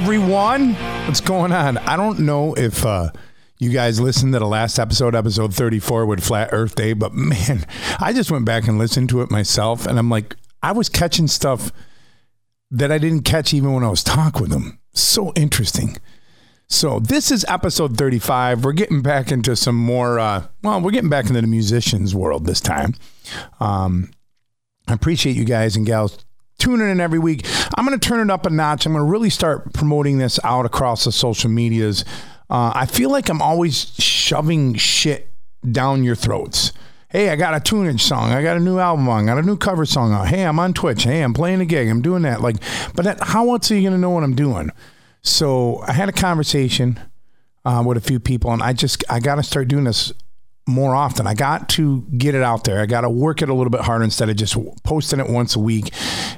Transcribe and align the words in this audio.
everyone. 0.00 0.74
What's 1.06 1.20
going 1.20 1.50
on? 1.50 1.76
I 1.78 1.96
don't 1.96 2.20
know 2.20 2.54
if 2.54 2.86
uh, 2.86 3.10
you 3.58 3.70
guys 3.70 4.00
listened 4.00 4.32
to 4.32 4.38
the 4.38 4.46
last 4.46 4.78
episode, 4.78 5.16
episode 5.16 5.52
34 5.52 6.06
with 6.06 6.22
Flat 6.22 6.50
Earth 6.52 6.76
Day, 6.76 6.92
but 6.92 7.12
man, 7.14 7.66
I 7.98 8.12
just 8.12 8.30
went 8.30 8.44
back 8.44 8.68
and 8.68 8.78
listened 8.78 9.08
to 9.08 9.22
it 9.22 9.30
myself, 9.30 9.86
and 9.86 9.98
I'm 9.98 10.08
like, 10.08 10.36
I 10.62 10.70
was 10.70 10.88
catching 10.88 11.26
stuff 11.26 11.72
that 12.70 12.92
I 12.92 12.98
didn't 12.98 13.24
catch 13.24 13.52
even 13.52 13.72
when 13.72 13.82
I 13.82 13.88
was 13.88 14.04
talking 14.04 14.42
with 14.42 14.50
them. 14.52 14.78
So 14.94 15.32
interesting. 15.34 15.96
So 16.68 17.00
this 17.00 17.32
is 17.32 17.44
episode 17.48 17.98
35. 17.98 18.64
We're 18.64 18.72
getting 18.72 19.02
back 19.02 19.32
into 19.32 19.56
some 19.56 19.76
more. 19.76 20.20
Uh, 20.20 20.46
well, 20.62 20.80
we're 20.80 20.92
getting 20.92 21.10
back 21.10 21.26
into 21.26 21.40
the 21.40 21.48
musicians 21.48 22.14
world 22.14 22.46
this 22.46 22.60
time. 22.60 22.94
Um, 23.58 24.12
I 24.86 24.92
appreciate 24.92 25.34
you 25.34 25.44
guys 25.44 25.74
and 25.74 25.84
gals 25.84 26.24
tuning 26.58 26.90
in 26.90 27.00
every 27.00 27.18
week. 27.18 27.46
I'm 27.76 27.86
going 27.86 27.98
to 27.98 28.08
turn 28.08 28.20
it 28.20 28.32
up 28.32 28.46
a 28.46 28.50
notch. 28.50 28.86
I'm 28.86 28.92
going 28.92 29.04
to 29.04 29.10
really 29.10 29.30
start 29.30 29.72
promoting 29.72 30.18
this 30.18 30.38
out 30.44 30.66
across 30.66 31.04
the 31.04 31.12
social 31.12 31.50
medias. 31.50 32.04
Uh, 32.50 32.72
I 32.74 32.86
feel 32.86 33.10
like 33.10 33.28
I'm 33.28 33.42
always 33.42 33.94
shoving 33.98 34.74
shit 34.74 35.30
down 35.70 36.04
your 36.04 36.16
throats. 36.16 36.72
Hey, 37.10 37.30
I 37.30 37.36
got 37.36 37.54
a 37.54 37.60
tunage 37.60 38.00
song. 38.00 38.32
I 38.32 38.42
got 38.42 38.58
a 38.58 38.60
new 38.60 38.78
album 38.78 39.08
on. 39.08 39.22
I 39.22 39.26
got 39.26 39.38
a 39.38 39.46
new 39.46 39.56
cover 39.56 39.86
song 39.86 40.12
on. 40.12 40.26
Hey, 40.26 40.44
I'm 40.44 40.58
on 40.58 40.74
Twitch. 40.74 41.04
Hey, 41.04 41.22
I'm 41.22 41.32
playing 41.32 41.60
a 41.60 41.64
gig. 41.64 41.88
I'm 41.88 42.02
doing 42.02 42.22
that. 42.22 42.42
Like, 42.42 42.56
but 42.94 43.04
that, 43.04 43.18
how 43.20 43.50
else 43.50 43.70
are 43.70 43.76
you 43.76 43.82
going 43.82 43.94
to 43.94 43.98
know 43.98 44.10
what 44.10 44.24
I'm 44.24 44.34
doing? 44.34 44.70
So 45.22 45.82
I 45.86 45.92
had 45.92 46.08
a 46.08 46.12
conversation 46.12 47.00
uh, 47.64 47.82
with 47.86 47.96
a 47.96 48.00
few 48.00 48.20
people, 48.20 48.52
and 48.52 48.62
I 48.62 48.72
just 48.72 49.04
I 49.08 49.20
got 49.20 49.36
to 49.36 49.42
start 49.42 49.68
doing 49.68 49.84
this 49.84 50.12
more 50.68 50.94
often. 50.94 51.26
I 51.26 51.34
got 51.34 51.68
to 51.70 52.02
get 52.16 52.34
it 52.34 52.42
out 52.42 52.64
there. 52.64 52.80
I 52.80 52.86
got 52.86 53.00
to 53.00 53.10
work 53.10 53.42
it 53.42 53.48
a 53.48 53.54
little 53.54 53.70
bit 53.70 53.80
harder 53.80 54.04
instead 54.04 54.28
of 54.28 54.36
just 54.36 54.56
posting 54.84 55.18
it 55.18 55.28
once 55.28 55.56
a 55.56 55.58
week. 55.58 55.92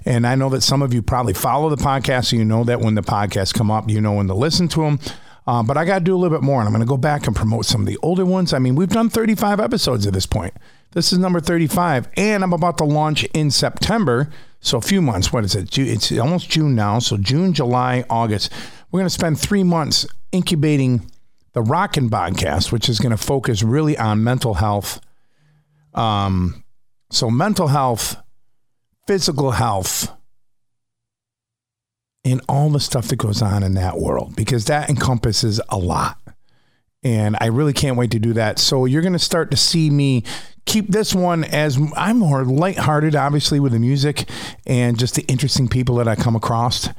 And 0.04 0.26
I 0.26 0.36
know 0.36 0.48
that 0.50 0.62
some 0.62 0.80
of 0.80 0.94
you 0.94 1.02
probably 1.02 1.34
follow 1.34 1.68
the 1.68 1.76
podcast, 1.76 2.26
so 2.26 2.36
you 2.36 2.44
know 2.44 2.64
that 2.64 2.80
when 2.80 2.94
the 2.94 3.02
podcasts 3.02 3.52
come 3.52 3.70
up, 3.70 3.90
you 3.90 4.00
know 4.00 4.12
when 4.12 4.28
to 4.28 4.34
listen 4.34 4.68
to 4.68 4.82
them. 4.82 5.00
Uh, 5.46 5.62
but 5.62 5.76
I 5.76 5.84
got 5.84 5.98
to 5.98 6.04
do 6.04 6.14
a 6.14 6.18
little 6.18 6.36
bit 6.36 6.44
more, 6.44 6.60
and 6.60 6.68
I'm 6.68 6.72
going 6.72 6.86
to 6.86 6.88
go 6.88 6.96
back 6.96 7.26
and 7.26 7.34
promote 7.34 7.66
some 7.66 7.80
of 7.80 7.86
the 7.86 7.98
older 8.02 8.24
ones. 8.24 8.52
I 8.52 8.58
mean, 8.58 8.76
we've 8.76 8.88
done 8.88 9.10
35 9.10 9.58
episodes 9.58 10.06
at 10.06 10.12
this 10.12 10.26
point. 10.26 10.54
This 10.92 11.12
is 11.12 11.18
number 11.18 11.40
35, 11.40 12.08
and 12.16 12.42
I'm 12.42 12.52
about 12.52 12.78
to 12.78 12.84
launch 12.84 13.24
in 13.34 13.50
September. 13.50 14.30
So 14.60 14.78
a 14.78 14.82
few 14.82 15.00
months. 15.00 15.32
What 15.32 15.44
is 15.44 15.54
it? 15.54 15.76
It's 15.78 16.12
almost 16.12 16.50
June 16.50 16.74
now. 16.74 16.98
So 16.98 17.16
June, 17.16 17.52
July, 17.52 18.04
August. 18.10 18.52
We're 18.90 18.98
going 19.00 19.06
to 19.06 19.14
spend 19.14 19.40
three 19.40 19.62
months 19.62 20.06
incubating 20.32 21.10
the 21.52 21.62
Rockin' 21.62 22.10
Podcast, 22.10 22.72
which 22.72 22.88
is 22.88 22.98
going 22.98 23.10
to 23.10 23.22
focus 23.22 23.62
really 23.62 23.98
on 23.98 24.22
mental 24.22 24.54
health. 24.54 25.00
Um, 25.94 26.64
so 27.10 27.30
mental 27.30 27.68
health, 27.68 28.16
physical 29.06 29.52
health, 29.52 30.12
and 32.24 32.40
all 32.48 32.70
the 32.70 32.80
stuff 32.80 33.08
that 33.08 33.16
goes 33.16 33.42
on 33.42 33.62
in 33.62 33.74
that 33.74 33.98
world, 33.98 34.36
because 34.36 34.66
that 34.66 34.88
encompasses 34.88 35.60
a 35.70 35.78
lot. 35.78 36.18
And 37.02 37.36
I 37.40 37.46
really 37.46 37.72
can't 37.72 37.96
wait 37.96 38.10
to 38.10 38.18
do 38.18 38.34
that. 38.34 38.58
So 38.58 38.84
you're 38.84 39.00
going 39.00 39.14
to 39.14 39.18
start 39.18 39.50
to 39.52 39.56
see 39.56 39.88
me 39.88 40.22
keep 40.66 40.88
this 40.88 41.14
one 41.14 41.44
as 41.44 41.78
I'm 41.96 42.18
more 42.18 42.44
lighthearted, 42.44 43.16
obviously, 43.16 43.58
with 43.58 43.72
the 43.72 43.78
music 43.78 44.28
and 44.66 44.98
just 44.98 45.14
the 45.14 45.22
interesting 45.22 45.66
people 45.66 45.96
that 45.96 46.06
I 46.06 46.14
come 46.14 46.36
across 46.36 46.90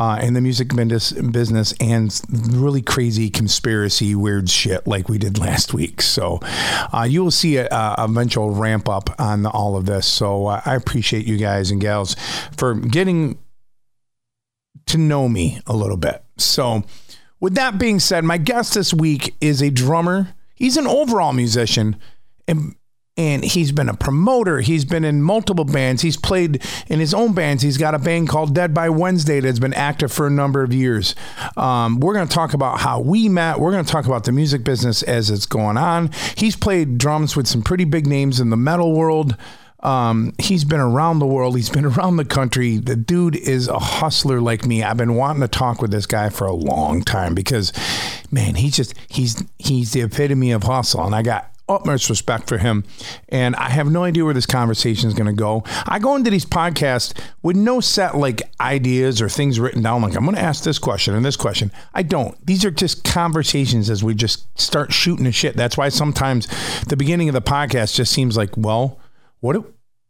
uh, 0.00 0.18
in 0.22 0.32
the 0.32 0.40
music 0.40 0.74
business 0.74 1.74
and 1.78 2.22
really 2.30 2.80
crazy 2.80 3.28
conspiracy 3.28 4.14
weird 4.14 4.48
shit 4.48 4.86
like 4.86 5.10
we 5.10 5.18
did 5.18 5.38
last 5.38 5.74
week. 5.74 6.00
So 6.00 6.40
uh, 6.42 7.06
you 7.08 7.22
will 7.22 7.30
see 7.30 7.58
a, 7.58 7.68
a, 7.70 7.96
eventual 7.98 8.50
ramp 8.50 8.88
up 8.88 9.14
on 9.20 9.44
all 9.44 9.76
of 9.76 9.84
this. 9.84 10.06
So 10.06 10.46
uh, 10.46 10.62
I 10.64 10.74
appreciate 10.74 11.26
you 11.26 11.36
guys 11.36 11.70
and 11.70 11.82
gals 11.82 12.16
for 12.56 12.74
getting 12.74 13.38
to 14.86 14.96
know 14.96 15.28
me 15.28 15.60
a 15.66 15.76
little 15.76 15.98
bit. 15.98 16.24
So 16.38 16.82
with 17.38 17.54
that 17.56 17.78
being 17.78 18.00
said, 18.00 18.24
my 18.24 18.38
guest 18.38 18.72
this 18.72 18.94
week 18.94 19.34
is 19.42 19.60
a 19.60 19.70
drummer. 19.70 20.34
He's 20.54 20.78
an 20.78 20.86
overall 20.86 21.34
musician 21.34 21.96
and 22.48 22.74
and 23.20 23.44
he's 23.44 23.70
been 23.70 23.90
a 23.90 23.94
promoter. 23.94 24.60
He's 24.60 24.86
been 24.86 25.04
in 25.04 25.20
multiple 25.20 25.66
bands. 25.66 26.00
He's 26.00 26.16
played 26.16 26.64
in 26.86 27.00
his 27.00 27.12
own 27.12 27.34
bands. 27.34 27.62
He's 27.62 27.76
got 27.76 27.94
a 27.94 27.98
band 27.98 28.30
called 28.30 28.54
Dead 28.54 28.72
by 28.72 28.88
Wednesday 28.88 29.40
that's 29.40 29.58
been 29.58 29.74
active 29.74 30.10
for 30.10 30.26
a 30.26 30.30
number 30.30 30.62
of 30.62 30.72
years. 30.72 31.14
Um, 31.54 32.00
we're 32.00 32.14
going 32.14 32.26
to 32.26 32.34
talk 32.34 32.54
about 32.54 32.80
how 32.80 32.98
we 32.98 33.28
met. 33.28 33.60
We're 33.60 33.72
going 33.72 33.84
to 33.84 33.92
talk 33.92 34.06
about 34.06 34.24
the 34.24 34.32
music 34.32 34.64
business 34.64 35.02
as 35.02 35.28
it's 35.28 35.44
going 35.44 35.76
on. 35.76 36.08
He's 36.34 36.56
played 36.56 36.96
drums 36.96 37.36
with 37.36 37.46
some 37.46 37.60
pretty 37.60 37.84
big 37.84 38.06
names 38.06 38.40
in 38.40 38.48
the 38.48 38.56
metal 38.56 38.94
world. 38.94 39.36
Um, 39.80 40.32
he's 40.38 40.64
been 40.64 40.80
around 40.80 41.18
the 41.18 41.26
world. 41.26 41.56
He's 41.56 41.68
been 41.68 41.84
around 41.98 42.16
the 42.16 42.24
country. 42.24 42.78
The 42.78 42.96
dude 42.96 43.36
is 43.36 43.68
a 43.68 43.78
hustler 43.78 44.40
like 44.40 44.64
me. 44.64 44.82
I've 44.82 44.96
been 44.96 45.14
wanting 45.14 45.42
to 45.42 45.48
talk 45.48 45.82
with 45.82 45.90
this 45.90 46.06
guy 46.06 46.30
for 46.30 46.46
a 46.46 46.54
long 46.54 47.02
time 47.02 47.34
because, 47.34 47.70
man, 48.30 48.54
he's 48.54 48.76
just 48.76 48.94
he's 49.08 49.44
he's 49.58 49.92
the 49.92 50.00
epitome 50.00 50.52
of 50.52 50.62
hustle, 50.62 51.04
and 51.04 51.14
I 51.14 51.20
got 51.20 51.50
utmost 51.70 52.10
respect 52.10 52.48
for 52.48 52.58
him. 52.58 52.84
And 53.28 53.54
I 53.56 53.70
have 53.70 53.90
no 53.90 54.04
idea 54.04 54.24
where 54.24 54.34
this 54.34 54.46
conversation 54.46 55.08
is 55.08 55.14
going 55.14 55.28
to 55.28 55.32
go. 55.32 55.62
I 55.86 55.98
go 55.98 56.16
into 56.16 56.30
these 56.30 56.44
podcasts 56.44 57.18
with 57.42 57.56
no 57.56 57.80
set 57.80 58.16
like 58.16 58.42
ideas 58.60 59.22
or 59.22 59.28
things 59.28 59.60
written 59.60 59.82
down. 59.82 60.02
Like 60.02 60.16
I'm 60.16 60.24
going 60.24 60.36
to 60.36 60.42
ask 60.42 60.64
this 60.64 60.78
question 60.78 61.14
and 61.14 61.24
this 61.24 61.36
question. 61.36 61.70
I 61.94 62.02
don't. 62.02 62.36
These 62.44 62.64
are 62.64 62.70
just 62.70 63.04
conversations 63.04 63.88
as 63.88 64.02
we 64.02 64.14
just 64.14 64.46
start 64.60 64.92
shooting 64.92 65.24
the 65.24 65.32
shit. 65.32 65.56
That's 65.56 65.76
why 65.76 65.88
sometimes 65.88 66.48
the 66.84 66.96
beginning 66.96 67.28
of 67.28 67.34
the 67.34 67.42
podcast 67.42 67.94
just 67.94 68.12
seems 68.12 68.36
like, 68.36 68.56
well, 68.56 68.98
what, 69.38 69.56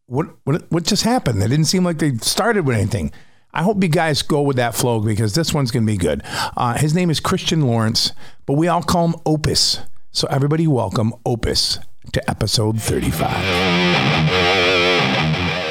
what, 0.06 0.28
what, 0.44 0.70
what 0.72 0.84
just 0.84 1.04
happened? 1.04 1.42
They 1.42 1.48
didn't 1.48 1.66
seem 1.66 1.84
like 1.84 1.98
they 1.98 2.16
started 2.16 2.66
with 2.66 2.76
anything. 2.76 3.12
I 3.52 3.64
hope 3.64 3.82
you 3.82 3.88
guys 3.88 4.22
go 4.22 4.42
with 4.42 4.56
that 4.56 4.74
flow 4.74 5.00
because 5.00 5.34
this 5.34 5.52
one's 5.52 5.70
going 5.70 5.84
to 5.84 5.92
be 5.92 5.98
good. 5.98 6.22
Uh, 6.56 6.78
his 6.78 6.94
name 6.94 7.10
is 7.10 7.18
Christian 7.18 7.62
Lawrence, 7.62 8.12
but 8.46 8.54
we 8.54 8.68
all 8.68 8.82
call 8.82 9.08
him 9.08 9.16
Opus. 9.26 9.80
So 10.12 10.26
everybody 10.28 10.66
welcome 10.66 11.14
Opus 11.24 11.78
to 12.12 12.30
episode 12.30 12.80
35. 12.82 13.30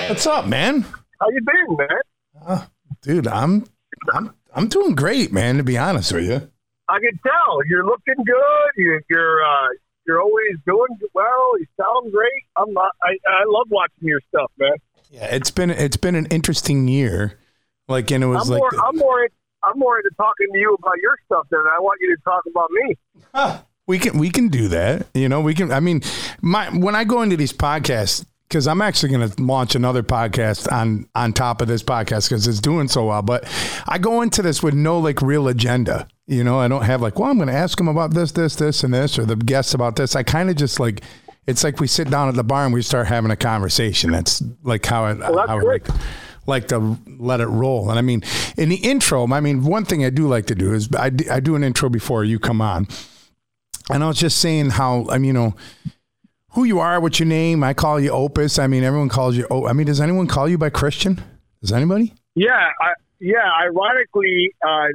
What's 0.10 0.26
up, 0.26 0.48
man? 0.48 0.84
How 1.20 1.30
you 1.30 1.42
been, 1.42 1.76
man? 1.78 1.88
Uh, 2.46 2.66
dude, 3.02 3.28
I'm 3.28 3.66
I'm 4.14 4.34
I'm 4.56 4.70
doing 4.70 4.96
great, 4.96 5.34
man, 5.34 5.58
to 5.58 5.64
be 5.64 5.78
honest 5.78 6.14
with 6.14 6.24
you. 6.24 6.50
I 6.88 7.00
can 7.00 7.20
tell. 7.22 7.60
You're 7.68 7.86
looking 7.86 8.16
good. 8.16 8.72
You're 8.78 9.02
you're 9.10 9.44
uh, 9.44 9.68
you're 10.08 10.22
always 10.22 10.56
doing 10.66 10.98
well. 11.14 11.60
You 11.60 11.66
sound 11.78 12.14
great. 12.14 12.44
I'm 12.56 12.72
not, 12.74 12.92
I 13.04 13.18
I 13.28 13.44
love 13.46 13.68
watching 13.70 14.08
your 14.08 14.22
stuff, 14.30 14.52
man. 14.58 14.72
Yeah, 15.12 15.26
it's 15.36 15.52
been 15.52 15.70
it's 15.70 15.98
been 15.98 16.16
an 16.16 16.28
interesting 16.28 16.88
year. 16.88 17.38
Like 17.90 18.10
and 18.12 18.24
it 18.24 18.28
was 18.28 18.50
I'm 18.50 18.54
like 18.54 18.60
more, 18.62 18.70
the, 18.72 18.84
I'm 18.88 18.96
more 18.96 19.28
I'm 19.66 19.78
more 19.78 19.98
into 19.98 20.12
talking 20.16 20.48
to 20.54 20.58
you 20.58 20.78
about 20.82 20.96
your 21.02 21.18
stuff 21.26 21.46
than 21.52 21.60
I 21.60 21.80
want 21.80 22.00
you 22.00 22.16
to 22.16 22.22
talk 22.24 22.44
about 22.50 22.72
me. 22.72 22.96
Huh. 23.36 23.62
We 23.90 23.98
can 23.98 24.20
we 24.20 24.30
can 24.30 24.50
do 24.50 24.68
that. 24.68 25.08
You 25.16 25.28
know, 25.28 25.42
we 25.42 25.56
can. 25.56 25.72
I 25.72 25.80
mean, 25.80 26.04
my 26.42 26.70
when 26.70 26.94
I 26.96 27.06
go 27.06 27.24
into 27.24 27.36
these 27.36 27.52
podcasts 27.52 28.24
because 28.48 28.68
I'm 28.68 28.84
actually 28.84 29.10
going 29.10 29.28
to 29.28 29.42
launch 29.42 29.74
another 29.74 30.04
podcast 30.04 30.72
on 30.72 31.08
on 31.16 31.34
top 31.34 31.60
of 31.60 31.68
this 31.68 31.82
podcast 31.82 32.30
because 32.30 32.48
it's 32.48 32.60
doing 32.60 32.88
so 32.88 33.08
well. 33.08 33.24
But 33.24 33.52
I 33.88 33.98
go 33.98 34.22
into 34.22 34.44
this 34.44 34.62
with 34.62 34.76
no 34.76 35.00
like 35.00 35.24
real 35.24 35.48
agenda. 35.48 36.08
You 36.28 36.44
know, 36.44 36.60
I 36.60 36.68
don't 36.68 36.84
have 36.84 37.02
like, 37.02 37.18
well, 37.18 37.32
I'm 37.32 37.38
going 37.38 37.48
to 37.50 37.56
ask 37.56 37.80
them 37.80 37.88
about 37.88 38.14
this, 38.14 38.32
this, 38.32 38.56
this, 38.58 38.84
and 38.84 38.94
this, 38.94 39.18
or 39.18 39.26
the 39.26 39.36
guests 39.36 39.74
about 39.74 39.96
this. 39.96 40.16
I 40.16 40.22
kind 40.22 40.52
of 40.52 40.56
just 40.56 40.80
like, 40.80 41.02
it's 41.48 41.64
like 41.64 41.80
we 41.80 41.88
sit 41.88 42.12
down 42.12 42.30
at 42.30 42.36
the 42.36 42.44
bar 42.44 42.66
and 42.66 42.74
we 42.76 42.84
start 42.84 43.08
having 43.08 43.32
a 43.32 43.36
conversation. 43.36 44.12
That's 44.12 44.44
like 44.62 44.86
how 44.86 45.06
I, 45.06 45.14
well, 45.14 45.48
how 45.48 45.58
I 45.58 45.62
like 45.62 45.88
like 46.46 46.68
to 46.68 46.96
let 47.18 47.42
it 47.42 47.48
roll. 47.48 47.90
And 47.90 47.98
I 47.98 48.04
mean, 48.04 48.22
in 48.56 48.70
the 48.70 48.76
intro, 48.76 49.26
I 49.34 49.40
mean, 49.40 49.64
one 49.64 49.84
thing 49.84 50.06
I 50.06 50.12
do 50.12 50.28
like 50.28 50.46
to 50.46 50.56
do 50.56 50.74
is 50.76 50.90
I, 50.96 51.10
I 51.32 51.40
do 51.40 51.56
an 51.56 51.64
intro 51.64 51.90
before 51.90 52.24
you 52.24 52.38
come 52.38 52.62
on. 52.62 52.88
And 53.90 54.04
I 54.04 54.08
was 54.08 54.20
just 54.20 54.38
saying 54.38 54.72
how 54.72 55.08
I 55.10 55.18
mean, 55.18 55.26
you 55.26 55.34
know, 55.34 55.56
who 56.52 56.64
you 56.64 56.80
are, 56.80 57.00
what 57.00 57.20
your 57.20 57.28
name. 57.28 57.64
I 57.64 57.74
call 57.74 58.00
you 58.00 58.12
Opus. 58.12 58.60
I 58.60 58.68
mean, 58.68 58.84
everyone 58.84 59.10
calls 59.10 59.36
you. 59.36 59.48
Oh, 59.50 59.68
I 59.68 59.74
mean, 59.74 59.88
does 59.88 60.02
anyone 60.02 60.28
call 60.28 60.48
you 60.48 60.58
by 60.58 60.70
Christian? 60.70 61.22
Does 61.62 61.72
anybody? 61.72 62.14
Yeah, 62.36 62.52
I, 62.82 62.94
yeah. 63.20 63.50
Ironically, 63.64 64.54
uh, 64.64 64.88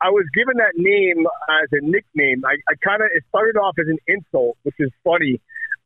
I 0.00 0.10
was 0.10 0.24
given 0.34 0.56
that 0.58 0.72
name 0.76 1.26
as 1.62 1.68
a 1.72 1.84
nickname. 1.84 2.44
I, 2.44 2.56
I 2.68 2.74
kind 2.84 3.02
of 3.02 3.08
it 3.14 3.24
started 3.28 3.56
off 3.56 3.76
as 3.78 3.86
an 3.88 3.98
insult, 4.06 4.56
which 4.62 4.76
is 4.78 4.90
funny. 5.02 5.40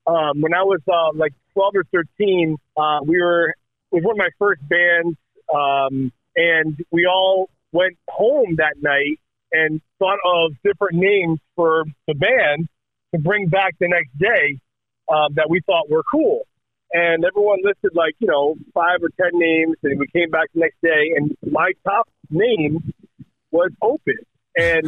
Um, 0.06 0.40
when 0.40 0.52
I 0.52 0.62
was 0.62 0.80
uh, 0.88 1.16
like 1.16 1.32
twelve 1.54 1.74
or 1.74 1.84
thirteen, 1.92 2.56
uh, 2.76 2.98
we 3.04 3.20
were 3.20 3.50
it 3.50 3.96
was 3.96 4.04
one 4.04 4.14
of 4.14 4.18
my 4.18 4.30
first 4.38 4.60
bands, 4.68 5.16
um, 5.54 6.12
and 6.36 6.84
we 6.90 7.06
all 7.06 7.48
went 7.72 7.96
home 8.08 8.56
that 8.56 8.74
night 8.80 9.18
and 9.52 9.80
thought 9.98 10.18
of 10.24 10.52
different 10.64 10.98
names 10.98 11.38
for 11.56 11.84
the 12.06 12.14
band 12.14 12.68
to 13.14 13.20
bring 13.20 13.46
back 13.46 13.74
the 13.78 13.88
next 13.88 14.16
day 14.18 14.58
um, 15.12 15.34
that 15.34 15.48
we 15.48 15.60
thought 15.66 15.90
were 15.90 16.02
cool. 16.10 16.42
And 16.92 17.24
everyone 17.24 17.58
listed 17.64 17.92
like, 17.94 18.14
you 18.18 18.28
know, 18.28 18.54
five 18.74 19.02
or 19.02 19.08
10 19.20 19.38
names. 19.38 19.76
And 19.82 19.98
we 19.98 20.06
came 20.08 20.30
back 20.30 20.48
the 20.54 20.60
next 20.60 20.80
day, 20.82 21.14
and 21.16 21.36
my 21.50 21.72
top 21.84 22.08
name 22.30 22.92
was 23.50 23.70
Opus. 23.80 24.24
And, 24.56 24.86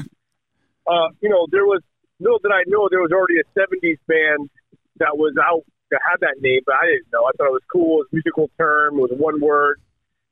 uh, 0.87 1.09
you 1.21 1.31
know, 1.31 1.47
there 1.51 1.65
was, 1.65 1.81
little 2.21 2.39
did 2.39 2.53
I 2.53 2.65
know, 2.67 2.89
there 2.91 3.01
was 3.01 3.13
already 3.13 3.41
a 3.41 3.59
70s 3.59 3.99
band 4.07 4.51
that 4.99 5.17
was 5.17 5.35
out 5.43 5.65
that 5.91 6.01
had 6.11 6.21
that 6.21 6.41
name, 6.41 6.61
but 6.67 6.75
I 6.75 6.87
didn't 6.87 7.13
know. 7.13 7.25
I 7.25 7.33
thought 7.37 7.49
it 7.49 7.57
was 7.57 7.69
cool. 7.73 8.01
It 8.01 8.05
was 8.05 8.09
a 8.13 8.17
musical 8.17 8.51
term. 8.59 8.99
It 8.99 9.03
was 9.03 9.11
one 9.17 9.41
word. 9.41 9.81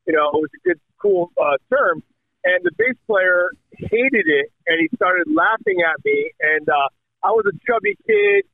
You 0.07 0.15
know, 0.15 0.29
it 0.29 0.41
was 0.41 0.51
a 0.57 0.69
good, 0.69 0.81
cool 1.01 1.31
uh, 1.41 1.57
term. 1.71 2.03
And 2.45 2.65
the 2.65 2.73
bass 2.77 2.97
player 3.07 3.51
hated 3.79 4.27
it, 4.27 4.53
and 4.67 4.81
he 4.81 4.89
started 4.97 5.27
laughing 5.31 5.83
at 5.87 6.03
me. 6.05 6.31
And 6.41 6.69
uh, 6.69 6.89
I 7.23 7.31
was 7.31 7.45
a 7.47 7.55
chubby 7.67 7.97
kid, 8.07 8.45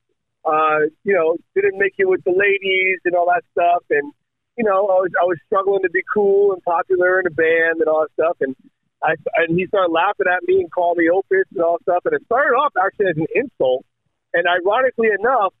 uh, 0.45 0.89
you 1.03 1.13
know, 1.13 1.37
didn't 1.55 1.77
make 1.77 1.93
it 1.97 2.07
with 2.07 2.23
the 2.23 2.31
ladies 2.31 2.99
and 3.05 3.15
all 3.15 3.27
that 3.27 3.43
stuff, 3.51 3.83
and 3.89 4.13
you 4.57 4.65
know, 4.65 4.91
I 4.91 4.99
was 4.99 5.11
I 5.15 5.23
was 5.23 5.37
struggling 5.47 5.83
to 5.83 5.89
be 5.89 6.03
cool 6.13 6.53
and 6.53 6.61
popular 6.63 7.19
in 7.19 7.27
a 7.27 7.31
band 7.31 7.79
and 7.79 7.87
all 7.87 8.03
that 8.03 8.13
stuff, 8.13 8.37
and 8.41 8.55
I 9.01 9.15
and 9.37 9.57
he 9.57 9.65
started 9.67 9.91
laughing 9.91 10.27
at 10.27 10.43
me 10.47 10.59
and 10.59 10.71
called 10.71 10.97
me 10.97 11.09
opus 11.09 11.47
and 11.55 11.63
all 11.63 11.77
that 11.79 11.83
stuff, 11.83 12.03
and 12.05 12.13
it 12.13 12.25
started 12.25 12.55
off 12.55 12.73
actually 12.75 13.07
as 13.07 13.17
an 13.17 13.31
insult, 13.33 13.85
and 14.33 14.43
ironically 14.47 15.09
enough, 15.17 15.53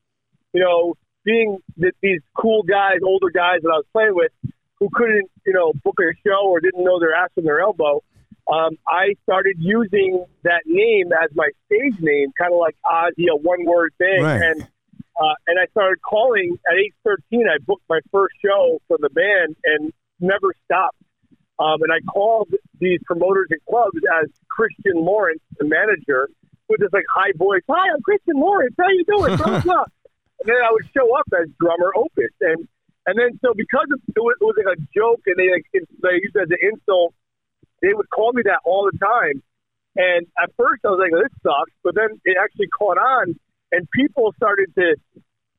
you 0.53 0.61
know, 0.61 0.95
being 1.23 1.59
that 1.77 1.93
these 2.01 2.21
cool 2.35 2.63
guys, 2.63 2.99
older 3.03 3.31
guys 3.31 3.63
that 3.63 3.71
I 3.71 3.79
was 3.79 3.89
playing 3.93 4.15
with, 4.15 4.31
who 4.79 4.89
couldn't, 4.91 5.29
you 5.45 5.53
know, 5.53 5.71
book 5.83 5.95
a 5.99 6.11
show 6.25 6.47
or 6.47 6.59
didn't 6.59 6.83
know 6.83 6.99
their 6.99 7.13
ass 7.13 7.29
from 7.35 7.45
their 7.45 7.61
elbow, 7.61 8.01
um, 8.47 8.77
I 8.87 9.15
started 9.23 9.55
using 9.59 10.25
that 10.43 10.61
name 10.65 11.11
as 11.23 11.29
my 11.35 11.49
stage 11.65 11.99
name, 11.99 12.31
kind 12.37 12.53
of 12.53 12.59
like 12.59 12.75
Ozzy, 12.85 13.25
a 13.31 13.35
one-word 13.35 13.93
thing, 13.97 14.21
Right. 14.23 14.41
and 14.41 14.61
uh, 15.19 15.35
and 15.47 15.59
I 15.59 15.67
started 15.71 16.01
calling 16.01 16.55
at 16.71 16.77
age 16.79 16.93
13. 17.03 17.43
I 17.49 17.57
booked 17.65 17.83
my 17.89 17.99
first 18.11 18.35
show 18.43 18.79
for 18.87 18.97
the 19.01 19.09
band 19.09 19.57
and 19.65 19.91
never 20.21 20.53
stopped. 20.63 20.95
Um, 21.59 21.83
and 21.83 21.91
I 21.91 21.99
called 22.09 22.47
these 22.79 22.99
promoters 23.05 23.47
and 23.49 23.59
clubs 23.69 23.99
as 24.23 24.29
Christian 24.47 24.95
Lawrence, 25.03 25.41
the 25.59 25.65
manager, 25.65 26.29
with 26.69 26.79
this 26.79 26.87
like 26.93 27.03
high 27.13 27.33
voice. 27.35 27.63
Hi, 27.69 27.91
I'm 27.93 28.01
Christian 28.01 28.39
Lawrence. 28.39 28.73
How 28.79 28.87
you 28.87 29.03
doing? 29.03 29.35
Blah, 29.35 29.45
blah, 29.45 29.61
blah. 29.61 29.83
And 30.39 30.47
then 30.47 30.55
I 30.63 30.71
would 30.71 30.87
show 30.95 31.13
up 31.19 31.27
as 31.35 31.49
drummer 31.59 31.91
Opus, 31.97 32.31
and 32.39 32.65
and 33.05 33.19
then 33.19 33.37
so 33.43 33.51
because 33.53 33.87
of, 33.91 33.99
it, 34.07 34.19
was, 34.23 34.37
it 34.39 34.45
was 34.45 34.55
like 34.55 34.77
a 34.77 34.79
joke, 34.95 35.19
and 35.27 35.35
they 35.35 35.51
like 35.51 35.67
they 35.73 36.15
used 36.23 36.35
it 36.35 36.43
as 36.43 36.49
an 36.49 36.63
insult. 36.63 37.13
They 37.81 37.93
would 37.93 38.09
call 38.09 38.33
me 38.33 38.43
that 38.45 38.59
all 38.65 38.89
the 38.91 38.97
time, 38.97 39.41
and 39.95 40.27
at 40.41 40.51
first 40.57 40.83
I 40.85 40.89
was 40.89 40.99
like, 40.99 41.15
"This 41.15 41.33
sucks," 41.43 41.73
but 41.83 41.95
then 41.95 42.19
it 42.25 42.37
actually 42.39 42.67
caught 42.67 42.97
on, 42.97 43.39
and 43.71 43.89
people 43.91 44.33
started 44.37 44.73
to. 44.75 44.95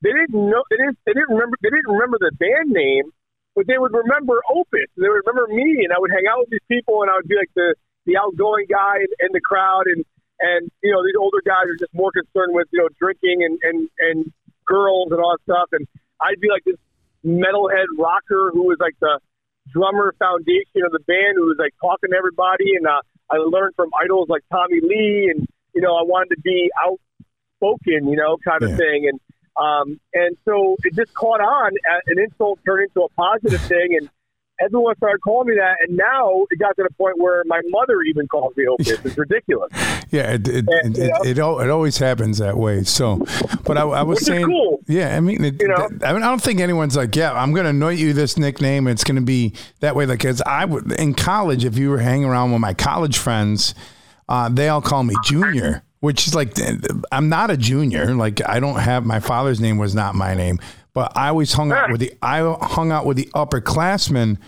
They 0.03 0.13
didn't 0.13 0.33
know. 0.33 0.63
They 0.71 0.77
didn't. 0.77 0.99
They 1.07 1.13
didn't 1.13 1.31
remember. 1.31 1.57
They 1.63 1.71
didn't 1.71 1.93
remember 1.93 2.19
the 2.21 2.33
band 2.37 2.71
name, 2.71 3.13
but 3.55 3.67
they 3.67 3.79
would 3.79 3.93
remember 3.93 4.41
Opus. 4.49 4.89
They 4.97 5.09
would 5.09 5.23
remember 5.27 5.49
me, 5.53 5.85
and 5.85 5.93
I 5.93 5.99
would 5.99 6.11
hang 6.11 6.25
out 6.31 6.41
with 6.41 6.51
these 6.51 6.69
people, 6.69 7.03
and 7.03 7.11
I 7.11 7.17
would 7.17 7.29
be 7.29 7.37
like 7.37 7.53
the 7.55 7.75
the 8.07 8.17
outgoing 8.17 8.67
guy 8.69 9.05
in, 9.05 9.11
in 9.27 9.31
the 9.33 9.41
crowd, 9.41 9.87
and 9.87 10.05
and 10.41 10.71
you 10.83 10.93
know 10.93 11.05
these 11.05 11.19
older 11.19 11.43
guys 11.45 11.69
are 11.69 11.77
just 11.77 11.93
more 11.95 12.13
concerned 12.13 12.55
with 12.55 12.69
you 12.73 12.81
know 12.81 12.89
drinking 12.99 13.45
and 13.45 13.59
and 13.63 13.89
and 14.01 14.33
girls 14.67 15.09
and 15.11 15.21
all 15.21 15.37
that 15.37 15.45
stuff, 15.45 15.69
and 15.73 15.87
I'd 16.21 16.41
be 16.41 16.49
like 16.49 16.65
this 16.65 16.81
metalhead 17.25 17.87
rocker 17.99 18.51
who 18.53 18.65
was 18.65 18.79
like 18.81 18.97
the 19.01 19.21
drummer 19.69 20.15
foundation 20.19 20.83
of 20.85 20.93
the 20.93 21.01
band, 21.07 21.37
who 21.37 21.47
was 21.47 21.57
like 21.59 21.75
talking 21.81 22.11
to 22.11 22.17
everybody, 22.17 22.77
and 22.77 22.87
uh, 22.87 23.01
I 23.31 23.37
learned 23.37 23.75
from 23.77 23.91
idols 24.03 24.29
like 24.29 24.43
Tommy 24.51 24.81
Lee, 24.83 25.33
and 25.35 25.47
you 25.75 25.81
know 25.81 25.95
I 25.95 26.03
wanted 26.03 26.35
to 26.37 26.41
be 26.43 26.71
outspoken, 26.83 28.09
you 28.09 28.17
know, 28.17 28.37
kind 28.45 28.63
of 28.63 28.71
Yeah. 28.71 28.77
thing, 28.77 29.09
and 29.11 29.21
um, 29.57 30.01
and 30.15 30.37
so 30.45 30.77
it 30.85 30.95
just 30.97 31.13
caught 31.15 31.41
on. 31.41 31.73
uh, 31.73 32.01
An 32.07 32.19
insult 32.19 32.59
turned 32.65 32.89
into 32.89 33.03
a 33.05 33.09
positive 33.11 33.61
thing, 33.63 33.97
and 34.01 34.09
everyone 34.61 34.97
started 34.97 35.21
calling 35.23 35.49
me 35.49 35.55
that. 35.57 35.77
And 35.87 35.97
now 35.97 36.47
it 36.51 36.59
got 36.59 36.77
to 36.77 36.83
the 36.83 36.95
point 36.95 37.19
where 37.19 37.43
my 37.47 37.61
mother 37.69 38.03
even 38.03 38.29
calls 38.29 38.57
me 38.57 38.67
Opus. 38.67 38.91
It's 38.91 39.19
ridiculous. 39.19 39.71
Yeah, 40.11 40.33
it 40.33 40.49
it, 40.49 40.65
And, 40.83 40.99
it, 40.99 41.13
it, 41.25 41.39
it 41.39 41.41
always 41.41 41.99
happens 41.99 42.39
that 42.39 42.57
way. 42.57 42.85
So, 42.85 43.25
but 43.65 43.79
I, 43.79 43.83
I 43.83 44.03
was 44.03 44.25
saying, 44.25 44.47
cool. 44.47 44.81
yeah, 44.87 45.17
I 45.17 45.21
mean, 45.21 45.45
it, 45.45 45.61
You 45.61 45.69
know? 45.69 45.89
I 46.03 46.13
mean, 46.13 46.23
I 46.23 46.29
don't 46.29 46.43
think 46.43 46.61
anyone's 46.61 46.97
like, 46.97 47.15
yeah, 47.17 47.33
I'm 47.33 47.53
going 47.53 47.65
to 47.65 47.71
anoint 47.71 47.99
you 47.99 48.13
this 48.13 48.37
nickname. 48.37 48.87
It's 48.87 49.05
going 49.05 49.17
to 49.17 49.23
be 49.23 49.55
that 49.81 49.97
way. 49.97 50.07
Like, 50.07 50.25
as 50.25 50.43
I 50.43 50.65
would 50.65 50.93
in 50.93 51.15
college, 51.15 51.65
if 51.65 51.79
you 51.79 51.91
were 51.91 51.99
hanging 51.99 52.27
around 52.27 52.53
with 52.53 52.61
my 52.61 52.75
college 52.75 53.19
friends, 53.19 53.75
uh, 54.29 54.49
they 54.49 54.69
all 54.69 54.81
call 54.81 55.03
me 55.03 55.15
Junior, 55.25 55.83
which 56.01 56.27
is 56.27 56.35
like, 56.35 56.57
I'm 57.13 57.29
not 57.29 57.51
a 57.51 57.57
junior. 57.57 58.15
Like, 58.15 58.41
I 58.49 58.61
don't 58.61 58.79
have 58.79 59.05
my 59.05 59.21
father's 59.21 59.61
name 59.61 59.79
was 59.79 59.95
not 59.95 60.15
my 60.15 60.35
name, 60.35 60.61
but 60.93 61.17
I 61.17 61.29
always 61.29 61.53
hung 61.53 61.73
out 61.73 61.91
with 61.91 62.01
the 62.01 62.13
I 62.23 62.41
hung 62.61 62.93
out 62.93 63.07
with 63.07 63.17
the 63.17 63.27
upperclassmen. 63.35 64.39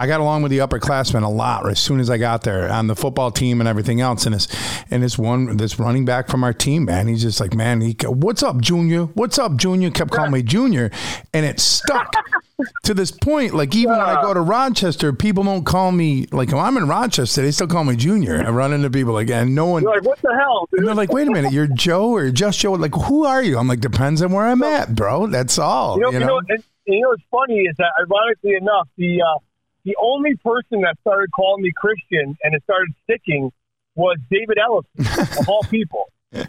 I 0.00 0.06
got 0.06 0.20
along 0.20 0.42
with 0.42 0.52
the 0.52 0.58
upperclassmen 0.58 1.24
a 1.24 1.28
lot 1.28 1.68
as 1.68 1.80
soon 1.80 1.98
as 1.98 2.08
I 2.08 2.18
got 2.18 2.44
there 2.44 2.70
on 2.70 2.86
the 2.86 2.94
football 2.94 3.32
team 3.32 3.60
and 3.60 3.68
everything 3.68 4.00
else. 4.00 4.26
And 4.26 4.34
this, 4.36 4.46
and 4.92 5.02
this 5.02 5.18
one, 5.18 5.56
this 5.56 5.80
running 5.80 6.04
back 6.04 6.28
from 6.28 6.44
our 6.44 6.52
team, 6.52 6.84
man, 6.84 7.08
he's 7.08 7.22
just 7.22 7.40
like, 7.40 7.52
man, 7.52 7.80
he, 7.80 7.96
what's 8.04 8.44
up, 8.44 8.60
Junior? 8.60 9.06
What's 9.06 9.40
up, 9.40 9.56
Junior? 9.56 9.90
Kept 9.90 10.12
calling 10.12 10.30
me 10.30 10.44
Junior, 10.44 10.92
and 11.34 11.44
it 11.44 11.58
stuck 11.58 12.12
to 12.84 12.94
this 12.94 13.10
point. 13.10 13.54
Like 13.54 13.74
even 13.74 13.92
when 13.92 14.00
I 14.00 14.20
go 14.22 14.34
to 14.34 14.40
Rochester, 14.40 15.12
people 15.12 15.44
don't 15.44 15.64
call 15.64 15.92
me 15.92 16.26
like 16.32 16.52
I'm 16.52 16.76
in 16.76 16.88
Rochester, 16.88 17.42
they 17.42 17.50
still 17.50 17.66
call 17.66 17.84
me 17.84 17.96
Junior. 17.96 18.44
I 18.44 18.50
run 18.50 18.72
into 18.72 18.90
people 18.90 19.12
like, 19.12 19.30
and 19.30 19.54
no 19.54 19.66
one. 19.66 19.82
You're 19.82 19.94
like, 19.94 20.04
what 20.04 20.20
the 20.22 20.34
hell? 20.38 20.68
And 20.72 20.86
they're 20.86 20.94
like, 20.94 21.12
wait 21.12 21.28
a 21.28 21.30
minute, 21.30 21.52
you're 21.52 21.66
Joe 21.66 22.10
or 22.10 22.30
just 22.30 22.58
Joe? 22.58 22.72
Like, 22.72 22.94
who 22.94 23.24
are 23.24 23.42
you? 23.42 23.58
I'm 23.58 23.68
like, 23.68 23.80
depends 23.80 24.22
on 24.22 24.32
where 24.32 24.46
I'm 24.46 24.62
at, 24.62 24.94
bro. 24.94 25.26
That's 25.26 25.58
all. 25.58 25.96
You 25.96 26.02
know, 26.02 26.10
you 26.10 26.18
know, 26.20 26.38
and, 26.38 26.50
and 26.50 26.64
you 26.86 27.00
know 27.00 27.08
what's 27.08 27.22
funny 27.30 27.60
is 27.60 27.76
that 27.78 27.92
ironically 28.00 28.54
enough, 28.54 28.88
the 28.96 29.22
uh, 29.22 29.38
the 29.84 29.96
only 30.00 30.34
person 30.36 30.80
that 30.82 30.96
started 31.00 31.30
calling 31.34 31.62
me 31.62 31.72
Christian 31.76 32.36
and 32.42 32.54
it 32.54 32.62
started 32.64 32.94
sticking 33.04 33.52
was 33.94 34.16
David 34.30 34.58
Ellefson 34.58 35.40
of 35.40 35.48
all 35.48 35.62
people. 35.64 36.10
He, 36.30 36.42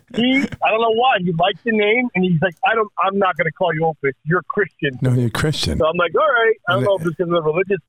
I 0.64 0.70
don't 0.72 0.81
know 0.81 0.92
why, 0.94 1.18
he 1.20 1.31
liked 1.40 1.64
the 1.64 1.72
name 1.72 2.10
and 2.14 2.26
he's 2.26 2.42
like, 2.42 2.56
I 2.70 2.76
don't, 2.76 2.92
I'm 3.02 3.18
not 3.18 3.38
going 3.38 3.46
to 3.46 3.52
call 3.52 3.74
you 3.74 3.86
Opus. 3.86 4.14
You're 4.26 4.44
Christian. 4.50 5.00
no, 5.02 5.14
you're 5.14 5.30
Christian. 5.30 5.78
So 5.78 5.86
I'm 5.88 5.96
like, 5.96 6.12
all 6.16 6.28
right. 6.28 6.54
I 6.68 6.74
don't 6.74 6.84
know 6.84 6.96
if 6.98 7.02
it's 7.06 7.16
because 7.16 7.30
of 7.30 7.36
the 7.36 7.42
religious 7.42 7.80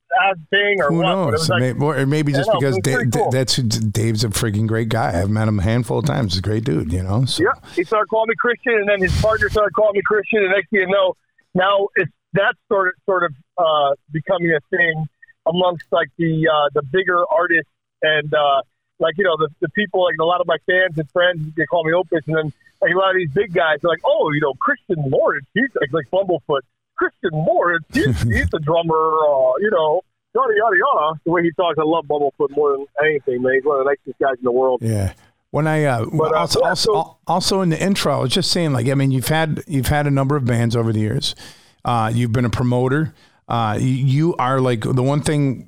thing 0.49 0.81
or 0.81 0.89
Who 0.89 0.97
what. 0.99 1.03
But 1.03 1.11
it 1.11 1.15
knows? 1.15 1.31
was 1.33 1.49
like, 1.49 1.59
Maybe, 1.61 1.79
or 1.83 2.05
maybe 2.05 2.31
just 2.31 2.47
know, 2.47 2.59
because 2.59 2.77
Da- 2.81 3.03
cool. 3.11 3.31
that's 3.31 3.55
Dave's 3.57 4.23
a 4.23 4.29
freaking 4.29 4.67
great 4.67 4.87
guy. 4.89 5.19
I've 5.21 5.29
met 5.29 5.47
him 5.49 5.59
a 5.59 5.63
handful 5.63 5.99
of 5.99 6.05
times. 6.05 6.33
He's 6.33 6.39
a 6.39 6.41
great 6.41 6.63
dude, 6.63 6.93
you 6.93 7.03
know. 7.03 7.25
So 7.25 7.43
Yeah, 7.43 7.51
he 7.75 7.83
started 7.83 8.07
calling 8.09 8.29
me 8.29 8.35
Christian, 8.37 8.73
and 8.75 8.87
then 8.87 9.01
his 9.01 9.19
partner 9.21 9.49
started 9.49 9.73
calling 9.73 9.95
me 9.95 10.01
Christian, 10.05 10.39
and 10.43 10.51
next 10.51 10.69
thing 10.69 10.81
you 10.81 10.87
know, 10.87 11.15
now 11.55 11.87
it's 11.97 12.11
that's 12.33 12.57
sort 12.69 12.87
of 12.87 12.93
sort 13.05 13.23
of 13.25 13.33
uh, 13.57 13.95
becoming 14.13 14.51
a 14.53 14.59
thing 14.75 15.05
amongst 15.45 15.83
like 15.91 16.07
the 16.17 16.47
uh, 16.47 16.69
the 16.73 16.81
bigger 16.83 17.25
artists 17.29 17.69
and 18.01 18.33
uh, 18.33 18.61
like 19.01 19.15
you 19.17 19.25
know 19.25 19.35
the, 19.37 19.49
the 19.59 19.69
people 19.69 20.03
like 20.05 20.15
a 20.21 20.23
lot 20.25 20.39
of 20.39 20.47
my 20.47 20.57
fans 20.65 20.97
and 20.97 21.09
friends 21.11 21.39
they 21.57 21.65
call 21.65 21.83
me 21.83 21.91
Opus, 21.93 22.23
and 22.27 22.37
then 22.37 22.53
like 22.81 22.93
a 22.93 22.97
lot 22.97 23.09
of 23.11 23.17
these 23.17 23.31
big 23.31 23.53
guys 23.53 23.83
are 23.83 23.89
like, 23.89 23.99
oh, 24.05 24.31
you 24.33 24.39
know, 24.41 24.53
Christian 24.55 25.03
Lawrence, 25.09 25.45
he's 25.53 25.69
like 25.79 25.91
like 25.91 26.09
Bumblefoot, 26.09 26.61
Christian 26.95 27.31
Lawrence, 27.33 27.85
he's, 27.93 28.21
he's 28.35 28.49
the 28.49 28.59
drummer, 28.59 28.95
uh, 28.95 29.51
you 29.59 29.69
know. 29.71 30.01
Yada 30.33 30.53
yada 30.55 30.75
yada. 30.77 31.19
The 31.25 31.31
way 31.31 31.43
he 31.43 31.51
talks, 31.51 31.77
I 31.77 31.83
love 31.83 32.05
Bumblefoot 32.05 32.51
more 32.55 32.71
than 32.71 32.85
anything. 33.03 33.41
Man, 33.41 33.53
he's 33.55 33.65
one 33.65 33.79
of 33.81 33.85
the 33.85 33.89
nicest 33.91 34.17
guys 34.17 34.35
in 34.37 34.45
the 34.45 34.51
world. 34.51 34.81
yeah. 34.81 35.11
When 35.49 35.67
I 35.67 35.83
uh, 35.83 36.05
But, 36.05 36.33
uh, 36.33 36.37
also, 36.39 36.61
also 36.61 36.93
so- 36.93 37.17
also 37.27 37.59
in 37.59 37.67
the 37.67 37.83
intro, 37.83 38.15
I 38.15 38.21
was 38.21 38.31
just 38.31 38.49
saying 38.51 38.71
like 38.71 38.87
I 38.87 38.93
mean 38.93 39.11
you've 39.11 39.27
had 39.27 39.61
you've 39.67 39.87
had 39.87 40.07
a 40.07 40.11
number 40.11 40.37
of 40.37 40.45
bands 40.45 40.73
over 40.77 40.93
the 40.93 41.01
years. 41.01 41.35
Uh, 41.83 42.09
you've 42.13 42.31
been 42.31 42.45
a 42.45 42.49
promoter. 42.49 43.13
Uh, 43.49 43.77
you, 43.77 43.87
you 43.89 44.35
are 44.37 44.61
like 44.61 44.79
the 44.85 45.03
one 45.03 45.21
thing. 45.21 45.67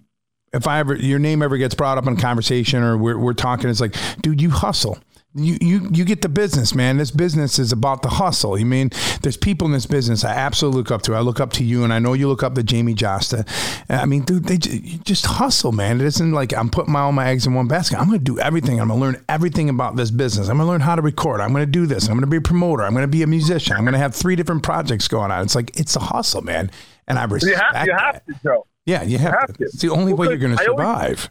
If 0.54 0.68
I 0.68 0.80
ever 0.80 0.96
your 0.96 1.20
name 1.20 1.42
ever 1.42 1.58
gets 1.58 1.76
brought 1.76 1.98
up 1.98 2.08
in 2.08 2.16
conversation 2.18 2.84
or 2.84 2.98
we're 2.98 3.18
we're 3.18 3.34
talking, 3.34 3.70
it's 3.70 3.82
like, 3.82 3.96
dude, 4.22 4.42
you 4.42 4.50
hustle. 4.50 5.00
You, 5.36 5.58
you 5.62 5.90
you 5.92 6.06
get 6.06 6.22
the 6.22 6.30
business, 6.30 6.76
man. 6.76 6.98
This 6.98 7.10
business 7.10 7.58
is 7.58 7.72
about 7.72 8.04
the 8.04 8.10
hustle. 8.10 8.56
You 8.56 8.68
mean 8.68 8.92
there's 9.24 9.36
people 9.36 9.66
in 9.66 9.74
this 9.74 9.88
business 9.88 10.24
I 10.24 10.30
absolutely 10.36 10.82
look 10.82 10.92
up 10.92 11.02
to. 11.04 11.16
I 11.16 11.22
look 11.22 11.40
up 11.40 11.52
to 11.54 11.64
you, 11.64 11.84
and 11.84 11.92
I 11.92 11.98
know 11.98 12.14
you 12.14 12.28
look 12.28 12.44
up 12.44 12.54
to 12.54 12.62
Jamey 12.62 12.94
Jasta. 12.96 13.44
I 13.90 14.06
mean, 14.06 14.26
dude, 14.26 14.46
they 14.46 14.60
you 14.70 15.00
just 15.00 15.26
hustle, 15.26 15.72
man. 15.72 16.00
It 16.00 16.06
isn't 16.06 16.34
like 16.34 16.54
I'm 16.56 16.70
putting 16.70 16.94
my 16.94 17.00
all 17.00 17.12
my 17.14 17.30
eggs 17.30 17.48
in 17.48 17.56
one 17.56 17.68
basket. 17.68 17.98
I'm 17.98 18.06
going 18.06 18.20
to 18.20 18.24
do 18.24 18.38
everything. 18.38 18.80
I'm 18.80 18.90
going 18.90 19.00
to 19.00 19.06
learn 19.08 19.26
everything 19.28 19.70
about 19.70 19.96
this 19.96 20.12
business. 20.12 20.50
I'm 20.50 20.58
going 20.58 20.68
to 20.68 20.72
learn 20.72 20.82
how 20.82 20.94
to 20.94 21.02
record. 21.02 21.42
I'm 21.42 21.52
going 21.52 21.66
to 21.66 21.72
do 21.72 21.88
this. 21.88 22.08
I'm 22.08 22.14
going 22.14 22.22
to 22.22 22.28
be 22.28 22.38
a 22.38 22.42
promoter. 22.42 22.84
I'm 22.84 22.94
going 22.94 23.02
to 23.02 23.08
be 23.08 23.24
a 23.24 23.28
musician. 23.28 23.76
I'm 23.76 23.86
going 23.86 23.94
to 23.94 24.00
have 24.00 24.14
three 24.14 24.36
different 24.36 24.62
projects 24.62 25.08
going 25.08 25.32
on. 25.32 25.42
It's 25.42 25.56
like 25.56 25.80
it's 25.80 25.96
a 25.96 26.00
hustle, 26.00 26.44
man. 26.44 26.70
And 27.08 27.18
I 27.18 27.24
You 27.24 27.30
respect 27.30 27.60
have, 27.76 27.88
you 27.88 27.94
have 27.98 28.24
to, 28.24 28.36
Joe. 28.44 28.68
Yeah, 28.86 29.04
you 29.04 29.18
have, 29.18 29.34
have 29.40 29.58
to. 29.58 29.64
It's 29.66 29.82
the 29.82 29.90
only 29.90 30.14
way 30.14 30.28
you're 30.28 30.38
going 30.38 30.56
to 30.56 30.62
I 30.62 30.68
always- 30.68 30.78
survive. 30.78 31.30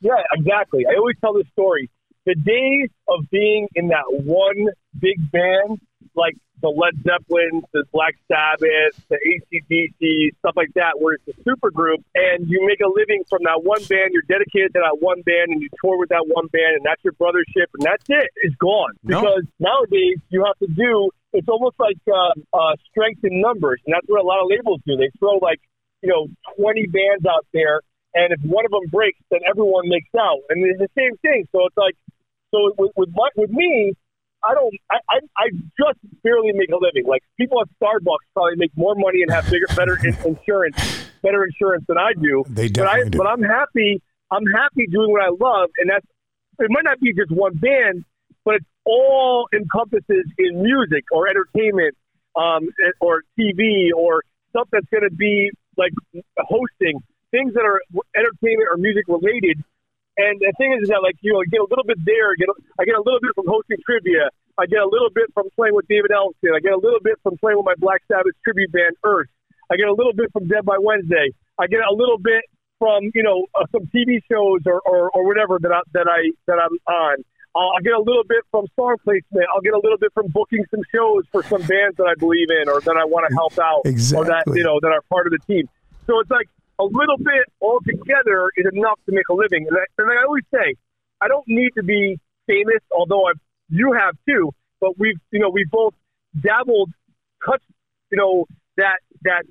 Yeah, 0.00 0.20
exactly. 0.34 0.84
I 0.86 0.96
always 0.98 1.16
tell 1.20 1.32
this 1.32 1.46
story. 1.52 1.90
The 2.26 2.34
days 2.34 2.90
of 3.08 3.28
being 3.30 3.68
in 3.74 3.88
that 3.88 4.04
one 4.08 4.68
big 4.98 5.16
band, 5.30 5.80
like 6.14 6.36
the 6.60 6.68
Led 6.68 6.96
Zeppelin, 7.04 7.62
the 7.72 7.84
Black 7.92 8.16
Sabbath, 8.28 8.96
the 9.08 9.16
ACDC, 9.20 10.36
stuff 10.38 10.54
like 10.56 10.72
that, 10.74 11.00
where 11.00 11.14
it's 11.14 11.28
a 11.28 11.42
super 11.42 11.70
group 11.70 12.00
and 12.14 12.48
you 12.48 12.64
make 12.66 12.80
a 12.80 12.88
living 12.88 13.24
from 13.28 13.40
that 13.44 13.60
one 13.62 13.84
band, 13.84 14.12
you're 14.12 14.24
dedicated 14.28 14.72
to 14.72 14.80
that 14.80 15.00
one 15.00 15.20
band 15.22 15.52
and 15.52 15.60
you 15.60 15.68
tour 15.82 15.98
with 15.98 16.08
that 16.08 16.24
one 16.26 16.46
band 16.48 16.76
and 16.76 16.84
that's 16.84 17.02
your 17.04 17.12
brothership 17.14 17.68
and 17.76 17.84
that's 17.84 18.04
it. 18.08 18.30
It's 18.36 18.56
gone. 18.56 18.92
No. 19.02 19.20
Because 19.20 19.44
nowadays 19.60 20.16
you 20.30 20.44
have 20.44 20.56
to 20.60 20.68
do, 20.72 21.10
it's 21.34 21.48
almost 21.48 21.76
like 21.78 21.98
uh, 22.08 22.32
uh, 22.56 22.76
strength 22.90 23.24
in 23.24 23.40
numbers. 23.40 23.80
And 23.84 23.92
that's 23.92 24.06
what 24.08 24.20
a 24.20 24.26
lot 24.26 24.40
of 24.40 24.48
labels 24.48 24.80
do. 24.86 24.96
They 24.96 25.10
throw 25.18 25.36
like, 25.42 25.60
you 26.04 26.12
know, 26.12 26.28
20 26.60 26.86
bands 26.86 27.24
out 27.24 27.46
there 27.52 27.80
and 28.14 28.32
if 28.32 28.40
one 28.42 28.64
of 28.64 28.70
them 28.70 28.86
breaks, 28.90 29.18
then 29.30 29.40
everyone 29.48 29.88
makes 29.88 30.08
out, 30.14 30.38
and 30.48 30.64
it's 30.64 30.78
the 30.78 30.88
same 30.96 31.16
thing. 31.18 31.46
So 31.50 31.66
it's 31.66 31.76
like, 31.76 31.96
so 32.54 32.72
with 32.78 32.92
with, 32.96 33.08
my, 33.12 33.28
with 33.36 33.50
me, 33.50 33.92
I 34.44 34.54
don't, 34.54 34.72
I, 34.90 34.96
I, 35.10 35.18
I 35.36 35.46
just 35.50 35.98
barely 36.22 36.52
make 36.54 36.70
a 36.70 36.78
living. 36.78 37.06
Like 37.06 37.22
people 37.36 37.60
at 37.60 37.66
Starbucks 37.82 38.30
probably 38.32 38.54
make 38.56 38.70
more 38.76 38.94
money 38.94 39.22
and 39.22 39.32
have 39.32 39.50
bigger, 39.50 39.66
better 39.74 39.98
insurance, 40.24 40.76
better 41.22 41.44
insurance 41.44 41.84
than 41.88 41.98
I 41.98 42.12
do. 42.14 42.44
They 42.48 42.68
But 42.68 42.86
I, 42.86 43.02
definitely 43.02 43.10
do. 43.10 43.18
but 43.18 43.26
I'm 43.26 43.42
happy. 43.42 44.02
I'm 44.30 44.46
happy 44.46 44.86
doing 44.86 45.10
what 45.10 45.22
I 45.22 45.30
love, 45.30 45.70
and 45.78 45.90
that's 45.90 46.06
it. 46.60 46.70
Might 46.70 46.84
not 46.84 47.00
be 47.00 47.12
just 47.12 47.32
one 47.32 47.56
band, 47.56 48.04
but 48.44 48.56
it's 48.56 48.66
all 48.84 49.48
encompasses 49.52 50.24
in 50.38 50.62
music 50.62 51.04
or 51.10 51.26
entertainment, 51.26 51.96
um, 52.36 52.68
or 53.00 53.22
TV 53.38 53.90
or 53.96 54.22
stuff 54.50 54.68
that's 54.70 54.86
going 54.86 55.02
to 55.02 55.10
be 55.10 55.50
like 55.76 55.92
hosting 56.38 57.00
things 57.30 57.54
that 57.54 57.66
are 57.66 57.82
entertainment 58.14 58.68
or 58.70 58.76
music 58.78 59.04
related. 59.08 59.58
And 60.16 60.38
the 60.38 60.54
thing 60.58 60.78
is, 60.78 60.86
is 60.86 60.88
that 60.94 61.02
like 61.02 61.18
you 61.22 61.34
know, 61.34 61.42
I 61.42 61.48
get 61.50 61.60
a 61.60 61.66
little 61.66 61.84
bit 61.84 61.98
there. 62.06 62.34
Get 62.38 62.46
a, 62.46 62.54
I 62.78 62.84
get 62.86 62.94
a 62.94 63.02
little 63.02 63.18
bit 63.18 63.34
from 63.34 63.50
hosting 63.50 63.78
trivia. 63.82 64.30
I 64.54 64.66
get 64.70 64.78
a 64.78 64.86
little 64.86 65.10
bit 65.10 65.34
from 65.34 65.50
playing 65.58 65.74
with 65.74 65.90
David 65.90 66.14
Ellefson. 66.14 66.54
I 66.54 66.62
get 66.62 66.72
a 66.72 66.78
little 66.78 67.02
bit 67.02 67.18
from 67.26 67.36
playing 67.38 67.58
with 67.58 67.66
my 67.66 67.74
Black 67.78 68.06
Sabbath 68.06 68.38
tribute 68.46 68.70
band 68.70 68.94
Earth. 69.02 69.26
I 69.66 69.74
get 69.74 69.90
a 69.90 69.96
little 69.96 70.14
bit 70.14 70.30
from 70.30 70.46
Dead 70.46 70.62
by 70.62 70.78
Wednesday. 70.78 71.34
I 71.58 71.66
get 71.66 71.80
a 71.82 71.94
little 71.94 72.18
bit 72.18 72.46
from 72.78 73.10
you 73.14 73.22
know 73.22 73.46
uh, 73.58 73.66
some 73.72 73.90
TV 73.90 74.22
shows 74.30 74.62
or, 74.66 74.80
or, 74.86 75.10
or 75.10 75.26
whatever 75.26 75.58
that 75.58 75.72
I, 75.72 75.82
that 75.92 76.06
I 76.06 76.30
that 76.46 76.58
I'm 76.62 76.78
on. 76.86 77.24
Uh, 77.56 77.58
I'll 77.60 77.80
get 77.80 77.94
a 77.94 78.00
little 78.00 78.24
bit 78.28 78.42
from 78.50 78.66
song 78.74 78.96
placement. 79.04 79.46
I'll 79.54 79.60
get 79.60 79.74
a 79.74 79.78
little 79.78 79.98
bit 79.98 80.12
from 80.12 80.26
booking 80.28 80.64
some 80.70 80.80
shows 80.92 81.24
for 81.30 81.42
some 81.44 81.62
bands 81.62 81.96
that 81.98 82.06
I 82.10 82.14
believe 82.18 82.48
in 82.50 82.68
or 82.68 82.80
that 82.80 82.96
I 82.96 83.04
want 83.04 83.28
to 83.28 83.34
help 83.34 83.58
out 83.58 83.82
exactly. 83.84 84.18
or 84.18 84.24
that 84.26 84.44
you 84.56 84.64
know 84.64 84.80
that 84.80 84.88
are 84.88 85.02
part 85.08 85.26
of 85.26 85.32
the 85.32 85.38
team. 85.46 85.68
So 86.06 86.18
it's 86.18 86.30
like 86.30 86.48
a 86.80 86.84
little 86.84 87.18
bit 87.18 87.46
all 87.60 87.78
together 87.86 88.50
is 88.56 88.66
enough 88.72 88.98
to 89.06 89.14
make 89.14 89.28
a 89.30 89.34
living. 89.34 89.66
And 89.68 89.76
I, 89.76 89.84
and 89.98 90.10
I 90.10 90.24
always 90.26 90.44
say, 90.52 90.74
I 91.20 91.28
don't 91.28 91.46
need 91.46 91.70
to 91.76 91.84
be 91.84 92.18
famous, 92.46 92.82
although 92.90 93.26
I've, 93.26 93.40
you 93.68 93.92
have 93.92 94.16
too. 94.28 94.50
But 94.80 94.98
we've 94.98 95.18
you 95.30 95.38
know 95.38 95.50
we 95.50 95.64
both 95.70 95.94
dabbled, 96.40 96.90
touched 97.44 97.64
you 98.10 98.18
know 98.18 98.46
that 98.76 98.98
that 99.22 99.44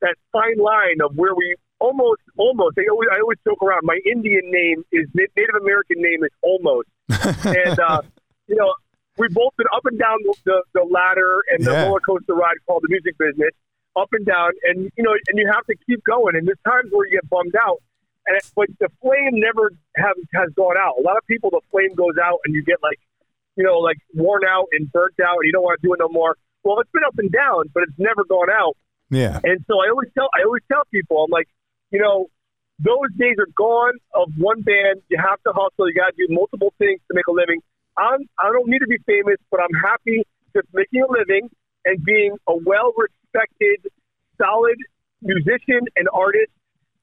that 0.00 0.14
fine 0.32 0.58
line 0.58 1.00
of 1.04 1.16
where 1.16 1.34
we 1.34 1.56
almost 1.84 2.22
almost. 2.36 2.78
I 2.78 2.84
always, 2.90 3.08
I 3.12 3.18
always 3.20 3.38
joke 3.46 3.60
around. 3.62 3.82
My 3.84 3.98
Indian 4.10 4.44
name 4.50 4.78
is 4.92 5.04
Native 5.14 5.56
American 5.60 5.98
name 6.00 6.24
is 6.24 6.34
almost, 6.42 6.88
and 7.44 7.78
uh, 7.78 8.00
you 8.48 8.56
know 8.56 8.72
we've 9.18 9.34
both 9.34 9.54
been 9.56 9.66
up 9.76 9.84
and 9.86 9.98
down 9.98 10.18
the, 10.44 10.56
the 10.74 10.84
ladder 10.90 11.38
and 11.50 11.64
the 11.64 11.70
Yeah. 11.72 11.84
roller 11.86 12.00
coaster 12.00 12.34
ride 12.34 12.56
called 12.66 12.82
the 12.82 12.88
music 12.90 13.14
business, 13.18 13.52
up 13.96 14.08
and 14.12 14.24
down, 14.26 14.50
and 14.64 14.90
you 14.96 15.04
know, 15.04 15.12
and 15.28 15.34
you 15.38 15.46
have 15.52 15.64
to 15.66 15.74
keep 15.86 16.02
going. 16.04 16.34
And 16.36 16.46
there's 16.48 16.62
times 16.66 16.88
where 16.90 17.06
you 17.06 17.12
get 17.20 17.28
bummed 17.30 17.54
out, 17.60 17.78
and 18.26 18.36
it, 18.36 18.44
but 18.56 18.66
the 18.80 18.88
flame 19.02 19.38
never 19.38 19.70
have, 19.96 20.16
has 20.34 20.50
gone 20.56 20.76
out. 20.78 20.94
A 20.98 21.02
lot 21.02 21.16
of 21.16 21.24
people, 21.26 21.50
the 21.50 21.60
flame 21.70 21.94
goes 21.94 22.16
out, 22.22 22.38
and 22.44 22.54
you 22.54 22.64
get 22.64 22.78
like, 22.82 22.98
you 23.56 23.62
know, 23.64 23.78
like 23.78 23.98
worn 24.14 24.42
out 24.48 24.66
and 24.72 24.90
burnt 24.90 25.20
out, 25.20 25.36
and 25.38 25.46
you 25.46 25.52
don't 25.52 25.62
want 25.62 25.80
to 25.80 25.86
do 25.86 25.92
it 25.94 26.00
no 26.00 26.08
more. 26.08 26.36
Well, 26.64 26.80
it's 26.80 26.90
been 26.92 27.04
up 27.06 27.14
and 27.18 27.30
down, 27.30 27.70
but 27.74 27.82
it's 27.84 27.98
never 27.98 28.24
gone 28.24 28.48
out. 28.50 28.74
Yeah. 29.10 29.38
And 29.44 29.62
so 29.68 29.74
I 29.84 29.90
always 29.90 30.08
tell 30.16 30.28
I 30.34 30.42
always 30.44 30.62
tell 30.72 30.82
people, 30.90 31.22
I'm 31.22 31.30
like, 31.30 31.46
you 31.94 32.00
know, 32.00 32.26
those 32.80 33.08
days 33.16 33.36
are 33.38 33.46
gone 33.56 33.94
of 34.14 34.32
one 34.36 34.62
band. 34.62 35.00
You 35.08 35.16
have 35.16 35.40
to 35.46 35.52
hustle. 35.54 35.86
You 35.88 35.94
got 35.94 36.10
to 36.10 36.26
do 36.26 36.34
multiple 36.34 36.74
things 36.76 37.00
to 37.06 37.14
make 37.14 37.28
a 37.28 37.32
living. 37.32 37.60
I'm 37.96 38.26
I 38.36 38.50
don't 38.50 38.68
need 38.68 38.80
to 38.80 38.88
be 38.88 38.98
famous, 39.06 39.38
but 39.48 39.60
I'm 39.62 39.72
happy 39.80 40.26
just 40.56 40.66
making 40.74 41.02
a 41.02 41.10
living 41.10 41.48
and 41.84 42.04
being 42.04 42.34
a 42.48 42.56
well 42.56 42.92
respected, 42.98 43.86
solid 44.42 44.76
musician 45.22 45.86
and 45.94 46.08
artist 46.12 46.50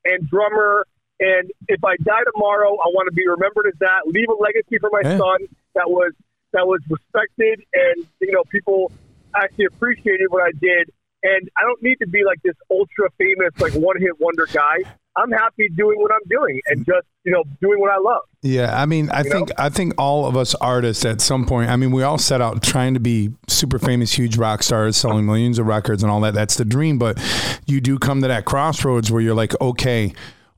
and 0.03 0.27
drummer. 0.29 0.85
And 1.21 1.49
if 1.69 1.81
I 1.85 1.95
die 2.03 2.25
tomorrow, 2.33 2.75
I 2.75 2.91
want 2.91 3.07
to 3.07 3.15
be 3.15 3.25
remembered 3.25 3.67
as 3.71 3.79
that. 3.79 4.01
Leave 4.07 4.27
a 4.27 4.35
legacy 4.43 4.77
for 4.77 4.89
my 4.91 5.03
Yeah. 5.05 5.17
son 5.17 5.47
that 5.75 5.89
was 5.89 6.11
that 6.51 6.67
was 6.67 6.81
respected 6.89 7.63
and 7.73 8.05
you 8.19 8.33
know 8.33 8.43
people 8.51 8.91
actually 9.33 9.65
appreciated 9.71 10.27
what 10.29 10.43
I 10.43 10.51
did. 10.59 10.91
And 11.23 11.49
I 11.57 11.61
don't 11.61 11.81
need 11.83 11.97
to 11.97 12.07
be 12.07 12.23
like 12.23 12.41
this 12.43 12.55
ultra 12.71 13.09
famous, 13.17 13.51
like 13.59 13.73
one 13.73 13.99
hit 13.99 14.19
wonder 14.19 14.47
guy. 14.51 14.77
I'm 15.15 15.31
happy 15.31 15.67
doing 15.75 15.99
what 15.99 16.11
I'm 16.11 16.27
doing 16.29 16.59
and 16.67 16.85
just, 16.85 17.05
you 17.25 17.33
know, 17.33 17.43
doing 17.61 17.79
what 17.79 17.91
I 17.91 17.97
love. 17.97 18.21
Yeah, 18.41 18.81
I 18.81 18.85
mean, 18.85 19.09
I 19.09 19.23
You 19.23 19.29
think 19.29 19.49
know? 19.49 19.55
I 19.57 19.69
think 19.69 19.93
all 19.97 20.25
of 20.25 20.37
us 20.37 20.55
artists 20.55 21.03
at 21.03 21.19
some 21.19 21.45
point. 21.45 21.69
I 21.69 21.75
mean, 21.75 21.91
we 21.91 22.01
all 22.01 22.17
set 22.17 22.41
out 22.41 22.63
trying 22.63 22.93
to 22.93 22.99
be 22.99 23.31
super 23.47 23.77
famous, 23.77 24.13
huge 24.13 24.37
rock 24.37 24.63
stars, 24.63 24.95
selling 24.95 25.25
millions 25.25 25.59
of 25.59 25.67
records 25.67 26.01
and 26.01 26.11
all 26.11 26.21
that. 26.21 26.33
That's 26.33 26.55
the 26.55 26.65
dream. 26.65 26.97
But 26.97 27.19
you 27.67 27.81
do 27.81 27.99
come 27.99 28.21
to 28.21 28.29
that 28.29 28.45
crossroads 28.45 29.11
where 29.11 29.21
you're 29.21 29.35
like, 29.35 29.53
okay, 29.59 30.13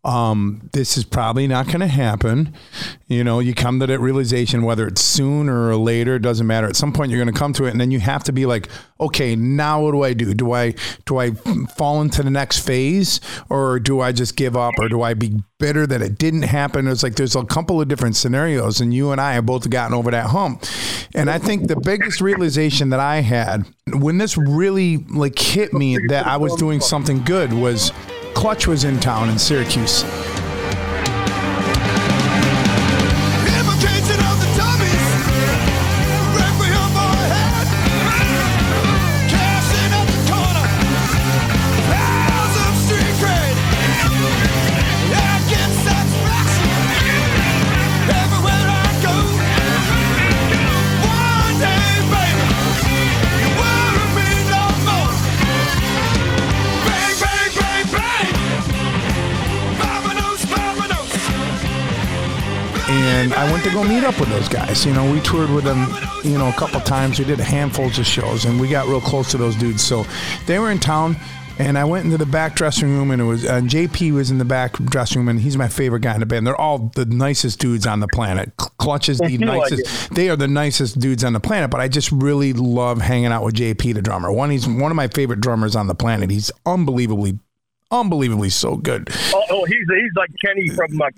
um, 0.05 0.69
this 0.73 0.97
is 0.97 1.05
probably 1.05 1.47
not 1.47 1.67
going 1.67 1.79
to 1.79 1.87
happen. 1.87 2.53
You 3.07 3.23
know, 3.23 3.39
you 3.39 3.53
come 3.53 3.79
to 3.79 3.87
that 3.87 3.99
realization, 3.99 4.63
whether 4.63 4.85
it's 4.85 5.01
soon 5.01 5.47
or 5.47 5.75
later, 5.77 6.19
doesn't 6.19 6.45
matter. 6.45 6.67
At 6.67 6.75
some 6.75 6.91
point, 6.91 7.09
you're 7.09 7.23
going 7.23 7.33
to 7.33 7.39
come 7.39 7.53
to 7.53 7.65
it, 7.65 7.71
and 7.71 7.79
then 7.79 7.89
you 7.89 8.01
have 8.01 8.23
to 8.25 8.33
be 8.33 8.45
like, 8.45 8.67
okay, 8.99 9.35
now 9.35 9.81
what 9.81 9.91
do 9.91 10.03
I 10.03 10.13
do? 10.13 10.33
Do 10.33 10.51
I 10.51 10.75
do 11.05 11.19
I 11.19 11.31
fall 11.77 12.01
into 12.01 12.21
the 12.21 12.29
next 12.29 12.59
phase, 12.59 13.21
or 13.49 13.79
do 13.79 14.01
I 14.01 14.11
just 14.11 14.35
give 14.35 14.57
up, 14.57 14.73
or 14.77 14.89
do 14.89 15.01
I 15.01 15.13
be 15.13 15.41
bitter 15.57 15.87
that 15.87 16.01
it 16.01 16.17
didn't 16.17 16.43
happen? 16.43 16.87
It's 16.87 17.03
like 17.03 17.15
there's 17.15 17.35
a 17.35 17.45
couple 17.45 17.79
of 17.79 17.87
different 17.87 18.17
scenarios, 18.17 18.81
and 18.81 18.93
you 18.93 19.11
and 19.11 19.21
I 19.21 19.33
have 19.33 19.45
both 19.45 19.69
gotten 19.69 19.93
over 19.93 20.11
that 20.11 20.27
hump. 20.27 20.65
And 21.15 21.29
I 21.29 21.37
think 21.37 21.67
the 21.67 21.79
biggest 21.79 22.19
realization 22.19 22.89
that 22.89 22.99
I 22.99 23.21
had 23.21 23.65
when 23.93 24.17
this 24.17 24.37
really 24.37 24.97
like 24.97 25.39
hit 25.39 25.71
me 25.71 25.97
that 26.09 26.27
I 26.27 26.35
was 26.35 26.55
doing 26.55 26.81
something 26.81 27.23
good 27.23 27.53
was 27.53 27.91
Clutch 28.33 28.67
was 28.67 28.83
in 28.83 28.99
town 28.99 29.29
in 29.29 29.37
Syracuse. 29.37 30.32
I 63.43 63.51
went 63.51 63.61
to 63.65 63.71
go 63.71 63.83
meet 63.83 64.05
up 64.05 64.17
with 64.21 64.29
those 64.29 64.47
guys. 64.47 64.85
You 64.85 64.93
know, 64.93 65.11
we 65.11 65.19
toured 65.19 65.49
with 65.49 65.65
them, 65.65 65.85
you 66.23 66.37
know, 66.37 66.47
a 66.47 66.53
couple 66.53 66.79
times. 66.79 67.19
We 67.19 67.25
did 67.25 67.39
handfuls 67.41 67.99
of 67.99 68.05
shows, 68.05 68.45
and 68.45 68.57
we 68.57 68.69
got 68.69 68.87
real 68.87 69.01
close 69.01 69.31
to 69.31 69.37
those 69.37 69.57
dudes. 69.57 69.83
So 69.83 70.05
they 70.45 70.59
were 70.59 70.71
in 70.71 70.79
town, 70.79 71.17
and 71.59 71.77
I 71.77 71.83
went 71.83 72.05
into 72.05 72.17
the 72.17 72.25
back 72.25 72.55
dressing 72.55 72.87
room, 72.89 73.11
and 73.11 73.21
it 73.21 73.25
was 73.25 73.43
and 73.43 73.69
JP 73.69 74.13
was 74.13 74.31
in 74.31 74.37
the 74.37 74.45
back 74.45 74.71
dressing 74.77 75.19
room, 75.19 75.27
and 75.27 75.41
he's 75.41 75.57
my 75.57 75.67
favorite 75.67 75.99
guy 75.99 76.13
in 76.13 76.21
the 76.21 76.25
band. 76.25 76.47
They're 76.47 76.55
all 76.55 76.89
the 76.95 77.03
nicest 77.03 77.59
dudes 77.59 77.85
on 77.85 77.99
the 77.99 78.07
planet. 78.07 78.53
Cl- 78.57 78.71
Clutch 78.77 79.09
is 79.09 79.17
the 79.19 79.37
nicest. 79.37 80.13
they 80.15 80.29
are 80.29 80.37
the 80.37 80.47
nicest 80.47 81.01
dudes 81.01 81.25
on 81.25 81.33
the 81.33 81.41
planet. 81.41 81.69
But 81.69 81.81
I 81.81 81.89
just 81.89 82.13
really 82.13 82.53
love 82.53 83.01
hanging 83.01 83.25
out 83.33 83.43
with 83.43 83.55
JP, 83.55 83.93
the 83.93 84.01
drummer. 84.01 84.31
One, 84.31 84.51
he's 84.51 84.65
one 84.65 84.89
of 84.89 84.95
my 84.95 85.09
favorite 85.09 85.41
drummers 85.41 85.75
on 85.75 85.87
the 85.87 85.95
planet. 85.95 86.31
He's 86.31 86.49
unbelievably, 86.65 87.39
unbelievably 87.93 88.49
so 88.49 88.75
good. 88.75 89.09
Oh, 89.33 89.43
oh 89.51 89.65
he's 89.65 89.77
he's 89.77 90.11
like 90.15 90.31
Kenny 90.43 90.69
from 90.69 91.01
uh, 91.01 91.09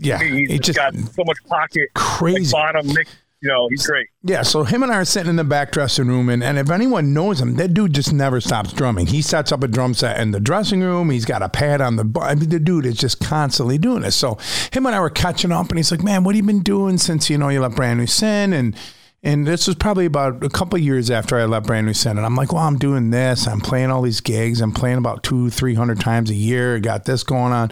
Yeah. 0.00 0.18
He's 0.22 0.50
he 0.50 0.58
just, 0.58 0.62
just- 0.62 0.78
got 0.78 0.94
so 0.94 1.24
much 1.24 1.38
pocket, 1.46 1.88
Crazy. 1.94 2.44
like 2.44 2.52
bottom 2.52 2.92
mix. 2.92 3.10
You 3.42 3.48
know, 3.48 3.66
he's 3.70 3.84
great. 3.84 4.06
Yeah, 4.22 4.42
so 4.42 4.62
him 4.62 4.84
and 4.84 4.92
I 4.92 4.98
are 4.98 5.04
sitting 5.04 5.30
in 5.30 5.34
the 5.34 5.42
back 5.42 5.72
dressing 5.72 6.06
room, 6.06 6.28
and, 6.28 6.44
and 6.44 6.60
if 6.60 6.70
anyone 6.70 7.12
knows 7.12 7.40
him, 7.40 7.56
that 7.56 7.74
dude 7.74 7.92
just 7.92 8.12
never 8.12 8.40
stops 8.40 8.72
drumming. 8.72 9.08
He 9.08 9.20
sets 9.20 9.50
up 9.50 9.64
a 9.64 9.66
drum 9.66 9.94
set 9.94 10.20
in 10.20 10.30
the 10.30 10.38
dressing 10.38 10.80
room. 10.80 11.10
He's 11.10 11.24
got 11.24 11.42
a 11.42 11.48
pad 11.48 11.80
on 11.80 11.96
the. 11.96 12.08
I 12.20 12.36
mean, 12.36 12.50
the 12.50 12.60
dude 12.60 12.86
is 12.86 12.96
just 12.96 13.18
constantly 13.18 13.78
doing 13.78 14.02
this. 14.02 14.14
So 14.14 14.38
him 14.72 14.86
and 14.86 14.94
I 14.94 15.00
were 15.00 15.10
catching 15.10 15.50
up, 15.50 15.70
and 15.70 15.76
he's 15.76 15.90
like, 15.90 16.04
"Man, 16.04 16.22
what 16.22 16.36
have 16.36 16.44
you 16.44 16.46
been 16.46 16.62
doing 16.62 16.98
since 16.98 17.28
you 17.28 17.36
know 17.36 17.48
you 17.48 17.60
left 17.60 17.74
Brand 17.74 17.98
New 17.98 18.06
Sin?" 18.06 18.52
And 18.52 18.76
and 19.22 19.46
this 19.46 19.66
was 19.66 19.76
probably 19.76 20.06
about 20.06 20.44
a 20.44 20.48
couple 20.48 20.76
of 20.76 20.82
years 20.82 21.10
after 21.10 21.38
I 21.38 21.44
left 21.44 21.66
Brand 21.66 21.86
New 21.86 21.94
Sin, 21.94 22.16
and 22.16 22.26
I'm 22.26 22.36
like, 22.36 22.52
"Well, 22.52 22.62
I'm 22.62 22.78
doing 22.78 23.10
this. 23.10 23.46
I'm 23.46 23.60
playing 23.60 23.90
all 23.90 24.02
these 24.02 24.20
gigs. 24.20 24.60
I'm 24.60 24.72
playing 24.72 24.98
about 24.98 25.22
two, 25.22 25.50
three 25.50 25.74
hundred 25.74 26.00
times 26.00 26.30
a 26.30 26.34
year. 26.34 26.76
I 26.76 26.80
got 26.80 27.04
this 27.04 27.22
going 27.22 27.52
on, 27.52 27.70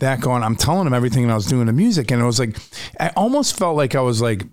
that 0.00 0.20
going." 0.20 0.42
I'm 0.42 0.56
telling 0.56 0.86
him 0.86 0.94
everything 0.94 1.30
I 1.30 1.34
was 1.34 1.46
doing 1.46 1.68
in 1.68 1.76
music, 1.76 2.10
and 2.10 2.22
it 2.22 2.24
was 2.24 2.38
like, 2.38 2.56
I 3.00 3.08
almost 3.16 3.56
felt 3.56 3.76
like 3.76 3.94
I 3.94 4.00
was 4.00 4.20
like 4.20 4.44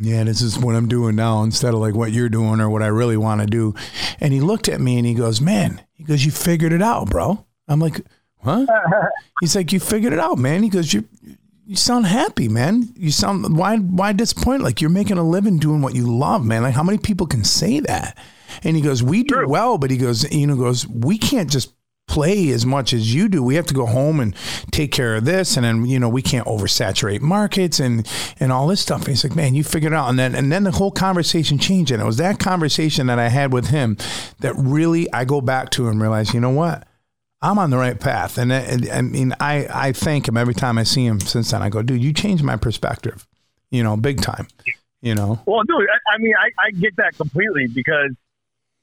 yeah, 0.00 0.24
this 0.24 0.40
is 0.40 0.58
what 0.58 0.74
I'm 0.74 0.88
doing 0.88 1.14
now 1.14 1.42
instead 1.42 1.74
of 1.74 1.80
like 1.80 1.94
what 1.94 2.10
you're 2.10 2.30
doing 2.30 2.60
or 2.60 2.70
what 2.70 2.82
I 2.82 2.86
really 2.86 3.18
want 3.18 3.42
to 3.42 3.46
do. 3.46 3.74
And 4.18 4.32
he 4.32 4.40
looked 4.40 4.68
at 4.68 4.80
me 4.80 4.96
and 4.96 5.06
he 5.06 5.12
goes, 5.12 5.42
man, 5.42 5.82
he 5.92 6.04
goes, 6.04 6.24
you 6.24 6.30
figured 6.30 6.72
it 6.72 6.80
out, 6.80 7.10
bro. 7.10 7.44
I'm 7.68 7.80
like, 7.80 8.00
huh? 8.42 8.64
He's 9.40 9.54
like, 9.54 9.72
you 9.72 9.80
figured 9.80 10.14
it 10.14 10.18
out, 10.18 10.38
man. 10.38 10.62
He 10.62 10.70
goes, 10.70 10.94
you, 10.94 11.06
you 11.70 11.76
sound 11.76 12.04
happy, 12.04 12.48
man. 12.48 12.88
You 12.96 13.12
sound, 13.12 13.56
why, 13.56 13.76
why 13.76 14.12
disappointed? 14.12 14.62
Like 14.62 14.80
you're 14.80 14.90
making 14.90 15.18
a 15.18 15.22
living 15.22 15.56
doing 15.56 15.82
what 15.82 15.94
you 15.94 16.04
love, 16.04 16.44
man. 16.44 16.64
Like 16.64 16.74
how 16.74 16.82
many 16.82 16.98
people 16.98 17.28
can 17.28 17.44
say 17.44 17.78
that? 17.78 18.18
And 18.64 18.74
he 18.74 18.82
goes, 18.82 19.04
we 19.04 19.22
do 19.22 19.36
True. 19.36 19.48
well, 19.48 19.78
but 19.78 19.92
he 19.92 19.96
goes, 19.96 20.28
you 20.32 20.48
know, 20.48 20.56
goes, 20.56 20.88
we 20.88 21.16
can't 21.16 21.48
just 21.48 21.72
play 22.08 22.50
as 22.50 22.66
much 22.66 22.92
as 22.92 23.14
you 23.14 23.28
do. 23.28 23.40
We 23.40 23.54
have 23.54 23.66
to 23.66 23.74
go 23.74 23.86
home 23.86 24.18
and 24.18 24.34
take 24.72 24.90
care 24.90 25.14
of 25.14 25.24
this, 25.24 25.56
and 25.56 25.64
then 25.64 25.86
you 25.86 26.00
know 26.00 26.08
we 26.08 26.22
can't 26.22 26.44
oversaturate 26.48 27.20
markets 27.20 27.78
and 27.78 28.04
and 28.40 28.50
all 28.50 28.66
this 28.66 28.80
stuff. 28.80 29.02
And 29.02 29.10
he's 29.10 29.22
like, 29.22 29.36
man, 29.36 29.54
you 29.54 29.62
figured 29.62 29.92
it 29.92 29.96
out. 29.96 30.08
And 30.08 30.18
then 30.18 30.34
and 30.34 30.50
then 30.50 30.64
the 30.64 30.72
whole 30.72 30.90
conversation 30.90 31.56
changed, 31.56 31.92
and 31.92 32.02
it 32.02 32.04
was 32.04 32.16
that 32.16 32.40
conversation 32.40 33.06
that 33.06 33.20
I 33.20 33.28
had 33.28 33.52
with 33.52 33.68
him 33.68 33.96
that 34.40 34.54
really 34.56 35.08
I 35.12 35.24
go 35.24 35.40
back 35.40 35.70
to 35.70 35.86
and 35.86 36.00
realize, 36.00 36.34
you 36.34 36.40
know 36.40 36.50
what. 36.50 36.88
I'm 37.42 37.58
on 37.58 37.70
the 37.70 37.78
right 37.78 37.98
path. 37.98 38.38
And, 38.38 38.52
I- 38.52 38.58
and 38.60 38.88
I 38.90 39.00
mean, 39.02 39.34
I, 39.40 39.66
I 39.72 39.92
thank 39.92 40.28
him 40.28 40.36
every 40.36 40.54
time 40.54 40.78
I 40.78 40.82
see 40.84 41.04
him 41.06 41.20
since 41.20 41.50
then. 41.50 41.62
I 41.62 41.68
go, 41.70 41.82
dude, 41.82 42.02
you 42.02 42.12
changed 42.12 42.42
my 42.44 42.56
perspective, 42.56 43.26
you 43.70 43.82
know, 43.82 43.96
big 43.96 44.20
time, 44.20 44.46
you 45.00 45.14
know? 45.14 45.40
Well, 45.46 45.62
dude, 45.64 45.76
I, 45.88 46.14
I 46.14 46.18
mean, 46.18 46.34
I, 46.38 46.50
I 46.66 46.70
get 46.72 46.96
that 46.96 47.16
completely 47.16 47.66
because, 47.66 48.10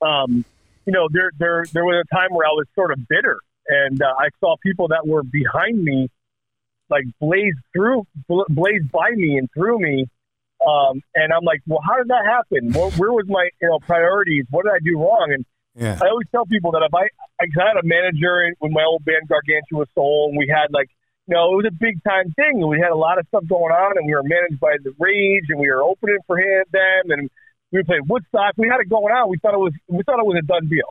um, 0.02 0.44
you 0.86 0.94
know, 0.94 1.08
there 1.12 1.32
there 1.38 1.66
there 1.74 1.84
was 1.84 2.02
a 2.10 2.16
time 2.16 2.30
where 2.32 2.48
I 2.48 2.52
was 2.52 2.66
sort 2.74 2.92
of 2.92 3.08
bitter, 3.10 3.38
and 3.68 4.02
uh, 4.02 4.06
I 4.18 4.30
saw 4.40 4.56
people 4.64 4.88
that 4.90 5.06
were 5.06 5.22
behind 5.22 5.84
me, 5.84 6.10
like 6.90 7.04
blaze 7.20 7.56
through, 7.74 8.08
bl- 8.30 8.44
blaze 8.48 8.84
by 8.92 9.10
me 9.12 9.38
and 9.38 9.50
through 9.54 9.80
me, 9.80 10.08
um, 10.66 11.02
and 11.14 11.34
I'm 11.34 11.44
like, 11.44 11.60
well, 11.68 11.82
how 11.86 11.98
did 11.98 12.08
that 12.08 12.26
happen? 12.26 12.72
Where, 12.72 12.90
where 12.92 13.12
was 13.12 13.26
my 13.28 13.50
you 13.62 13.68
know 13.68 13.80
priorities? 13.80 14.46
What 14.50 14.64
did 14.64 14.72
I 14.74 14.80
do 14.82 14.98
wrong? 14.98 15.32
And 15.34 15.46
Yeah. 15.76 16.00
I 16.02 16.08
always 16.08 16.28
tell 16.32 16.46
people 16.46 16.72
that 16.72 16.84
if 16.84 16.94
I, 16.94 17.08
I 17.40 17.46
'cause 17.46 17.64
I 17.64 17.68
had 17.68 17.78
a 17.78 17.88
manager 17.88 18.52
with 18.60 18.72
my 18.72 18.84
old 18.84 19.06
band 19.06 19.28
Gargantua 19.28 19.86
Soul, 19.94 20.30
and 20.30 20.38
we 20.38 20.48
had 20.48 20.72
like, 20.72 20.90
you 21.28 21.36
know, 21.36 21.54
it 21.54 21.56
was 21.58 21.66
a 21.68 21.72
big 21.72 22.04
time 22.04 22.32
thing. 22.34 22.66
We 22.68 22.80
had 22.80 22.92
a 22.92 22.96
lot 22.96 23.20
of 23.20 23.28
stuff 23.28 23.46
going 23.48 23.74
on, 23.74 23.98
and 23.98 24.06
we 24.06 24.14
were 24.14 24.24
managed 24.24 24.60
by 24.60 24.78
the 24.84 24.94
Rage, 24.98 25.46
and 25.50 25.60
we 25.60 25.70
were 25.70 25.84
opening 25.84 26.20
for 26.26 26.38
him, 26.40 26.64
them, 26.72 27.12
and 27.12 27.30
we 27.72 27.84
played 27.84 28.08
Woodstock. 28.08 28.54
We 28.58 28.68
had 28.68 28.80
it 28.80 28.90
going 28.90 29.14
on. 29.14 29.30
We 29.30 29.38
thought 29.38 29.54
it 29.54 29.60
was, 29.60 29.74
we 29.88 30.04
thought 30.04 30.20
it 30.20 30.26
was 30.26 30.40
a 30.42 30.46
done 30.46 30.68
deal. 30.68 30.90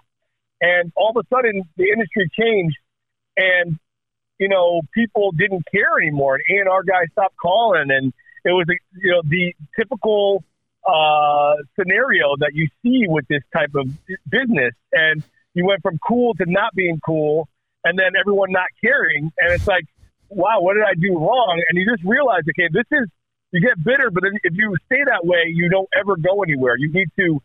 And 0.61 0.93
all 0.97 1.11
of 1.11 1.17
a 1.17 1.27
sudden, 1.35 1.63
the 1.77 1.91
industry 1.91 2.31
changed, 2.39 2.77
and 3.37 3.79
you 4.39 4.49
know, 4.49 4.83
people 4.93 5.33
didn't 5.33 5.65
care 5.73 5.99
anymore. 5.99 6.35
And 6.35 6.59
A 6.59 6.61
and 6.61 6.69
R 6.69 6.83
guys 6.83 7.07
stopped 7.13 7.37
calling, 7.37 7.91
and 7.91 8.13
it 8.45 8.51
was, 8.53 8.67
you 8.95 9.11
know, 9.11 9.23
the 9.25 9.55
typical 9.79 10.45
uh, 10.87 11.55
scenario 11.79 12.37
that 12.39 12.53
you 12.55 12.69
see 12.83 13.07
with 13.09 13.27
this 13.29 13.43
type 13.53 13.75
of 13.75 13.89
business. 14.29 14.75
And 14.93 15.23
you 15.57 15.67
went 15.67 15.83
from 15.83 15.99
cool 16.07 16.35
to 16.35 16.45
not 16.47 16.75
being 16.75 17.01
cool, 17.05 17.49
and 17.83 17.99
then 17.99 18.13
everyone 18.19 18.53
not 18.53 18.69
caring. 18.81 19.33
And 19.39 19.53
it's 19.53 19.67
like, 19.67 19.85
wow, 20.29 20.61
what 20.61 20.75
did 20.75 20.85
I 20.85 20.95
do 20.95 21.19
wrong? 21.19 21.63
And 21.69 21.79
you 21.79 21.91
just 21.91 22.05
realize, 22.05 22.43
okay, 22.49 22.69
this 22.71 22.87
is, 22.93 23.09
you 23.53 23.61
get 23.61 23.83
bitter, 23.83 24.11
but 24.11 24.23
then 24.23 24.33
if 24.45 24.55
you 24.55 24.77
stay 24.87 25.03
that 25.07 25.25
way, 25.25 25.45
you 25.49 25.69
don't 25.71 25.89
ever 25.99 26.17
go 26.17 26.43
anywhere. 26.43 26.77
You 26.77 26.93
need 26.93 27.09
to 27.19 27.41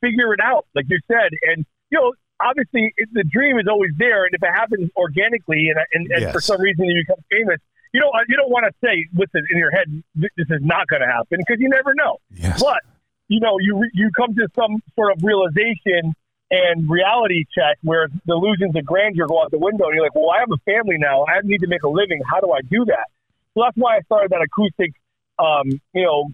figure 0.00 0.32
it 0.32 0.40
out, 0.40 0.66
like 0.74 0.86
you 0.88 1.00
said. 1.08 1.30
And, 1.50 1.66
you 1.90 1.98
know, 1.98 2.12
obviously 2.40 2.94
the 3.12 3.24
dream 3.24 3.58
is 3.58 3.66
always 3.68 3.90
there. 3.98 4.24
And 4.24 4.34
if 4.34 4.42
it 4.42 4.52
happens 4.54 4.90
organically 4.96 5.70
and, 5.70 5.78
and, 5.92 6.22
and 6.22 6.32
for 6.32 6.40
some 6.40 6.60
reason 6.60 6.84
you 6.84 7.02
become 7.06 7.24
famous, 7.30 7.58
you 7.92 8.00
don't, 8.00 8.12
you 8.28 8.36
don't 8.36 8.50
want 8.50 8.66
to 8.66 8.72
say, 8.86 9.08
listen, 9.14 9.42
in 9.50 9.58
your 9.58 9.70
head, 9.70 9.86
this 10.14 10.30
is 10.36 10.60
not 10.60 10.86
going 10.86 11.02
to 11.02 11.08
happen 11.08 11.38
because 11.38 11.58
you 11.58 11.68
never 11.68 11.94
know. 11.94 12.18
Yes. 12.30 12.62
But 12.62 12.82
you 13.28 13.40
know, 13.40 13.56
you 13.58 13.82
you 13.92 14.10
come 14.16 14.34
to 14.34 14.46
some 14.54 14.80
sort 14.94 15.12
of 15.12 15.18
realization 15.24 16.14
and 16.50 16.88
reality 16.88 17.44
check 17.54 17.76
where 17.82 18.08
the 18.26 18.32
illusions 18.34 18.74
of 18.76 18.84
grandeur 18.84 19.26
go 19.26 19.42
out 19.42 19.50
the 19.50 19.58
window, 19.58 19.86
and 19.86 19.94
you're 19.94 20.04
like, 20.04 20.14
well, 20.14 20.30
I 20.30 20.40
have 20.40 20.50
a 20.52 20.58
family 20.64 20.96
now. 20.98 21.24
I 21.26 21.40
need 21.42 21.58
to 21.58 21.66
make 21.66 21.82
a 21.82 21.88
living. 21.88 22.20
How 22.30 22.40
do 22.40 22.52
I 22.52 22.60
do 22.62 22.84
that? 22.86 23.06
So 23.54 23.62
that's 23.64 23.76
why 23.76 23.96
I 23.96 24.00
started 24.02 24.30
that 24.30 24.42
acoustic, 24.42 24.92
um, 25.38 25.80
you 25.94 26.04
know, 26.04 26.28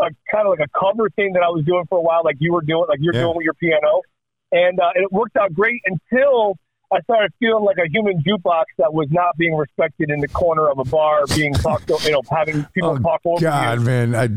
a, 0.00 0.10
kind 0.32 0.46
of 0.46 0.50
like 0.58 0.66
a 0.66 0.78
cover 0.78 1.08
thing 1.10 1.34
that 1.34 1.42
I 1.42 1.48
was 1.50 1.64
doing 1.64 1.84
for 1.88 1.98
a 1.98 2.02
while, 2.02 2.22
like 2.24 2.36
you 2.40 2.52
were 2.52 2.62
doing, 2.62 2.86
like 2.88 2.98
you're 3.00 3.14
Yeah. 3.14 3.20
doing 3.22 3.36
with 3.36 3.44
your 3.44 3.54
piano, 3.54 4.02
and 4.50 4.80
uh, 4.80 4.90
it 4.94 5.10
worked 5.12 5.36
out 5.36 5.52
great 5.54 5.80
until. 5.86 6.56
I 6.92 7.00
started 7.00 7.32
feeling 7.40 7.64
like 7.64 7.78
a 7.78 7.88
human 7.90 8.22
jukebox 8.22 8.64
that 8.78 8.92
was 8.92 9.08
not 9.10 9.36
being 9.36 9.56
respected 9.56 10.10
in 10.10 10.20
the 10.20 10.28
corner 10.28 10.68
of 10.68 10.78
a 10.78 10.84
bar, 10.84 11.26
being 11.34 11.52
talked, 11.54 11.88
you 11.88 12.12
know, 12.12 12.22
having 12.30 12.62
people 12.72 12.90
Oh, 12.90 12.98
talk 12.98 13.20
over 13.24 13.40
God, 13.40 13.80
you. 13.80 13.84
man. 13.86 14.14
I, 14.14 14.28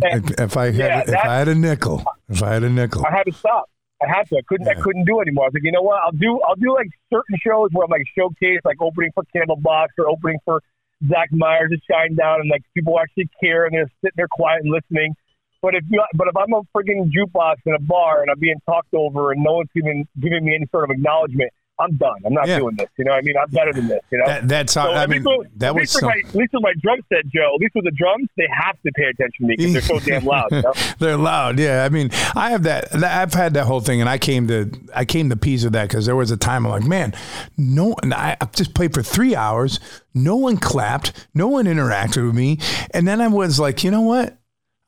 if 0.41 0.57
I 0.57 0.67
had, 0.67 0.75
Yeah, 0.75 1.01
if 1.05 1.13
I 1.13 1.38
had 1.38 1.47
a 1.50 1.53
nickel, 1.53 2.03
if 2.29 2.41
I 2.41 2.53
had 2.53 2.63
a 2.63 2.69
nickel, 2.69 3.05
I 3.05 3.12
had 3.15 3.24
to 3.25 3.33
stop. 3.33 3.69
I 4.01 4.07
had 4.07 4.29
to. 4.29 4.37
I 4.37 4.41
couldn't. 4.47 4.67
I 4.67 4.75
couldn't 4.75 5.05
do 5.05 5.19
it 5.19 5.23
anymore. 5.23 5.45
I 5.45 5.47
was 5.47 5.53
like, 5.55 5.63
you 5.63 5.71
know 5.71 5.81
what? 5.81 5.99
I'll 6.03 6.11
do. 6.11 6.39
I'll 6.47 6.55
do 6.55 6.73
like 6.73 6.89
certain 7.12 7.38
shows 7.41 7.69
where 7.71 7.86
I'm 7.86 7.91
like 7.91 8.05
showcase, 8.17 8.62
like 8.63 8.81
opening 8.81 9.12
for 9.13 9.23
Candlebox 9.36 9.88
or 9.97 10.07
opening 10.07 10.38
for 10.45 10.62
Zach 11.10 11.29
Myers 11.31 11.71
at 11.73 11.79
Shinedown, 11.89 12.41
and 12.41 12.49
like 12.49 12.62
people 12.75 12.99
actually 12.99 13.29
care 13.39 13.65
and 13.65 13.73
they're 13.73 13.89
sitting 14.01 14.15
there 14.15 14.27
quiet 14.29 14.62
and 14.63 14.71
listening. 14.71 15.15
But 15.62 15.73
if 15.73 15.83
you, 15.89 16.03
but 16.13 16.27
if 16.27 16.38
I'm 16.38 16.53
a 16.53 16.62
freaking 16.75 17.10
jukebox 17.10 17.55
in 17.65 17.73
a 17.73 17.81
bar 17.81 18.21
and 18.21 18.29
I'm 18.29 18.39
being 18.39 18.62
talked 18.65 18.93
over 18.93 19.31
and 19.31 19.43
no 19.43 19.53
one's 19.53 19.69
even 19.75 20.07
giving 20.19 20.45
me 20.45 20.53
any 20.53 20.67
sort 20.71 20.83
of 20.83 20.91
acknowledgement, 20.91 21.51
I'm 21.79 21.95
done. 21.97 22.15
I'm 22.25 22.33
not 22.33 22.47
Yeah. 22.47 22.59
doing 22.59 22.75
this. 22.75 22.87
You 22.97 23.05
know, 23.05 23.11
what 23.11 23.17
I 23.19 23.21
mean, 23.21 23.35
I'm 23.41 23.49
better 23.51 23.71
than 23.73 23.87
this. 23.87 23.99
You 24.11 24.17
know. 24.19 24.25
that, 24.25 24.47
that's 24.47 24.73
how, 24.73 24.85
So 24.87 24.93
I 24.93 25.05
mean, 25.05 25.23
with- 25.23 25.47
that 25.59 25.75
was 25.75 25.91
some, 25.91 26.05
my, 26.09 26.17
at 26.27 26.33
least 26.35 26.53
with 26.53 26.63
my 26.63 26.73
drum 26.81 26.99
set, 27.09 27.27
Joe. 27.27 27.51
At 27.55 27.61
least 27.61 27.75
with 27.75 27.85
the 27.85 27.91
drums, 27.91 28.27
they 28.35 28.47
have 28.51 28.75
to 28.85 28.91
pay 28.93 29.03
attention 29.03 29.45
to 29.45 29.45
me 29.47 29.55
because 29.57 29.73
they're 29.73 29.81
so 29.81 29.99
damn 29.99 30.25
loud. 30.25 30.47
You 30.51 30.61
know? 30.63 30.73
They're 30.99 31.17
loud, 31.17 31.59
yeah. 31.59 31.83
I 31.85 31.89
mean, 31.89 32.09
I 32.35 32.49
have 32.51 32.63
that. 32.63 32.91
that- 32.91 33.21
I've 33.21 33.33
had 33.33 33.53
that 33.53 33.65
whole 33.65 33.79
thing, 33.81 34.01
and 34.01 34.09
I 34.09 34.17
came 34.17 34.47
to 34.47 34.71
I 34.95 35.05
came 35.05 35.29
to 35.29 35.35
peace 35.35 35.63
with 35.63 35.73
that 35.73 35.87
because 35.87 36.05
there 36.07 36.15
was 36.15 36.31
a 36.31 36.37
time 36.37 36.65
I'm 36.65 36.71
like, 36.71 36.83
man, 36.83 37.13
no, 37.57 37.95
and 38.01 38.13
I 38.13 38.35
I 38.41 38.45
just 38.45 38.73
played 38.73 38.93
for 38.93 39.03
three 39.03 39.35
hours. 39.35 39.79
No 40.13 40.35
one 40.35 40.57
clapped. 40.57 41.27
No 41.35 41.47
one 41.47 41.65
interacted 41.65 42.25
with 42.25 42.35
me, 42.35 42.57
and 42.91 43.07
then 43.07 43.21
I 43.21 43.27
was 43.27 43.59
like, 43.59 43.83
you 43.83 43.91
know 43.91 44.01
what? 44.01 44.37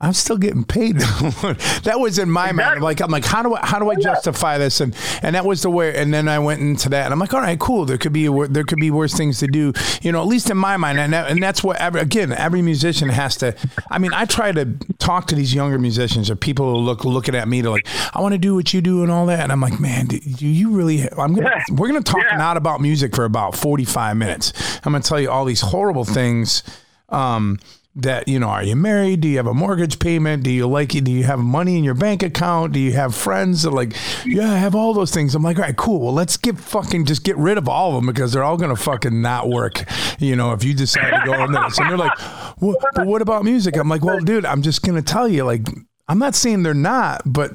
I'm 0.02 0.14
still 0.14 0.38
getting 0.38 0.64
paid. 0.64 0.96
that 1.00 1.96
was 1.98 2.18
in 2.18 2.30
my 2.30 2.52
mind. 2.52 2.76
I'm 2.76 2.80
like, 2.80 3.02
I'm 3.02 3.10
like, 3.10 3.24
how 3.26 3.42
do 3.42 3.54
I 3.54 3.66
how 3.66 3.78
do 3.78 3.90
I 3.90 3.96
justify 3.96 4.56
this? 4.56 4.80
And 4.80 4.96
and 5.22 5.34
that 5.34 5.44
was 5.44 5.60
the 5.60 5.70
way. 5.70 5.94
And 5.94 6.12
then 6.14 6.26
I 6.26 6.38
went 6.38 6.62
into 6.62 6.88
that, 6.88 7.04
and 7.04 7.12
I'm 7.12 7.18
like, 7.18 7.34
all 7.34 7.40
right, 7.42 7.58
cool. 7.58 7.84
There 7.84 7.98
could 7.98 8.12
be 8.14 8.24
a 8.26 8.46
there 8.48 8.64
could 8.64 8.78
be 8.78 8.90
worse 8.90 9.12
things 9.14 9.40
to 9.40 9.46
do. 9.46 9.74
You 10.00 10.10
know, 10.12 10.22
at 10.22 10.26
least 10.26 10.48
in 10.48 10.56
my 10.56 10.78
mind. 10.78 10.98
And 10.98 11.12
that, 11.12 11.30
and 11.30 11.42
that's 11.42 11.62
what 11.62 11.76
every, 11.76 12.00
again 12.00 12.32
every 12.32 12.62
musician 12.62 13.10
has 13.10 13.36
to. 13.38 13.54
I 13.90 13.98
mean, 13.98 14.14
I 14.14 14.24
try 14.24 14.52
to 14.52 14.64
talk 14.98 15.26
to 15.28 15.34
these 15.34 15.54
younger 15.54 15.78
musicians 15.78 16.30
or 16.30 16.36
people 16.36 16.70
who 16.70 16.76
look 16.78 17.04
looking 17.04 17.34
at 17.34 17.46
me 17.46 17.60
to 17.60 17.70
like, 17.70 17.86
I 18.14 18.22
want 18.22 18.32
to 18.32 18.38
do 18.38 18.54
what 18.54 18.72
you 18.72 18.80
do 18.80 19.02
and 19.02 19.12
all 19.12 19.26
that. 19.26 19.40
And 19.40 19.52
I'm 19.52 19.60
like, 19.60 19.78
man, 19.80 20.06
do, 20.06 20.18
do 20.18 20.46
you 20.46 20.70
really? 20.70 21.02
I'm 21.10 21.34
gonna 21.34 21.50
Yeah. 21.54 21.74
we're 21.74 21.88
gonna 21.88 22.00
talk 22.00 22.22
Yeah. 22.30 22.38
not 22.38 22.56
about 22.56 22.80
music 22.80 23.14
for 23.14 23.26
about 23.26 23.54
45 23.54 24.16
minutes. 24.16 24.54
I'm 24.82 24.92
gonna 24.92 25.02
tell 25.04 25.20
you 25.20 25.30
all 25.30 25.44
these 25.44 25.60
horrible 25.60 26.06
things. 26.06 26.62
Um, 27.10 27.58
that 27.96 28.28
you 28.28 28.38
know, 28.38 28.48
are 28.48 28.62
you 28.62 28.76
married? 28.76 29.20
Do 29.20 29.28
you 29.28 29.36
have 29.38 29.46
a 29.46 29.54
mortgage 29.54 29.98
payment? 29.98 30.44
Do 30.44 30.50
you 30.50 30.68
like 30.68 30.94
it? 30.94 31.04
Do 31.04 31.10
you 31.10 31.24
have 31.24 31.38
money 31.38 31.76
in 31.76 31.84
your 31.84 31.94
bank 31.94 32.22
account? 32.22 32.72
Do 32.72 32.80
you 32.80 32.92
have 32.92 33.14
friends? 33.14 33.62
That 33.62 33.70
like, 33.70 33.94
yeah, 34.24 34.52
I 34.52 34.56
have 34.56 34.74
all 34.74 34.94
those 34.94 35.10
things. 35.10 35.34
I'm 35.34 35.42
like, 35.42 35.56
all 35.56 35.64
right, 35.64 35.76
cool. 35.76 36.00
Well, 36.00 36.14
let's 36.14 36.36
get 36.36 36.58
fucking 36.58 37.06
just 37.06 37.24
get 37.24 37.36
rid 37.36 37.58
of 37.58 37.68
all 37.68 37.90
of 37.90 37.96
them 37.96 38.06
because 38.06 38.32
they're 38.32 38.44
all 38.44 38.56
gonna 38.56 38.76
fucking 38.76 39.20
not 39.20 39.48
work. 39.48 39.84
You 40.18 40.36
know, 40.36 40.52
if 40.52 40.62
you 40.62 40.74
decide 40.74 41.10
to 41.10 41.26
go 41.26 41.32
on 41.32 41.52
this, 41.52 41.78
and 41.78 41.90
they're 41.90 41.98
like, 41.98 42.16
well, 42.60 42.76
but 42.94 43.06
what 43.06 43.22
about 43.22 43.44
music? 43.44 43.76
I'm 43.76 43.88
like, 43.88 44.04
well, 44.04 44.20
dude, 44.20 44.44
I'm 44.44 44.62
just 44.62 44.82
gonna 44.82 45.02
tell 45.02 45.28
you, 45.28 45.44
like, 45.44 45.66
I'm 46.08 46.18
not 46.18 46.34
saying 46.34 46.62
they're 46.62 46.74
not, 46.74 47.22
but 47.24 47.52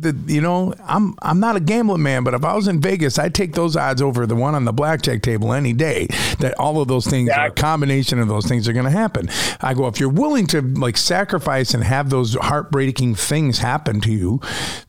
the 0.00 0.16
you 0.26 0.40
know 0.40 0.74
I'm 0.84 1.14
I'm 1.22 1.40
not 1.40 1.56
a 1.56 1.60
gambling 1.60 2.02
man, 2.02 2.24
but 2.24 2.34
if 2.34 2.44
I 2.44 2.54
was 2.54 2.68
in 2.68 2.80
Vegas, 2.80 3.18
I'd 3.18 3.34
take 3.34 3.54
those 3.54 3.76
odds 3.76 4.02
over 4.02 4.26
the 4.26 4.34
one 4.34 4.54
on 4.54 4.64
the 4.64 4.72
blackjack 4.72 5.22
table 5.22 5.52
any 5.52 5.72
day. 5.72 6.06
That 6.40 6.54
all 6.58 6.80
of 6.80 6.88
those 6.88 7.06
things, 7.06 7.30
are 7.30 7.46
a 7.46 7.50
combination 7.50 8.18
of 8.18 8.28
those 8.28 8.46
things, 8.46 8.68
are 8.68 8.72
going 8.72 8.84
to 8.84 8.90
happen. 8.90 9.28
I 9.60 9.74
go 9.74 9.86
if 9.86 10.00
you're 10.00 10.08
willing 10.08 10.46
to 10.48 10.60
like 10.60 10.96
sacrifice 10.96 11.74
and 11.74 11.84
have 11.84 12.10
those 12.10 12.34
heartbreaking 12.34 13.14
things 13.14 13.58
happen 13.58 14.00
to 14.02 14.12
you, 14.12 14.40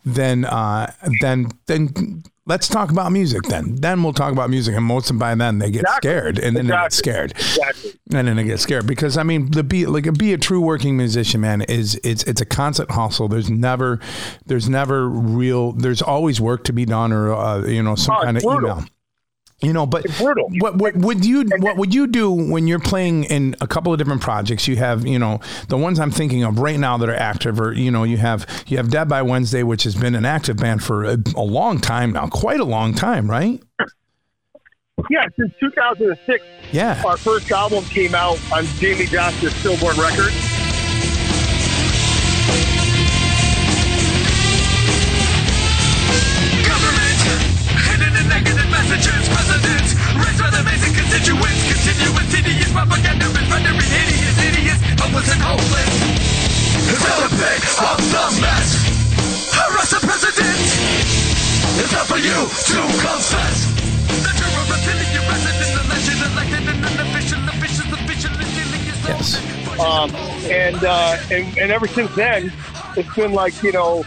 then 0.06 0.46
uh, 0.46 0.91
then 1.22 1.52
then. 1.67 2.24
Let's 2.48 2.68
talk 2.70 2.92
about 2.92 3.12
music 3.12 3.44
then. 3.44 3.76
Then 3.76 4.02
we'll 4.04 4.14
talk 4.14 4.32
about 4.32 4.50
music, 4.50 4.74
and 4.76 4.86
most 4.86 5.10
of 5.10 5.20
by 5.20 5.36
then 5.36 5.60
they 5.60 5.70
get 5.70 5.82
Exactly. 5.82 6.10
scared, 6.10 6.40
and 6.40 6.56
then 6.56 6.68
they 6.68 6.74
get 6.74 6.94
scared 6.94 7.32
Exactly. 7.32 7.92
and 8.14 8.28
then 8.28 8.36
they 8.38 8.44
get 8.46 8.60
scared 8.60 8.88
because 8.88 9.18
I 9.18 9.24
mean 9.24 9.52
the 9.52 9.64
be 9.64 9.86
like 9.86 10.12
be 10.18 10.32
a 10.34 10.38
true 10.38 10.62
working 10.62 10.96
musician 10.96 11.42
man 11.42 11.62
is 11.64 12.00
it's 12.04 12.24
it's 12.24 12.40
a 12.42 12.46
constant 12.46 12.90
hustle. 12.92 13.28
There's 13.28 13.50
never 13.50 14.00
there's 14.46 14.70
never 14.70 15.08
real. 15.10 15.74
There's 15.74 16.02
always 16.02 16.40
work 16.40 16.64
to 16.66 16.74
be 16.74 16.86
done 16.86 17.12
or 17.12 17.34
uh, 17.34 17.66
you 17.66 17.84
know 17.84 17.96
some 17.96 18.16
Oh, 18.18 18.24
kind 18.24 18.38
of 18.38 18.44
brutal. 18.44 18.72
email. 18.72 18.86
You 19.62 19.74
know, 19.74 19.88
but 19.88 20.06
It's 20.06 20.20
brutal. 20.20 20.50
what 20.60 20.76
what 20.76 20.96
would 20.98 21.26
you 21.26 21.43
what 21.60 21.78
would 21.78 21.91
you 21.91 22.06
do 22.06 22.32
when 22.32 22.67
you're 22.67 22.78
playing 22.80 23.24
in 23.24 23.56
a 23.60 23.65
couple 23.65 23.91
of 23.91 23.98
different 23.98 24.22
projects? 24.22 24.67
You 24.67 24.76
have 24.76 25.08
you 25.08 25.17
know 25.17 25.39
the 25.67 25.78
ones 25.78 26.00
I'm 26.00 26.12
thinking 26.12 26.43
of 26.43 26.60
right 26.60 26.78
now 26.78 26.96
that 26.98 27.10
are 27.10 27.15
active, 27.15 27.60
or 27.60 27.74
you 27.74 27.89
know 27.89 28.04
you 28.04 28.17
have 28.17 28.46
you 28.67 28.78
have 28.78 28.91
Dead 28.91 29.10
by 29.10 29.24
Wednesday, 29.24 29.63
which 29.63 29.82
has 29.84 29.96
been 29.96 30.13
an 30.13 30.26
active 30.26 30.58
band 30.58 30.84
for 30.84 31.06
a, 31.06 31.17
a 31.36 31.41
long 31.41 31.80
time 31.80 32.12
now, 32.13 32.28
quite 32.28 32.60
a 32.60 32.65
long 32.65 32.93
time, 32.93 33.28
right? 33.28 33.60
Yeah, 35.10 35.26
since 35.39 35.52
2006, 35.60 36.43
Yeah. 36.72 37.02
our 37.06 37.17
first 37.17 37.52
album 37.52 37.84
came 37.86 38.13
out 38.13 38.38
on 38.54 38.63
Jamey 38.80 39.08
Jasta's 39.08 39.54
Stillborn 39.56 39.96
Records. 39.98 40.36
And, 70.68 70.84
uh, 70.84 71.18
and 71.32 71.58
and 71.58 71.72
ever 71.72 71.88
since 71.88 72.14
then, 72.16 72.52
it's 72.98 73.14
been 73.16 73.32
like 73.32 73.62
you 73.64 73.72
know, 73.72 74.04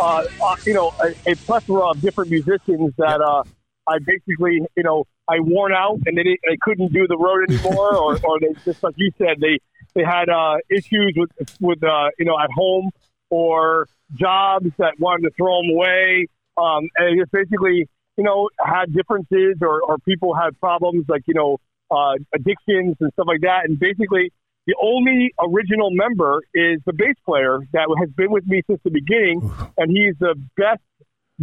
uh, 0.00 0.24
uh, 0.42 0.56
you 0.64 0.74
know, 0.74 0.92
a, 1.00 1.32
a 1.32 1.36
plethora 1.36 1.90
of 1.90 2.00
different 2.00 2.30
musicians 2.30 2.92
that 2.98 3.20
uh, 3.20 3.44
I 3.86 3.98
basically, 3.98 4.62
you 4.76 4.82
know, 4.82 5.04
I 5.28 5.38
worn 5.38 5.72
out 5.72 6.00
and 6.06 6.18
they, 6.18 6.24
they 6.24 6.56
couldn't 6.60 6.92
do 6.92 7.06
the 7.06 7.16
road 7.16 7.48
anymore, 7.48 7.96
or, 8.04 8.18
or 8.24 8.40
they 8.40 8.48
just 8.64 8.82
like 8.82 8.94
you 8.96 9.12
said, 9.18 9.40
they 9.40 9.58
they 9.94 10.02
had 10.02 10.28
uh, 10.28 10.56
issues 10.68 11.14
with 11.16 11.30
with 11.60 11.82
uh, 11.84 12.08
you 12.18 12.24
know 12.24 12.38
at 12.38 12.50
home 12.50 12.90
or 13.30 13.86
jobs 14.14 14.66
that 14.78 14.94
wanted 14.98 15.28
to 15.28 15.30
throw 15.36 15.62
them 15.62 15.70
away, 15.70 16.26
um, 16.58 16.88
and 16.96 17.20
just 17.20 17.30
basically, 17.30 17.88
you 18.16 18.24
know, 18.24 18.48
had 18.58 18.92
differences 18.92 19.58
or, 19.62 19.80
or 19.82 19.98
people 19.98 20.34
had 20.34 20.58
problems 20.58 21.04
like 21.08 21.22
you 21.26 21.34
know 21.34 21.58
uh, 21.90 22.14
addictions 22.34 22.96
and 23.00 23.12
stuff 23.12 23.26
like 23.28 23.42
that, 23.42 23.60
and 23.66 23.78
basically. 23.78 24.32
The 24.70 24.76
only 24.80 25.34
original 25.42 25.90
member 25.90 26.42
is 26.54 26.78
the 26.86 26.92
bass 26.92 27.16
player 27.26 27.58
that 27.72 27.88
has 27.98 28.08
been 28.10 28.30
with 28.30 28.46
me 28.46 28.62
since 28.68 28.80
the 28.84 28.90
beginning, 28.90 29.50
and 29.76 29.90
he's 29.90 30.14
the 30.20 30.36
best 30.56 30.80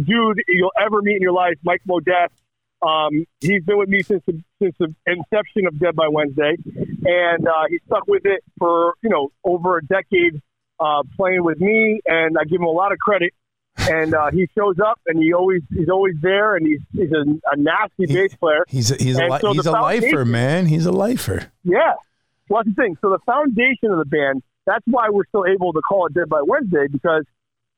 dude 0.02 0.40
you'll 0.48 0.72
ever 0.80 1.02
meet 1.02 1.16
in 1.16 1.20
your 1.22 1.32
life, 1.32 1.56
Mike 1.62 1.82
Modest. 1.86 2.32
Um, 2.80 3.26
he's 3.40 3.62
been 3.64 3.76
with 3.76 3.90
me 3.90 4.02
since 4.02 4.22
the, 4.24 4.42
since 4.62 4.74
the 4.78 4.94
inception 5.06 5.66
of 5.66 5.78
Dead 5.78 5.94
by 5.94 6.08
Wednesday, 6.08 6.56
and 7.04 7.46
uh, 7.46 7.64
he 7.68 7.78
stuck 7.84 8.06
with 8.06 8.24
it 8.24 8.42
for 8.58 8.94
you 9.02 9.10
know 9.10 9.28
over 9.44 9.76
a 9.76 9.84
decade, 9.84 10.40
uh, 10.80 11.02
playing 11.14 11.44
with 11.44 11.60
me, 11.60 12.00
and 12.06 12.38
I 12.38 12.44
give 12.44 12.62
him 12.62 12.66
a 12.66 12.70
lot 12.70 12.92
of 12.92 12.98
credit. 12.98 13.34
And 13.90 14.12
uh, 14.12 14.32
he 14.32 14.48
shows 14.58 14.74
up, 14.84 15.00
and 15.06 15.22
he 15.22 15.32
always 15.32 15.62
he's 15.72 15.88
always 15.88 16.16
there, 16.20 16.56
and 16.56 16.66
he's 16.66 16.80
he's 16.92 17.12
a, 17.12 17.22
a 17.52 17.56
nasty 17.56 18.06
bass 18.06 18.34
player. 18.34 18.64
He's 18.66 18.90
a, 18.90 18.96
he's 18.96 19.16
a 19.16 19.26
li- 19.26 19.38
so 19.40 19.52
he's 19.52 19.66
a 19.66 19.70
lifer, 19.70 20.24
man. 20.24 20.66
He's 20.66 20.84
a 20.84 20.90
lifer. 20.90 21.52
Yeah. 21.62 21.92
Well, 22.48 22.62
that's 22.64 22.74
the 22.76 22.82
thing. 22.82 22.96
So 23.00 23.10
the 23.10 23.18
foundation 23.26 23.90
of 23.90 23.98
the 23.98 24.04
band, 24.06 24.42
that's 24.66 24.84
why 24.86 25.08
we're 25.10 25.26
still 25.28 25.44
able 25.46 25.72
to 25.72 25.80
call 25.80 26.06
it 26.06 26.14
Dead 26.14 26.28
by 26.28 26.40
Wednesday 26.42 26.86
because 26.90 27.24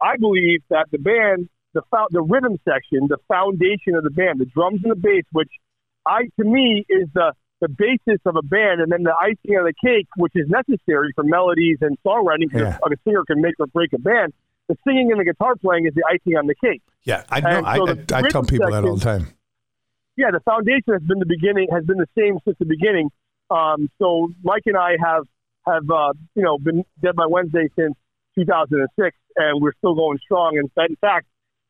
I 0.00 0.16
believe 0.16 0.62
that 0.70 0.87
the 0.90 0.98
band, 0.98 1.48
the 1.74 1.83
fo- 1.90 2.09
the 2.11 2.22
rhythm 2.22 2.56
section, 2.64 3.06
the 3.09 3.18
foundation 3.28 3.94
of 3.94 4.04
the 4.04 4.11
band, 4.11 4.40
the 4.40 4.46
drums 4.46 4.80
and 4.83 4.90
the 4.90 4.96
bass, 4.96 5.24
which 5.33 5.50
I 6.06 6.22
to 6.40 6.44
me 6.44 6.85
is 6.88 7.09
the 7.14 7.33
the 7.61 7.68
basis 7.68 8.18
of 8.24 8.37
a 8.37 8.42
band, 8.42 8.80
and 8.80 8.90
then 8.90 9.02
the 9.02 9.12
icing 9.20 9.54
on 9.59 9.66
the 9.66 9.74
cake, 9.85 10.09
which 10.16 10.33
is 10.35 10.48
necessary 10.48 11.12
for 11.14 11.22
melodies 11.24 11.76
and 11.83 11.98
songwriting. 12.06 12.48
Because 12.50 12.62
Yeah. 12.62 12.78
a 12.83 12.96
singer 13.04 13.22
can 13.26 13.42
make 13.42 13.54
or 13.59 13.66
break 13.66 13.92
a 13.92 13.98
band. 13.98 14.33
The 14.68 14.76
singing 14.87 15.11
and 15.12 15.20
the 15.20 15.24
guitar 15.24 15.56
playing 15.56 15.85
is 15.87 15.92
the 15.94 16.02
icing 16.11 16.37
on 16.38 16.46
the 16.46 16.54
cake. 16.54 16.80
Yeah, 17.04 17.24
I 17.28 17.40
know. 17.40 17.48
And 17.59 17.66
I, 17.66 17.74
I, 18.16 18.18
I 18.20 18.22
tell 18.30 18.44
people 18.44 18.70
that 18.70 18.83
all 18.85 18.96
the 18.96 19.04
time. 19.04 19.26
yeah, 20.16 20.30
the 20.30 20.40
foundation 20.40 20.94
has 20.94 21.02
been 21.02 21.18
the 21.18 21.26
beginning 21.26 21.68
has 21.70 21.85
been 21.85 21.98
the 21.98 22.09
same 22.16 22.38
since 22.46 22.56
the 22.59 22.64
beginning. 22.64 23.11
Um, 23.50 23.88
so 23.98 24.28
Mike 24.42 24.62
and 24.66 24.76
I 24.76 24.92
have 25.02 25.24
have 25.66 25.90
uh, 25.90 26.12
you 26.34 26.42
know 26.42 26.58
been 26.58 26.84
Dead 27.02 27.16
by 27.16 27.26
Wednesday 27.28 27.68
since 27.76 27.94
2006, 28.36 29.16
and 29.36 29.62
we're 29.62 29.72
still 29.78 29.94
going 29.94 30.18
strong. 30.24 30.58
And 30.58 30.70
in 30.88 30.96
fact, 30.96 31.26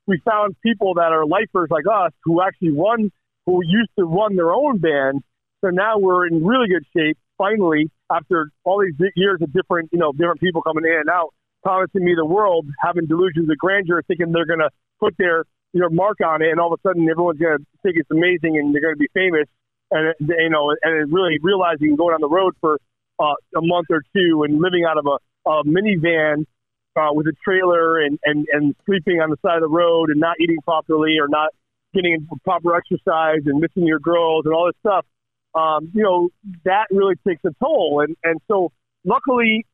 we 0.07 0.21
found 0.25 0.57
people 0.63 0.95
that 0.95 1.13
are 1.13 1.27
lifers 1.27 1.69
like 1.71 1.85
us 1.91 2.13
who 2.25 2.43
actually 2.43 2.71
run, 2.71 3.11
who 3.47 3.61
used 3.65 3.91
to 3.99 4.05
run 4.05 4.37
their 4.37 4.53
own 4.53 4.79
band. 4.79 5.23
So 5.63 5.71
now 5.71 5.99
we're 5.99 6.27
in 6.27 6.45
really 6.45 6.69
good 6.69 6.85
shape. 6.97 7.19
Finally, 7.37 7.91
after 8.11 8.51
all 8.65 8.83
these 8.83 8.95
years 9.17 9.39
of 9.41 9.53
different, 9.53 9.89
you 9.93 9.99
know, 9.99 10.13
different 10.13 10.41
people 10.41 10.63
coming 10.63 10.85
in 10.85 11.01
and 11.01 11.09
out, 11.09 11.33
promising 11.63 12.05
me 12.05 12.15
the 12.15 12.25
world, 12.25 12.67
having 12.83 13.07
delusions 13.07 13.49
of 13.49 13.57
grandeur, 13.57 14.03
thinking 14.07 14.33
they're 14.33 14.47
going 14.47 14.61
to 14.61 14.71
put 14.99 15.17
their 15.19 15.45
your 15.73 15.89
mark 15.89 16.19
on 16.27 16.43
it, 16.43 16.51
and 16.51 16.59
all 16.59 16.73
of 16.73 16.81
a 16.85 16.89
sudden 16.89 17.09
everyone's 17.09 17.39
going 17.39 17.59
to 17.59 17.65
think 17.83 17.97
it's 17.97 18.11
amazing 18.11 18.59
and 18.59 18.75
they're 18.75 18.83
going 18.83 18.95
to 18.95 18.99
be 18.99 19.09
famous. 19.15 19.47
And 19.91 20.15
you 20.21 20.51
know, 20.51 20.75
and 20.83 21.13
really 21.13 21.39
realizing 21.43 21.97
going 21.97 22.15
on 22.15 22.21
the 22.21 22.29
road 22.29 22.55
for 22.61 22.79
uh, 23.19 23.35
a 23.57 23.61
month 23.61 23.89
or 23.91 24.03
two 24.15 24.45
and 24.45 24.61
living 24.61 24.85
out 24.85 24.99
of 24.99 25.07
a, 25.07 25.51
a 25.51 25.65
minivan 25.65 26.47
uh, 26.97 27.13
with 27.13 27.27
a 27.27 27.33
trailer 27.45 28.01
and, 28.01 28.19
and 28.25 28.47
and 28.53 28.75
sleeping 28.87 29.21
on 29.21 29.31
the 29.31 29.37
side 29.43 29.57
of 29.57 29.63
the 29.63 29.69
road 29.69 30.11
and 30.11 30.21
not 30.21 30.37
eating 30.41 30.59
properly 30.65 31.19
or 31.21 31.29
not 31.29 31.51
getting 31.95 32.27
proper 32.45 32.77
exercise 32.77 33.41
and 33.47 33.61
missing 33.61 33.87
your 33.87 33.99
girls 33.99 34.45
and 34.47 34.55
all 34.55 34.67
this 34.67 34.77
stuff. 34.81 35.05
Um, 35.55 35.91
you 35.93 36.03
know, 36.03 36.29
that 36.65 36.87
really 36.91 37.17
takes 37.27 37.45
a 37.45 37.51
toll. 37.61 38.05
And 38.07 38.17
and 38.23 38.41
so 38.47 38.73
luckily, 39.05 39.67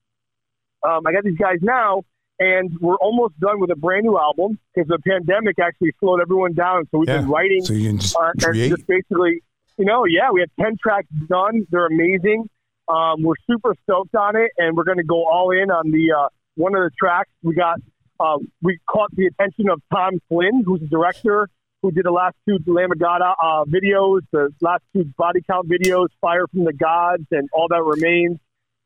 um, 0.83 1.07
I 1.07 1.13
got 1.13 1.25
these 1.25 1.37
guys 1.37 1.59
now, 1.61 2.05
and 2.39 2.71
we're 2.81 2.97
almost 2.97 3.39
done 3.39 3.61
with 3.61 3.71
a 3.71 3.77
brand 3.77 4.05
new 4.05 4.19
album 4.19 4.59
because 4.75 4.89
the 4.89 4.99
pandemic 4.99 5.59
actually 5.59 5.93
slowed 6.01 6.21
everyone 6.21 6.55
down. 6.55 6.87
So 6.91 6.99
we've 6.99 7.09
Yeah. 7.09 7.21
been 7.21 7.29
writing 7.29 7.63
So 7.63 7.75
you 7.75 7.89
can 7.89 7.99
just 7.99 8.17
uh, 8.17 8.33
and 8.43 8.55
just 8.55 8.87
basically, 8.87 9.43
you 9.77 9.85
know, 9.85 10.05
yeah, 10.05 10.31
we 10.33 10.41
have 10.41 10.51
10 10.61 10.77
tracks 10.83 11.09
done. 11.29 11.67
They're 11.71 11.87
amazing. 11.87 12.49
Um, 12.89 13.23
we're 13.23 13.35
super 13.51 13.75
stoked 13.83 14.15
on 14.15 14.37
it, 14.37 14.53
and 14.57 14.77
we're 14.77 14.85
going 14.85 14.99
to 14.99 15.05
go 15.05 15.25
all 15.27 15.51
in 15.51 15.71
on 15.71 15.91
the 15.91 16.13
uh, 16.13 16.29
one 16.55 16.75
of 16.75 16.83
the 16.83 16.91
tracks. 16.99 17.31
We 17.43 17.55
got, 17.55 17.79
uh, 18.21 18.39
we 18.63 18.79
caught 18.89 19.15
the 19.15 19.27
attention 19.27 19.69
of 19.69 19.83
Tom 19.93 20.21
Flynn, 20.29 20.63
who's 20.65 20.81
the 20.81 20.87
director, 20.87 21.49
who 21.83 21.91
did 21.91 22.05
the 22.05 22.13
last 22.13 22.37
two 22.49 22.59
Lamb 22.67 22.93
of 22.93 22.99
God 22.99 23.21
uh, 23.23 23.65
videos, 23.65 24.21
the 24.33 24.51
last 24.61 24.83
two 24.95 25.05
body 25.19 25.41
count 25.49 25.69
videos, 25.69 26.09
Fire 26.21 26.47
from 26.47 26.65
the 26.65 26.73
Gods, 26.73 27.27
and 27.31 27.49
All 27.53 27.67
That 27.69 27.83
Remains. 27.83 28.39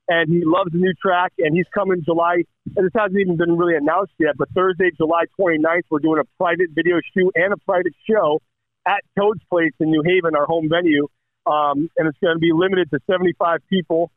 And 0.09 0.29
he 0.29 0.43
loves 0.45 0.73
the 0.73 0.79
new 0.79 0.93
track, 1.01 1.33
and 1.39 1.55
he's 1.55 1.69
coming 1.73 2.03
July. 2.05 2.43
And 2.75 2.85
this 2.85 2.93
hasn't 2.97 3.21
even 3.21 3.37
been 3.37 3.57
really 3.57 3.77
announced 3.77 4.13
yet, 4.19 4.37
but 4.37 4.49
Thursday, 4.51 4.91
July 4.97 5.25
29th, 5.39 5.83
we're 5.89 6.01
doing 6.01 6.19
a 6.19 6.25
private 6.43 6.71
video 6.75 6.97
shoot 7.15 7.31
and 7.37 7.53
a 7.53 7.57
private 7.59 7.93
show 8.09 8.41
at 8.87 9.01
Toad's 9.19 9.43
Place 9.51 9.73
in 9.81 9.91
New 9.91 10.03
Haven, 10.05 10.35
our 10.35 10.47
home 10.47 10.69
venue. 10.69 11.09
Um, 11.47 11.91
and 11.97 12.09
it's 12.09 12.19
going 12.23 12.37
to 12.37 12.41
be 12.41 12.53
limited 12.53 12.91
to 12.91 13.01
75 13.11 13.61
people. 13.69 14.11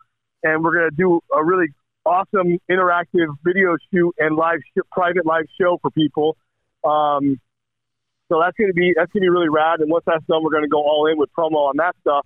And 0.44 0.64
we're 0.64 0.74
going 0.74 0.90
to 0.90 0.96
do 0.96 1.22
a 1.36 1.44
really 1.44 1.68
awesome 2.06 2.60
interactive 2.70 3.28
video 3.44 3.78
shoot 3.94 4.14
and 4.18 4.36
live 4.36 4.60
sh- 4.76 4.82
private 4.92 5.26
live 5.26 5.46
show 5.60 5.78
for 5.82 5.90
people. 5.92 6.36
Um, 6.84 7.40
so 8.30 8.40
that's 8.42 8.58
going 8.58 8.70
to 8.70 8.74
be 8.74 8.94
that's 8.96 9.12
going 9.12 9.22
to 9.22 9.26
be 9.26 9.30
really 9.30 9.50
rad. 9.50 9.80
And 9.80 9.90
once 9.90 10.04
that's 10.06 10.26
done, 10.26 10.44
we're 10.44 10.52
going 10.52 10.64
to 10.64 10.70
go 10.70 10.82
all 10.82 11.08
in 11.12 11.18
with 11.18 11.30
promo 11.38 11.70
on 11.70 11.78
that 11.78 11.96
stuff. 12.02 12.26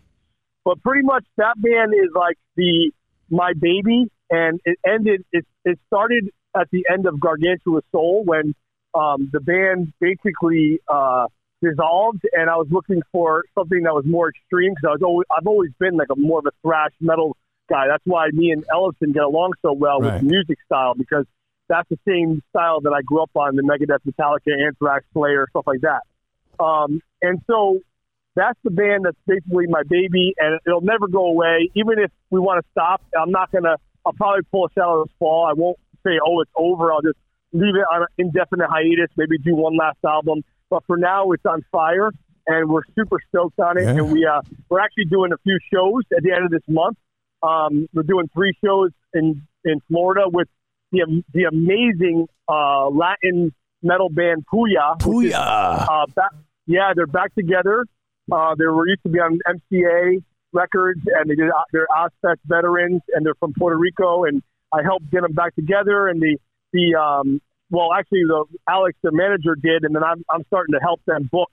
But 0.63 0.81
pretty 0.81 1.05
much 1.05 1.25
that 1.37 1.55
band 1.57 1.93
is 1.93 2.09
like 2.15 2.37
the 2.55 2.91
my 3.29 3.53
baby, 3.53 4.09
and 4.29 4.59
it 4.65 4.79
ended. 4.85 5.23
It 5.31 5.45
it 5.65 5.79
started 5.87 6.29
at 6.55 6.69
the 6.71 6.85
end 6.91 7.05
of 7.05 7.19
Gargantua 7.19 7.81
Soul 7.91 8.23
when 8.25 8.53
um, 8.93 9.29
the 9.31 9.39
band 9.39 9.93
basically 9.99 10.79
uh, 10.87 11.27
dissolved, 11.61 12.21
and 12.33 12.49
I 12.49 12.55
was 12.55 12.67
looking 12.71 13.01
for 13.11 13.43
something 13.57 13.83
that 13.83 13.93
was 13.93 14.05
more 14.05 14.29
extreme 14.29 14.71
because 14.73 14.87
I 14.89 14.91
was 14.91 15.01
always 15.03 15.25
I've 15.35 15.47
always 15.47 15.71
been 15.79 15.97
like 15.97 16.09
a 16.11 16.15
more 16.15 16.39
of 16.39 16.45
a 16.45 16.51
thrash 16.61 16.93
metal 16.99 17.35
guy. 17.69 17.85
That's 17.87 18.03
why 18.05 18.29
me 18.33 18.51
and 18.51 18.65
Ellefson 18.67 19.13
get 19.13 19.23
along 19.23 19.53
so 19.61 19.73
well 19.73 19.99
with 19.99 20.09
Right. 20.13 20.21
the 20.21 20.27
music 20.27 20.57
style 20.65 20.93
because 20.95 21.25
that's 21.67 21.89
the 21.89 21.99
same 22.07 22.41
style 22.49 22.81
that 22.81 22.93
I 22.93 23.01
grew 23.01 23.21
up 23.23 23.31
on: 23.35 23.55
the 23.55 23.63
Megadeth, 23.63 23.99
Metallica, 24.05 24.53
Anthrax, 24.67 25.05
Slayer, 25.13 25.47
stuff 25.49 25.65
like 25.67 25.81
that. 25.81 26.01
Um, 26.63 27.01
and 27.21 27.41
so 27.47 27.79
that's 28.35 28.59
the 28.63 28.71
band 28.71 29.05
that's 29.05 29.17
basically 29.25 29.65
my 29.67 29.81
baby, 29.89 30.33
and 30.37 30.59
it'll 30.65 30.81
never 30.81 31.07
go 31.07 31.25
away. 31.25 31.69
Even 31.75 31.99
if 31.99 32.11
we 32.29 32.39
want 32.39 32.63
to 32.63 32.71
stop, 32.71 33.01
I'm 33.19 33.31
not 33.31 33.51
gonna. 33.51 33.75
I'll 34.05 34.13
probably 34.13 34.43
pull 34.51 34.65
a 34.65 34.69
Shadows 34.71 35.09
Fall. 35.19 35.45
I 35.49 35.53
won't 35.53 35.77
say, 36.05 36.19
"Oh, 36.25 36.39
it's 36.41 36.51
over." 36.55 36.93
I'll 36.93 37.01
just 37.01 37.17
leave 37.51 37.75
it 37.75 37.85
on 37.91 38.03
an 38.03 38.07
indefinite 38.17 38.69
hiatus. 38.69 39.09
Maybe 39.17 39.37
do 39.39 39.55
one 39.55 39.75
last 39.75 39.97
album. 40.05 40.43
But 40.69 40.83
for 40.85 40.97
now, 40.97 41.31
it's 41.31 41.45
on 41.45 41.63
fire, 41.71 42.11
and 42.45 42.69
we're 42.69 42.81
super 42.95 43.19
stoked 43.29 43.59
on 43.59 43.77
it. 43.77 43.83
Yeah. 43.83 43.89
And 43.91 44.11
we 44.11 44.25
uh, 44.25 44.41
we're 44.69 44.79
actually 44.79 45.05
doing 45.05 45.31
a 45.31 45.37
few 45.37 45.57
shows 45.73 46.03
at 46.15 46.23
the 46.23 46.31
end 46.31 46.45
of 46.45 46.51
this 46.51 46.63
month. 46.67 46.97
Um, 47.43 47.87
we're 47.93 48.03
doing 48.03 48.29
three 48.33 48.53
shows 48.63 48.91
in 49.13 49.41
in 49.63 49.79
Florida 49.87 50.23
with 50.27 50.47
the 50.91 51.23
the 51.33 51.43
amazing 51.43 52.27
uh, 52.49 52.89
Latin 52.89 53.53
metal 53.81 54.09
band 54.09 54.45
Puya. 54.51 54.99
Puya. 54.99 55.27
is, 55.27 55.33
uh, 55.33 56.05
back, 56.15 56.31
yeah, 56.65 56.93
they're 56.95 57.07
back 57.07 57.33
together. 57.35 57.85
Uh, 58.31 58.55
they 58.55 58.65
were 58.65 58.87
used 58.87 59.03
to 59.03 59.09
be 59.09 59.19
on 59.19 59.39
MCA 59.47 60.23
Records, 60.53 61.01
and 61.05 61.29
they 61.29 61.35
did 61.35 61.49
they're 61.71 61.87
Ozzfest 61.87 62.39
veterans, 62.45 63.01
and 63.13 63.25
they're 63.25 63.35
from 63.35 63.53
Puerto 63.57 63.77
Rico. 63.77 64.25
And 64.25 64.41
I 64.73 64.81
helped 64.83 65.09
get 65.11 65.21
them 65.21 65.33
back 65.33 65.55
together. 65.55 66.07
And 66.07 66.21
the 66.21 66.37
the 66.73 66.95
um, 66.95 67.41
well, 67.69 67.93
actually, 67.93 68.23
the 68.23 68.45
Alex, 68.69 68.97
the 69.03 69.11
manager, 69.11 69.55
did, 69.55 69.83
and 69.83 69.95
then 69.95 70.03
I'm 70.03 70.23
I'm 70.29 70.43
starting 70.47 70.73
to 70.73 70.79
help 70.79 71.01
them 71.05 71.29
book 71.31 71.51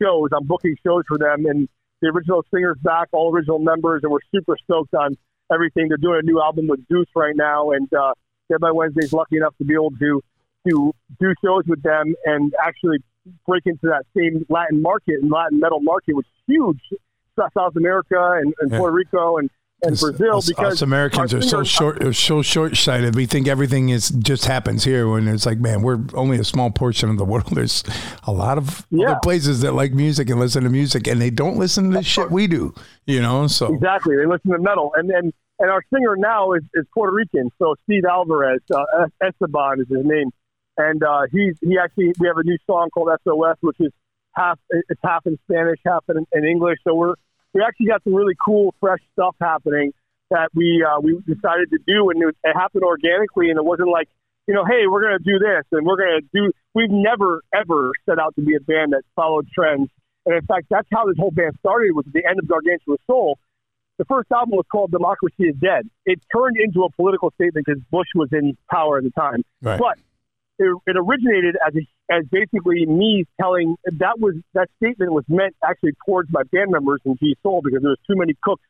shows. 0.00 0.28
I'm 0.36 0.46
booking 0.46 0.76
shows 0.84 1.04
for 1.06 1.18
them, 1.18 1.46
and 1.46 1.68
the 2.00 2.08
original 2.08 2.44
singer's 2.52 2.78
back, 2.82 3.08
all 3.12 3.32
original 3.32 3.58
members, 3.58 4.00
and 4.02 4.10
we're 4.10 4.18
super 4.34 4.56
stoked 4.64 4.94
on 4.94 5.16
everything. 5.52 5.88
They're 5.88 5.96
doing 5.98 6.20
a 6.22 6.26
new 6.26 6.40
album 6.40 6.66
with 6.68 6.80
Deuce 6.88 7.08
right 7.14 7.36
now, 7.36 7.70
and 7.70 7.92
uh, 7.92 8.14
Dead 8.50 8.60
by 8.60 8.72
Wednesday's 8.72 9.12
lucky 9.12 9.36
enough 9.36 9.56
to 9.58 9.64
be 9.64 9.74
able 9.74 9.90
to 9.98 10.22
to 10.68 10.92
do 11.20 11.34
shows 11.44 11.64
with 11.66 11.82
them 11.82 12.14
and 12.24 12.54
actually 12.64 12.98
break 13.46 13.62
into 13.66 13.86
that 13.86 14.04
same 14.16 14.44
Latin 14.48 14.80
market 14.80 15.16
and 15.20 15.30
Latin 15.30 15.58
metal 15.60 15.80
market, 15.80 16.14
which 16.14 16.26
is 16.26 16.42
huge. 16.46 16.80
South 17.54 17.76
America 17.76 18.38
and, 18.40 18.52
and 18.60 18.70
Yeah. 18.70 18.78
Puerto 18.78 18.94
Rico 18.94 19.38
and, 19.38 19.50
and 19.82 19.98
Brazil 19.98 20.36
us, 20.38 20.48
because 20.48 20.74
us 20.74 20.82
Americans 20.82 21.34
are 21.34 21.42
so 21.42 21.62
short, 21.64 22.02
are 22.04 22.12
so 22.12 22.42
short 22.42 22.76
sighted. 22.76 23.14
We 23.14 23.26
think 23.26 23.48
everything 23.48 23.88
is 23.88 24.10
just 24.10 24.44
happens 24.46 24.84
here 24.84 25.08
when 25.08 25.26
it's 25.28 25.44
like, 25.46 25.58
man, 25.58 25.82
we're 25.82 26.00
only 26.14 26.38
a 26.38 26.44
small 26.44 26.70
portion 26.70 27.10
of 27.10 27.18
the 27.18 27.24
world. 27.24 27.46
There's 27.52 27.82
a 28.24 28.32
lot 28.32 28.58
of 28.58 28.86
Yeah. 28.90 29.10
other 29.10 29.20
places 29.22 29.60
that 29.62 29.72
like 29.72 29.92
music 29.92 30.30
and 30.30 30.38
listen 30.38 30.62
to 30.64 30.70
music, 30.70 31.06
and 31.06 31.20
they 31.20 31.30
don't 31.30 31.56
listen 31.58 31.90
to 31.90 31.96
the 31.98 32.02
shit 32.02 32.30
we 32.30 32.46
do. 32.46 32.74
You 33.06 33.20
know, 33.20 33.46
so 33.48 33.74
Exactly. 33.74 34.16
They 34.16 34.26
listen 34.26 34.52
to 34.52 34.58
metal. 34.58 34.92
And 34.96 35.10
and, 35.10 35.32
and 35.58 35.70
our 35.70 35.82
singer 35.92 36.16
now 36.16 36.52
is, 36.52 36.62
is 36.74 36.84
Puerto 36.94 37.12
Rican. 37.14 37.50
So 37.58 37.74
Steve 37.84 38.04
Alvarez, 38.04 38.60
uh, 38.74 39.06
Esteban 39.22 39.80
is 39.80 39.88
his 39.88 40.04
name. 40.04 40.30
And 40.78 41.02
uh, 41.04 41.22
he's, 41.30 41.54
he 41.60 41.76
actually, 41.78 42.12
we 42.18 42.26
have 42.28 42.38
a 42.38 42.44
new 42.44 42.56
song 42.66 42.88
called 42.94 43.10
SOS, 43.24 43.56
which 43.60 43.76
is 43.80 43.92
half 44.34 44.58
it's 44.70 45.00
half 45.04 45.26
in 45.26 45.38
Spanish, 45.44 45.78
half 45.84 46.04
in, 46.08 46.24
in 46.32 46.44
English. 46.46 46.78
So 46.84 46.94
we're 46.94 47.14
we 47.54 47.62
actually 47.66 47.86
got 47.86 48.02
some 48.04 48.14
really 48.14 48.36
cool, 48.42 48.74
fresh 48.80 49.00
stuff 49.12 49.36
happening 49.40 49.92
that 50.30 50.48
we 50.54 50.84
uh, 50.84 51.00
we 51.00 51.20
decided 51.26 51.70
to 51.70 51.78
do, 51.86 52.10
and 52.10 52.22
it, 52.22 52.36
it 52.42 52.54
happened 52.54 52.84
organically, 52.84 53.50
and 53.50 53.58
it 53.58 53.64
wasn't 53.64 53.88
like 53.88 54.08
you 54.46 54.54
know, 54.54 54.64
hey, 54.64 54.86
we're 54.90 55.02
going 55.02 55.18
to 55.18 55.24
do 55.24 55.38
this 55.38 55.64
and 55.70 55.86
we're 55.86 55.96
going 55.96 56.20
to 56.20 56.26
do. 56.32 56.52
We've 56.74 56.90
never 56.90 57.42
ever 57.54 57.92
set 58.08 58.18
out 58.18 58.34
to 58.36 58.42
be 58.42 58.56
a 58.56 58.60
band 58.60 58.92
that 58.92 59.02
followed 59.14 59.48
trends, 59.54 59.88
and 60.26 60.34
in 60.34 60.44
fact, 60.46 60.66
that's 60.70 60.88
how 60.92 61.06
this 61.06 61.16
whole 61.18 61.30
band 61.30 61.54
started. 61.60 61.94
Was 61.94 62.06
at 62.06 62.12
the 62.12 62.24
end 62.28 62.38
of 62.38 62.48
Gargantua 62.48 62.96
Soul. 63.06 63.38
The 63.98 64.06
first 64.06 64.32
album 64.32 64.56
was 64.56 64.64
called 64.72 64.90
Democracy 64.90 65.44
is 65.44 65.54
Dead. 65.60 65.86
It 66.06 66.18
turned 66.34 66.56
into 66.56 66.82
a 66.82 66.90
political 66.90 67.30
statement 67.32 67.66
because 67.66 67.80
Bush 67.90 68.08
was 68.14 68.30
in 68.32 68.56
power 68.70 68.98
at 68.98 69.04
the 69.04 69.10
time. 69.10 69.44
Right. 69.60 69.78
But 69.78 69.98
it, 70.58 70.74
it 70.86 70.96
originated 70.96 71.56
as 71.64 71.74
a, 71.76 71.86
as 72.12 72.24
basically 72.30 72.84
me 72.84 73.24
telling 73.40 73.76
that 73.84 74.18
was 74.18 74.34
that 74.52 74.68
statement 74.76 75.12
was 75.12 75.24
meant 75.28 75.56
actually 75.64 75.92
towards 76.04 76.28
my 76.30 76.42
band 76.52 76.70
members 76.70 77.00
in 77.04 77.16
G 77.16 77.36
Soul 77.42 77.62
because 77.64 77.80
there 77.80 77.90
was 77.90 78.04
too 78.06 78.16
many 78.16 78.34
cooks 78.42 78.64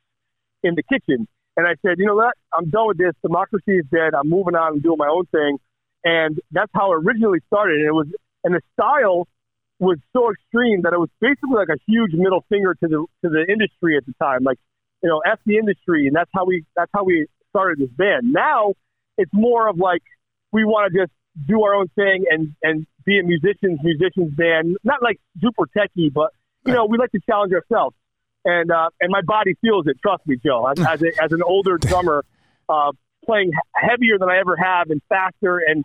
in 0.63 0.75
the 0.75 0.83
kitchen. 0.83 1.27
And 1.57 1.67
I 1.67 1.75
said, 1.83 1.99
you 1.99 2.07
know 2.07 2.15
what? 2.15 2.35
I'm 2.53 2.71
done 2.71 2.87
with 2.89 2.99
this. 2.99 3.13
Democracy 3.21 3.77
is 3.79 3.85
dead. 3.91 4.15
I'm 4.15 4.29
moving 4.29 4.55
on 4.55 4.75
and 4.75 4.83
doing 4.83 4.97
my 4.97 5.09
own 5.09 5.27
thing. 5.27 5.59
And 6.05 6.39
that's 6.51 6.71
how 6.73 6.93
it 6.93 7.03
originally 7.05 7.41
started. 7.49 7.81
And 7.81 7.89
it 7.89 7.93
was, 7.93 8.07
and 8.45 8.55
the 8.55 8.63
style 8.73 9.29
was 9.79 9.99
so 10.13 10.31
extreme 10.31 10.83
that 10.83 10.93
it 10.93 11.01
was 11.01 11.11
basically 11.21 11.57
like 11.57 11.69
a 11.69 11.81
huge 11.87 12.13
middle 12.15 12.45
finger 12.49 12.75
to 12.75 12.89
the 12.89 13.07
to 13.23 13.29
the 13.29 13.45
industry 13.51 13.97
at 13.97 14.07
the 14.07 14.15
time. 14.23 14.45
Like, 14.45 14.59
you 15.03 15.09
know, 15.09 15.21
f 15.27 15.41
the 15.45 15.57
industry, 15.59 16.07
and 16.07 16.15
that's 16.15 16.31
how 16.33 16.45
we 16.45 16.65
that's 16.77 16.91
how 16.95 17.03
we 17.05 17.27
started 17.51 17.81
this 17.81 17.91
band. 17.91 18.33
Now 18.33 18.75
it's 19.19 19.33
more 19.35 19.69
of 19.69 19.79
like 19.79 20.03
we 20.53 20.65
want 20.65 20.93
to 20.93 21.01
just 21.01 21.13
do 21.49 21.63
our 21.65 21.75
own 21.75 21.89
thing 21.97 22.25
and 22.31 22.55
and 22.63 22.87
be 23.05 23.19
a 23.19 23.23
musicians 23.23 23.81
musicians 23.83 24.35
band. 24.35 24.77
Not 24.85 25.03
like 25.03 25.21
super 25.41 25.65
techie, 25.77 26.13
but 26.13 26.31
you 26.67 26.73
know, 26.73 26.87
we 26.87 26.99
like 26.99 27.13
to 27.13 27.21
challenge 27.29 27.53
ourselves. 27.53 27.97
And 28.45 28.71
uh, 28.71 28.91
and 29.01 29.11
my 29.11 29.23
body 29.23 29.55
feels 29.61 29.87
it. 29.87 29.99
Trust 30.03 30.27
me, 30.27 30.37
Joe. 30.45 30.67
As, 30.67 30.81
as, 30.81 31.03
a, 31.03 31.23
as 31.23 31.33
an 31.33 31.43
older 31.43 31.79
drummer, 31.81 32.25
uh, 32.69 32.93
playing 33.25 33.53
heavier 33.75 34.19
than 34.19 34.29
I 34.29 34.39
ever 34.39 34.57
have 34.57 34.91
and 34.91 35.01
faster 35.09 35.59
and 35.59 35.85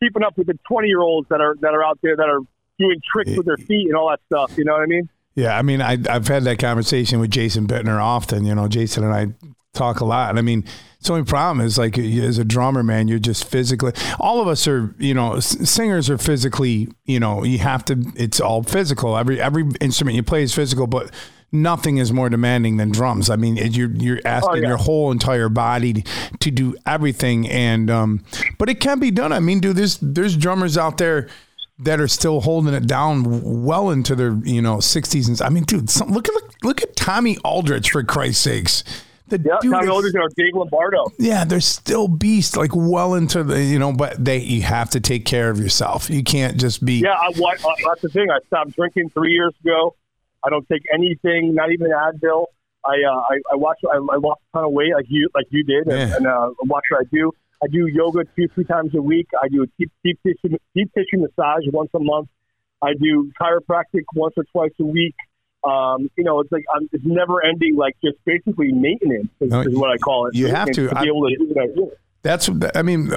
keeping 0.00 0.22
up 0.22 0.38
with 0.38 0.46
the 0.46 0.58
20 0.68 0.88
year 0.88 1.00
olds 1.00 1.28
that 1.28 1.40
are 1.40 1.56
that 1.60 1.74
are 1.74 1.84
out 1.84 1.98
there 2.02 2.16
that 2.16 2.28
are 2.28 2.40
doing 2.78 3.00
tricks 3.12 3.36
with 3.36 3.46
their 3.46 3.56
feet 3.56 3.88
and 3.88 3.96
all 3.96 4.08
that 4.08 4.20
stuff. 4.26 4.56
You 4.56 4.64
know 4.64 4.72
what 4.72 4.82
I 4.82 4.86
mean? 4.86 5.08
Yeah, 5.34 5.56
I 5.56 5.62
mean, 5.62 5.80
I, 5.80 5.98
I've 6.08 6.26
had 6.26 6.44
that 6.44 6.58
conversation 6.58 7.20
with 7.20 7.30
Jason 7.30 7.66
Bittner 7.66 8.02
often. 8.02 8.44
You 8.44 8.54
know, 8.54 8.68
Jason 8.68 9.04
and 9.04 9.14
I 9.14 9.48
talk 9.72 10.00
a 10.00 10.04
lot. 10.04 10.30
And 10.30 10.38
I 10.38 10.42
mean, 10.42 10.64
the 11.00 11.12
only 11.12 11.24
problem 11.24 11.64
is 11.64 11.78
like 11.78 11.96
as 11.96 12.38
a 12.38 12.44
drummer, 12.44 12.82
man, 12.82 13.08
you're 13.08 13.18
just 13.18 13.44
physically. 13.44 13.92
All 14.18 14.40
of 14.40 14.48
us 14.48 14.66
are, 14.66 14.94
you 14.98 15.14
know, 15.14 15.38
singers 15.40 16.10
are 16.10 16.18
physically. 16.18 16.88
You 17.04 17.20
know, 17.20 17.44
you 17.44 17.58
have 17.58 17.84
to. 17.86 18.02
It's 18.16 18.40
all 18.40 18.62
physical. 18.62 19.16
Every 19.16 19.40
every 19.40 19.64
instrument 19.80 20.16
you 20.16 20.22
play 20.22 20.42
is 20.42 20.54
physical, 20.54 20.86
but 20.86 21.10
nothing 21.52 21.98
is 21.98 22.12
more 22.12 22.28
demanding 22.28 22.78
than 22.78 22.90
drums. 22.90 23.30
I 23.30 23.36
mean, 23.36 23.56
you're 23.56 23.90
you're 23.90 24.20
asking 24.24 24.62
yeah. 24.62 24.68
your 24.68 24.76
whole 24.76 25.12
entire 25.12 25.48
body 25.48 26.04
to 26.40 26.50
do 26.50 26.74
everything, 26.84 27.48
and 27.48 27.90
um, 27.90 28.24
but 28.58 28.68
it 28.68 28.80
can 28.80 28.98
be 28.98 29.12
done. 29.12 29.32
I 29.32 29.38
mean, 29.38 29.60
dude, 29.60 29.76
there's 29.76 29.98
there's 30.02 30.36
drummers 30.36 30.76
out 30.76 30.98
there 30.98 31.28
that 31.78 32.00
are 32.00 32.08
still 32.08 32.40
holding 32.40 32.74
it 32.74 32.88
down 32.88 33.64
well 33.64 33.90
into 33.90 34.16
their 34.16 34.36
you 34.42 34.60
know 34.60 34.78
60s 34.78 35.28
and 35.28 35.40
I 35.40 35.48
mean 35.48 35.62
dude 35.62 35.88
some, 35.88 36.10
look 36.10 36.28
at 36.28 36.34
look, 36.34 36.52
look 36.64 36.82
at 36.82 36.96
Tommy 36.96 37.36
Aldridge 37.44 37.92
for 37.92 38.02
Christ's 38.02 38.42
sakes 38.42 38.82
the 39.30 39.38
Yeah, 39.38 39.56
dude 39.60 39.72
Tommy 39.72 39.86
is- 39.86 39.90
Aldridge 39.90 40.14
or 40.14 40.28
Dave 40.36 40.54
Lombardo. 40.54 41.06
yeah 41.18 41.44
they're 41.44 41.60
still 41.60 42.08
beast 42.08 42.56
like 42.56 42.70
well 42.74 43.14
into 43.14 43.42
the 43.44 43.62
you 43.62 43.78
know 43.78 43.92
but 43.92 44.22
they 44.24 44.38
you 44.38 44.62
have 44.62 44.90
to 44.90 45.00
take 45.00 45.24
care 45.24 45.50
of 45.50 45.58
yourself 45.58 46.08
you 46.10 46.22
can't 46.22 46.56
just 46.58 46.84
be 46.84 46.94
Yeah, 46.94 47.12
I, 47.12 47.30
what, 47.36 47.64
uh, 47.64 47.68
that's 47.86 48.02
the 48.02 48.08
thing. 48.08 48.28
I 48.30 48.38
stopped 48.46 48.74
drinking 48.76 49.10
three 49.10 49.32
years 49.32 49.54
ago. 49.64 49.94
I 50.44 50.50
don't 50.50 50.66
take 50.68 50.82
anything, 50.94 51.54
not 51.54 51.72
even 51.72 51.88
Advil. 51.90 52.46
I 52.84 52.90
uh, 52.90 53.20
I, 53.30 53.34
I 53.52 53.56
watch. 53.56 53.78
I, 53.92 53.96
I 53.96 54.16
lost 54.16 54.40
a 54.54 54.56
ton 54.58 54.64
of 54.66 54.72
weight, 54.72 54.94
like 54.94 55.06
you, 55.08 55.28
like 55.34 55.46
you 55.50 55.64
did, 55.64 55.86
and, 55.88 56.10
Yeah. 56.10 56.16
and 56.16 56.26
uh, 56.26 56.50
watch 56.64 56.84
what 56.90 57.00
I 57.00 57.08
do. 57.12 57.32
I 57.62 57.66
do 57.66 57.86
yoga 57.88 58.22
two, 58.36 58.46
three 58.54 58.64
times 58.64 58.94
a 58.94 59.02
week. 59.02 59.26
I 59.42 59.48
do 59.48 59.64
a 59.64 59.66
deep, 59.78 59.90
deep 60.04 60.18
tissue, 60.24 60.56
deep 60.76 60.92
tissue 60.94 61.18
massage 61.20 61.64
once 61.72 61.90
a 61.94 61.98
month. 61.98 62.28
I 62.80 62.92
do 62.94 63.32
chiropractic 63.40 64.04
once 64.14 64.34
or 64.36 64.44
twice 64.52 64.70
a 64.80 64.84
week. 64.84 65.16
Um, 65.64 66.10
you 66.16 66.24
know, 66.24 66.40
it's 66.40 66.52
like 66.52 66.64
I'm, 66.74 66.88
it's 66.92 67.04
never 67.04 67.44
ending, 67.44 67.76
like 67.76 67.96
just 68.04 68.16
basically 68.24 68.72
maintenance 68.72 69.28
is, 69.40 69.50
No, 69.50 69.60
is 69.62 69.74
what 69.76 69.90
I 69.90 69.98
call 69.98 70.26
it. 70.26 70.34
you 70.34 70.46
have 70.48 70.68
Maintenance, 70.68 70.76
to. 70.76 70.88
to 70.94 70.98
I- 70.98 71.02
be 71.02 71.08
able 71.08 71.28
to 71.28 71.36
do 71.36 71.46
what 71.54 71.62
I 71.62 71.66
do. 71.74 71.92
That's 72.22 72.50
I 72.74 72.82
mean 72.82 73.10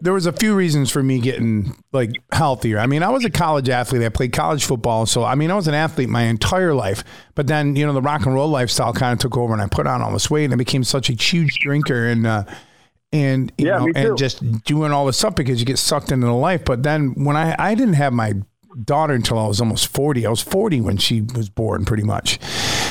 there 0.00 0.12
was 0.12 0.26
a 0.26 0.32
few 0.32 0.54
reasons 0.54 0.90
for 0.90 1.02
me 1.02 1.20
getting 1.20 1.74
like 1.92 2.10
healthier. 2.32 2.78
I 2.78 2.86
mean, 2.86 3.02
I 3.02 3.08
was 3.08 3.24
a 3.24 3.30
college 3.30 3.68
athlete. 3.68 4.02
I 4.02 4.08
played 4.08 4.32
college 4.32 4.64
football, 4.64 5.04
so 5.06 5.24
I 5.24 5.34
mean, 5.34 5.50
I 5.50 5.54
was 5.54 5.66
an 5.68 5.74
athlete 5.74 6.08
my 6.08 6.22
entire 6.22 6.74
life. 6.74 7.02
But 7.34 7.46
then, 7.48 7.74
you 7.76 7.84
know, 7.86 7.92
the 7.92 8.02
rock 8.02 8.24
and 8.24 8.34
roll 8.34 8.48
lifestyle 8.48 8.92
kind 8.92 9.12
of 9.12 9.18
took 9.18 9.36
over, 9.36 9.52
and 9.52 9.60
I 9.62 9.66
put 9.68 9.86
on 9.86 10.02
all 10.02 10.12
this 10.12 10.30
weight, 10.30 10.44
and 10.44 10.52
I 10.52 10.56
became 10.56 10.84
such 10.84 11.10
a 11.10 11.14
huge 11.14 11.58
drinker, 11.58 12.06
and 12.06 12.26
uh, 12.26 12.44
and 13.12 13.50
you 13.58 13.66
Yeah, 13.66 13.78
know, 13.78 13.88
and 13.94 14.16
just 14.18 14.62
doing 14.64 14.92
all 14.92 15.06
this 15.06 15.16
stuff 15.18 15.34
because 15.34 15.60
you 15.60 15.66
get 15.66 15.78
sucked 15.78 16.12
into 16.12 16.26
the 16.26 16.32
life. 16.34 16.64
But 16.64 16.82
then 16.82 17.12
when 17.24 17.36
I 17.36 17.56
I 17.58 17.74
didn't 17.74 17.94
have 17.94 18.12
my 18.12 18.34
daughter 18.84 19.14
until 19.14 19.38
I 19.38 19.46
was 19.46 19.60
almost 19.60 19.86
40. 19.88 20.26
I 20.26 20.30
was 20.30 20.42
40 20.42 20.80
when 20.82 20.96
she 20.96 21.22
was 21.22 21.48
born 21.48 21.84
pretty 21.84 22.02
much. 22.02 22.38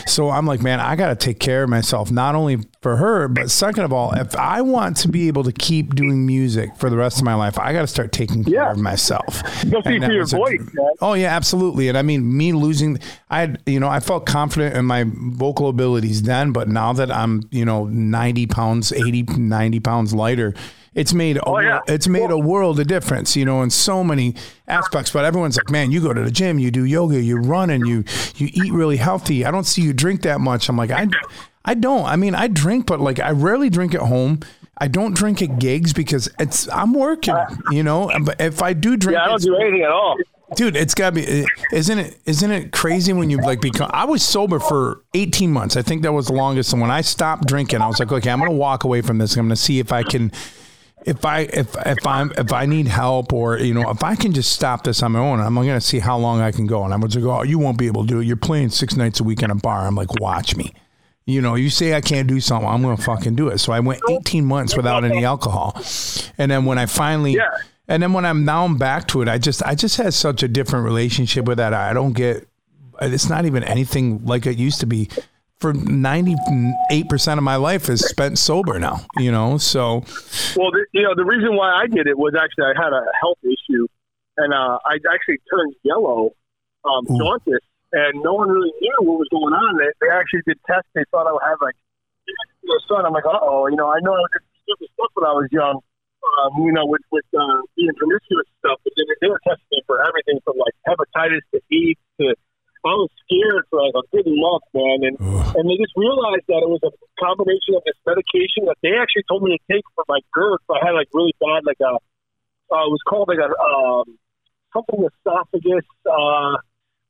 So 0.08 0.30
I'm 0.30 0.46
like, 0.46 0.62
man, 0.62 0.80
I 0.80 0.96
got 0.96 1.10
to 1.10 1.16
take 1.16 1.40
care 1.40 1.64
of 1.64 1.70
myself, 1.70 2.12
not 2.12 2.36
only 2.36 2.60
for 2.82 2.96
her, 2.98 3.28
but 3.28 3.50
second 3.50 3.84
of 3.86 3.92
all, 3.94 4.12
if 4.14 4.36
I 4.36 4.62
want 4.62 4.98
to 4.98 5.08
be 5.08 5.28
able 5.28 5.44
to 5.44 5.52
keep 5.52 5.96
doing 5.96 6.26
music 6.26 6.76
for 6.78 6.90
the 6.90 6.96
rest 6.98 7.18
of 7.18 7.24
my 7.24 7.34
life, 7.36 7.58
I 7.58 7.74
got 7.74 7.82
to 7.82 7.88
start 7.88 8.12
taking 8.12 8.44
care 8.44 8.54
Yeah. 8.54 8.72
of 8.72 8.78
myself. 8.78 9.42
Especially 9.64 10.00
for 10.00 10.12
your 10.12 10.20
was 10.22 10.34
a- 10.34 10.38
voice. 10.38 10.62
Oh 11.02 11.14
yeah, 11.14 11.36
absolutely. 11.36 11.88
And 11.90 11.98
I 11.98 12.02
mean, 12.04 12.36
me 12.38 12.54
losing, 12.54 13.00
I 13.30 13.40
had, 13.42 13.62
you 13.66 13.80
know, 13.80 13.88
I 13.90 14.00
felt 14.00 14.26
confident 14.26 14.76
in 14.78 14.86
my 14.86 15.06
vocal 15.08 15.70
abilities 15.70 16.22
then, 16.24 16.52
but 16.52 16.70
now 16.70 16.94
that 16.94 17.12
I'm, 17.12 17.42
you 17.52 17.66
know, 17.66 17.86
90 17.86 18.46
pounds, 18.48 18.92
80, 18.94 19.24
90 19.24 19.80
pounds 19.80 20.14
lighter, 20.14 20.54
it's 20.96 21.14
made, 21.14 21.38
a, 21.38 21.44
Oh, 21.44 21.60
yeah. 21.60 21.82
it's 21.88 22.08
made 22.08 22.32
a 22.32 22.38
world 22.38 22.80
of 22.80 22.88
difference, 22.88 23.36
you 23.36 23.46
know, 23.46 23.62
in 23.62 23.70
so 23.70 24.04
many 24.04 24.34
aspects. 24.68 25.12
But 25.12 25.26
everyone's 25.26 25.58
like, 25.58 25.70
man, 25.70 25.92
you 25.92 26.02
go 26.02 26.14
to 26.14 26.22
the 26.24 26.32
gym, 26.32 26.58
you 26.58 26.72
do 26.72 26.86
yoga, 26.86 27.22
you 27.22 27.38
run, 27.38 27.70
and 27.70 27.86
you 27.86 28.04
you 28.38 28.50
eat 28.54 28.72
really 28.74 28.98
healthy. 28.98 29.46
I 29.46 29.52
don't 29.52 29.66
see 29.66 29.82
you 29.82 29.94
drink 29.94 30.22
that 30.24 30.40
much. 30.42 30.70
I'm 30.70 30.78
like, 30.78 30.92
I, 30.92 31.08
I 31.66 31.74
don't. 31.76 32.06
I 32.06 32.16
mean, 32.16 32.34
I 32.34 32.48
drink, 32.48 32.86
but 32.88 33.00
like, 33.00 33.20
I 33.20 33.32
rarely 33.32 33.70
drink 33.70 33.94
at 33.94 34.02
home. 34.02 34.40
I 34.78 34.88
don't 34.90 35.16
drink 35.16 35.42
at 35.42 35.60
gigs 35.60 35.94
because 35.94 36.30
it's 36.40 36.68
I'm 36.70 36.94
working, 36.94 37.36
you 37.72 37.84
know. 37.84 38.12
But 38.24 38.42
if 38.42 38.62
I 38.62 38.74
do 38.74 38.98
drink, 38.98 39.16
Yeah, 39.18 39.24
I 39.26 39.28
don't 39.28 39.42
do 39.42 39.56
anything 39.56 39.84
at 39.84 39.90
all. 39.92 40.18
dude 40.56 40.76
it's 40.76 40.94
gotta 40.94 41.16
be 41.16 41.46
isn't 41.74 41.98
it 41.98 42.20
isn't 42.26 42.52
it 42.52 42.72
crazy 42.72 43.12
when 43.14 43.32
you 43.32 43.38
like 43.38 43.60
become 43.60 43.90
i 43.96 44.06
was 44.06 44.22
sober 44.22 44.60
for 44.60 45.02
18 45.16 45.52
months 45.52 45.76
i 45.76 45.82
think 45.82 46.04
that 46.04 46.12
was 46.14 46.28
the 46.28 46.34
longest 46.34 46.72
and 46.72 46.80
when 46.84 46.92
i 46.92 47.02
stopped 47.02 47.48
drinking 47.48 47.82
i 47.82 47.88
was 47.88 47.98
like 48.00 48.12
okay 48.12 48.30
i'm 48.30 48.38
gonna 48.38 48.52
walk 48.52 48.84
away 48.84 49.02
from 49.02 49.18
this 49.18 49.36
i'm 49.38 49.46
gonna 49.46 49.56
see 49.56 49.80
if 49.80 49.92
i 49.92 50.04
can 50.04 50.32
if 51.06 51.24
i 51.24 51.42
if 51.42 51.76
if 51.86 52.06
i'm 52.06 52.32
if 52.38 52.52
i 52.52 52.66
need 52.66 52.88
help 52.88 53.32
or 53.32 53.58
you 53.60 53.74
know 53.74 53.90
if 53.90 54.04
i 54.04 54.16
can 54.16 54.34
just 54.34 54.52
stop 54.52 54.84
this 54.84 55.02
on 55.04 55.12
my 55.14 55.20
own 55.20 55.40
i'm 55.40 55.56
gonna 55.56 55.80
see 55.80 56.00
how 56.00 56.18
long 56.18 56.42
i 56.42 56.52
can 56.52 56.66
go 56.68 56.84
and 56.84 56.94
i 56.94 56.98
was 56.98 57.16
go. 57.16 57.32
oh 57.32 57.44
you 57.44 57.60
won't 57.60 57.78
be 57.78 57.88
able 57.88 58.02
to 58.02 58.08
do 58.08 58.20
it 58.20 58.26
you're 58.26 58.36
playing 58.36 58.70
six 58.70 58.96
nights 58.96 59.20
a 59.20 59.24
week 59.24 59.42
in 59.44 59.52
a 59.52 59.56
bar 59.56 59.88
i'm 59.88 59.96
like 59.96 60.20
watch 60.20 60.56
me 60.56 60.74
you 61.28 61.42
know, 61.42 61.56
you 61.56 61.72
say 61.72 61.96
I 61.96 62.02
can't 62.02 62.28
do 62.28 62.40
something, 62.40 62.70
I'm 62.70 62.84
going 62.84 62.98
to 62.98 63.02
fucking 63.02 63.36
do 63.36 63.48
it. 63.48 63.58
So 63.58 63.74
I 63.74 63.80
went 63.80 64.00
18 64.08 64.46
months 64.46 64.78
without 64.78 65.04
any 65.04 65.26
alcohol. 65.26 65.76
And 66.38 66.52
then 66.52 66.66
when 66.66 66.78
I 66.78 66.86
finally, 66.86 67.34
Yeah. 67.34 67.48
and 67.88 68.04
then 68.04 68.14
when 68.14 68.26
I'm 68.26 68.46
now 68.46 68.64
I'm 68.64 68.78
back 68.78 69.08
to 69.08 69.24
it, 69.24 69.28
I 69.28 69.40
just, 69.40 69.64
I 69.64 69.74
just 69.74 69.98
had 69.98 70.14
such 70.14 70.44
a 70.44 70.48
different 70.48 70.86
relationship 70.86 71.46
with 71.46 71.58
that. 71.58 71.74
I 71.74 71.94
don't 71.94 72.14
get, 72.14 72.48
it's 73.02 73.28
not 73.28 73.46
even 73.46 73.64
anything 73.64 74.24
like 74.24 74.46
it 74.46 74.60
used 74.60 74.82
to 74.82 74.86
be. 74.86 75.10
For 75.66 75.74
98% 75.74 76.78
of 77.42 77.44
my 77.44 77.56
life 77.58 77.90
is 77.90 78.06
spent 78.06 78.38
sober 78.38 78.78
now, 78.78 79.02
you 79.18 79.32
know? 79.34 79.58
So, 79.58 80.06
Well, 80.54 80.70
the, 80.70 80.86
you 80.94 81.02
know, 81.02 81.18
the 81.18 81.26
reason 81.26 81.58
why 81.58 81.74
I 81.74 81.90
did 81.90 82.06
it 82.06 82.14
was 82.22 82.38
actually 82.38 82.70
I 82.70 82.78
had 82.78 82.94
a 82.94 83.02
health 83.18 83.42
issue, 83.42 83.90
and 84.38 84.54
uh, 84.54 84.78
I 84.86 85.02
actually 85.10 85.42
turned 85.50 85.74
yellow, 85.82 86.38
um, 86.86 87.10
Ooh. 87.10 87.18
jaundice, 87.18 87.66
and 87.98 88.22
no 88.22 88.38
one 88.38 88.54
really 88.54 88.70
knew 88.78 89.10
what 89.10 89.26
was 89.26 89.30
going 89.34 89.58
on. 89.58 89.82
They, 89.82 89.90
they 90.06 90.14
actually 90.14 90.46
did 90.46 90.62
tests. 90.70 90.86
They 90.94 91.02
thought 91.10 91.26
I 91.26 91.34
would 91.34 91.42
have 91.42 91.58
like 91.66 91.74
you 92.30 92.70
know, 92.70 92.78
son. 92.86 93.02
I'm 93.02 93.14
like, 93.18 93.26
uh 93.26 93.42
oh, 93.42 93.66
you 93.66 93.76
know, 93.76 93.90
I 93.90 93.98
know 94.06 94.14
I 94.14 94.22
did 94.38 94.46
stupid 94.70 94.94
stuff 94.94 95.18
when 95.18 95.26
I 95.26 95.34
was 95.34 95.50
young, 95.50 95.82
um, 95.82 96.62
you 96.62 96.78
know, 96.78 96.86
with 96.86 97.02
with 97.10 97.26
uh, 97.34 97.66
being 97.74 97.90
promiscuous 97.98 98.46
and 98.54 98.58
stuff. 98.62 98.78
But 98.86 98.94
then 99.02 99.10
they 99.18 99.34
were 99.34 99.42
testing 99.42 99.66
me 99.74 99.82
for 99.90 99.98
everything 100.06 100.38
from 100.46 100.62
like 100.62 100.78
hepatitis 100.86 101.42
to 101.58 101.60
AIDS 101.74 102.06
to. 102.22 102.38
I 102.86 102.94
was 103.02 103.10
scared 103.26 103.66
for 103.70 103.82
like 103.82 103.98
a 103.98 104.06
good 104.14 104.30
month, 104.30 104.64
man, 104.74 105.00
and 105.10 105.16
and 105.58 105.64
they 105.66 105.78
just 105.82 105.98
realized 105.98 106.46
that 106.48 106.62
it 106.62 106.70
was 106.70 106.82
a 106.86 106.94
combination 107.18 107.74
of 107.74 107.82
this 107.82 107.98
medication 108.06 108.70
that 108.70 108.78
they 108.86 108.94
actually 108.94 109.26
told 109.28 109.42
me 109.42 109.58
to 109.58 109.62
take 109.66 109.84
for 109.98 110.06
my 110.08 110.22
GERD. 110.34 110.62
So 110.68 110.78
I 110.78 110.86
had 110.86 110.94
like 110.94 111.10
really 111.14 111.34
bad, 111.42 111.66
like 111.66 111.82
a, 111.82 111.98
uh, 111.98 112.86
it 112.86 112.94
was 112.94 113.02
called 113.10 113.28
like 113.28 113.42
a 113.42 113.50
um, 113.50 114.06
something 114.70 115.02
esophagus. 115.02 115.88
Uh, 116.06 116.62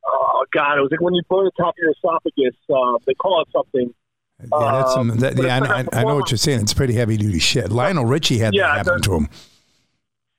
oh 0.07 0.45
God, 0.55 0.79
it 0.79 0.81
was 0.81 0.91
like 0.91 1.03
when 1.03 1.13
you 1.13 1.23
burn 1.27 1.43
the 1.43 1.55
top 1.59 1.75
of 1.75 1.79
your 1.83 1.91
esophagus. 1.91 2.55
Uh, 2.71 2.95
they 3.03 3.13
call 3.15 3.43
it 3.43 3.51
something. 3.51 3.91
yeah, 4.39 4.71
that's 4.79 4.93
some, 4.93 5.11
that, 5.19 5.35
yeah, 5.35 5.59
I, 5.59 5.59
like 5.59 5.95
I 5.95 6.03
know 6.03 6.15
what 6.15 6.31
you're 6.31 6.39
saying. 6.39 6.61
It's 6.61 6.73
pretty 6.73 6.93
heavy 6.93 7.17
duty 7.17 7.39
shit. 7.39 7.71
Lionel 7.71 8.05
Richie 8.05 8.39
had 8.39 8.53
Yeah, 8.53 8.71
that 8.71 8.87
happen 8.87 9.01
to 9.01 9.15
him. 9.15 9.29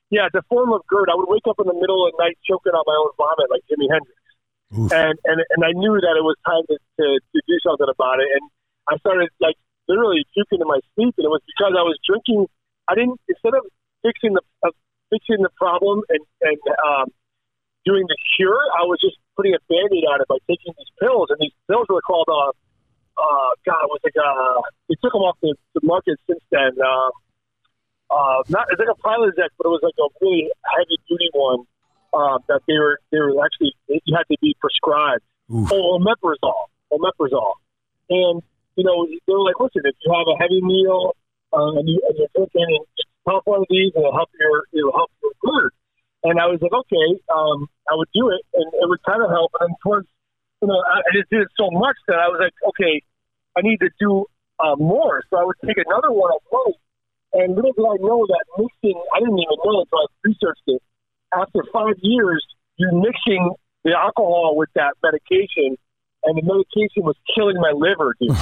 Yeah, 0.08 0.26
it's 0.26 0.34
a 0.36 0.42
form 0.48 0.72
of 0.72 0.82
GERD. 0.86 1.10
I 1.10 1.16
would 1.16 1.28
wake 1.28 1.42
up 1.48 1.56
in 1.58 1.66
the 1.66 1.74
middle 1.74 2.06
of 2.06 2.12
the 2.14 2.22
night 2.22 2.38
choking 2.48 2.72
on 2.72 2.84
my 2.86 2.94
own 2.94 3.10
vomit 3.18 3.50
like 3.50 3.62
Jimi 3.68 3.90
Hendrix. 3.90 4.15
And 4.70 5.14
and 5.24 5.38
and 5.38 5.60
I 5.62 5.72
knew 5.72 5.94
that 5.94 6.14
it 6.18 6.24
was 6.26 6.36
time 6.42 6.64
to, 6.66 6.76
to 6.76 7.06
to 7.20 7.38
do 7.46 7.56
something 7.62 7.86
about 7.86 8.18
it. 8.18 8.28
And 8.34 8.44
I 8.90 8.98
started 8.98 9.30
like 9.40 9.54
literally 9.88 10.26
puking 10.34 10.60
in 10.60 10.66
my 10.66 10.80
sleep, 10.94 11.14
and 11.18 11.24
it 11.24 11.32
was 11.32 11.42
because 11.46 11.74
I 11.78 11.86
was 11.86 11.98
drinking. 12.02 12.46
I 12.88 12.94
didn't 12.94 13.20
instead 13.28 13.54
of 13.54 13.62
fixing 14.02 14.34
the 14.34 14.42
uh, 14.66 14.74
fixing 15.10 15.42
the 15.42 15.54
problem 15.54 16.02
and 16.10 16.22
and 16.42 16.58
um, 16.82 17.06
doing 17.86 18.06
the 18.10 18.18
cure, 18.34 18.58
I 18.74 18.82
was 18.90 18.98
just 18.98 19.16
putting 19.38 19.54
a 19.54 19.62
band-aid 19.70 20.04
on 20.10 20.20
it 20.20 20.26
by 20.26 20.42
taking 20.50 20.74
these 20.74 20.92
pills, 20.98 21.30
and 21.30 21.38
these 21.38 21.54
pills 21.70 21.86
were 21.88 22.02
called 22.02 22.26
uh, 22.26 22.50
uh 23.16 23.50
God, 23.62 23.86
it 23.86 23.90
was 23.90 24.02
like 24.02 24.18
uh 24.18 24.60
they 24.90 24.98
took 24.98 25.14
them 25.14 25.22
off 25.22 25.38
the, 25.42 25.54
the 25.74 25.82
market 25.86 26.18
since 26.26 26.42
then. 26.50 26.74
Um, 26.82 27.14
uh, 28.10 28.42
not 28.50 28.66
it's 28.70 28.78
like 28.82 28.90
a 28.90 28.98
Prilosec, 28.98 29.50
but 29.58 29.66
it 29.66 29.74
was 29.74 29.82
like 29.82 29.98
a 29.98 30.06
really 30.18 30.50
heavy 30.74 30.98
duty 31.06 31.30
one 31.32 31.66
uh, 32.16 32.38
that 32.48 32.60
they 32.66 32.78
were 32.80 32.98
they 33.12 33.18
were 33.18 33.36
actually 33.44 33.76
you 33.88 34.16
had 34.16 34.24
to 34.32 34.36
be 34.40 34.56
prescribed. 34.60 35.22
Oof. 35.52 35.68
Oh, 35.70 36.00
omeprazole, 36.00 36.72
omeprazole, 36.92 37.60
and 38.08 38.42
you 38.76 38.84
know 38.84 39.06
they 39.06 39.32
were 39.32 39.44
like, 39.44 39.60
listen, 39.60 39.82
if 39.84 39.94
you 40.00 40.08
have 40.16 40.26
a 40.26 40.36
heavy 40.40 40.60
meal 40.62 41.14
uh, 41.52 41.76
and, 41.76 41.88
you, 41.88 42.00
and 42.08 42.16
you're 42.16 42.32
drinking, 42.34 42.84
just 42.96 43.08
pop 43.24 43.42
one 43.44 43.60
of 43.60 43.68
these, 43.70 43.92
and 43.94 44.02
it'll 44.02 44.16
help 44.16 44.30
your 44.40 44.64
it'll 44.72 44.96
help 44.96 45.10
your 45.22 45.32
GERD. 45.44 45.72
And 46.24 46.40
I 46.40 46.46
was 46.50 46.58
like, 46.58 46.72
okay, 46.72 47.08
um, 47.30 47.68
I 47.86 47.94
would 47.94 48.10
do 48.10 48.32
it, 48.32 48.42
and 48.54 48.66
it 48.66 48.86
would 48.88 49.02
kind 49.04 49.22
of 49.22 49.30
help. 49.30 49.52
And 49.60 49.70
towards, 49.84 50.08
you 50.60 50.66
know, 50.66 50.74
I, 50.74 50.98
I 51.04 51.10
just 51.14 51.30
did 51.30 51.44
it 51.44 51.52
so 51.54 51.70
much 51.70 51.94
that 52.08 52.18
I 52.18 52.26
was 52.26 52.40
like, 52.42 52.56
okay, 52.74 52.98
I 53.54 53.62
need 53.62 53.78
to 53.78 53.90
do 54.00 54.26
uh, 54.58 54.74
more. 54.74 55.22
So 55.30 55.38
I 55.38 55.44
would 55.44 55.56
take 55.64 55.78
another 55.78 56.10
one 56.10 56.32
at 56.34 56.42
night. 56.50 56.80
And 57.36 57.54
little 57.54 57.72
did 57.72 57.84
I 57.84 57.96
know 58.00 58.26
that 58.26 58.44
mixing, 58.56 58.98
I 59.14 59.20
didn't 59.20 59.38
even 59.38 59.58
know 59.62 59.84
until 59.84 59.98
I 59.98 60.06
researched 60.24 60.66
it. 60.66 60.82
After 61.34 61.60
five 61.72 61.94
years, 62.02 62.44
you're 62.76 62.92
mixing 62.92 63.54
the 63.84 63.92
alcohol 63.96 64.54
with 64.56 64.68
that 64.74 64.94
medication, 65.02 65.76
and 66.24 66.36
the 66.38 66.42
medication 66.42 67.02
was 67.04 67.16
killing 67.34 67.56
my 67.60 67.72
liver, 67.72 68.14
dude. 68.20 68.36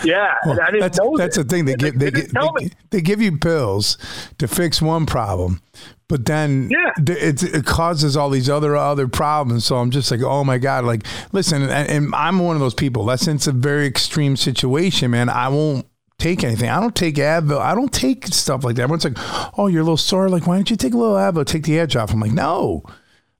yeah, 0.04 0.34
and 0.42 0.60
I 0.60 0.66
didn't 0.66 0.80
that's 0.80 0.98
know 0.98 1.16
that's 1.16 1.36
the 1.36 1.44
thing. 1.44 1.64
They 1.64 1.74
get 1.74 1.98
they, 1.98 2.10
get, 2.10 2.30
they, 2.32 2.70
they 2.90 3.00
give 3.00 3.20
you 3.22 3.38
pills 3.38 3.96
to 4.38 4.46
fix 4.46 4.82
one 4.82 5.06
problem, 5.06 5.62
but 6.08 6.26
then 6.26 6.70
Yeah. 6.70 6.92
it, 7.14 7.42
it 7.42 7.64
causes 7.64 8.16
all 8.16 8.28
these 8.30 8.50
other 8.50 8.76
other 8.76 9.08
problems. 9.08 9.64
So 9.64 9.76
I'm 9.76 9.90
just 9.90 10.10
like, 10.10 10.20
oh 10.22 10.44
my 10.44 10.58
god! 10.58 10.84
Like, 10.84 11.06
listen, 11.32 11.62
and, 11.62 11.88
and 11.90 12.14
I'm 12.14 12.38
one 12.40 12.56
of 12.56 12.60
those 12.60 12.74
people. 12.74 13.06
That's 13.06 13.26
it's 13.26 13.46
a 13.46 13.52
very 13.52 13.86
extreme 13.86 14.36
situation, 14.36 15.10
man. 15.12 15.28
I 15.30 15.48
won't 15.48 15.86
take 16.18 16.44
anything. 16.44 16.70
I 16.70 16.80
don't 16.80 16.94
take 16.94 17.16
Advil. 17.16 17.58
I 17.58 17.74
don't 17.74 17.92
take 17.92 18.26
stuff 18.28 18.64
like 18.64 18.76
that. 18.76 18.82
Everyone's 18.82 19.04
like, 19.04 19.18
oh, 19.58 19.66
you're 19.66 19.82
a 19.82 19.84
little 19.84 19.96
sore. 19.96 20.28
Like, 20.28 20.46
why 20.46 20.56
don't 20.56 20.70
you 20.70 20.76
take 20.76 20.94
a 20.94 20.96
little 20.96 21.16
Advil? 21.16 21.46
Take 21.46 21.64
the 21.64 21.78
edge 21.78 21.96
off. 21.96 22.12
I'm 22.12 22.20
like, 22.20 22.32
no. 22.32 22.82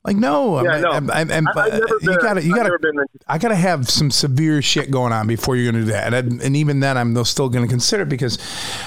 Like 0.07 0.17
no, 0.17 0.63
Yeah, 0.63 0.71
I'm, 0.71 0.81
no. 0.83 0.91
I'm, 0.93 1.11
I'm, 1.11 1.31
I'm, 1.33 1.49
I- 1.49 1.61
I've 1.63 1.73
never 1.73 1.87
you 1.89 1.99
been- 2.01 2.19
gotta, 2.21 2.43
you 2.45 2.53
I've 2.53 2.57
gotta, 2.57 2.69
never 2.69 2.79
been 2.79 2.93
I 3.27 3.39
gotta 3.39 3.57
have 3.57 3.91
some 3.91 4.11
severe 4.11 4.63
shit 4.63 4.91
going 4.91 5.13
on 5.13 5.27
before 5.27 5.57
you're 5.57 5.71
gonna 5.73 5.85
do 5.85 5.91
that, 5.91 6.15
and, 6.15 6.41
and 6.41 6.57
even 6.57 6.79
then, 6.81 6.97
I'm 6.97 7.25
still 7.25 7.49
gonna 7.49 7.67
consider 7.67 8.05
it 8.05 8.09
because 8.09 8.39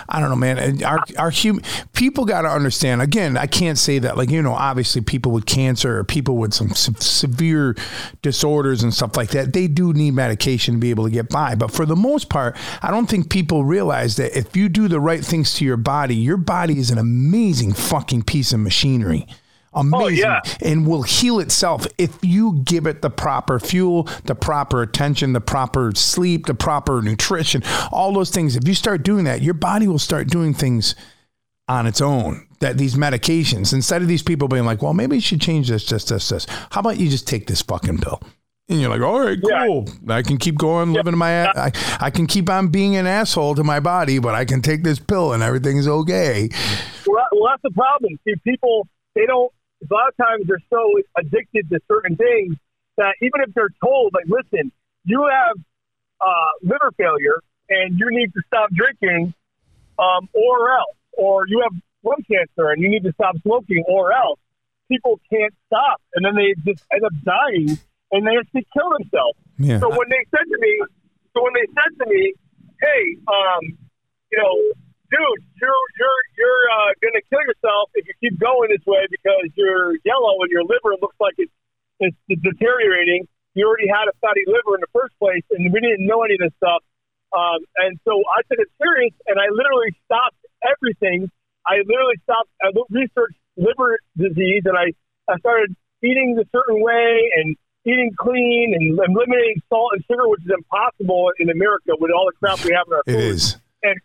I 0.08 0.20
don't 0.22 0.30
know, 0.30 0.36
man. 0.38 0.82
Our 0.84 1.00
our 1.18 1.30
human 1.30 1.64
people 1.94 2.24
got 2.26 2.44
to 2.44 2.50
understand. 2.50 3.02
Again, 3.02 3.36
I 3.38 3.48
can't 3.48 3.78
say 3.78 4.00
that 4.00 4.16
like 4.18 4.30
you 4.30 4.42
know, 4.42 4.54
obviously, 4.54 5.02
people 5.02 5.34
with 5.34 5.46
cancer 5.46 6.00
or 6.00 6.04
people 6.06 6.38
with 6.38 6.54
some 6.54 6.70
se- 6.70 6.94
severe 7.00 7.76
disorders 8.22 8.84
and 8.84 8.94
stuff 8.94 9.18
like 9.18 9.32
that, 9.32 9.52
they 9.54 9.68
do 9.68 9.92
need 9.94 10.12
medication 10.14 10.76
to 10.76 10.80
be 10.80 10.90
able 10.90 11.04
to 11.04 11.12
get 11.12 11.30
by. 11.30 11.56
But 11.56 11.72
for 11.72 11.86
the 11.86 11.96
most 11.96 12.30
part, 12.30 12.56
I 12.82 12.92
don't 12.92 13.08
think 13.08 13.30
people 13.30 13.66
realize 13.66 14.16
that 14.16 14.38
if 14.38 14.56
you 14.56 14.70
do 14.70 14.88
the 14.88 15.00
right 15.00 15.24
things 15.24 15.54
to 15.56 15.66
your 15.66 15.78
body, 15.78 16.16
your 16.16 16.38
body 16.38 16.78
is 16.80 16.92
an 16.92 16.98
amazing 16.98 17.74
fucking 17.74 18.24
piece 18.24 18.54
of 18.54 18.60
machinery. 18.62 19.28
Oh, 19.80 20.06
amazing 20.06 20.18
yeah. 20.26 20.42
and 20.62 20.88
will 20.88 21.04
heal 21.04 21.40
itself 21.40 21.86
if 21.98 22.18
you 22.22 22.62
give 22.64 22.86
it 22.88 23.02
the 23.02 23.10
proper 23.10 23.60
fuel, 23.60 24.04
the 24.26 24.36
proper 24.36 24.82
attention, 24.82 25.34
the 25.34 25.42
proper 25.42 25.92
sleep, 25.96 26.46
the 26.46 26.54
proper 26.54 27.02
nutrition, 27.02 27.64
all 27.92 28.14
those 28.14 28.30
things. 28.30 28.56
If 28.56 28.68
you 28.68 28.74
start 28.74 29.04
doing 29.04 29.26
that, 29.26 29.42
your 29.42 29.54
body 29.54 29.88
will 29.88 30.00
start 30.00 30.28
doing 30.28 30.54
things 30.54 30.96
on 31.68 31.86
its 31.88 32.02
own. 32.02 32.46
That 32.60 32.78
these 32.78 32.96
medications, 32.96 33.72
instead 33.74 34.02
of 34.02 34.10
these 34.10 34.22
people 34.24 34.50
being 34.50 34.66
like, 34.66 34.82
well, 34.82 34.94
maybe 34.94 35.16
you 35.16 35.22
should 35.22 35.40
change 35.40 35.70
this, 35.70 35.86
this, 35.86 36.04
this, 36.06 36.28
this. 36.28 36.46
How 36.72 36.82
about 36.82 36.98
you 36.98 37.08
just 37.10 37.26
take 37.26 37.48
this 37.48 37.62
fucking 37.62 38.00
pill? 38.00 38.22
And 38.68 38.82
you're 38.82 38.90
like, 38.90 39.02
all 39.02 39.20
right, 39.20 39.38
Yeah. 39.42 39.66
cool. 39.66 39.88
I 40.10 40.22
can 40.22 40.38
keep 40.38 40.58
going 40.58 40.92
living 40.94 41.18
my, 41.18 41.48
I, 41.48 41.72
I 42.02 42.10
can 42.12 42.28
keep 42.28 42.50
on 42.50 42.68
being 42.68 42.98
an 42.98 43.08
asshole 43.08 43.56
to 43.56 43.64
my 43.64 43.80
body, 43.80 44.20
but 44.20 44.36
I 44.36 44.44
can 44.46 44.62
take 44.62 44.84
this 44.84 45.00
pill 45.00 45.32
and 45.34 45.42
everything's 45.42 45.88
okay. 45.88 46.50
Well, 47.08 47.26
well, 47.32 47.50
that's 47.50 47.62
the 47.64 47.72
problem. 47.72 48.20
See, 48.28 48.36
people 48.44 48.88
they 49.16 49.26
don't. 49.26 49.52
A 49.82 49.94
lot 49.94 50.10
of 50.10 50.18
times 50.18 50.46
they're 50.48 50.64
so 50.70 51.00
addicted 51.18 51.70
to 51.70 51.80
certain 51.88 52.16
things 52.16 52.56
that 52.98 53.16
even 53.22 53.42
if 53.48 53.54
they're 53.54 53.74
told, 53.84 54.14
like, 54.14 54.26
listen, 54.28 54.72
you 55.06 55.28
have 55.32 55.58
uh, 56.20 56.52
liver 56.62 56.92
failure 56.98 57.40
and 57.70 57.98
you 57.98 58.08
need 58.12 58.34
to 58.34 58.42
stop 58.48 58.70
drinking, 58.72 59.34
um, 59.98 60.28
or 60.34 60.72
else, 60.72 60.98
or 61.14 61.48
you 61.48 61.62
have 61.64 61.72
lung 62.04 62.24
cancer 62.30 62.72
and 62.72 62.82
you 62.82 62.90
need 62.90 63.04
to 63.04 63.14
stop 63.14 63.36
smoking, 63.42 63.84
or 63.88 64.12
else, 64.12 64.40
people 64.90 65.20
can't 65.32 65.54
stop, 65.68 66.02
and 66.16 66.26
then 66.26 66.36
they 66.36 66.54
just 66.66 66.84
end 66.92 67.06
up 67.06 67.14
dying 67.24 67.78
and 68.12 68.26
they 68.26 68.36
actually 68.38 68.66
kill 68.74 68.90
themselves. 68.98 69.38
Yeah. 69.58 69.80
So 69.80 69.90
when 69.90 70.10
they 70.10 70.26
said 70.32 70.46
to 70.50 70.58
me, 70.60 70.80
so 71.34 71.44
when 71.44 71.54
they 71.54 71.68
said 71.68 72.04
to 72.04 72.10
me, 72.10 72.34
"Hey, 72.82 73.18
um, 73.28 73.78
you 74.32 74.38
know, 74.38 74.74
dude, 75.10 75.42
you're 75.58 75.86
you're 75.98 76.22
you're 76.38 76.64
uh, 76.72 76.90
gonna 77.02 77.24
kill 77.30 77.44
yourself 77.44 77.90
if 77.98 78.06
you 78.08 78.16
keep 78.22 78.40
going 78.40 78.70
this 78.70 78.86
way 78.86 79.06
because 79.10 79.50
you're 79.58 79.98
yellow 80.06 80.42
and 80.42 80.50
your 80.50 80.64
liver 80.64 80.96
looks 81.02 81.18
like 81.20 81.36
it's 81.38 81.54
it's, 82.00 82.18
deteriorating. 82.30 83.28
You 83.58 83.68
already 83.68 83.90
had 83.90 84.08
a 84.08 84.16
fatty 84.22 84.46
liver 84.48 84.78
in 84.78 84.82
the 84.82 84.94
first 84.94 85.18
place, 85.20 85.44
and 85.52 85.74
we 85.74 85.80
didn't 85.82 86.06
know 86.06 86.24
any 86.24 86.38
of 86.40 86.48
this 86.48 86.56
stuff. 86.62 86.86
Um, 87.34 87.60
and 87.84 88.00
so 88.06 88.22
I 88.30 88.42
took 88.48 88.62
it 88.62 88.70
serious, 88.82 89.14
and 89.28 89.38
I 89.38 89.50
literally 89.52 89.94
stopped 90.06 90.40
everything. 90.64 91.30
I 91.68 91.82
literally 91.86 92.18
stopped. 92.24 92.50
I 92.62 92.72
researched 92.90 93.38
liver 93.58 94.00
disease, 94.16 94.64
and 94.66 94.78
I 94.78 94.94
I 95.28 95.38
started 95.42 95.76
eating 96.02 96.38
a 96.40 96.48
certain 96.56 96.82
way 96.82 97.30
and 97.36 97.58
eating 97.86 98.12
clean 98.18 98.74
and 98.78 98.98
eliminating 98.98 99.62
salt 99.70 99.92
and 99.94 100.04
sugar, 100.06 100.28
which 100.30 100.42
is 100.46 100.52
impossible 100.52 101.32
in 101.40 101.50
America 101.50 101.94
with 102.00 102.12
all 102.12 102.26
the 102.26 102.38
crap 102.40 102.64
we 102.64 102.72
have 102.72 102.88
in 102.88 102.94
our 102.94 103.04
food 103.06 103.16
is. 103.16 103.58
and 103.84 103.96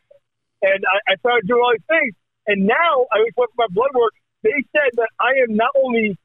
and 0.65 0.81
I, 0.89 1.13
I 1.13 1.15
started 1.21 1.47
doing 1.47 1.61
all 1.61 1.73
these 1.77 1.89
things. 1.89 2.15
And 2.47 2.67
now 2.67 3.07
I 3.13 3.21
went 3.21 3.35
for 3.37 3.49
my 3.57 3.69
blood 3.71 3.93
work. 3.95 4.13
They 4.43 4.57
said 4.73 4.93
that 4.97 5.09
I 5.21 5.45
am 5.45 5.57
not 5.57 5.73
only 5.77 6.17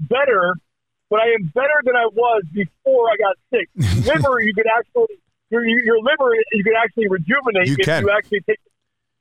better, 0.00 0.56
but 1.08 1.20
I 1.20 1.32
am 1.36 1.52
better 1.54 1.80
than 1.84 1.96
I 1.96 2.08
was 2.12 2.44
before 2.52 3.08
I 3.08 3.16
got 3.16 3.36
sick. 3.52 3.68
liver, 3.76 4.40
you 4.40 4.52
could 4.54 4.68
actually 4.68 5.20
your 5.50 5.64
your 5.64 5.80
your 5.84 5.98
liver, 6.02 6.34
you 6.52 6.64
could 6.64 6.76
actually 6.76 7.08
rejuvenate 7.08 7.68
You 7.68 7.76
if 7.78 7.86
can. 7.86 8.02
you 8.02 8.10
actually 8.10 8.40
take. 8.48 8.60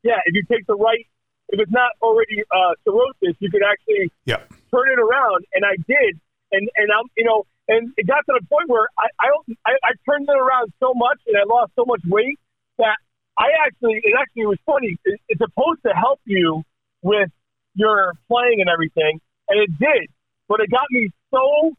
Yeah, 0.03 0.21
if 0.25 0.35
you 0.35 0.43
take 0.45 0.67
the 0.67 0.75
right, 0.75 1.05
if 1.49 1.59
it's 1.59 1.71
not 1.71 1.91
already 2.01 2.43
uh, 2.51 2.73
cirrhosis, 2.83 3.35
you 3.39 3.49
could 3.49 3.63
actually 3.63 4.11
Yep. 4.25 4.53
turn 4.71 4.89
it 4.91 4.99
around, 4.99 5.45
and 5.53 5.65
I 5.65 5.75
did. 5.87 6.19
And 6.51 6.69
and 6.75 6.87
I'm 6.91 7.05
you 7.17 7.25
know, 7.25 7.45
and 7.67 7.91
it 7.97 8.07
got 8.07 8.25
to 8.25 8.33
the 8.39 8.45
point 8.47 8.69
where 8.69 8.87
I 8.97 9.07
I, 9.19 9.27
I, 9.65 9.73
I 9.83 9.91
turned 10.07 10.29
it 10.29 10.37
around 10.37 10.73
so 10.79 10.93
much, 10.95 11.19
and 11.27 11.37
I 11.37 11.43
lost 11.43 11.73
so 11.75 11.85
much 11.85 12.01
weight 12.07 12.39
that 12.77 12.97
I 13.37 13.47
actually 13.65 13.99
it 14.03 14.13
actually 14.19 14.45
was 14.47 14.57
funny. 14.65 14.97
It, 15.05 15.19
it's 15.29 15.39
supposed 15.39 15.81
to 15.85 15.93
help 15.93 16.19
you 16.25 16.63
with 17.01 17.29
your 17.75 18.13
playing 18.27 18.61
and 18.61 18.69
everything, 18.69 19.19
and 19.49 19.59
it 19.61 19.69
did. 19.77 20.09
But 20.47 20.61
it 20.61 20.69
got 20.71 20.85
me 20.91 21.09
so 21.31 21.73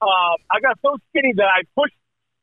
um, 0.00 0.36
I 0.50 0.60
got 0.60 0.78
so 0.82 0.96
skinny 1.10 1.32
that 1.36 1.46
I 1.46 1.62
pushed. 1.76 1.94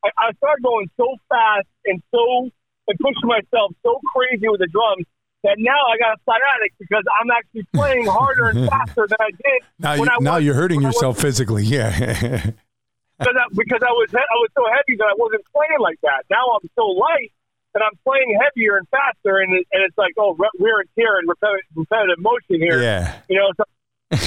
I, 0.04 0.08
I 0.16 0.32
started 0.38 0.62
going 0.62 0.88
so 0.96 1.16
fast 1.28 1.66
and 1.86 2.02
so 2.10 2.50
and 2.88 2.98
pushing 2.98 3.28
myself 3.28 3.72
so 3.82 4.00
crazy 4.14 4.48
with 4.48 4.60
the 4.60 4.66
drums 4.68 5.04
that 5.42 5.56
now 5.58 5.76
I 5.92 5.96
got 5.98 6.16
a 6.16 6.20
sciatic 6.24 6.72
because 6.78 7.04
I'm 7.20 7.30
actually 7.30 7.66
playing 7.74 8.06
harder 8.06 8.48
and 8.48 8.68
faster 8.70 9.06
than 9.08 9.16
I 9.20 9.30
did 9.30 9.60
Now, 9.78 9.90
when 9.98 10.04
you, 10.08 10.10
I 10.12 10.16
now 10.20 10.34
was- 10.36 10.44
you're 10.44 10.54
hurting 10.54 10.84
I 10.84 10.88
was- 10.88 10.94
yourself 10.96 11.18
physically. 11.18 11.64
Yeah. 11.64 11.90
because 13.18 13.36
I, 13.36 13.44
because 13.52 13.82
I 13.82 13.92
was 13.92 14.08
I 14.14 14.36
was 14.40 14.50
so 14.56 14.64
heavy 14.72 14.96
that 14.96 15.08
I 15.10 15.14
wasn't 15.16 15.44
playing 15.54 15.80
like 15.80 15.98
that. 16.02 16.24
Now 16.30 16.56
I'm 16.56 16.68
so 16.76 16.86
light 16.86 17.32
that 17.74 17.82
I'm 17.82 17.96
playing 18.04 18.38
heavier 18.42 18.76
and 18.76 18.86
faster, 18.88 19.38
and 19.38 19.52
it, 19.54 19.66
and 19.72 19.82
it's 19.86 19.96
like 19.98 20.12
oh 20.18 20.36
wear 20.58 20.80
and 20.80 20.88
tear 20.98 21.18
and 21.18 21.28
repetitive, 21.28 21.64
repetitive 21.74 22.18
motion 22.18 22.60
here. 22.60 22.82
yeah. 22.82 23.18
You 23.28 23.36
know, 23.36 23.50
so 23.56 23.64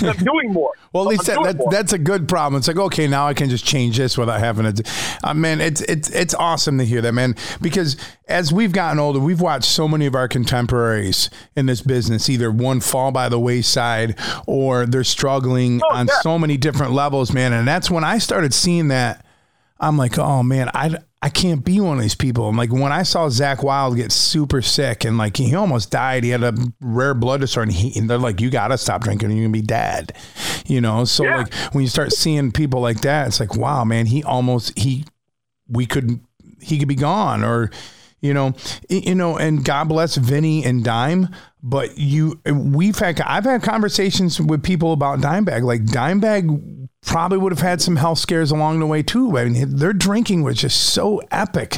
I'm 0.07 0.15
doing 0.17 0.53
more. 0.53 0.71
Well, 0.93 1.05
at 1.05 1.09
least 1.09 1.25
that, 1.25 1.41
that, 1.43 1.67
that's 1.71 1.91
a 1.91 1.97
good 1.97 2.27
problem. 2.29 2.59
It's 2.59 2.67
like, 2.67 2.77
okay, 2.77 3.07
now 3.07 3.25
I 3.27 3.33
can 3.33 3.49
just 3.49 3.65
change 3.65 3.97
this 3.97 4.15
without 4.15 4.39
having 4.39 4.71
to. 4.71 4.83
Uh, 5.23 5.33
man, 5.33 5.59
it's 5.59 5.81
it's 5.81 6.07
it's 6.11 6.35
awesome 6.35 6.77
to 6.77 6.85
hear 6.85 7.01
that, 7.01 7.13
man. 7.13 7.35
Because 7.61 7.97
as 8.27 8.53
we've 8.53 8.71
gotten 8.71 8.99
older, 8.99 9.19
we've 9.19 9.41
watched 9.41 9.65
so 9.65 9.87
many 9.87 10.05
of 10.05 10.13
our 10.13 10.27
contemporaries 10.27 11.31
in 11.55 11.65
this 11.65 11.81
business 11.81 12.29
either 12.29 12.51
one 12.51 12.79
fall 12.79 13.11
by 13.11 13.27
the 13.27 13.39
wayside 13.39 14.15
or 14.45 14.85
they're 14.85 15.03
struggling 15.03 15.81
Oh, 15.83 15.95
on 15.95 16.05
yeah. 16.07 16.13
so 16.21 16.37
many 16.37 16.57
different 16.57 16.91
levels, 16.93 17.33
man. 17.33 17.51
And 17.53 17.67
that's 17.67 17.89
when 17.89 18.03
I 18.03 18.19
started 18.19 18.53
seeing 18.53 18.89
that. 18.89 19.25
I'm 19.79 19.97
like, 19.97 20.19
oh 20.19 20.43
man, 20.43 20.69
I 20.75 20.95
I 21.23 21.29
can't 21.29 21.63
be 21.63 21.79
one 21.79 21.95
of 21.95 22.01
these 22.01 22.15
people. 22.15 22.49
I'm 22.49 22.57
like 22.57 22.69
when 22.73 22.91
I 22.91 23.03
saw 23.03 23.27
Zakk 23.29 23.63
Wylde 23.63 23.95
get 23.95 24.11
super 24.11 24.61
sick 24.61 25.05
and 25.05 25.17
like 25.17 25.37
he 25.37 25.55
almost 25.55 25.89
died. 25.89 26.25
He 26.25 26.31
had 26.31 26.43
a 26.43 26.53
rare 26.81 27.13
blood 27.13 27.39
disorder, 27.39 27.69
and, 27.69 27.71
he, 27.71 27.97
and 27.97 28.09
they're 28.09 28.17
like, 28.17 28.41
"You 28.41 28.49
got 28.49 28.67
to 28.67 28.77
stop 28.77 29.03
drinking, 29.03 29.31
or 29.31 29.33
you're 29.33 29.45
gonna 29.45 29.53
be 29.53 29.61
dead." 29.61 30.11
You 30.67 30.81
know. 30.81 31.05
So 31.05 31.23
Yeah. 31.23 31.37
like 31.37 31.53
when 31.73 31.81
you 31.81 31.87
start 31.87 32.11
seeing 32.11 32.51
people 32.51 32.81
like 32.81 33.01
that, 33.01 33.27
it's 33.27 33.39
like, 33.39 33.55
wow, 33.55 33.85
man, 33.85 34.05
he 34.07 34.21
almost 34.21 34.77
he 34.77 35.05
we 35.69 35.85
could 35.85 36.19
he 36.59 36.77
could 36.77 36.89
be 36.89 36.95
gone 36.95 37.41
or 37.41 37.71
you 38.23 38.33
know 38.33 38.53
you 38.89 39.13
know 39.13 39.37
and 39.37 39.63
god 39.63 39.83
bless 39.89 40.15
Vinnie 40.15 40.63
and 40.65 40.83
dime 40.83 41.27
but 41.61 41.97
you 41.97 42.39
we've 42.45 42.97
had 42.97 43.19
i've 43.21 43.43
had 43.43 43.61
conversations 43.61 44.41
with 44.41 44.63
people 44.63 44.93
about 44.93 45.19
dimebag 45.19 45.61
like 45.63 45.83
dimebag 45.83 46.87
probably 47.05 47.37
would 47.37 47.51
have 47.51 47.59
had 47.61 47.81
some 47.81 47.97
health 47.97 48.17
scares 48.17 48.49
along 48.49 48.79
the 48.79 48.85
way 48.87 49.03
too 49.03 49.37
i 49.37 49.45
mean 49.45 49.75
their 49.75 49.93
drinking 49.93 50.41
was 50.41 50.57
just 50.57 50.79
so 50.93 51.21
epic 51.31 51.77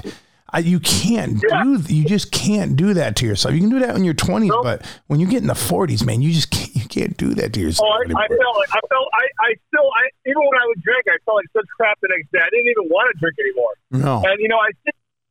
I, 0.54 0.60
you 0.60 0.80
can't 0.80 1.44
Yeah. 1.50 1.64
do 1.64 1.82
you 1.94 2.06
just 2.06 2.32
can't 2.32 2.78
do 2.78 2.94
that 2.94 3.16
to 3.18 3.26
yourself 3.26 3.54
you 3.56 3.60
can 3.60 3.70
do 3.72 3.80
that 3.80 3.98
in 3.98 4.06
your 4.06 4.14
20s 4.14 4.48
Nope. 4.48 4.64
but 4.64 4.86
when 5.08 5.20
you 5.20 5.28
get 5.28 5.42
in 5.42 5.48
the 5.48 5.54
40s 5.58 6.06
man 6.06 6.22
you 6.22 6.32
just 6.32 6.52
can't 6.52 6.74
you 6.76 6.86
can't 6.88 7.18
do 7.18 7.34
that 7.34 7.52
to 7.54 7.60
yourself 7.60 7.90
Oh, 7.92 7.94
I, 7.94 8.24
I 8.24 8.28
felt 8.30 8.56
like 8.56 8.70
I 8.72 8.80
felt 8.88 9.08
I, 9.12 9.26
I 9.50 9.56
still 9.68 9.90
I 9.92 10.04
even 10.30 10.42
when 10.46 10.56
I 10.62 10.66
would 10.68 10.82
drink, 10.82 11.04
I 11.10 11.18
felt 11.26 11.38
like 11.38 11.50
such 11.54 11.66
crap 11.76 12.00
the 12.02 12.08
next 12.16 12.32
day. 12.32 12.40
I 12.40 12.50
didn't 12.50 12.68
even 12.72 12.88
want 12.90 13.14
to 13.14 13.20
drink 13.20 13.36
anymore. 13.42 13.74
no 13.92 14.24
And 14.26 14.40
you 14.40 14.48
know, 14.48 14.58
I 14.58 14.70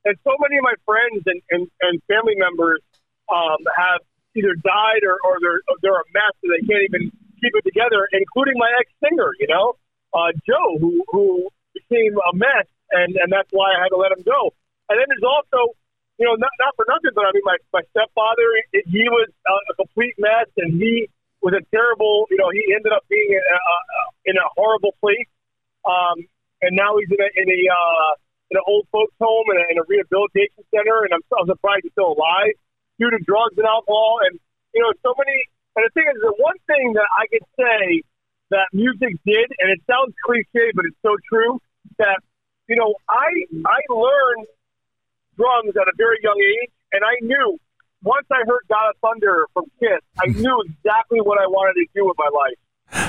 and 0.04 0.14
so 0.24 0.32
many 0.40 0.58
of 0.58 0.64
my 0.64 0.76
friends 0.84 1.22
and, 1.26 1.40
and, 1.50 1.62
and 1.82 1.94
family 2.08 2.36
members 2.36 2.80
um, 3.32 3.60
have 3.76 4.00
either 4.36 4.54
died 4.60 5.02
or, 5.06 5.16
or 5.24 5.38
they're 5.40 5.62
they're 5.82 5.96
a 6.00 6.08
mess 6.12 6.34
and 6.42 6.50
they 6.52 6.62
can't 6.66 6.84
even 6.88 7.10
keep 7.40 7.52
it 7.54 7.64
together, 7.64 8.08
including 8.12 8.54
my 8.58 8.68
ex 8.80 8.90
singer, 9.02 9.30
you 9.40 9.48
know, 9.48 9.76
uh, 10.12 10.30
Joe, 10.46 10.78
who 10.80 11.02
who 11.08 11.48
became 11.74 12.14
a 12.16 12.32
mess, 12.36 12.66
and 12.92 13.16
and 13.16 13.32
that's 13.32 13.48
why 13.52 13.74
I 13.74 13.82
had 13.82 13.90
to 13.94 13.98
let 14.00 14.12
him 14.12 14.22
go. 14.24 14.52
And 14.88 15.00
then 15.00 15.06
there's 15.08 15.24
also, 15.26 15.72
you 16.18 16.26
know, 16.26 16.34
not 16.36 16.52
not 16.60 16.72
for 16.76 16.84
nothing, 16.88 17.12
but 17.14 17.24
I 17.24 17.30
mean, 17.32 17.44
my 17.46 17.56
my 17.72 17.82
stepfather, 17.94 18.46
he- 18.72 18.86
he 18.90 19.04
was 19.08 19.28
a, 19.30 19.54
a 19.72 19.74
complete 19.80 20.14
mess, 20.18 20.48
and 20.58 20.76
he 20.76 21.08
was 21.42 21.54
a 21.54 21.62
terrible, 21.74 22.26
you 22.30 22.38
know, 22.40 22.48
he 22.50 22.62
ended 22.74 22.92
up 22.92 23.04
being 23.08 23.28
in 23.30 23.40
a, 23.40 23.58
a- 23.60 24.10
in 24.32 24.34
a 24.36 24.46
horrible 24.56 24.92
place, 25.00 25.28
um, 25.84 26.24
and 26.62 26.72
now 26.76 26.96
he's 26.98 27.10
in 27.10 27.20
a 27.20 27.28
in 27.40 27.48
a 27.48 27.60
uh, 27.72 28.10
in 28.54 28.62
an 28.62 28.66
old 28.70 28.86
folks 28.94 29.14
home 29.18 29.50
and 29.50 29.58
a, 29.58 29.64
in 29.74 29.76
a 29.82 29.84
rehabilitation 29.90 30.62
center, 30.70 31.02
and 31.02 31.10
I'm, 31.10 31.24
I'm 31.34 31.50
surprised 31.50 31.82
he's 31.82 31.92
still 31.98 32.14
alive 32.14 32.54
due 33.02 33.10
to 33.10 33.18
drugs 33.26 33.58
and 33.58 33.66
alcohol, 33.66 34.22
and 34.30 34.38
you 34.70 34.80
know, 34.80 34.94
so 35.02 35.10
many. 35.18 35.34
And 35.74 35.82
the 35.82 35.90
thing 35.90 36.06
is, 36.06 36.22
the 36.22 36.38
one 36.38 36.54
thing 36.70 36.94
that 36.94 37.10
I 37.10 37.26
could 37.26 37.46
say 37.58 38.06
that 38.54 38.70
music 38.70 39.18
did, 39.26 39.50
and 39.58 39.74
it 39.74 39.82
sounds 39.90 40.14
cliche, 40.22 40.70
but 40.78 40.86
it's 40.86 41.02
so 41.02 41.18
true, 41.26 41.58
that 41.98 42.22
you 42.70 42.78
know, 42.78 42.94
I 43.10 43.26
I 43.66 43.80
learned 43.90 44.46
drums 45.34 45.74
at 45.74 45.90
a 45.90 45.94
very 45.98 46.22
young 46.22 46.38
age, 46.38 46.70
and 46.94 47.02
I 47.02 47.18
knew 47.26 47.58
once 48.06 48.30
I 48.30 48.46
heard 48.46 48.62
God 48.70 48.94
of 48.94 48.96
Thunder 49.02 49.50
from 49.50 49.66
Kiss, 49.82 49.98
I 50.22 50.30
knew 50.30 50.62
exactly 50.70 51.18
what 51.18 51.42
I 51.42 51.50
wanted 51.50 51.74
to 51.82 51.86
do 51.90 52.06
with 52.06 52.14
my 52.22 52.30
life, 52.30 52.60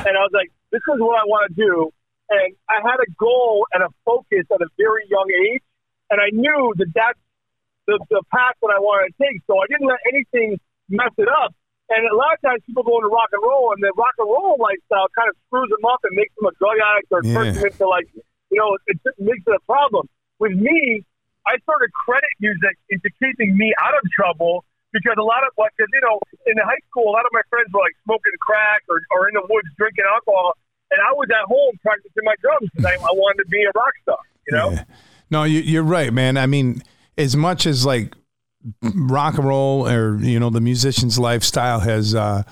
and 0.10 0.18
I 0.18 0.22
was 0.26 0.34
like, 0.34 0.50
this 0.72 0.82
is 0.82 0.98
what 0.98 1.22
I 1.22 1.26
want 1.30 1.54
to 1.54 1.54
do, 1.54 1.94
and 2.30 2.56
I 2.70 2.82
had 2.82 3.00
a 3.00 3.10
goal 3.20 3.68
and 3.74 3.84
a 3.84 3.90
focus 4.04 4.46
at 4.52 4.62
a 4.62 4.70
very 4.78 5.06
young 5.10 5.30
age, 5.30 5.62
and 6.10 6.20
I 6.22 6.30
knew 6.34 6.74
that 6.78 6.90
that's 6.94 7.22
the, 7.88 8.00
the 8.10 8.22
path 8.34 8.58
that 8.62 8.74
I 8.74 8.80
wanted 8.82 9.14
to 9.14 9.16
take. 9.22 9.42
So 9.46 9.58
I 9.62 9.66
didn't 9.70 9.88
let 9.88 10.02
anything 10.10 10.58
mess 10.90 11.14
it 11.18 11.30
up. 11.30 11.54
And 11.90 12.02
a 12.10 12.18
lot 12.18 12.34
of 12.34 12.42
times 12.42 12.66
people 12.66 12.82
go 12.82 12.98
into 12.98 13.14
rock 13.14 13.30
and 13.30 13.42
roll, 13.46 13.70
and 13.74 13.82
the 13.82 13.94
rock 13.94 14.18
and 14.18 14.26
roll 14.26 14.58
lifestyle 14.58 15.06
kind 15.14 15.30
of 15.30 15.38
screws 15.46 15.70
them 15.70 15.86
up 15.86 16.02
and 16.02 16.18
makes 16.18 16.34
them 16.34 16.50
a 16.50 16.54
drug 16.58 16.78
addict 16.82 17.10
or 17.14 17.22
Yeah. 17.22 17.34
turns 17.34 17.54
them 17.54 17.66
into 17.70 17.86
like, 17.86 18.10
you 18.50 18.58
know, 18.58 18.74
it 18.90 18.98
just 19.06 19.18
makes 19.22 19.46
it 19.46 19.54
a 19.54 19.62
problem. 19.70 20.10
With 20.42 20.58
me, 20.58 21.06
I 21.46 21.62
started 21.62 21.94
credit 21.94 22.34
music 22.42 22.74
into 22.90 23.10
keeping 23.22 23.54
me 23.54 23.70
out 23.78 23.94
of 23.94 24.02
trouble 24.18 24.66
because 24.90 25.14
a 25.22 25.28
lot 25.28 25.46
of 25.46 25.54
what, 25.62 25.70
because 25.78 25.92
you 25.94 26.02
know, 26.02 26.18
in 26.50 26.58
high 26.58 26.82
school, 26.90 27.06
a 27.06 27.14
lot 27.14 27.26
of 27.28 27.34
my 27.38 27.46
friends 27.54 27.70
were 27.70 27.86
like 27.86 27.94
smoking 28.02 28.34
crack 28.42 28.82
or, 28.90 28.98
or 29.14 29.30
in 29.30 29.38
the 29.38 29.46
woods 29.46 29.70
drinking 29.78 30.10
alcohol, 30.10 30.58
and 30.92 31.02
I 31.02 31.14
was 31.14 31.28
at 31.32 31.46
home 31.46 31.78
practicing 31.82 32.24
my 32.24 32.36
drums 32.42 32.70
because 32.74 32.86
I, 32.86 32.96
I 32.96 33.12
wanted 33.12 33.44
to 33.44 33.50
be 33.50 33.64
a 33.64 33.72
rock 33.76 33.94
star. 34.04 34.18
You 34.48 34.58
know, 34.58 34.72
Yeah. 34.72 34.84
No, 35.32 35.44
you, 35.44 35.60
you're 35.62 35.84
right, 35.84 36.14
man. 36.14 36.38
I 36.38 36.46
mean, 36.46 36.84
as 37.18 37.36
much 37.36 37.66
as 37.66 37.86
like 37.86 38.16
rock 38.82 39.38
and 39.38 39.48
roll 39.48 39.88
or 39.88 40.18
you 40.18 40.40
know 40.40 40.50
the 40.50 40.62
musician's 40.62 41.20
lifestyle 41.20 41.80
has 41.80 42.16
uh, 42.16 42.44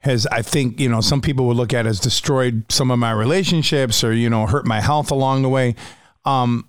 has 0.00 0.26
I 0.26 0.42
think 0.42 0.80
you 0.80 0.88
know 0.88 1.00
some 1.00 1.20
people 1.20 1.46
would 1.46 1.56
look 1.56 1.72
at 1.72 1.86
as 1.86 2.00
destroyed 2.00 2.64
some 2.70 2.90
of 2.90 2.98
my 2.98 3.12
relationships 3.12 4.02
or 4.02 4.12
you 4.12 4.30
know 4.30 4.46
hurt 4.46 4.66
my 4.66 4.80
health 4.80 5.10
along 5.10 5.42
the 5.42 5.48
way. 5.48 5.74
Um, 6.24 6.68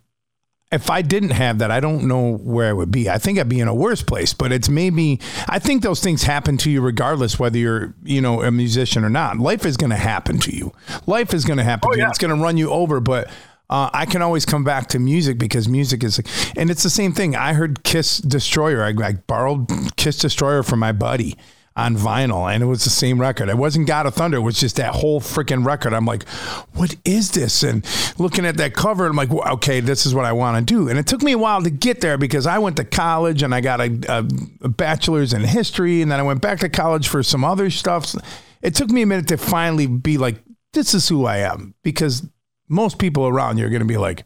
if 0.72 0.90
I 0.90 1.02
didn't 1.02 1.32
have 1.32 1.60
that, 1.60 1.72
I 1.72 1.80
don't 1.80 2.08
know 2.08 2.38
where 2.38 2.70
I 2.70 2.74
would 2.74 2.92
be. 2.92 3.10
I 3.10 3.18
think 3.18 3.40
I'd 3.40 3.50
be 3.50 3.60
in 3.60 3.68
a 3.68 3.74
worse 3.74 4.04
place. 4.04 4.34
But 4.34 4.52
it's 4.52 4.70
maybe 4.70 5.20
I 5.48 5.58
think 5.60 5.82
those 5.82 6.00
things 6.00 6.24
happen 6.24 6.58
to 6.58 6.70
you 6.72 6.82
regardless 6.82 7.40
whether 7.40 7.58
you're 7.58 7.96
you 8.04 8.22
know 8.22 8.44
a 8.44 8.52
musician 8.52 9.04
or 9.04 9.10
not. 9.10 9.38
Life 9.40 9.66
is 9.66 9.78
going 9.78 9.90
to 9.90 9.96
happen 9.96 10.38
to 10.40 10.56
you. 10.56 10.72
Life 11.08 11.34
is 11.34 11.44
going 11.46 11.58
to 11.58 11.64
happen 11.64 11.90
Oh, 11.90 11.94
to 11.96 12.00
you. 12.00 12.08
It's 12.08 12.20
going 12.20 12.36
to 12.36 12.42
run 12.42 12.58
you 12.58 12.70
over. 12.70 13.00
But 13.00 13.30
uh, 13.70 13.90
I 13.94 14.06
can 14.06 14.22
always 14.22 14.46
come 14.46 14.64
back 14.64 14.88
to 14.90 15.00
music 15.00 15.38
because 15.40 15.68
music 15.68 16.04
is, 16.04 16.20
and 16.56 16.70
it's 16.70 16.84
the 16.84 16.90
same 16.90 17.14
thing. 17.14 17.36
I 17.36 17.54
heard 17.54 17.84
Kiss 17.84 18.18
Destroyer. 18.20 18.84
I, 18.84 18.94
I 19.04 19.14
borrowed 19.14 19.68
Kiss 19.96 20.18
Destroyer 20.20 20.64
from 20.64 20.80
my 20.80 20.92
buddy 20.92 21.36
on 21.80 21.96
vinyl, 21.96 22.52
and 22.54 22.62
it 22.62 22.66
was 22.66 22.84
the 22.84 22.90
same 22.90 23.20
record. 23.20 23.50
It 23.50 23.58
wasn't 23.58 23.88
God 23.88 24.06
of 24.06 24.14
Thunder. 24.14 24.38
It 24.38 24.42
was 24.42 24.60
just 24.60 24.76
that 24.76 24.94
whole 24.94 25.22
freaking 25.22 25.66
record. 25.66 25.94
I'm 25.94 26.06
like, 26.06 26.28
what 26.74 26.96
is 27.06 27.32
this? 27.32 27.64
And 27.64 27.86
looking 28.20 28.46
at 28.46 28.58
that 28.58 28.74
cover, 28.74 29.06
I'm 29.06 29.16
like, 29.16 29.30
well, 29.30 29.48
okay, 29.54 29.80
this 29.80 30.06
is 30.06 30.14
what 30.14 30.26
I 30.26 30.34
want 30.34 30.58
to 30.58 30.74
do. 30.74 30.90
And 30.90 31.00
it 31.00 31.08
took 31.08 31.22
me 31.22 31.32
a 31.32 31.38
while 31.38 31.62
to 31.64 31.70
get 31.70 32.02
there 32.02 32.18
because 32.18 32.46
I 32.46 32.60
went 32.60 32.78
to 32.78 32.84
college 32.84 33.44
and 33.44 33.56
I 33.56 33.62
got 33.62 33.80
a, 33.80 34.28
a, 34.62 34.70
bachelor's 34.70 35.34
in 35.34 35.44
history, 35.44 36.02
and 36.02 36.12
then 36.12 36.20
I 36.20 36.24
went 36.24 36.42
back 36.42 36.60
to 36.60 36.70
college 36.70 37.08
for 37.08 37.24
some 37.24 37.44
other 37.44 37.70
stuff. 37.70 38.14
It 38.62 38.76
took 38.76 38.90
me 38.90 39.02
a 39.02 39.06
minute 39.06 39.28
to 39.30 39.38
finally 39.38 39.88
be 39.88 40.18
like, 40.18 40.36
this 40.74 40.94
is 40.94 41.08
who 41.08 41.26
I 41.26 41.38
am 41.38 41.74
because 41.84 42.28
most 42.68 43.00
people 43.00 43.28
around 43.28 43.58
you 43.58 43.66
are 43.66 43.70
going 43.70 43.80
to 43.80 43.86
be 43.86 43.98
like, 43.98 44.26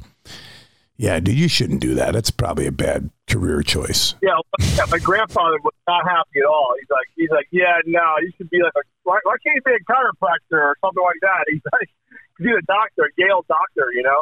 yeah, 0.98 1.20
dude, 1.20 1.38
you 1.38 1.48
shouldn't 1.48 1.82
do 1.82 1.96
that. 1.96 2.14
That's 2.14 2.32
probably 2.32 2.66
a 2.66 2.72
bad 2.72 3.10
career 3.28 3.64
choice. 3.64 4.16
Yeah, 4.22 4.38
my 4.90 5.00
grandfather 5.00 5.58
was 5.64 5.74
not 5.88 6.04
happy 6.06 6.40
at 6.40 6.46
all. 6.46 6.76
He's 6.80 6.90
like, 6.90 7.08
he's 7.16 7.32
like, 7.32 7.48
yeah, 7.52 7.80
no, 7.86 8.04
you 8.22 8.32
should 8.38 8.50
be 8.50 8.62
like, 8.62 8.74
a, 8.76 8.84
why, 9.04 9.20
why 9.24 9.36
can't 9.44 9.56
you 9.56 9.64
be 9.66 9.74
a 9.74 9.84
chiropractor 9.84 10.60
or 10.60 10.76
something 10.82 11.04
like 11.04 11.22
that? 11.22 11.46
He's 11.52 11.66
like, 11.72 11.90
he's 12.40 12.56
a 12.58 12.66
doctor, 12.66 13.08
a 13.08 13.14
Yale 13.18 13.46
doctor, 13.48 13.92
you 13.94 14.04
know. 14.04 14.22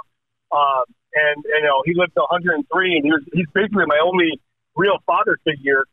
Um, 0.51 0.83
and 1.13 1.43
you 1.43 1.63
know, 1.63 1.83
he 1.85 1.93
lived 1.95 2.15
to 2.15 2.23
103, 2.27 2.63
and 2.95 3.03
he 3.03 3.11
was 3.11 3.23
he's 3.31 3.47
basically 3.53 3.87
my 3.87 3.99
only 4.03 4.39
real 4.75 4.99
father 5.05 5.37
figure, 5.43 5.83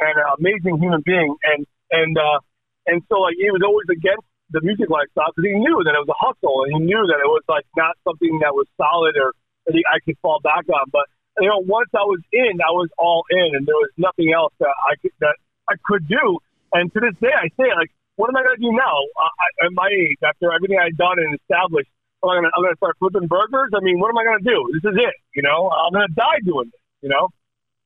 and 0.00 0.14
an 0.16 0.28
amazing 0.40 0.80
human 0.80 1.02
being. 1.04 1.36
And 1.44 1.66
and 1.92 2.16
uh, 2.16 2.40
and 2.86 3.02
so 3.08 3.20
like 3.20 3.36
he 3.36 3.50
was 3.52 3.60
always 3.64 3.88
against 3.88 4.24
the 4.52 4.60
music 4.60 4.88
lifestyle 4.88 5.32
because 5.32 5.48
he 5.48 5.56
knew 5.56 5.80
that 5.84 5.96
it 5.96 6.00
was 6.00 6.12
a 6.12 6.20
hustle, 6.20 6.64
and 6.64 6.76
he 6.76 6.80
knew 6.84 7.04
that 7.08 7.20
it 7.20 7.28
was 7.28 7.44
like 7.48 7.64
not 7.76 7.96
something 8.04 8.40
that 8.40 8.52
was 8.52 8.68
solid 8.76 9.16
or 9.16 9.32
that 9.66 9.74
he, 9.76 9.84
I 9.88 10.00
could 10.04 10.16
fall 10.20 10.40
back 10.40 10.68
on. 10.68 10.88
But 10.92 11.08
you 11.42 11.48
know, 11.48 11.58
once 11.66 11.90
I 11.94 12.04
was 12.06 12.20
in, 12.32 12.60
I 12.62 12.70
was 12.70 12.88
all 12.98 13.24
in, 13.30 13.56
and 13.56 13.66
there 13.66 13.74
was 13.74 13.90
nothing 13.98 14.32
else 14.32 14.52
that 14.60 14.70
I 14.90 14.96
could 15.02 15.12
that 15.20 15.36
I 15.68 15.74
could 15.84 16.06
do. 16.08 16.38
And 16.72 16.92
to 16.94 17.00
this 17.00 17.14
day, 17.20 17.34
I 17.34 17.48
say, 17.60 17.68
like, 17.76 17.90
what 18.16 18.30
am 18.30 18.36
I 18.36 18.42
going 18.42 18.56
to 18.56 18.62
do 18.62 18.72
now 18.72 18.96
uh, 19.16 19.24
I- 19.24 19.66
at 19.66 19.72
my 19.72 19.88
age 19.92 20.16
after 20.24 20.52
everything 20.52 20.78
I've 20.78 20.96
done 20.96 21.18
and 21.18 21.34
established? 21.34 21.90
Am 22.24 22.30
I 22.30 22.40
to 22.40 22.50
I'm 22.54 22.62
going 22.62 22.72
to 22.72 22.76
start 22.76 22.96
flipping 22.98 23.26
burgers? 23.26 23.70
I 23.74 23.80
mean, 23.80 23.98
what 23.98 24.08
am 24.08 24.18
I 24.18 24.24
going 24.24 24.38
to 24.38 24.44
do? 24.44 24.70
This 24.72 24.92
is 24.92 24.96
it. 24.98 25.14
You 25.34 25.42
know, 25.42 25.70
I'm 25.70 25.92
going 25.92 26.06
to 26.06 26.14
die 26.14 26.38
doing 26.44 26.70
this. 26.70 26.80
You 27.02 27.08
know, 27.08 27.28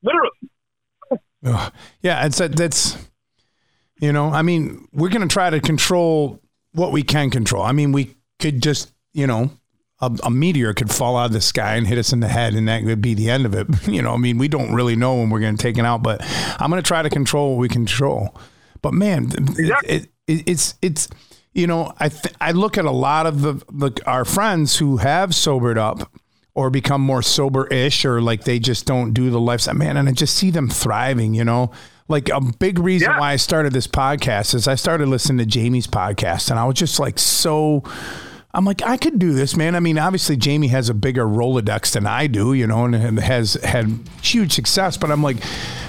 literally. 0.02 0.38
Ugh. 1.44 1.72
Yeah, 2.02 2.26
it's 2.26 2.38
that. 2.38 2.54
That's 2.54 2.96
you 4.00 4.12
know. 4.12 4.28
I 4.30 4.42
mean, 4.42 4.88
we're 4.92 5.08
going 5.08 5.26
to 5.26 5.32
try 5.32 5.50
to 5.50 5.60
control 5.60 6.40
what 6.72 6.92
we 6.92 7.02
can 7.02 7.30
control. 7.30 7.62
I 7.62 7.72
mean, 7.72 7.92
we 7.92 8.14
could 8.38 8.62
just 8.62 8.92
you 9.12 9.26
know. 9.26 9.50
A, 10.00 10.10
a 10.24 10.30
meteor 10.30 10.74
could 10.74 10.90
fall 10.90 11.16
out 11.16 11.26
of 11.26 11.32
the 11.32 11.40
sky 11.40 11.76
and 11.76 11.86
hit 11.86 11.96
us 11.96 12.12
in 12.12 12.20
the 12.20 12.28
head, 12.28 12.52
and 12.54 12.68
that 12.68 12.84
would 12.84 13.00
be 13.00 13.14
the 13.14 13.30
end 13.30 13.46
of 13.46 13.54
it. 13.54 13.66
You 13.88 14.02
know, 14.02 14.12
I 14.12 14.18
mean, 14.18 14.36
we 14.36 14.46
don't 14.48 14.74
really 14.74 14.94
know 14.96 15.14
when 15.16 15.30
we're 15.30 15.40
going 15.40 15.56
to 15.56 15.62
take 15.62 15.78
it 15.78 15.84
out, 15.86 16.02
but 16.02 16.20
I'm 16.60 16.70
going 16.70 16.82
to 16.82 16.86
try 16.86 17.02
to 17.02 17.08
control 17.10 17.52
what 17.52 17.60
we 17.60 17.68
control. 17.68 18.36
But 18.82 18.92
man, 18.92 19.24
Exactly. 19.36 19.88
it, 19.94 20.08
it, 20.26 20.42
it's 20.48 20.74
it's 20.82 21.08
you 21.54 21.66
know, 21.66 21.94
I 21.98 22.10
th- 22.10 22.34
I 22.40 22.52
look 22.52 22.76
at 22.76 22.84
a 22.84 22.90
lot 22.90 23.24
of 23.26 23.40
the, 23.40 23.54
the 23.72 23.98
our 24.04 24.26
friends 24.26 24.76
who 24.76 24.98
have 24.98 25.34
sobered 25.34 25.78
up 25.78 26.12
or 26.54 26.68
become 26.68 27.00
more 27.00 27.22
sober-ish 27.22 28.04
or 28.04 28.20
like 28.20 28.44
they 28.44 28.58
just 28.58 28.84
don't 28.86 29.12
do 29.14 29.30
the 29.30 29.40
lifestyle 29.40 29.74
man 29.74 29.96
and 29.96 30.08
I 30.08 30.12
just 30.12 30.36
see 30.36 30.50
them 30.50 30.68
thriving, 30.68 31.32
you 31.34 31.44
know. 31.44 31.70
Like 32.08 32.28
a 32.28 32.40
big 32.40 32.78
reason 32.78 33.10
Yeah. 33.10 33.18
why 33.20 33.32
I 33.32 33.36
started 33.36 33.72
this 33.72 33.86
podcast 33.86 34.54
is 34.54 34.68
I 34.68 34.74
started 34.74 35.08
listening 35.08 35.38
to 35.38 35.46
Jamey's 35.46 35.86
podcast 35.86 36.50
and 36.50 36.58
I 36.58 36.64
was 36.66 36.76
just 36.76 37.00
like 37.00 37.18
so 37.18 37.82
I'm 38.56 38.64
like, 38.64 38.80
I 38.82 38.96
could 38.96 39.18
do 39.18 39.34
this, 39.34 39.54
man. 39.54 39.74
I 39.76 39.80
mean, 39.80 39.98
obviously 39.98 40.34
Jamey 40.34 40.70
has 40.70 40.88
a 40.88 40.94
bigger 40.94 41.26
Rolodex 41.26 41.92
than 41.92 42.06
I 42.06 42.26
do, 42.26 42.54
you 42.54 42.66
know, 42.66 42.86
and 42.86 43.18
has 43.20 43.52
had 43.62 43.98
huge 44.22 44.52
success. 44.54 44.96
But 44.96 45.10
I'm 45.10 45.22
like, 45.22 45.36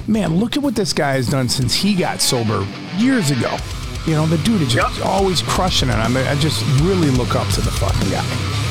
man, 0.05 0.35
look 0.35 0.57
at 0.57 0.63
what 0.63 0.75
this 0.75 0.91
guy 0.91 1.13
has 1.13 1.29
done 1.29 1.47
since 1.47 1.73
he 1.73 1.95
got 1.95 2.19
sober 2.19 2.67
years 2.97 3.31
ago. 3.31 3.55
You 4.05 4.15
know, 4.15 4.25
the 4.27 4.37
dude 4.39 4.61
is 4.63 4.73
just 4.73 4.97
Yep. 4.97 5.05
always 5.07 5.41
crushing 5.41 5.87
it. 5.87 5.93
I 5.95 6.09
mean, 6.09 6.27
I 6.27 6.35
just 6.35 6.61
really 6.81 7.09
look 7.11 7.35
up 7.37 7.47
to 7.53 7.61
the 7.61 7.71
fucking 7.71 8.09
guy. 8.09 8.66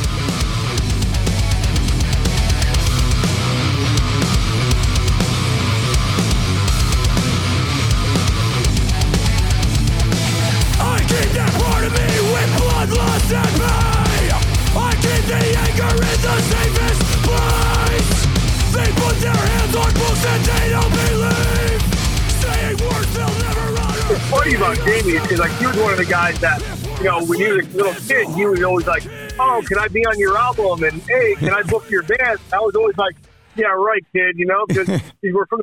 About 24.57 24.77
Jamey 24.79 25.15
is 25.17 25.23
because 25.23 25.39
like 25.39 25.51
he 25.59 25.67
was 25.67 25.77
one 25.77 25.93
of 25.93 25.99
the 25.99 26.05
guys 26.07 26.39
that 26.41 26.61
you 26.99 27.05
know 27.05 27.23
when 27.27 27.39
he 27.39 27.53
was 27.53 27.67
a 27.67 27.77
little 27.77 27.95
kid, 27.95 28.27
he 28.35 28.47
was 28.47 28.63
always 28.63 28.87
like, 28.87 29.05
"Oh, 29.39 29.63
can 29.69 29.79
I 29.79 29.89
be 29.89 30.05
on 30.07 30.19
your 30.19 30.39
album?" 30.39 30.83
and 30.83 31.03
"Hey, 31.03 31.35
can 31.37 31.51
I 31.53 31.63
book 31.63 31.91
your 31.91 32.03
band?" 32.03 32.39
I 32.53 32.59
was 32.61 32.75
always 32.75 32.97
like, 32.97 33.17
"Yeah, 33.55 33.67
right, 33.67 34.03
kid," 34.15 34.39
you 34.39 34.47
know, 34.47 34.65
because 34.67 34.89
we 35.23 35.33
were 35.37 35.45
from 35.47 35.61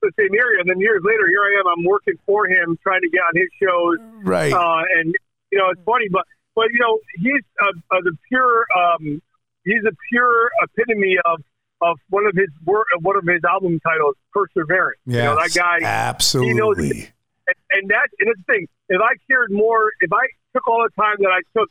the 0.00 0.10
same 0.18 0.30
area. 0.34 0.60
And 0.60 0.68
then 0.70 0.80
years 0.80 1.02
later, 1.04 1.28
here 1.28 1.40
I 1.42 1.60
am, 1.60 1.78
I'm 1.78 1.84
working 1.84 2.14
for 2.24 2.46
him, 2.48 2.78
trying 2.82 3.02
to 3.02 3.08
get 3.10 3.20
on 3.20 3.32
his 3.36 3.48
shows, 3.62 3.98
Right. 4.24 4.52
uh, 4.52 4.82
and 4.98 5.14
you 5.50 5.58
know, 5.58 5.68
it's 5.70 5.82
funny, 5.84 6.08
but 6.10 6.24
but 6.56 6.66
you 6.72 6.78
know, 6.80 6.98
he's 7.16 7.42
uh, 7.62 7.94
uh, 7.94 8.00
the 8.02 8.16
pure, 8.28 8.66
um, 8.76 9.20
he's 9.64 9.82
a 9.86 9.92
pure 10.10 10.50
epitome 10.62 11.16
of 11.26 11.40
of 11.82 11.98
one 12.08 12.24
of 12.26 12.32
his 12.34 12.48
wor- 12.64 12.86
one 13.02 13.16
of 13.16 13.24
his 13.26 13.42
album 13.44 13.78
titles, 13.80 14.14
Perseverance. 14.32 14.98
You 15.04 15.18
know, 15.18 15.34
that 15.36 15.52
guy 15.54 15.78
Absolutely. 15.84 16.90
and, 17.02 17.12
and 17.46 17.90
that 17.90 18.08
and 18.20 18.30
it's 18.30 18.40
the 18.46 18.52
thing. 18.52 18.66
If 18.88 19.00
I 19.00 19.14
cared 19.28 19.50
more, 19.50 19.90
if 20.00 20.12
I 20.12 20.26
took 20.54 20.66
all 20.68 20.84
the 20.84 21.02
time 21.02 21.16
that 21.18 21.30
I 21.32 21.40
took, 21.58 21.68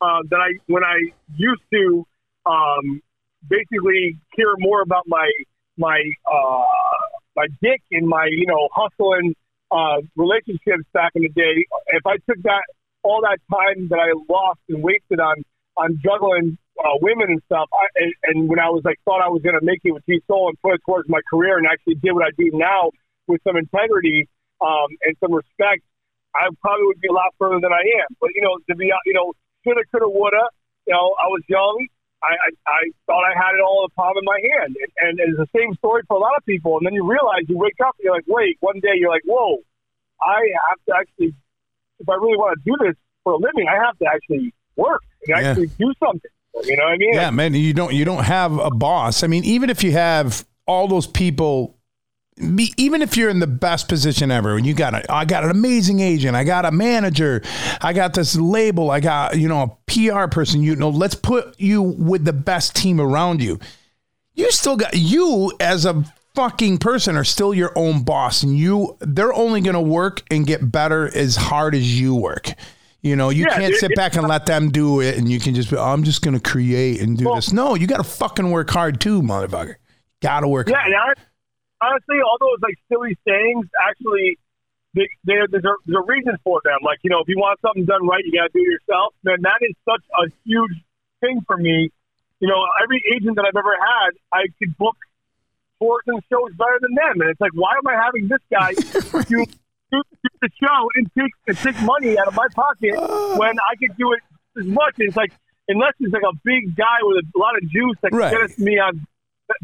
uh, 0.00 0.22
that 0.30 0.40
I 0.40 0.58
when 0.66 0.84
I 0.84 0.98
used 1.36 1.62
to, 1.72 2.06
um, 2.46 3.02
basically 3.48 4.18
care 4.34 4.54
more 4.58 4.82
about 4.82 5.04
my 5.06 5.30
my 5.76 6.02
uh, 6.26 6.64
my 7.34 7.46
dick 7.62 7.82
and 7.92 8.06
my 8.06 8.28
you 8.30 8.46
know 8.46 8.68
hustle 8.72 9.14
and 9.14 9.34
uh, 9.70 10.00
relationships 10.16 10.84
back 10.92 11.12
in 11.14 11.22
the 11.22 11.28
day. 11.28 11.64
If 11.88 12.06
I 12.06 12.16
took 12.28 12.42
that 12.42 12.62
all 13.02 13.22
that 13.22 13.38
time 13.50 13.88
that 13.88 13.98
I 13.98 14.12
lost 14.28 14.60
and 14.68 14.82
wasted 14.82 15.20
on 15.20 15.36
on 15.76 16.00
juggling 16.02 16.58
uh, 16.78 16.96
women 17.00 17.30
and 17.30 17.42
stuff, 17.46 17.68
I, 17.72 17.86
and, 17.96 18.14
and 18.24 18.48
when 18.48 18.58
I 18.58 18.68
was 18.68 18.82
like 18.84 18.98
thought 19.04 19.22
I 19.22 19.28
was 19.28 19.42
going 19.42 19.58
to 19.58 19.64
make 19.64 19.80
it 19.84 19.92
with 19.92 20.04
T 20.06 20.20
Soul 20.26 20.48
and 20.48 20.60
put 20.60 20.74
it 20.74 20.80
towards 20.84 21.08
my 21.08 21.20
career 21.30 21.58
and 21.58 21.66
actually 21.66 21.94
did 21.96 22.12
what 22.12 22.24
I 22.24 22.30
do 22.36 22.50
now 22.52 22.90
with 23.26 23.40
some 23.44 23.56
integrity 23.56 24.28
um, 24.60 24.88
and 25.02 25.16
some 25.20 25.32
respect, 25.32 25.82
I 26.34 26.48
probably 26.60 26.86
would 26.86 27.00
be 27.00 27.08
a 27.08 27.12
lot 27.12 27.34
further 27.38 27.60
than 27.60 27.72
I 27.72 27.84
am. 28.02 28.16
But 28.20 28.30
you 28.34 28.42
know, 28.42 28.58
to 28.68 28.74
be 28.76 28.92
you 29.06 29.14
know, 29.14 29.32
shoulda, 29.64 29.82
coulda, 29.90 30.08
woulda. 30.08 30.48
You 30.86 30.94
know, 30.94 31.14
I 31.18 31.26
was 31.26 31.42
young. 31.48 31.86
I, 32.22 32.32
I, 32.32 32.48
I 32.66 32.80
thought 33.06 33.22
I 33.26 33.34
had 33.36 33.54
it 33.54 33.60
all 33.60 33.84
in 33.84 33.90
the 33.90 33.94
palm 33.94 34.16
of 34.16 34.24
my 34.24 34.40
hand, 34.40 34.74
and, 34.74 35.18
and 35.18 35.20
it's 35.20 35.38
the 35.38 35.50
same 35.58 35.74
story 35.74 36.02
for 36.08 36.16
a 36.16 36.20
lot 36.20 36.32
of 36.36 36.44
people. 36.46 36.78
And 36.78 36.86
then 36.86 36.94
you 36.94 37.06
realize 37.06 37.44
you 37.48 37.58
wake 37.58 37.78
up, 37.84 37.94
and 37.98 38.04
you're 38.04 38.14
like, 38.14 38.24
wait. 38.26 38.56
One 38.60 38.80
day 38.80 38.94
you're 38.96 39.10
like, 39.10 39.26
whoa, 39.26 39.58
I 40.22 40.40
have 40.70 40.78
to 40.86 40.94
actually, 40.96 41.34
if 41.98 42.08
I 42.08 42.14
really 42.14 42.36
want 42.36 42.58
to 42.58 42.62
do 42.64 42.76
this 42.84 42.96
for 43.22 43.34
a 43.34 43.36
living, 43.36 43.66
I 43.68 43.84
have 43.84 43.98
to 43.98 44.06
actually 44.06 44.54
work 44.76 45.02
and 45.26 45.42
Yeah. 45.42 45.50
actually 45.50 45.70
do 45.78 45.92
something. 46.02 46.30
You 46.64 46.76
know 46.76 46.84
what 46.84 46.92
I 46.92 46.96
mean? 46.96 47.14
Yeah, 47.14 47.30
man, 47.30 47.54
you 47.54 47.74
don't 47.74 47.92
you 47.92 48.04
don't 48.04 48.24
have 48.24 48.58
a 48.58 48.70
boss. 48.70 49.22
I 49.22 49.26
mean, 49.26 49.44
even 49.44 49.68
if 49.68 49.84
you 49.84 49.92
have 49.92 50.46
all 50.66 50.88
those 50.88 51.06
people 51.06 51.75
be, 52.54 52.72
even 52.76 53.02
if 53.02 53.16
you're 53.16 53.30
in 53.30 53.40
the 53.40 53.46
best 53.46 53.88
position 53.88 54.30
ever 54.30 54.56
and 54.56 54.66
you 54.66 54.74
got 54.74 54.94
a, 54.94 55.10
I 55.12 55.24
got 55.24 55.44
an 55.44 55.50
amazing 55.50 56.00
agent, 56.00 56.36
I 56.36 56.44
got 56.44 56.64
a 56.66 56.70
manager, 56.70 57.42
I 57.80 57.92
got 57.92 58.14
this 58.14 58.36
label, 58.36 58.90
I 58.90 59.00
got, 59.00 59.38
you 59.38 59.48
know, 59.48 59.62
a 59.62 59.76
PR 59.90 60.26
person, 60.28 60.62
you 60.62 60.76
know, 60.76 60.90
let's 60.90 61.14
put 61.14 61.58
you 61.58 61.80
with 61.82 62.24
the 62.24 62.32
best 62.34 62.76
team 62.76 63.00
around 63.00 63.42
you. 63.42 63.58
You 64.34 64.50
still 64.52 64.76
got 64.76 64.94
you 64.94 65.52
as 65.60 65.86
a 65.86 66.04
fucking 66.34 66.76
person 66.76 67.16
are 67.16 67.24
still 67.24 67.54
your 67.54 67.72
own 67.76 68.02
boss 68.02 68.42
and 68.42 68.58
you 68.58 68.94
they're 69.00 69.32
only 69.32 69.62
going 69.62 69.72
to 69.72 69.80
work 69.80 70.22
and 70.30 70.46
get 70.46 70.70
better 70.70 71.10
as 71.16 71.34
hard 71.34 71.74
as 71.74 71.98
you 71.98 72.14
work. 72.14 72.52
You 73.00 73.16
know, 73.16 73.30
you 73.30 73.46
Yeah, 73.48 73.56
can't 73.58 73.72
it- 73.72 73.78
sit 73.80 73.94
back 73.96 74.16
and 74.16 74.28
let 74.28 74.44
them 74.44 74.70
do 74.70 75.00
it 75.00 75.16
and 75.16 75.30
you 75.30 75.40
can 75.40 75.54
just 75.54 75.70
be, 75.70 75.78
I'm 75.78 76.02
just 76.04 76.20
going 76.20 76.34
to 76.34 76.40
create 76.40 77.00
and 77.00 77.16
do 77.16 77.24
Well- 77.24 77.36
this. 77.36 77.52
No, 77.52 77.74
you 77.74 77.86
got 77.86 77.96
to 77.96 78.04
fucking 78.04 78.50
work 78.50 78.68
hard 78.68 79.00
too, 79.00 79.22
motherfucker. 79.22 79.76
Got 80.20 80.40
to 80.40 80.48
work 80.48 80.68
Yeah, 80.68 80.76
hard. 80.98 81.18
Honestly, 81.82 82.16
all 82.24 82.36
those 82.40 82.60
like 82.62 82.76
silly 82.88 83.16
sayings 83.26 83.66
actually, 83.88 84.38
they, 84.94 85.08
there's, 85.24 85.48
a, 85.52 85.60
there's 85.60 85.98
a 85.98 86.06
reason 86.06 86.36
for 86.42 86.60
them. 86.64 86.78
Like 86.82 86.98
you 87.02 87.10
know, 87.10 87.20
if 87.20 87.28
you 87.28 87.36
want 87.36 87.60
something 87.60 87.84
done 87.84 88.06
right, 88.06 88.24
you 88.24 88.32
got 88.32 88.48
to 88.48 88.54
do 88.54 88.60
it 88.64 88.80
yourself. 88.80 89.14
Man, 89.24 89.42
that 89.42 89.60
is 89.62 89.74
such 89.84 90.04
a 90.22 90.30
huge 90.44 90.76
thing 91.20 91.40
for 91.46 91.56
me. 91.56 91.90
You 92.40 92.48
know, 92.48 92.60
every 92.82 93.02
agent 93.14 93.36
that 93.36 93.44
I've 93.48 93.56
ever 93.56 93.76
had, 93.76 94.10
I 94.32 94.44
could 94.58 94.76
book 94.76 94.96
tours 95.78 96.02
and 96.06 96.22
shows 96.28 96.52
better 96.56 96.78
than 96.80 96.94
them, 96.94 97.20
and 97.20 97.30
it's 97.30 97.40
like, 97.40 97.52
why 97.52 97.76
am 97.76 97.86
I 97.88 97.96
having 98.02 98.28
this 98.28 98.40
guy 98.50 98.72
do, 99.28 99.44
do, 99.92 100.02
do 100.02 100.28
the 100.40 100.50
show 100.60 100.88
and 100.96 101.10
take 101.16 101.32
and 101.46 101.56
take 101.56 101.80
money 101.82 102.18
out 102.18 102.28
of 102.28 102.34
my 102.34 102.48
pocket 102.54 102.94
uh. 102.96 103.36
when 103.36 103.56
I 103.60 103.76
could 103.76 103.96
do 103.96 104.12
it 104.12 104.20
as 104.58 104.66
much? 104.66 104.96
And 104.98 105.08
it's 105.08 105.16
like, 105.16 105.32
unless 105.68 105.92
he's 105.98 106.12
like 106.12 106.22
a 106.28 106.36
big 106.44 106.76
guy 106.76 106.98
with 107.02 107.24
a 107.24 107.38
lot 107.38 107.56
of 107.56 107.68
juice 107.68 107.96
that 108.02 108.10
can 108.10 108.18
Right. 108.18 108.32
get 108.32 108.42
us 108.42 108.58
me 108.58 108.78
on 108.78 109.06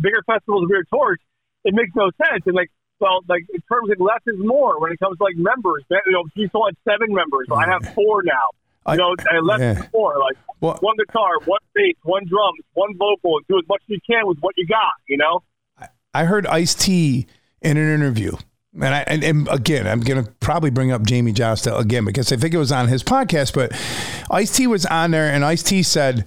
bigger 0.00 0.22
festivals, 0.26 0.68
bigger 0.68 0.84
tours, 0.84 1.18
it 1.64 1.74
makes 1.74 1.90
no 1.94 2.10
sense. 2.16 2.42
And 2.46 2.54
like, 2.54 2.70
well, 3.00 3.20
like 3.28 3.44
in 3.52 3.60
terms 3.62 3.90
of 3.90 4.00
less 4.00 4.20
is 4.26 4.38
more 4.38 4.80
when 4.80 4.92
it 4.92 4.98
comes 5.00 5.18
to 5.18 5.24
like 5.24 5.36
members. 5.36 5.84
You 5.90 6.12
know, 6.12 6.24
you 6.34 6.48
still 6.48 6.66
had 6.66 6.76
seven 6.88 7.14
members. 7.14 7.48
I 7.54 7.66
have 7.68 7.82
mm. 7.82 7.94
four 7.94 8.22
now. 8.22 8.32
I- 8.86 8.94
You 8.94 8.98
know, 8.98 9.14
and 9.30 9.46
less 9.46 9.60
yeah. 9.60 9.84
is 9.84 9.92
more. 9.92 10.18
Like 10.18 10.36
Well- 10.60 10.78
one 10.80 10.96
guitar, 10.96 11.38
one 11.44 11.60
bass, 11.74 11.96
one 12.02 12.24
drums, 12.26 12.60
one 12.74 12.96
vocal, 12.96 13.36
and 13.38 13.46
do 13.48 13.58
as 13.58 13.68
much 13.68 13.82
as 13.82 13.88
you 13.88 14.00
can 14.08 14.26
with 14.26 14.38
what 14.40 14.54
you 14.56 14.66
got. 14.66 14.94
You 15.08 15.18
know. 15.18 15.42
I 16.14 16.24
heard 16.24 16.46
Ice 16.46 16.74
T 16.74 17.26
in 17.62 17.76
an 17.76 17.88
interview. 17.88 18.32
And, 18.74 18.94
I, 18.94 19.04
and, 19.06 19.22
and 19.22 19.48
again, 19.48 19.86
I'm 19.86 20.00
going 20.00 20.24
to 20.24 20.30
probably 20.40 20.70
bring 20.70 20.92
up 20.92 21.02
Jamey 21.02 21.34
Jasta 21.34 21.78
again 21.78 22.06
because 22.06 22.32
I 22.32 22.36
think 22.36 22.54
it 22.54 22.58
was 22.58 22.72
on 22.72 22.88
his 22.88 23.02
podcast, 23.02 23.54
but 23.54 23.72
Ice 24.30 24.50
T 24.56 24.66
was 24.66 24.86
on 24.86 25.10
there 25.10 25.30
and 25.30 25.44
Ice 25.44 25.62
T 25.62 25.82
said, 25.82 26.24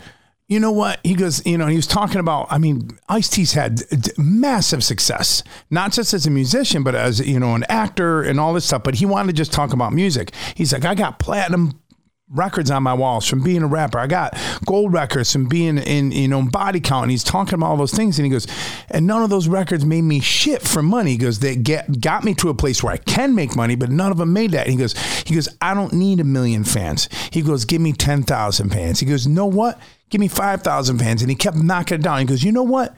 you 0.47 0.59
know 0.59 0.71
what? 0.71 0.99
He 1.03 1.15
goes, 1.15 1.43
you 1.45 1.57
know, 1.57 1.67
he 1.67 1.75
was 1.75 1.87
talking 1.87 2.19
about, 2.19 2.47
I 2.51 2.59
mean, 2.59 2.99
Ice 3.09 3.29
T's 3.29 3.53
had 3.53 3.81
massive 4.17 4.83
success, 4.83 5.41
not 5.71 5.91
just 5.91 6.13
as 6.13 6.27
a 6.27 6.29
musician, 6.29 6.83
but 6.83 6.93
as, 6.93 7.19
you 7.19 7.39
know, 7.39 7.55
an 7.55 7.65
actor 7.67 8.21
and 8.21 8.39
all 8.39 8.53
this 8.53 8.65
stuff. 8.65 8.83
But 8.83 8.95
he 8.95 9.05
wanted 9.05 9.27
to 9.27 9.33
just 9.33 9.51
talk 9.51 9.73
about 9.73 9.91
music. 9.91 10.33
He's 10.53 10.71
like, 10.71 10.85
I 10.85 10.93
got 10.93 11.17
platinum 11.17 11.81
records 12.29 12.71
on 12.71 12.81
my 12.81 12.93
walls 12.93 13.27
from 13.27 13.43
being 13.43 13.61
a 13.61 13.67
rapper. 13.67 13.99
I 13.99 14.07
got 14.07 14.37
gold 14.65 14.93
records 14.93 15.31
from 15.31 15.47
being 15.47 15.77
in, 15.77 16.11
you 16.11 16.27
know, 16.27 16.41
body 16.41 16.79
count. 16.79 17.03
And 17.03 17.11
he's 17.11 17.23
talking 17.23 17.53
about 17.53 17.67
all 17.67 17.77
those 17.77 17.93
things. 17.93 18.17
And 18.17 18.25
he 18.25 18.31
goes, 18.31 18.47
and 18.89 19.05
none 19.05 19.21
of 19.21 19.29
those 19.29 19.47
records 19.47 19.85
made 19.85 20.01
me 20.01 20.19
shit 20.19 20.61
for 20.61 20.81
money. 20.81 21.11
He 21.11 21.17
goes, 21.17 21.39
they 21.39 21.55
get, 21.55 22.01
got 22.01 22.23
me 22.23 22.33
to 22.35 22.49
a 22.49 22.55
place 22.55 22.81
where 22.81 22.93
I 22.93 22.97
can 22.97 23.35
make 23.35 23.55
money, 23.55 23.75
but 23.75 23.89
none 23.89 24.11
of 24.11 24.17
them 24.17 24.33
made 24.33 24.51
that. 24.51 24.67
And 24.67 24.71
he 24.71 24.77
goes, 24.77 24.97
he 25.23 25.35
goes, 25.35 25.47
I 25.61 25.73
don't 25.73 25.93
need 25.93 26.19
a 26.19 26.23
million 26.23 26.63
fans. 26.63 27.09
He 27.31 27.41
goes, 27.41 27.63
give 27.63 27.81
me 27.81 27.93
10,000 27.93 28.69
fans. 28.69 28.99
He 28.99 29.05
goes, 29.05 29.27
know 29.27 29.45
what? 29.45 29.79
Give 30.09 30.19
me 30.19 30.27
5,000 30.27 30.97
fans. 30.97 31.21
And 31.21 31.29
he 31.29 31.35
kept 31.35 31.57
knocking 31.57 31.99
it 31.99 32.01
down. 32.01 32.19
He 32.19 32.25
goes, 32.25 32.43
you 32.43 32.51
know 32.51 32.63
what? 32.63 32.95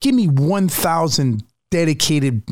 Give 0.00 0.14
me 0.14 0.26
1,000 0.26 1.44
dedicated 1.70 2.42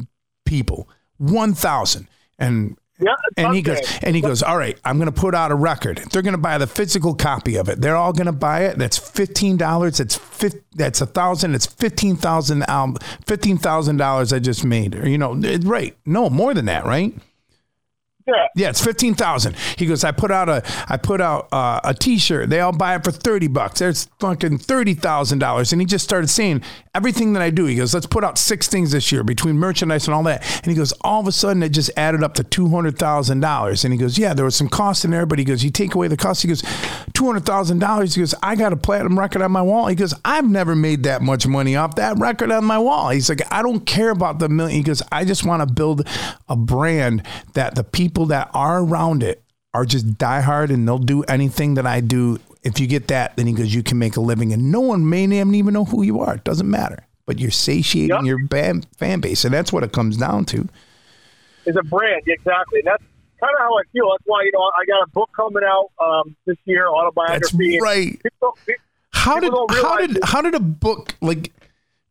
people. 0.44 0.88
1,000. 1.16 2.06
And 2.38 2.76
Yeah. 3.00 3.14
and 3.36 3.54
he 3.54 3.62
goes, 3.62 3.78
and 4.02 4.16
he 4.16 4.20
goes, 4.22 4.42
all 4.42 4.56
right, 4.58 4.76
I'm 4.84 4.98
going 4.98 5.12
to 5.12 5.20
put 5.20 5.34
out 5.34 5.52
a 5.52 5.54
record. 5.54 6.02
They're 6.10 6.22
going 6.22 6.32
to 6.34 6.38
buy 6.38 6.58
the 6.58 6.66
physical 6.66 7.14
copy 7.14 7.56
of 7.56 7.68
it. 7.68 7.80
They're 7.80 7.94
all 7.96 8.12
going 8.12 8.26
to 8.26 8.32
buy 8.32 8.64
it. 8.64 8.76
That's 8.78 8.98
fifteen 8.98 9.56
dollars. 9.56 9.98
That's 9.98 10.16
fif- 10.16 10.64
That's 10.74 11.00
a 11.00 11.06
thousand. 11.06 11.54
It's 11.54 11.66
fifteen 11.66 12.16
thousand 12.16 12.64
album. 12.64 12.96
Fifteen 13.26 13.56
thousand 13.56 13.98
dollars 13.98 14.32
I 14.32 14.40
just 14.40 14.64
made. 14.64 14.96
Or, 14.96 15.08
you 15.08 15.16
know, 15.18 15.34
it- 15.42 15.62
right? 15.64 15.96
No, 16.04 16.28
more 16.28 16.54
than 16.54 16.64
that, 16.64 16.84
right? 16.86 17.14
Yeah. 18.26 18.34
Yeah, 18.56 18.68
it's 18.70 18.84
fifteen 18.84 19.14
thousand. 19.14 19.56
He 19.78 19.86
goes, 19.86 20.04
I 20.04 20.10
put 20.12 20.30
out 20.30 20.50
a, 20.50 20.62
I 20.86 20.98
put 20.98 21.20
out 21.22 21.48
uh, 21.50 21.80
a 21.82 21.94
T-shirt. 21.94 22.50
They 22.50 22.60
all 22.60 22.76
buy 22.76 22.94
it 22.96 23.02
for 23.04 23.10
thirty 23.10 23.46
bucks. 23.48 23.78
There's 23.78 24.04
fucking 24.20 24.58
thirty 24.58 24.92
thousand 24.92 25.38
dollars. 25.38 25.72
And 25.72 25.80
he 25.80 25.86
just 25.86 26.04
started 26.04 26.28
saying 26.28 26.62
everything 26.98 27.32
that 27.34 27.42
I 27.42 27.50
do. 27.50 27.64
He 27.66 27.76
goes, 27.76 27.94
let's 27.94 28.08
put 28.08 28.24
out 28.24 28.38
six 28.38 28.66
things 28.66 28.90
this 28.90 29.12
year 29.12 29.22
between 29.22 29.56
merchandise 29.56 30.08
and 30.08 30.14
all 30.16 30.24
that. 30.24 30.44
And 30.56 30.66
he 30.66 30.74
goes, 30.74 30.90
all 31.02 31.20
of 31.20 31.28
a 31.28 31.32
sudden 31.32 31.62
it 31.62 31.68
just 31.68 31.92
added 31.96 32.24
up 32.24 32.34
to 32.34 32.42
two 32.42 32.68
hundred 32.68 32.98
thousand 32.98 33.38
dollars. 33.38 33.84
And 33.84 33.94
he 33.94 33.98
goes, 34.00 34.18
yeah, 34.18 34.34
there 34.34 34.44
was 34.44 34.56
some 34.56 34.68
cost 34.68 35.04
in 35.04 35.12
there, 35.12 35.24
but 35.24 35.38
he 35.38 35.44
goes, 35.44 35.62
you 35.62 35.70
take 35.70 35.94
away 35.94 36.08
the 36.08 36.16
cost. 36.16 36.42
He 36.42 36.48
goes, 36.48 36.64
two 37.14 37.24
hundred 37.24 37.46
thousand 37.46 37.78
dollars. 37.78 38.16
He 38.16 38.20
goes, 38.20 38.34
I 38.42 38.56
got 38.56 38.72
a 38.72 38.76
platinum 38.76 39.16
record 39.16 39.42
on 39.42 39.52
my 39.52 39.62
wall. 39.62 39.86
He 39.86 39.94
goes, 39.94 40.12
I've 40.24 40.50
never 40.50 40.74
made 40.74 41.04
that 41.04 41.22
much 41.22 41.46
money 41.46 41.76
off 41.76 41.94
that 41.94 42.18
record 42.18 42.50
on 42.50 42.64
my 42.64 42.80
wall. 42.80 43.10
He's 43.10 43.28
like, 43.28 43.42
I 43.52 43.62
don't 43.62 43.86
care 43.86 44.10
about 44.10 44.40
the 44.40 44.48
million. 44.48 44.76
He 44.76 44.82
goes, 44.82 45.00
I 45.12 45.24
just 45.24 45.46
want 45.46 45.66
to 45.66 45.72
build 45.72 46.04
a 46.48 46.56
brand 46.56 47.22
that 47.54 47.76
the 47.76 47.84
people 47.84 48.26
that 48.26 48.50
are 48.52 48.80
around 48.82 49.22
it 49.22 49.44
are 49.72 49.84
just 49.84 50.14
diehard 50.14 50.70
and 50.70 50.88
they'll 50.88 50.98
do 50.98 51.22
anything 51.24 51.74
that 51.74 51.86
I 51.86 52.00
do. 52.00 52.40
If 52.62 52.80
you 52.80 52.86
get 52.86 53.08
that, 53.08 53.36
then 53.36 53.46
he 53.46 53.52
goes, 53.52 53.72
you 53.74 53.82
can 53.82 53.98
make 53.98 54.16
a 54.16 54.20
living, 54.20 54.52
and 54.52 54.70
no 54.72 54.80
one 54.80 55.08
may 55.08 55.24
even 55.24 55.72
know 55.72 55.84
who 55.84 56.02
you 56.02 56.20
are. 56.20 56.34
It 56.34 56.44
doesn't 56.44 56.68
matter, 56.68 57.06
but 57.24 57.38
you're 57.38 57.50
satiating 57.50 58.16
Yep. 58.16 58.24
your 58.24 58.44
ban- 58.46 58.82
fan 58.96 59.20
base, 59.20 59.44
and 59.44 59.54
that's 59.54 59.72
what 59.72 59.84
it 59.84 59.92
comes 59.92 60.16
down 60.16 60.44
to. 60.46 60.68
It's 61.66 61.76
a 61.78 61.82
brand, 61.84 62.22
exactly. 62.26 62.80
And 62.80 62.86
that's 62.88 63.02
kind 63.40 63.52
of 63.54 63.58
how 63.60 63.76
I 63.78 63.82
feel. 63.92 64.10
That's 64.10 64.24
why 64.26 64.42
you 64.42 64.50
know 64.52 64.60
I 64.60 64.84
got 64.86 65.02
a 65.06 65.10
book 65.12 65.30
coming 65.36 65.62
out 65.64 65.90
um, 66.04 66.34
this 66.46 66.56
year, 66.64 66.88
autobiography. 66.88 67.74
And 67.76 67.82
right. 67.82 68.22
people- 68.22 68.58
How 69.12 69.38
did 69.40 69.46
People 69.50 69.66
how 69.70 69.96
did 69.98 70.16
it. 70.16 70.24
how 70.24 70.40
did 70.42 70.54
a 70.54 70.60
book 70.60 71.14
like? 71.20 71.52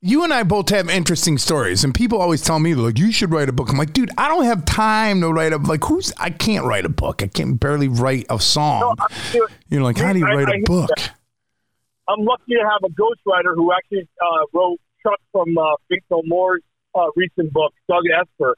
You 0.08 0.24
and 0.24 0.34
I 0.34 0.44
both 0.44 0.70
have 0.70 0.90
interesting 0.90 1.38
stories, 1.38 1.84
and 1.84 1.94
people 1.94 2.22
always 2.22 2.42
tell 2.42 2.60
me 2.60 2.74
like 2.76 2.98
you 2.98 3.12
should 3.12 3.30
write 3.30 3.50
a 3.50 3.52
book. 3.52 3.70
I'm 3.70 3.78
like, 3.78 3.92
dude, 3.92 4.10
I 4.18 4.30
don't 4.30 4.46
have 4.46 4.64
time 4.64 5.20
to 5.20 5.34
write 5.34 5.52
a 5.52 5.58
like. 5.58 5.84
Who's 5.84 6.14
I 6.18 6.30
can't 6.30 6.66
write 6.66 6.86
a 6.86 6.90
book. 6.90 7.22
I 7.22 7.28
can 7.28 7.56
barely 7.56 7.90
write 7.90 8.26
a 8.30 8.40
song. 8.40 8.96
No, 9.34 9.48
You're 9.68 9.82
like, 9.82 9.98
how 9.98 10.14
do 10.14 10.20
you 10.20 10.26
I- 10.26 10.34
write 10.36 10.48
I 10.48 10.52
a 10.52 10.56
hear 10.56 10.64
book? 10.64 10.90
I'm 12.08 12.24
lucky 12.24 12.54
to 12.56 12.64
have 12.64 12.90
a 12.90 12.94
ghostwriter 12.96 13.54
who 13.54 13.74
actually 13.74 14.08
uh, 14.22 14.46
wrote 14.54 14.80
Chuck 15.04 15.20
from 15.34 15.58
uh, 15.58 15.76
Faith 15.90 16.04
No 16.10 16.22
More's 16.24 16.62
uh, 16.96 17.08
recent 17.18 17.52
book, 17.52 17.74
Doug 17.90 18.04
Esper. 18.08 18.56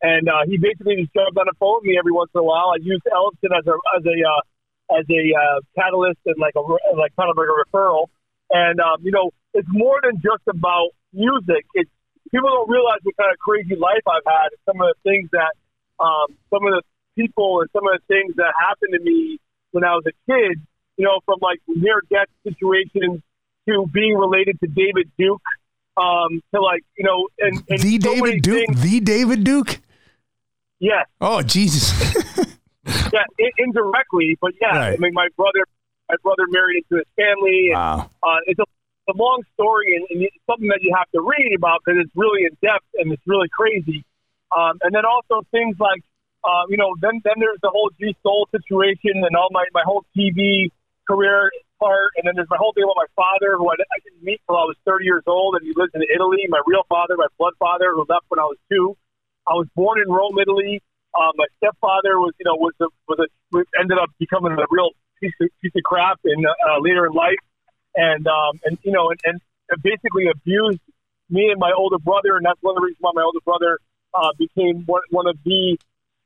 and 0.00 0.28
uh, 0.28 0.46
he 0.46 0.58
basically 0.58 0.94
just 0.94 1.12
jumped 1.12 1.36
on 1.36 1.46
the 1.46 1.54
phone 1.58 1.78
with 1.82 1.86
me 1.90 1.98
every 1.98 2.12
once 2.12 2.30
in 2.36 2.38
a 2.38 2.44
while. 2.44 2.70
I 2.72 2.78
used 2.80 3.02
Ellefson 3.12 3.50
as 3.58 3.66
a 3.66 3.74
as 3.98 4.04
a 4.06 4.14
uh, 4.22 4.96
as 5.00 5.04
a 5.10 5.22
uh, 5.34 5.60
catalyst 5.74 6.20
and 6.26 6.36
like 6.38 6.54
a 6.54 6.60
like 6.94 7.10
kind 7.18 7.30
of 7.30 7.36
like 7.36 7.48
a 7.50 7.56
referral. 7.66 8.06
And 8.50 8.78
um, 8.78 9.02
you 9.02 9.10
know, 9.10 9.32
it's 9.54 9.68
more 9.70 10.00
than 10.02 10.16
just 10.16 10.42
about 10.48 10.90
music. 11.12 11.64
It's 11.74 11.90
people 12.30 12.50
don't 12.50 12.68
realize 12.68 12.98
what 13.02 13.16
kind 13.16 13.30
of 13.32 13.38
crazy 13.38 13.76
life 13.76 14.02
I've 14.06 14.26
had. 14.26 14.50
And 14.52 14.60
some 14.66 14.80
of 14.80 14.92
the 14.94 14.98
things 15.08 15.30
that 15.32 15.54
um, 16.02 16.34
some 16.50 16.66
of 16.66 16.74
the 16.74 16.82
people 17.16 17.60
and 17.60 17.70
some 17.72 17.86
of 17.86 17.98
the 17.98 18.04
things 18.12 18.34
that 18.36 18.52
happened 18.58 18.92
to 18.92 19.00
me 19.00 19.38
when 19.70 19.84
I 19.84 19.94
was 19.94 20.04
a 20.06 20.16
kid. 20.30 20.60
You 20.96 21.06
know, 21.06 21.18
from 21.24 21.38
like 21.42 21.60
near 21.66 22.02
death 22.08 22.28
situations 22.44 23.20
to 23.68 23.86
being 23.92 24.14
related 24.16 24.60
to 24.60 24.68
David 24.68 25.10
Duke. 25.18 25.42
Um, 25.96 26.42
to 26.52 26.60
like 26.60 26.82
you 26.96 27.04
know, 27.04 27.28
and, 27.38 27.62
and 27.68 27.80
the 27.80 28.00
so 28.00 28.14
David 28.14 28.42
Duke, 28.42 28.66
things- 28.66 28.82
the 28.82 29.00
David 29.00 29.44
Duke. 29.44 29.80
Yes, 30.80 31.06
Oh 31.20 31.40
Jesus! 31.40 31.92
yeah, 33.12 33.24
in, 33.38 33.50
indirectly, 33.58 34.36
but 34.40 34.52
yeah. 34.60 34.76
Right. 34.76 34.92
I 34.94 34.96
mean, 34.98 35.14
my 35.14 35.28
brother, 35.36 35.64
my 36.08 36.16
brother 36.22 36.44
married 36.48 36.84
into 36.84 36.96
his 36.96 37.06
family, 37.16 37.68
and 37.70 37.78
wow. 37.78 38.10
uh, 38.22 38.38
it's 38.46 38.58
a, 38.58 38.63
a 39.08 39.16
long 39.16 39.42
story 39.54 39.96
and, 39.96 40.06
and 40.10 40.28
something 40.48 40.68
that 40.68 40.80
you 40.80 40.94
have 40.96 41.10
to 41.12 41.20
read 41.20 41.52
about 41.56 41.82
because 41.84 42.00
it's 42.00 42.14
really 42.16 42.48
in 42.48 42.56
depth 42.62 42.88
and 42.96 43.12
it's 43.12 43.22
really 43.26 43.48
crazy. 43.52 44.04
Um, 44.54 44.78
and 44.82 44.94
then 44.94 45.04
also 45.04 45.44
things 45.50 45.76
like, 45.78 46.00
uh, 46.44 46.68
you 46.68 46.76
know, 46.76 46.94
then 47.00 47.20
then 47.24 47.40
there's 47.40 47.60
the 47.62 47.72
whole 47.72 47.90
G 47.98 48.14
Soul 48.22 48.48
situation 48.52 49.24
and 49.24 49.34
all 49.36 49.48
my 49.50 49.64
my 49.72 49.82
whole 49.84 50.04
TV 50.16 50.68
career 51.08 51.50
part, 51.80 52.16
and 52.16 52.24
then 52.24 52.34
there's 52.36 52.48
my 52.48 52.56
whole 52.60 52.72
thing 52.72 52.84
about 52.84 52.96
my 52.96 53.10
father 53.16 53.56
who 53.56 53.68
I, 53.68 53.76
I 53.76 53.98
didn't 54.04 54.24
meet 54.24 54.40
till 54.46 54.56
I 54.56 54.64
was 54.64 54.76
30 54.84 55.04
years 55.04 55.24
old, 55.26 55.56
and 55.56 55.64
he 55.64 55.72
lives 55.76 55.92
in 55.94 56.02
Italy. 56.04 56.44
My 56.48 56.60
real 56.66 56.84
father, 56.88 57.16
my 57.16 57.28
blood 57.38 57.52
father, 57.58 57.92
who 57.92 58.04
left 58.08 58.28
when 58.28 58.40
I 58.40 58.48
was 58.48 58.60
two. 58.70 58.96
I 59.48 59.52
was 59.52 59.68
born 59.76 60.00
in 60.00 60.08
Rome, 60.08 60.36
Italy. 60.40 60.80
Uh, 61.12 61.30
my 61.36 61.46
stepfather 61.60 62.18
was, 62.18 62.32
you 62.40 62.44
know, 62.48 62.56
was 62.56 62.74
a, 62.80 62.88
was 63.06 63.20
a, 63.20 63.28
ended 63.78 63.98
up 64.00 64.10
becoming 64.18 64.52
a 64.52 64.66
real 64.70 64.90
piece 65.20 65.36
of, 65.40 65.48
piece 65.62 65.72
of 65.76 65.84
crap 65.84 66.18
in 66.24 66.44
uh, 66.44 66.80
later 66.80 67.06
in 67.06 67.12
life, 67.12 67.38
and 67.94 68.26
um, 68.26 68.60
and 68.64 68.78
you 68.82 68.92
know, 68.92 69.10
and, 69.10 69.40
and 69.70 69.82
basically 69.82 70.26
abused 70.28 70.80
me 71.30 71.50
and 71.50 71.58
my 71.58 71.72
older 71.76 71.98
brother, 71.98 72.36
and 72.36 72.44
that's 72.44 72.58
one 72.60 72.76
of 72.76 72.80
the 72.80 72.86
reasons 72.86 72.98
why 73.00 73.12
my 73.14 73.22
older 73.22 73.40
brother 73.44 73.78
uh, 74.14 74.30
became 74.38 74.84
one, 74.86 75.02
one 75.10 75.26
of 75.26 75.36
the 75.44 75.78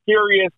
scariest, 0.03 0.55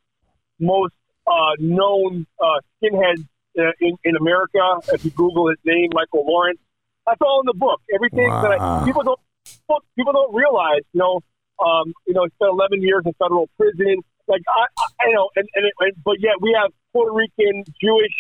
most 0.59 0.95
uh, 1.27 1.55
known 1.59 2.27
uh, 2.41 2.61
skinheads 2.83 3.27
uh, 3.59 3.73
in, 3.81 3.97
in 4.05 4.17
America. 4.17 4.59
If 4.93 5.05
you 5.05 5.11
Google 5.11 5.49
his 5.49 5.59
name, 5.65 5.91
Michael 5.93 6.25
Lawrence, 6.27 6.61
that's 7.07 7.21
all 7.21 7.41
in 7.41 7.47
the 7.47 7.59
book. 7.59 7.81
Everything 7.95 8.29
that 8.29 8.61
I, 8.61 8.85
people 8.85 9.03
don't 9.03 9.21
people 9.97 10.13
don't 10.13 10.35
realize, 10.35 10.83
you 10.93 11.01
know, 11.01 11.21
um, 11.65 11.93
you 12.07 12.15
know, 12.15 12.25
he 12.25 12.31
spent 12.31 12.51
11 12.53 12.83
years 12.83 13.03
in 13.05 13.13
federal 13.15 13.49
prison. 13.59 14.03
Like 14.29 14.43
I, 14.49 14.67
I 14.79 15.09
you 15.09 15.15
know, 15.15 15.29
and, 15.37 15.49
and, 15.55 15.67
it, 15.67 15.73
and 15.81 15.93
but 16.05 16.17
yet 16.21 16.41
we 16.41 16.57
have 16.61 16.71
Puerto 16.93 17.13
Rican, 17.13 17.65
Jewish, 17.83 18.15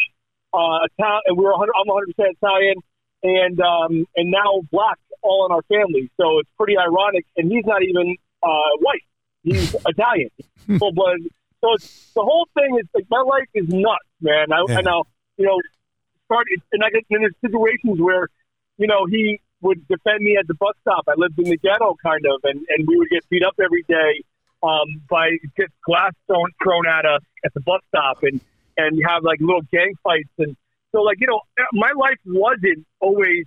uh, 0.53 0.87
Italian, 0.87 1.23
and 1.27 1.37
we're 1.37 1.53
100, 1.53 1.73
I'm 1.79 1.87
100 1.87 2.15
percent 2.15 2.37
Italian, 2.41 2.77
and 3.23 3.61
um, 3.61 4.07
and 4.17 4.31
now 4.31 4.63
black 4.71 4.99
all 5.23 5.47
in 5.47 5.53
our 5.53 5.63
family. 5.63 6.11
So 6.17 6.39
it's 6.39 6.51
pretty 6.57 6.77
ironic. 6.79 7.27
And 7.37 7.51
he's 7.51 7.65
not 7.67 7.83
even 7.83 8.17
uh, 8.43 8.71
white; 8.81 9.05
he's 9.43 9.75
Italian, 9.87 10.31
full 10.79 10.93
blood. 10.93 11.19
So 11.61 11.75
it's, 11.75 12.13
the 12.15 12.23
whole 12.23 12.49
thing 12.55 12.79
is 12.81 12.87
like 12.95 13.07
my 13.11 13.21
life 13.21 13.49
is 13.55 13.69
nuts, 13.69 14.09
man. 14.21 14.53
I, 14.53 14.65
Yeah. 14.69 14.79
I 14.79 14.81
know, 14.81 15.05
you 15.37 15.47
know, 15.47 15.61
started 16.27 16.63
and 16.73 16.83
I 16.85 16.91
get 16.91 17.05
in 17.11 17.21
there's 17.21 17.35
situations 17.41 18.01
where, 18.01 18.29
you 18.79 18.87
know, 18.87 19.07
he 19.07 19.41
would 19.61 19.87
defend 19.89 20.21
me 20.21 20.37
at 20.39 20.47
the 20.47 20.55
bus 20.55 20.75
stop. 20.81 21.05
I 21.09 21.15
lived 21.17 21.39
in 21.39 21.45
the 21.45 21.59
ghetto, 21.59 21.97
kind 22.03 22.25
of, 22.27 22.41
and 22.45 22.65
and 22.69 22.89
we 22.89 22.97
would 22.97 23.11
get 23.11 23.29
beat 23.29 23.43
up 23.45 23.55
every 23.63 23.85
day 23.89 24.25
um, 24.63 25.03
by 25.09 25.31
just 25.59 25.73
glass 25.85 26.13
thrown 26.27 26.49
thrown 26.63 26.87
at 26.87 27.05
us 27.05 27.23
at 27.45 27.53
the 27.55 27.61
bus 27.61 27.81
stop, 27.89 28.23
and 28.23 28.41
and 28.81 28.97
you 28.97 29.07
have 29.07 29.23
like 29.23 29.41
little 29.41 29.63
gang 29.73 29.95
fights, 30.03 30.31
and 30.39 30.57
so 30.93 31.03
like 31.03 31.19
you 31.21 31.27
know, 31.27 31.41
my 31.73 31.93
life 31.97 32.19
wasn't 32.27 32.87
always 33.01 33.45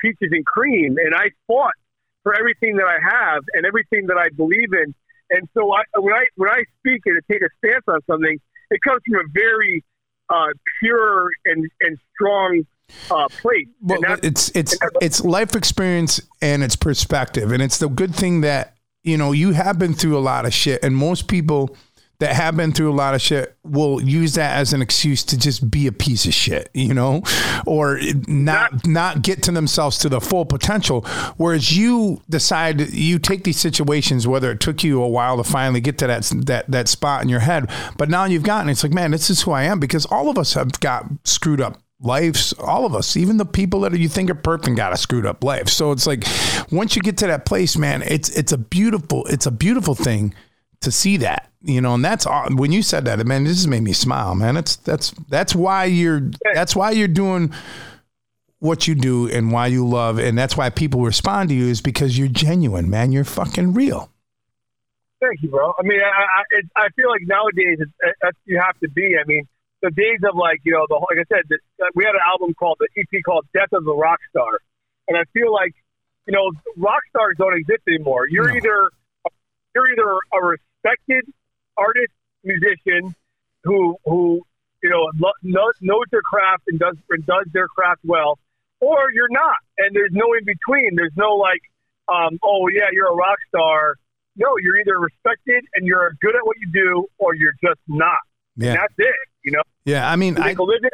peaches 0.00 0.30
and 0.30 0.44
cream, 0.44 0.96
and 0.98 1.14
I 1.14 1.30
fought 1.46 1.74
for 2.22 2.36
everything 2.36 2.76
that 2.76 2.86
I 2.86 2.98
have 3.00 3.42
and 3.52 3.66
everything 3.66 4.06
that 4.08 4.16
I 4.16 4.28
believe 4.30 4.72
in, 4.72 4.94
and 5.30 5.48
so 5.54 5.72
I 5.72 5.82
when 5.98 6.14
I 6.14 6.26
when 6.36 6.50
I 6.50 6.64
speak 6.80 7.02
and 7.06 7.20
take 7.30 7.42
a 7.42 7.48
stance 7.58 7.84
on 7.88 8.00
something, 8.06 8.38
it 8.70 8.80
comes 8.82 9.00
from 9.06 9.20
a 9.20 9.28
very 9.32 9.84
uh, 10.30 10.48
pure 10.80 11.30
and 11.46 11.68
and 11.80 11.98
strong 12.14 12.66
uh, 13.10 13.28
place. 13.28 13.68
Well, 13.80 14.00
it's 14.22 14.50
it's 14.54 14.76
it's 15.00 15.24
life 15.24 15.54
experience 15.54 16.20
and 16.40 16.62
it's 16.62 16.76
perspective, 16.76 17.52
and 17.52 17.62
it's 17.62 17.78
the 17.78 17.88
good 17.88 18.14
thing 18.14 18.42
that 18.42 18.76
you 19.02 19.16
know 19.16 19.32
you 19.32 19.52
have 19.52 19.78
been 19.78 19.94
through 19.94 20.16
a 20.16 20.20
lot 20.20 20.46
of 20.46 20.54
shit, 20.54 20.82
and 20.84 20.96
most 20.96 21.28
people 21.28 21.76
that 22.24 22.34
have 22.34 22.56
been 22.56 22.72
through 22.72 22.90
a 22.90 22.96
lot 22.96 23.14
of 23.14 23.20
shit 23.20 23.54
will 23.64 24.02
use 24.02 24.32
that 24.32 24.56
as 24.56 24.72
an 24.72 24.80
excuse 24.80 25.22
to 25.22 25.38
just 25.38 25.70
be 25.70 25.86
a 25.86 25.92
piece 25.92 26.24
of 26.24 26.32
shit, 26.32 26.70
you 26.72 26.94
know, 26.94 27.20
or 27.66 28.00
not 28.26 28.86
not 28.86 29.20
get 29.20 29.42
to 29.42 29.52
themselves 29.52 29.98
to 29.98 30.08
the 30.08 30.22
full 30.22 30.46
potential. 30.46 31.02
Whereas 31.36 31.76
you 31.76 32.22
decide 32.30 32.80
you 32.94 33.18
take 33.18 33.44
these 33.44 33.60
situations, 33.60 34.26
whether 34.26 34.50
it 34.50 34.60
took 34.60 34.82
you 34.82 35.02
a 35.02 35.08
while 35.08 35.36
to 35.36 35.44
finally 35.44 35.82
get 35.82 35.98
to 35.98 36.06
that 36.06 36.22
that 36.46 36.70
that 36.70 36.88
spot 36.88 37.22
in 37.22 37.28
your 37.28 37.40
head, 37.40 37.70
but 37.98 38.08
now 38.08 38.24
you've 38.24 38.42
gotten 38.42 38.70
it's 38.70 38.82
like, 38.82 38.94
man, 38.94 39.10
this 39.10 39.28
is 39.28 39.42
who 39.42 39.50
I 39.50 39.64
am 39.64 39.78
because 39.78 40.06
all 40.06 40.30
of 40.30 40.38
us 40.38 40.54
have 40.54 40.80
got 40.80 41.04
screwed 41.24 41.60
up 41.60 41.76
lives. 42.00 42.54
All 42.54 42.86
of 42.86 42.94
us 42.94 43.18
even 43.18 43.36
the 43.36 43.44
people 43.44 43.80
that 43.80 43.92
you 43.98 44.08
think 44.08 44.30
are 44.30 44.34
perfect 44.34 44.78
got 44.78 44.94
a 44.94 44.96
screwed 44.96 45.26
up 45.26 45.44
life. 45.44 45.68
So 45.68 45.92
it's 45.92 46.06
like 46.06 46.24
once 46.72 46.96
you 46.96 47.02
get 47.02 47.18
to 47.18 47.26
that 47.26 47.44
place 47.44 47.76
man 47.76 48.00
it's 48.00 48.30
it's 48.30 48.52
a 48.52 48.58
beautiful 48.58 49.26
it's 49.26 49.44
a 49.44 49.50
beautiful 49.50 49.94
thing 49.94 50.34
to 50.84 50.90
see 50.92 51.16
that 51.16 51.50
you 51.62 51.80
know 51.80 51.94
and 51.94 52.04
that's 52.04 52.26
aw- 52.26 52.48
when 52.54 52.70
you 52.72 52.82
said 52.82 53.04
that 53.04 53.24
man 53.26 53.44
this 53.44 53.56
just 53.56 53.68
made 53.68 53.82
me 53.82 53.92
smile 53.92 54.34
man 54.34 54.56
it's 54.56 54.76
that's 54.76 55.10
that's 55.28 55.54
why 55.54 55.84
you're 55.84 56.30
that's 56.54 56.76
why 56.76 56.90
you're 56.90 57.08
doing 57.08 57.52
what 58.60 58.86
you 58.88 58.94
do 58.94 59.28
and 59.30 59.50
why 59.52 59.66
you 59.66 59.86
love 59.86 60.18
and 60.18 60.38
that's 60.38 60.56
why 60.56 60.70
people 60.70 61.00
respond 61.02 61.48
to 61.48 61.54
you 61.54 61.66
is 61.66 61.80
because 61.80 62.18
you're 62.18 62.28
genuine 62.28 62.88
man 62.88 63.12
you're 63.12 63.24
fucking 63.24 63.72
real 63.74 64.10
Thank 65.20 65.40
you, 65.42 65.48
bro. 65.48 65.72
I 65.78 65.82
mean, 65.84 66.00
I 66.00 66.04
I, 66.04 66.42
it, 66.50 66.64
I 66.76 66.88
feel 66.90 67.08
like 67.08 67.22
nowadays 67.24 67.78
it's, 67.80 67.90
it, 68.00 68.14
that's 68.20 68.36
you 68.44 68.60
have 68.60 68.78
to 68.80 68.90
be. 68.90 69.16
I 69.18 69.24
mean, 69.26 69.48
the 69.80 69.90
days 69.90 70.18
of 70.28 70.36
like 70.36 70.60
you 70.64 70.72
know 70.72 70.84
the 70.86 70.96
like 70.96 71.16
I 71.18 71.24
said, 71.34 71.44
the, 71.48 71.56
uh, 71.82 71.88
we 71.94 72.04
had 72.04 72.14
an 72.14 72.20
album 72.26 72.52
called 72.52 72.76
the 72.78 72.88
EP 73.00 73.22
called 73.24 73.46
Death 73.54 73.72
of 73.72 73.84
the 73.86 73.94
Rock 73.94 74.18
Star, 74.28 74.58
and 75.08 75.16
I 75.16 75.22
feel 75.32 75.50
like 75.50 75.72
you 76.26 76.34
know 76.34 76.50
rock 76.76 77.00
stars 77.08 77.36
don't 77.38 77.56
exist 77.56 77.80
anymore. 77.88 78.28
You're 78.28 78.48
No. 78.50 78.56
either 78.56 78.90
you're 79.74 79.90
either 79.92 80.02
a 80.12 80.18
respected 80.84 81.32
artist 81.76 82.12
musician 82.42 83.14
who 83.64 83.96
who 84.04 84.40
you 84.82 84.90
know 84.90 85.10
lo- 85.18 85.32
knows, 85.42 85.74
knows 85.80 86.04
their 86.10 86.22
craft 86.22 86.64
and 86.68 86.78
does 86.78 86.96
and 87.10 87.24
does 87.26 87.46
their 87.52 87.68
craft 87.68 88.00
well, 88.04 88.38
or 88.80 89.12
you're 89.12 89.28
not, 89.30 89.56
and 89.78 89.94
there's 89.94 90.12
no 90.12 90.32
in 90.38 90.44
between. 90.44 90.94
There's 90.94 91.16
no 91.16 91.34
like, 91.34 91.62
um, 92.08 92.38
oh 92.42 92.68
yeah, 92.72 92.88
you're 92.92 93.08
a 93.08 93.14
rock 93.14 93.38
star. 93.48 93.96
No, 94.36 94.48
you're 94.60 94.78
either 94.80 94.98
respected 94.98 95.64
and 95.74 95.86
you're 95.86 96.12
good 96.20 96.34
at 96.34 96.44
what 96.44 96.56
you 96.58 96.70
do, 96.72 97.06
or 97.18 97.36
you're 97.36 97.54
just 97.62 97.80
not. 97.86 98.18
yeah 98.56 98.70
And 98.70 98.78
that's 98.78 98.94
it. 98.98 99.14
You 99.44 99.52
know, 99.52 99.62
yeah 99.84 100.10
i 100.10 100.16
mean 100.16 100.38
i 100.38 100.46
make 100.46 100.58
a 100.58 100.62
living 100.62 100.90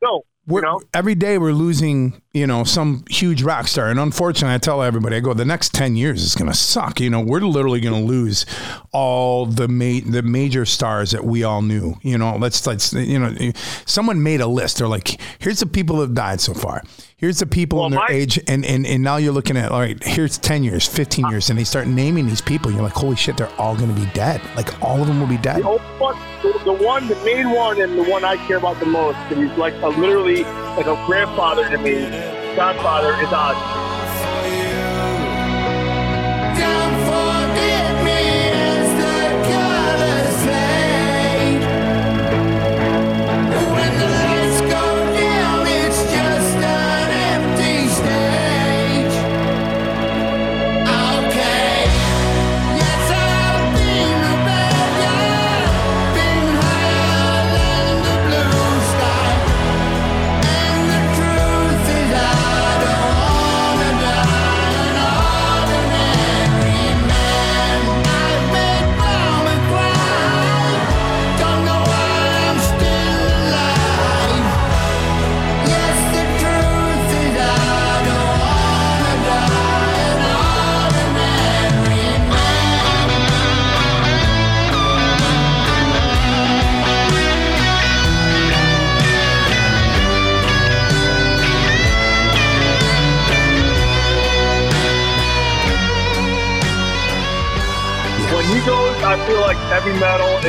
don't. 0.00 0.24
You 0.48 0.60
know, 0.60 0.80
every 0.92 1.14
day 1.14 1.38
we're 1.38 1.52
losing, 1.52 2.20
you 2.34 2.46
know, 2.46 2.64
some 2.64 3.04
huge 3.10 3.42
rock 3.42 3.68
star. 3.68 3.88
And 3.88 4.00
unfortunately, 4.00 4.54
I 4.54 4.58
tell 4.58 4.82
everybody, 4.82 5.16
I 5.16 5.20
go, 5.20 5.34
the 5.34 5.44
next 5.44 5.74
10 5.74 5.96
years 5.96 6.22
is 6.22 6.34
going 6.34 6.50
to 6.50 6.56
suck. 6.56 6.98
You 6.98 7.10
know, 7.10 7.20
we're 7.20 7.40
literally 7.40 7.80
going 7.80 7.94
to 8.00 8.06
lose 8.08 8.46
all 8.90 9.44
the 9.44 9.68
ma- 9.68 10.00
the 10.06 10.22
major 10.22 10.64
stars 10.64 11.10
that 11.10 11.24
we 11.24 11.44
all 11.44 11.60
knew. 11.60 11.94
You 12.00 12.16
know, 12.16 12.36
let's, 12.36 12.66
let's, 12.66 12.94
you 12.94 13.18
know, 13.18 13.52
someone 13.84 14.22
made 14.22 14.40
a 14.40 14.46
list. 14.46 14.78
They're 14.78 14.88
like, 14.88 15.20
here's 15.40 15.60
the 15.60 15.66
people 15.66 15.96
that 15.96 16.04
have 16.08 16.14
died 16.14 16.40
so 16.40 16.54
far. 16.54 16.82
Here's 17.18 17.38
the 17.38 17.46
people 17.46 17.78
Well, 17.80 17.86
in 17.86 17.92
their 17.92 18.00
my- 18.00 18.08
age. 18.10 18.40
And, 18.48 18.64
and, 18.64 18.84
and 18.86 19.02
now 19.02 19.16
you're 19.18 19.32
looking 19.32 19.56
at, 19.58 19.70
all 19.70 19.78
right, 19.80 20.02
here's 20.02 20.38
10 20.38 20.64
years, 20.64 20.86
15 20.88 21.28
years. 21.28 21.50
And 21.50 21.58
they 21.58 21.64
start 21.64 21.86
naming 21.86 22.26
these 22.26 22.40
people. 22.40 22.72
You're 22.72 22.82
like, 22.82 22.94
holy 22.94 23.14
shit, 23.14 23.36
they're 23.36 23.52
all 23.60 23.76
going 23.76 23.94
to 23.94 24.00
be 24.00 24.10
dead. 24.12 24.40
Like 24.56 24.82
all 24.82 25.00
of 25.02 25.06
them 25.06 25.20
will 25.20 25.28
be 25.28 25.36
dead. 25.36 25.62
the, 25.62 25.78
one, 25.98 26.16
the, 26.42 26.60
the 26.64 26.72
one, 26.72 27.06
the 27.08 27.14
main 27.24 27.50
one, 27.50 27.80
and 27.80 27.96
the 27.96 28.02
one 28.10 28.24
I 28.24 28.38
care 28.48 28.56
about 28.56 28.80
the 28.80 28.86
most, 28.86 29.16
and 29.30 29.46
he's 29.48 29.56
like 29.58 29.74
a 29.82 29.88
literally 29.88 30.42
like 30.42 30.86
a 30.86 30.96
grandfather 31.06 31.68
to 31.68 31.76
me, 31.78 32.06
godfather 32.56 33.14
is 33.22 33.32
Oz. 33.32 33.91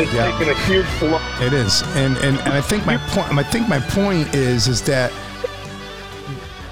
Is 0.07 0.13
Yeah. 0.13 0.31
taking 0.37 0.49
a 0.53 0.57
huge 0.65 0.85
blow. 0.99 1.19
It 1.39 1.53
is, 1.53 1.81
and 1.95 2.17
and, 2.17 2.37
and 2.39 2.53
I 2.53 2.61
think 2.61 2.85
my 2.85 2.97
point. 2.97 3.31
I 3.37 3.43
think 3.43 3.67
my 3.67 3.79
point 3.79 4.33
is 4.35 4.67
is 4.67 4.81
that 4.83 5.11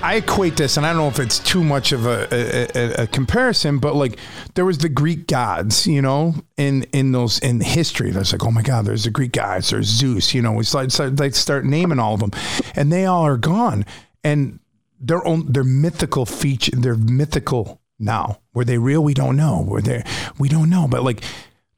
I 0.03 0.15
equate 0.15 0.57
this, 0.57 0.77
and 0.77 0.85
I 0.85 0.93
don't 0.93 0.97
know 1.03 1.07
if 1.09 1.19
it's 1.19 1.37
too 1.37 1.63
much 1.63 1.91
of 1.91 2.07
a, 2.07 2.27
a, 2.31 2.67
a, 2.75 3.03
a 3.03 3.07
comparison, 3.07 3.77
but 3.77 3.93
like 3.95 4.17
there 4.55 4.65
was 4.65 4.79
the 4.79 4.89
Greek 4.89 5.27
gods, 5.27 5.85
you 5.85 6.01
know, 6.01 6.33
in 6.57 6.83
in 6.91 7.11
those 7.11 7.37
in 7.39 7.59
history. 7.61 8.09
There's 8.09 8.31
like, 8.31 8.43
oh 8.43 8.49
my 8.49 8.63
God, 8.63 8.85
there's 8.85 9.03
the 9.03 9.11
Greek 9.11 9.33
gods. 9.33 9.69
There's 9.69 9.85
Zeus, 9.85 10.33
you 10.33 10.41
know. 10.41 10.53
We 10.53 10.63
start, 10.63 10.91
start 10.91 11.19
like 11.19 11.35
start 11.35 11.65
naming 11.65 11.99
all 11.99 12.15
of 12.15 12.19
them, 12.19 12.31
and 12.75 12.91
they 12.91 13.05
all 13.05 13.27
are 13.27 13.37
gone, 13.37 13.85
and 14.23 14.57
they're 14.99 15.25
own, 15.25 15.51
they're 15.51 15.63
mythical 15.63 16.25
feature. 16.25 16.75
They're 16.75 16.95
mythical 16.95 17.79
now. 17.99 18.39
Were 18.55 18.65
they 18.65 18.79
real? 18.79 19.03
We 19.03 19.13
don't 19.13 19.37
know. 19.37 19.61
Were 19.61 19.81
they? 19.81 20.03
We 20.39 20.49
don't 20.49 20.71
know. 20.71 20.87
But 20.89 21.03
like 21.03 21.23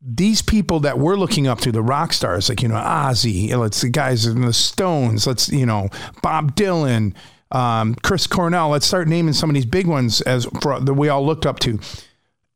these 0.06 0.42
people 0.42 0.82
that 0.82 1.00
we're 1.00 1.16
looking 1.16 1.48
up 1.48 1.60
to, 1.62 1.72
the 1.72 1.82
rock 1.82 2.14
stars, 2.14 2.50
like, 2.50 2.62
you 2.62 2.68
know, 2.68 2.76
Ozzy, 2.76 3.56
let's 3.58 3.82
the 3.82 3.90
guys 3.90 4.26
in 4.26 4.42
the 4.42 4.54
Stones, 4.54 5.26
let's, 5.26 5.50
you 5.50 5.66
know, 5.66 5.90
Bob 6.22 6.56
Dylan, 6.56 7.14
um, 7.52 7.96
Chris 7.96 8.28
Cornell, 8.28 8.70
let's 8.70 8.86
start 8.86 9.08
naming 9.08 9.34
some 9.34 9.50
of 9.50 9.54
these 9.54 9.66
big 9.66 9.88
ones 9.88 10.22
as 10.22 10.46
for, 10.62 10.80
that 10.80 10.94
we 10.94 11.08
all 11.08 11.26
looked 11.26 11.46
up 11.46 11.60
to. 11.60 11.80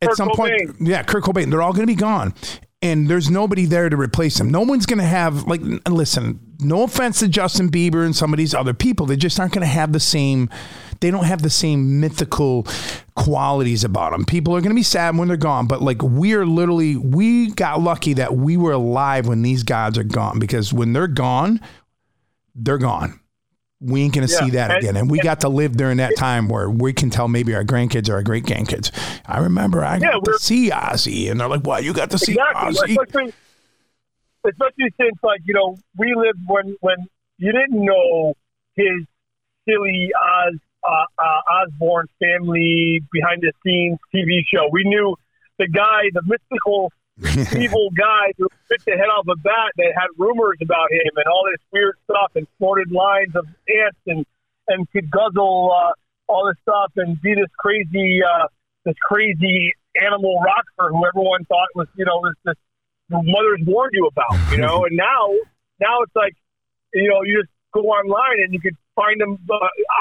At 0.01 0.09
Kurt 0.09 0.17
some 0.17 0.29
point, 0.29 0.53
yeah, 0.79 1.03
Kurt 1.03 1.23
Cobain, 1.23 1.49
they're 1.49 1.61
all 1.61 1.73
going 1.73 1.87
to 1.87 1.91
be 1.91 1.95
gone. 1.95 2.33
And 2.81 3.09
there's 3.09 3.31
nobody 3.31 3.65
there 3.65 3.89
to 3.89 3.97
replace 3.97 4.37
them. 4.37 4.51
No 4.51 4.61
one's 4.61 4.85
going 4.85 4.99
to 4.99 5.05
have, 5.05 5.47
like, 5.47 5.61
listen, 5.89 6.39
no 6.59 6.83
offense 6.83 7.19
to 7.19 7.27
Justin 7.27 7.71
Bieber 7.71 8.05
and 8.05 8.15
some 8.15 8.33
of 8.33 8.37
these 8.37 8.53
other 8.53 8.73
people. 8.73 9.07
They 9.07 9.15
just 9.15 9.39
aren't 9.39 9.53
going 9.53 9.65
to 9.65 9.67
have 9.67 9.93
the 9.93 9.99
same, 9.99 10.49
they 10.99 11.11
don't 11.11 11.25
have 11.25 11.41
the 11.41 11.49
same 11.49 11.99
mythical 11.99 12.65
qualities 13.15 13.83
about 13.83 14.11
them. 14.11 14.25
People 14.25 14.55
are 14.55 14.61
going 14.61 14.69
to 14.71 14.75
be 14.75 14.83
sad 14.83 15.17
when 15.17 15.27
they're 15.27 15.37
gone, 15.37 15.67
but 15.67 15.81
like, 15.81 16.01
we're 16.01 16.45
literally, 16.45 16.95
we 16.95 17.51
got 17.51 17.81
lucky 17.81 18.13
that 18.13 18.35
we 18.35 18.57
were 18.57 18.73
alive 18.73 19.27
when 19.27 19.41
these 19.41 19.63
gods 19.63 19.97
are 19.97 20.03
gone 20.03 20.39
because 20.39 20.73
when 20.73 20.93
they're 20.93 21.07
gone, 21.07 21.59
they're 22.55 22.77
gone. 22.77 23.19
We 23.79 24.01
ain't 24.01 24.15
gonna 24.15 24.25
Yeah, 24.25 24.39
see 24.39 24.49
that 24.51 24.71
and- 24.71 24.79
again, 24.79 24.95
and 24.97 25.11
we 25.11 25.19
got 25.19 25.41
to 25.41 25.49
live 25.49 25.77
during 25.77 25.97
that 25.97 26.15
time 26.15 26.47
where 26.49 26.67
we 26.67 26.93
can 26.93 27.11
tell 27.11 27.27
maybe 27.27 27.53
our 27.53 27.63
grandkids 27.63 28.09
or 28.09 28.15
our 28.15 28.23
great 28.23 28.43
grandkids. 28.43 28.89
I 29.27 29.37
remember 29.37 29.85
I 29.85 29.97
Yeah, 29.97 30.13
got 30.13 30.25
to 30.25 30.39
see 30.39 30.71
Ozzy, 30.71 31.29
and 31.29 31.39
they're 31.39 31.47
like, 31.47 31.61
"What? 31.61 31.83
You 31.83 31.93
got 31.93 32.09
to 32.09 32.17
see 32.17 32.31
Exactly. 32.31 32.69
Ozzy?" 32.73 32.99
Especially, 32.99 33.33
especially 34.45 34.93
since, 34.99 35.17
like, 35.21 35.41
you 35.45 35.53
know, 35.53 35.77
we 35.95 36.15
lived 36.15 36.39
when 36.47 36.75
when 36.81 36.97
you 37.37 37.51
didn't 37.51 37.85
know 37.85 38.33
his 38.75 39.05
silly 39.69 40.09
Oz 40.23 40.55
uh, 40.87 41.05
uh, 41.19 41.63
Osbourne 41.63 42.07
family 42.19 43.01
behind 43.11 43.41
the 43.41 43.51
scenes 43.63 43.99
TV 44.13 44.41
show. 44.47 44.69
We 44.71 44.83
knew 44.85 45.15
the 45.59 45.67
guy, 45.67 46.09
the 46.13 46.23
mystical 46.23 46.91
evil 47.57 47.89
guy 47.97 48.31
who 48.37 48.47
bit 48.69 48.81
the 48.85 48.91
head 48.91 49.09
off 49.09 49.25
a 49.27 49.35
bat 49.37 49.73
that 49.77 49.91
had 49.95 50.07
rumors 50.17 50.57
about 50.61 50.91
him 50.91 51.11
and 51.15 51.25
all 51.25 51.43
this 51.51 51.61
weird 51.73 51.95
stuff 52.03 52.31
and 52.35 52.47
snorted 52.57 52.91
lines 52.91 53.35
of 53.35 53.45
ants 53.67 53.99
and 54.05 54.25
and 54.67 54.89
could 54.91 55.09
guzzle 55.09 55.71
uh, 55.73 55.93
all 56.27 56.45
this 56.45 56.57
stuff 56.61 56.91
and 56.95 57.19
be 57.21 57.33
this 57.33 57.49
crazy 57.57 58.21
uh, 58.21 58.47
this 58.85 58.95
crazy 59.01 59.73
animal 59.99 60.39
rocker 60.45 60.93
who 60.93 61.05
everyone 61.07 61.43
thought 61.45 61.67
was 61.73 61.87
you 61.95 62.05
know 62.05 62.21
this 62.23 62.35
this 62.45 62.55
the 63.09 63.17
mothers 63.23 63.61
warned 63.65 63.93
you 63.93 64.05
about 64.05 64.51
you 64.51 64.57
know 64.57 64.85
and 64.85 64.95
now 64.95 65.33
now 65.79 66.01
it's 66.03 66.15
like 66.15 66.35
you 66.93 67.09
know 67.09 67.23
you 67.23 67.41
just 67.41 67.51
go 67.73 67.81
online 67.81 68.43
and 68.43 68.53
you 68.53 68.59
could 68.59 68.77
find 68.97 69.21
him 69.21 69.37
uh, 69.49 69.55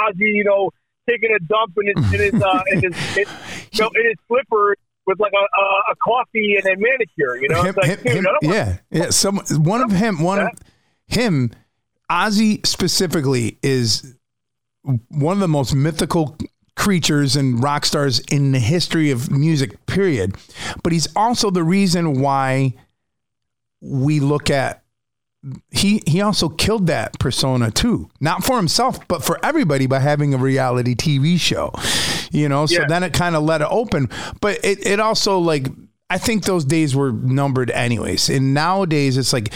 Ozzy 0.09 0.35
you 0.35 0.45
know 0.45 0.71
taking 1.09 1.31
a 1.31 1.39
dump 1.45 1.77
in 1.77 1.87
his 1.95 2.13
in 2.15 2.33
his 2.33 2.43
uh, 2.43 2.63
in 2.73 2.83
his, 2.83 3.17
in, 3.17 3.25
you 3.73 3.81
know, 3.81 3.91
in 3.95 4.05
his 4.07 4.17
slippers 4.27 4.77
with 5.07 5.21
like 5.21 5.33
a, 5.33 5.37
a, 5.37 5.93
a 5.93 5.97
coffee 6.03 6.57
and 6.57 6.67
a 6.67 6.77
manicure 6.81 7.37
you 7.37 7.49
know 7.49 7.63
Him- 7.63 7.69
it's 7.69 7.79
like 7.79 7.99
him- 8.01 8.17
him- 8.17 8.27
I 8.27 8.31
don't 8.33 8.45
want 8.45 8.57
yeah, 8.57 8.79
yeah. 8.91 9.11
Some 9.11 9.39
one 9.51 9.83
of 9.83 9.93
him, 9.93 10.21
one 10.21 10.41
of 10.41 10.49
him, 11.07 11.53
Ozzy 12.11 12.67
specifically 12.67 13.59
is 13.63 14.17
one 15.09 15.35
of 15.35 15.41
the 15.41 15.49
most 15.49 15.75
mythical 15.75 16.37
creatures 16.77 17.37
and 17.37 17.63
rock 17.63 17.87
stars 17.87 18.19
in 18.31 18.53
the 18.53 18.59
history 18.59 19.11
of 19.11 19.31
music. 19.31 19.85
Period. 19.87 20.37
But 20.83 20.93
he's 20.93 21.09
also 21.17 21.51
the 21.51 21.63
reason 21.65 22.21
why 22.21 22.75
we 23.81 24.21
look 24.21 24.51
at 24.51 24.83
he 25.71 26.03
he 26.07 26.21
also 26.21 26.49
killed 26.49 26.87
that 26.89 27.19
persona 27.19 27.71
too. 27.71 28.11
Not 28.21 28.45
for 28.45 28.57
himself 28.57 28.99
but 29.09 29.25
for 29.25 29.39
everybody 29.45 29.87
by 29.87 30.01
having 30.01 30.35
a 30.35 30.39
reality 30.39 30.95
tv 30.95 31.39
show 31.39 31.73
you 32.33 32.49
know? 32.49 32.67
So 32.67 32.81
Yeah. 32.81 32.87
then 32.89 33.03
it 33.03 33.13
kind 33.13 33.37
of 33.37 33.45
let 33.45 33.61
it 33.63 33.69
open. 33.71 34.09
But 34.41 34.59
it, 34.65 34.87
it 34.87 35.01
also 35.01 35.39
like 35.39 35.69
i 36.11 36.19
think 36.19 36.45
those 36.45 36.65
days 36.65 36.95
were 36.95 37.13
numbered 37.13 37.71
anyways. 37.71 38.29
And 38.29 38.55
nowadays 38.55 39.17
it's 39.17 39.33
like 39.33 39.53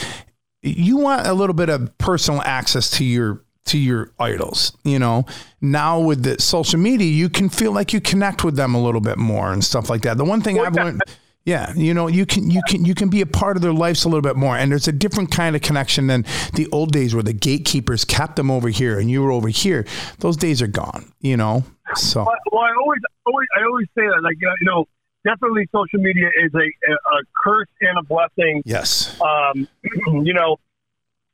you 0.63 0.97
want 0.99 1.27
a 1.27 1.33
little 1.33 1.55
bit 1.55 1.69
of 1.69 1.97
personal 1.99 2.43
access 2.43 2.91
to 2.91 3.05
your 3.05 3.43
to 3.67 3.79
your 3.79 4.13
idols 4.19 4.77
you 4.85 4.99
know? 4.99 5.25
Now 5.61 6.01
with 6.01 6.23
the 6.23 6.41
social 6.41 6.79
media 6.81 7.07
you 7.09 7.29
can 7.29 7.49
feel 7.49 7.73
like 7.73 7.93
you 7.93 8.01
connect 8.01 8.45
with 8.45 8.57
them 8.57 8.75
a 8.75 8.83
little 8.83 9.01
bit 9.01 9.19
more 9.19 9.53
and 9.53 9.63
stuff 9.65 9.89
like 9.91 10.03
that. 10.03 10.17
The 10.19 10.25
one 10.25 10.41
thing 10.43 10.59
i've 10.61 10.75
learned 10.75 11.03
yeah, 11.45 11.73
you 11.75 11.95
know, 11.95 12.07
you 12.07 12.27
can 12.27 12.51
you 12.51 12.61
can 12.69 12.85
you 12.85 12.95
can 12.95 13.09
be 13.09 13.23
a 13.23 13.27
part 13.27 13.57
of 13.57 13.63
their 13.63 13.73
lives 13.73 14.05
a 14.05 14.09
little 14.09 14.23
bit 14.23 14.37
more, 14.37 14.57
and 14.57 14.71
there's 14.71 14.89
a 14.89 14.93
different 14.93 15.31
kind 15.31 15.57
of 15.57 15.63
connection 15.63 16.07
than 16.07 16.25
the 16.55 16.69
old 16.71 16.93
days 16.93 17.15
where 17.15 17.23
the 17.23 17.33
gatekeepers 17.33 18.05
kept 18.05 18.37
them 18.37 18.51
over 18.51 18.69
here 18.69 18.99
and 18.99 19.11
you 19.11 19.23
were 19.23 19.33
over 19.33 19.49
here. 19.49 19.87
Those 20.19 20.37
days 20.37 20.61
are 20.61 20.67
gone, 20.67 21.13
you 21.21 21.37
know. 21.37 21.65
So 21.95 22.25
Well, 22.25 22.37
well, 22.53 22.63
I 22.63 22.73
always, 22.81 23.01
always, 23.27 23.49
I 23.59 23.65
always 23.65 23.87
say 23.97 24.03
that, 24.07 24.21
like, 24.23 24.37
you 24.41 24.55
know, 24.63 24.87
definitely 25.25 25.67
social 25.73 25.99
media 25.99 26.29
is 26.45 26.53
a, 26.55 26.59
a, 26.59 26.93
a 26.93 27.23
curse 27.43 27.69
and 27.81 27.99
a 27.99 28.03
blessing. 28.03 28.63
yes, 28.65 29.19
Um, 29.21 29.67
you 30.25 30.35
know, 30.35 30.59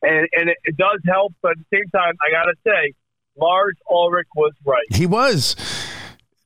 and 0.03 0.29
and 0.33 0.51
it, 0.51 0.57
it 0.65 0.77
does 0.77 1.01
help, 1.07 1.35
but 1.43 1.53
at 1.53 1.59
the 1.59 1.77
same 1.77 1.89
time, 1.91 2.15
I 2.27 2.31
gotta 2.31 2.55
say, 2.65 2.95
Lars 3.37 3.77
Ulrich 3.91 4.29
was 4.37 4.53
right. 4.65 4.87
he 4.91 5.07
was. 5.07 5.57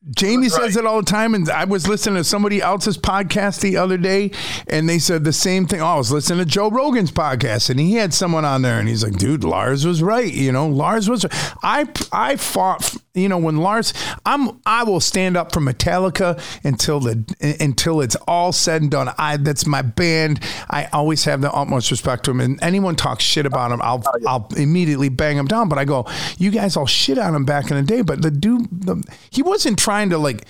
Jamey 0.09 0.44
That's 0.44 0.57
says 0.57 0.76
it 0.78 0.86
all 0.86 1.03
the 1.03 1.11
time, 1.11 1.34
and 1.34 1.48
I 1.51 1.64
was 1.66 1.86
listening 1.86 2.16
to 2.16 2.24
somebody 2.24 2.62
else's 2.62 2.96
podcast 2.96 3.61
the 3.61 3.76
other 3.76 3.98
day, 3.98 4.30
and 4.66 4.88
they 4.88 4.98
said 4.98 5.24
the 5.24 5.32
same 5.32 5.66
thing. 5.66 5.82
Oh, 5.82 5.86
I 5.86 5.96
was 5.96 6.11
listening 6.11 6.38
to 6.38 6.46
Joe 6.46 6.70
Rogan's 6.70 7.12
podcast, 7.12 7.68
and 7.68 7.78
he 7.78 7.96
had 7.96 8.14
someone 8.14 8.46
on 8.46 8.62
there, 8.62 8.78
and 8.78 8.88
he's 8.88 9.05
like, 9.05 9.18
"Dude, 9.18 9.44
Lars 9.44 9.84
was 9.84 10.03
right. 10.03 10.32
You 10.32 10.53
know, 10.53 10.66
Lars 10.68 11.11
was. 11.11 11.24
Right. 11.24 11.57
I 11.62 11.86
I 12.12 12.36
fought. 12.36 12.96
You 13.15 13.29
know, 13.29 13.39
when 13.39 13.57
Lars, 13.57 13.93
I'm 14.25 14.61
I 14.65 14.85
will 14.85 15.01
stand 15.01 15.37
up 15.37 15.53
for 15.53 15.61
Metallica 15.61 16.41
until 16.65 17.01
the 17.01 17.57
until 17.59 18.01
it's 18.01 18.17
all 18.29 18.53
said 18.53 18.83
and 18.83 18.91
done. 18.91 19.13
I 19.19 19.37
that's 19.37 19.67
my 19.67 19.83
band. 19.83 20.41
I 20.69 20.89
always 20.93 21.25
have 21.25 21.41
the 21.41 21.53
utmost 21.53 21.91
respect 21.91 22.25
to 22.27 22.31
him, 22.31 22.41
and 22.41 22.63
anyone 22.63 22.95
talks 22.95 23.25
shit 23.25 23.47
about 23.47 23.73
him, 23.73 23.81
I'll 23.83 24.03
oh, 24.07 24.19
I'll 24.29 24.49
immediately 24.57 25.09
bang 25.09 25.37
him 25.37 25.47
down. 25.47 25.69
But 25.69 25.79
I 25.79 25.85
go, 25.85 26.07
you 26.39 26.53
guys 26.53 26.77
all 26.77 26.87
shit 26.87 27.19
on 27.19 27.35
him 27.35 27.45
back 27.45 27.71
in 27.71 27.77
the 27.77 27.83
day, 27.83 28.03
but 28.03 28.23
the 28.23 28.31
dude, 28.31 28.69
the, 28.71 29.03
he 29.31 29.43
wasn't 29.43 29.79
trying 29.79 30.11
to 30.11 30.19
like 30.19 30.45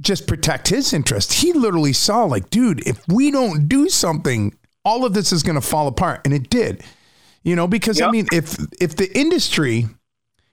just 0.00 0.26
protect 0.26 0.68
his 0.68 0.92
interest. 0.92 1.34
He 1.34 1.52
literally 1.52 1.92
saw 1.92 2.24
like, 2.24 2.50
dude, 2.50 2.86
if 2.88 3.06
we 3.06 3.30
don't 3.30 3.68
do 3.68 3.88
something, 3.88 4.56
all 4.84 5.04
of 5.04 5.14
this 5.14 5.32
is 5.32 5.44
going 5.44 5.60
to 5.60 5.66
fall 5.66 5.86
apart, 5.86 6.22
and 6.24 6.34
it 6.34 6.50
did. 6.50 6.82
You 7.42 7.56
know, 7.56 7.68
because 7.68 8.00
I 8.00 8.10
mean, 8.10 8.26
if 8.32 8.58
if 8.80 8.96
the 8.96 9.16
industry 9.16 9.86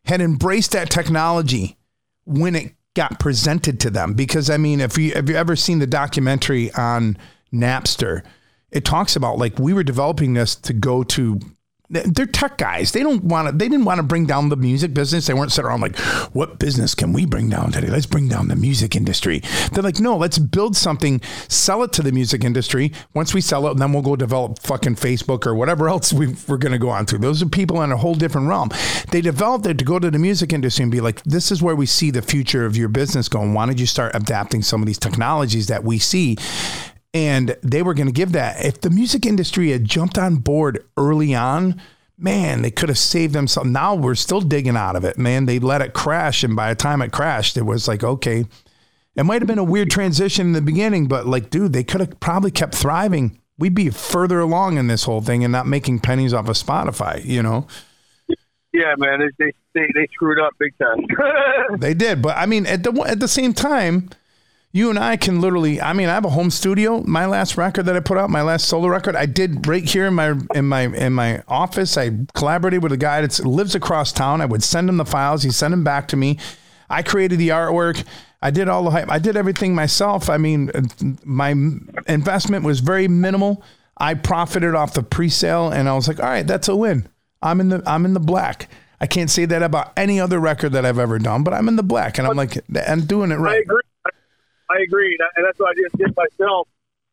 had 0.08 0.22
embraced 0.22 0.72
that 0.72 0.90
technology 0.90 1.78
when 2.26 2.56
it 2.56 2.74
got 2.96 3.20
presented 3.20 3.80
to 3.82 3.90
them, 3.90 4.14
because 4.14 4.50
I 4.50 4.58
mean, 4.58 4.80
if 4.80 4.98
you 4.98 5.14
have 5.14 5.30
you 5.30 5.36
ever 5.36 5.56
seen 5.56 5.80
the 5.80 5.88
documentary 5.88 6.72
on 6.74 7.18
Napster, 7.54 8.24
it 8.72 8.86
talks 8.86 9.16
about 9.16 9.38
like 9.38 9.60
we 9.60 9.74
were 9.74 9.84
developing 9.84 10.34
this 10.34 10.56
to 10.56 10.74
go 10.74 11.04
to 11.04 11.40
they're 11.90 12.26
tech 12.26 12.58
guys. 12.58 12.92
They 12.92 13.02
don't 13.02 13.24
want 13.24 13.48
to. 13.48 13.56
They 13.56 13.70
didn't 13.70 13.86
want 13.86 14.00
to 14.00 14.04
bring 14.04 14.26
down 14.26 14.50
the 14.50 14.58
music 14.58 14.94
business. 14.94 15.28
They 15.28 15.34
weren't 15.34 15.54
sitting 15.54 15.70
around 15.70 15.82
like, 15.82 15.98
"What 16.34 16.60
business 16.60 16.94
can 16.94 17.14
we 17.14 17.26
bring 17.26 17.50
down 17.50 17.72
today? 17.72 17.88
Let's 17.88 18.06
bring 18.06 18.28
down 18.28 18.50
the 18.50 18.58
music 18.58 18.96
industry." 18.96 19.42
They're 19.72 19.84
like, 19.84 20.00
"No, 20.00 20.18
let's 20.18 20.38
build 20.38 20.76
something, 20.76 21.22
sell 21.48 21.84
it 21.84 21.94
to 21.94 22.04
the 22.04 22.12
music 22.12 22.44
industry. 22.44 22.92
Once 23.14 23.34
we 23.34 23.40
sell 23.40 23.68
it, 23.68 23.78
then 23.78 23.94
we'll 23.94 24.02
go 24.02 24.18
develop 24.18 24.60
fucking 24.60 24.96
Facebook 24.96 25.46
or 25.46 25.56
whatever 25.56 25.88
else 25.88 26.12
we, 26.12 26.36
we're 26.48 26.58
going 26.58 26.74
to 26.74 26.78
go 26.78 26.90
on 26.90 27.06
to." 27.06 27.18
Those 27.18 27.42
are 27.42 27.48
people 27.48 27.82
in 27.82 27.94
a 27.94 27.98
whole 27.98 28.16
different 28.16 28.50
realm. 28.50 28.70
They 29.12 29.22
developed 29.22 29.66
it 29.66 29.78
to 29.78 29.86
go 29.86 29.98
to 29.98 30.12
the 30.12 30.20
music 30.20 30.52
industry 30.52 30.84
and 30.84 30.92
be 30.92 31.00
like, 31.00 31.24
"This 31.24 31.52
is 31.52 31.62
where 31.62 31.76
we 31.76 31.86
see 31.86 32.12
the 32.12 32.22
future 32.22 32.66
of 32.66 32.76
your 32.76 32.90
business 32.90 33.30
going. 33.30 33.54
Why 33.54 33.66
don't 33.66 33.80
you 33.80 33.86
start 33.86 34.12
adapting 34.14 34.62
some 34.62 34.82
of 34.82 34.88
these 34.88 35.00
technologies 35.00 35.68
that 35.68 35.86
we 35.86 36.00
see?" 36.00 36.38
And 37.18 37.58
they 37.64 37.82
were 37.82 37.96
going 37.96 38.08
to 38.08 38.14
give 38.14 38.34
that. 38.34 38.64
If 38.64 38.82
the 38.82 38.92
music 38.92 39.26
industry 39.26 39.72
had 39.72 39.86
jumped 39.86 40.20
on 40.20 40.36
board 40.36 40.86
early 40.98 41.34
on, 41.34 41.82
man, 42.16 42.62
they 42.62 42.70
could 42.70 42.90
have 42.90 42.98
saved 43.00 43.34
themselves. 43.34 43.70
Now 43.70 43.96
we're 43.96 44.14
still 44.14 44.40
digging 44.40 44.78
out 44.78 44.96
of 44.96 45.04
it, 45.04 45.18
man. 45.18 45.48
They 45.48 45.58
let 45.58 45.82
it 45.82 45.94
crash, 45.94 46.44
and 46.44 46.56
by 46.56 46.70
the 46.70 46.76
time 46.76 47.02
it 47.02 47.12
crashed, 47.12 47.58
it 47.58 47.64
was 47.64 47.88
like, 47.88 48.04
okay, 48.04 48.46
it 49.16 49.24
might 49.24 49.42
have 49.42 49.48
been 49.48 49.58
a 49.58 49.64
weird 49.64 49.90
transition 49.90 50.48
in 50.48 50.54
the 50.54 50.62
beginning, 50.62 51.08
but 51.08 51.26
like, 51.26 51.50
dude, 51.50 51.74
they 51.74 51.84
could 51.84 52.02
have 52.02 52.20
probably 52.20 52.52
kept 52.52 52.76
thriving. 52.76 53.40
We'd 53.58 53.74
be 53.74 53.90
further 53.90 54.40
along 54.40 54.78
in 54.78 54.86
this 54.86 55.04
whole 55.04 55.22
thing 55.22 55.44
and 55.44 55.52
not 55.52 55.66
making 55.66 56.02
pennies 56.02 56.36
off 56.36 56.48
of 56.48 56.56
Spotify, 56.56 57.26
you 57.26 57.42
know? 57.42 57.66
Yeah, 58.74 58.94
man, 59.00 59.28
they 59.40 59.52
they, 59.74 59.88
they, 59.96 60.08
screwed 60.14 60.40
up 60.40 60.54
big 60.60 60.78
time. 60.78 61.00
They 61.80 61.96
did, 61.96 62.22
but 62.22 62.38
I 62.38 62.46
mean, 62.46 62.68
at 62.68 62.84
the 62.84 62.92
at 63.08 63.20
the 63.20 63.28
same 63.28 63.54
time, 63.54 64.10
you 64.72 64.90
and 64.90 65.00
I 65.00 65.18
can 65.18 65.42
literally. 65.42 65.82
I 65.82 65.94
mean, 65.94 66.10
I 66.10 66.14
have 66.14 66.26
a 66.26 66.30
home 66.30 66.52
studio. 66.52 67.02
My 67.04 67.26
last 67.26 67.58
record 67.58 67.86
that 67.86 67.96
I 67.96 68.00
put 68.00 68.18
out, 68.18 68.30
my 68.30 68.42
last 68.42 68.68
solo 68.68 68.88
record, 68.88 69.16
I 69.16 69.26
did 69.26 69.66
right 69.66 69.84
here 69.84 70.08
in 70.08 70.14
my 70.14 70.36
in 70.54 70.66
my 70.66 70.82
in 70.82 71.14
my 71.14 71.42
office. 71.48 71.98
I 71.98 72.12
collaborated 72.36 72.84
with 72.84 72.92
a 72.92 72.98
guy 72.98 73.22
that 73.22 73.46
lives 73.46 73.76
across 73.76 74.12
town. 74.12 74.42
I 74.42 74.46
would 74.46 74.64
send 74.64 74.90
him 74.90 74.98
the 74.98 75.06
files. 75.06 75.44
He 75.44 75.52
sent 75.52 75.72
them 75.72 75.84
back 75.84 76.08
to 76.10 76.18
me. 76.18 76.38
I 76.90 77.02
created 77.02 77.40
the 77.40 77.50
artwork. 77.50 78.04
I 78.42 78.52
did 78.52 78.70
all 78.70 78.84
the 78.84 78.92
hype. 78.92 79.10
I 79.10 79.20
did 79.20 79.36
everything 79.36 79.74
myself. 79.74 80.30
I 80.30 80.38
mean, 80.38 80.70
uh, 80.70 80.82
my 81.26 81.52
investment 82.08 82.64
was 82.64 82.82
very 82.82 83.08
minimal. 83.08 83.64
I 83.98 84.14
profited 84.14 84.76
off 84.76 84.94
the 84.94 85.02
pre-sale, 85.02 85.70
and 85.70 85.90
I 85.90 85.96
was 85.96 86.08
like, 86.08 86.20
all 86.20 86.28
right, 86.28 86.46
that's 86.46 86.68
a 86.68 86.76
win. 86.76 87.10
I'm 87.42 87.60
in 87.60 87.70
the 87.70 87.84
I'm 87.86 88.06
in 88.06 88.14
the 88.14 88.20
black. 88.20 88.70
I 89.00 89.08
can't 89.08 89.30
say 89.30 89.46
that 89.46 89.64
about 89.64 89.94
any 89.98 90.20
other 90.20 90.40
record 90.40 90.74
that 90.74 90.86
I've 90.86 91.00
ever 91.00 91.20
done, 91.20 91.44
but 91.44 91.54
I'm 91.54 91.68
in 91.68 91.76
the 91.76 91.84
black, 91.84 92.18
and 92.18 92.28
I'm 92.28 92.36
like, 92.36 92.58
I'm 92.88 93.02
doing 93.06 93.32
it 93.32 93.36
I 93.36 93.38
right. 93.38 93.62
agree. 93.64 93.82
I 94.70 94.82
agree, 94.84 95.18
and 95.36 95.46
that's 95.46 95.60
what 95.60 95.70
I 95.72 95.82
just 95.82 95.98
did 95.98 96.16
myself. 96.16 96.68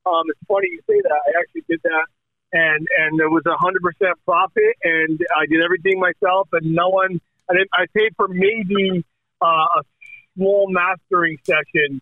Um, 0.06 0.24
it's 0.28 0.40
funny 0.48 0.68
you 0.70 0.80
say 0.88 1.00
that. 1.02 1.20
I 1.26 1.38
actually 1.38 1.64
did 1.68 1.80
that, 1.84 2.06
and 2.52 2.86
and 2.98 3.20
it 3.20 3.30
was 3.30 3.42
a 3.46 3.56
hundred 3.56 3.82
percent 3.82 4.18
profit, 4.24 4.76
and 4.82 5.20
I 5.36 5.46
did 5.46 5.62
everything 5.64 6.00
myself, 6.00 6.48
and 6.52 6.74
no 6.74 6.88
one. 6.88 7.20
I 7.48 7.54
didn't. 7.54 7.70
I 7.72 7.86
paid 7.96 8.12
for 8.16 8.28
maybe 8.28 9.04
uh, 9.42 9.46
a 9.46 9.82
small 10.36 10.66
mastering 10.70 11.38
session, 11.44 12.00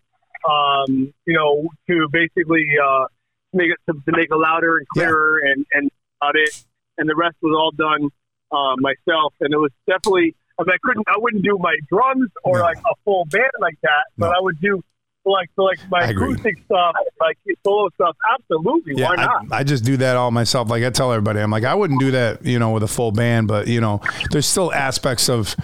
um, 0.49 1.13
you 1.25 1.33
know, 1.33 1.67
to 1.87 2.07
basically 2.11 2.65
uh, 2.83 3.05
make 3.53 3.69
it 3.69 3.77
to, 3.87 3.93
to 3.93 4.17
make 4.17 4.29
it 4.31 4.35
louder 4.35 4.77
and 4.77 4.87
clearer, 4.89 5.39
and 5.45 5.65
and 5.73 5.91
about 6.21 6.35
it, 6.35 6.63
and 6.97 7.07
the 7.09 7.15
rest 7.15 7.35
was 7.41 7.55
all 7.55 7.71
done 7.71 8.09
uh, 8.51 8.75
myself, 8.77 9.33
and 9.39 9.53
it 9.53 9.57
was 9.57 9.71
definitely. 9.87 10.35
I, 10.59 10.63
mean, 10.63 10.73
I 10.75 10.77
couldn't. 10.83 11.07
I 11.07 11.15
wouldn't 11.17 11.43
do 11.43 11.57
my 11.59 11.75
drums 11.89 12.29
or 12.43 12.59
No. 12.59 12.63
like 12.63 12.77
a 12.77 12.93
full 13.05 13.25
band 13.25 13.51
like 13.59 13.79
that, 13.81 14.05
but 14.17 14.29
I 14.29 14.39
would 14.39 14.61
do 14.61 14.83
like 15.31 15.49
so 15.55 15.63
like 15.63 15.79
my 15.89 16.03
acoustic 16.03 16.57
stuff, 16.65 16.95
like 17.19 17.37
solo 17.65 17.89
stuff. 17.95 18.15
Absolutely, 18.33 18.93
Yeah, 18.97 19.09
why 19.09 19.15
not? 19.15 19.45
I, 19.51 19.59
I 19.59 19.63
just 19.63 19.83
do 19.83 19.97
that 19.97 20.17
all 20.17 20.31
myself. 20.31 20.69
Like 20.69 20.83
I 20.83 20.89
tell 20.89 21.11
everybody, 21.11 21.39
I'm 21.39 21.51
like, 21.51 21.63
I 21.63 21.75
wouldn't 21.75 21.99
do 21.99 22.11
that, 22.11 22.45
you 22.45 22.59
know, 22.59 22.71
with 22.71 22.83
a 22.83 22.87
full 22.87 23.11
band, 23.11 23.47
but 23.47 23.67
you 23.67 23.81
know, 23.81 24.01
there's 24.31 24.45
still 24.45 24.73
aspects 24.73 25.29
of, 25.29 25.55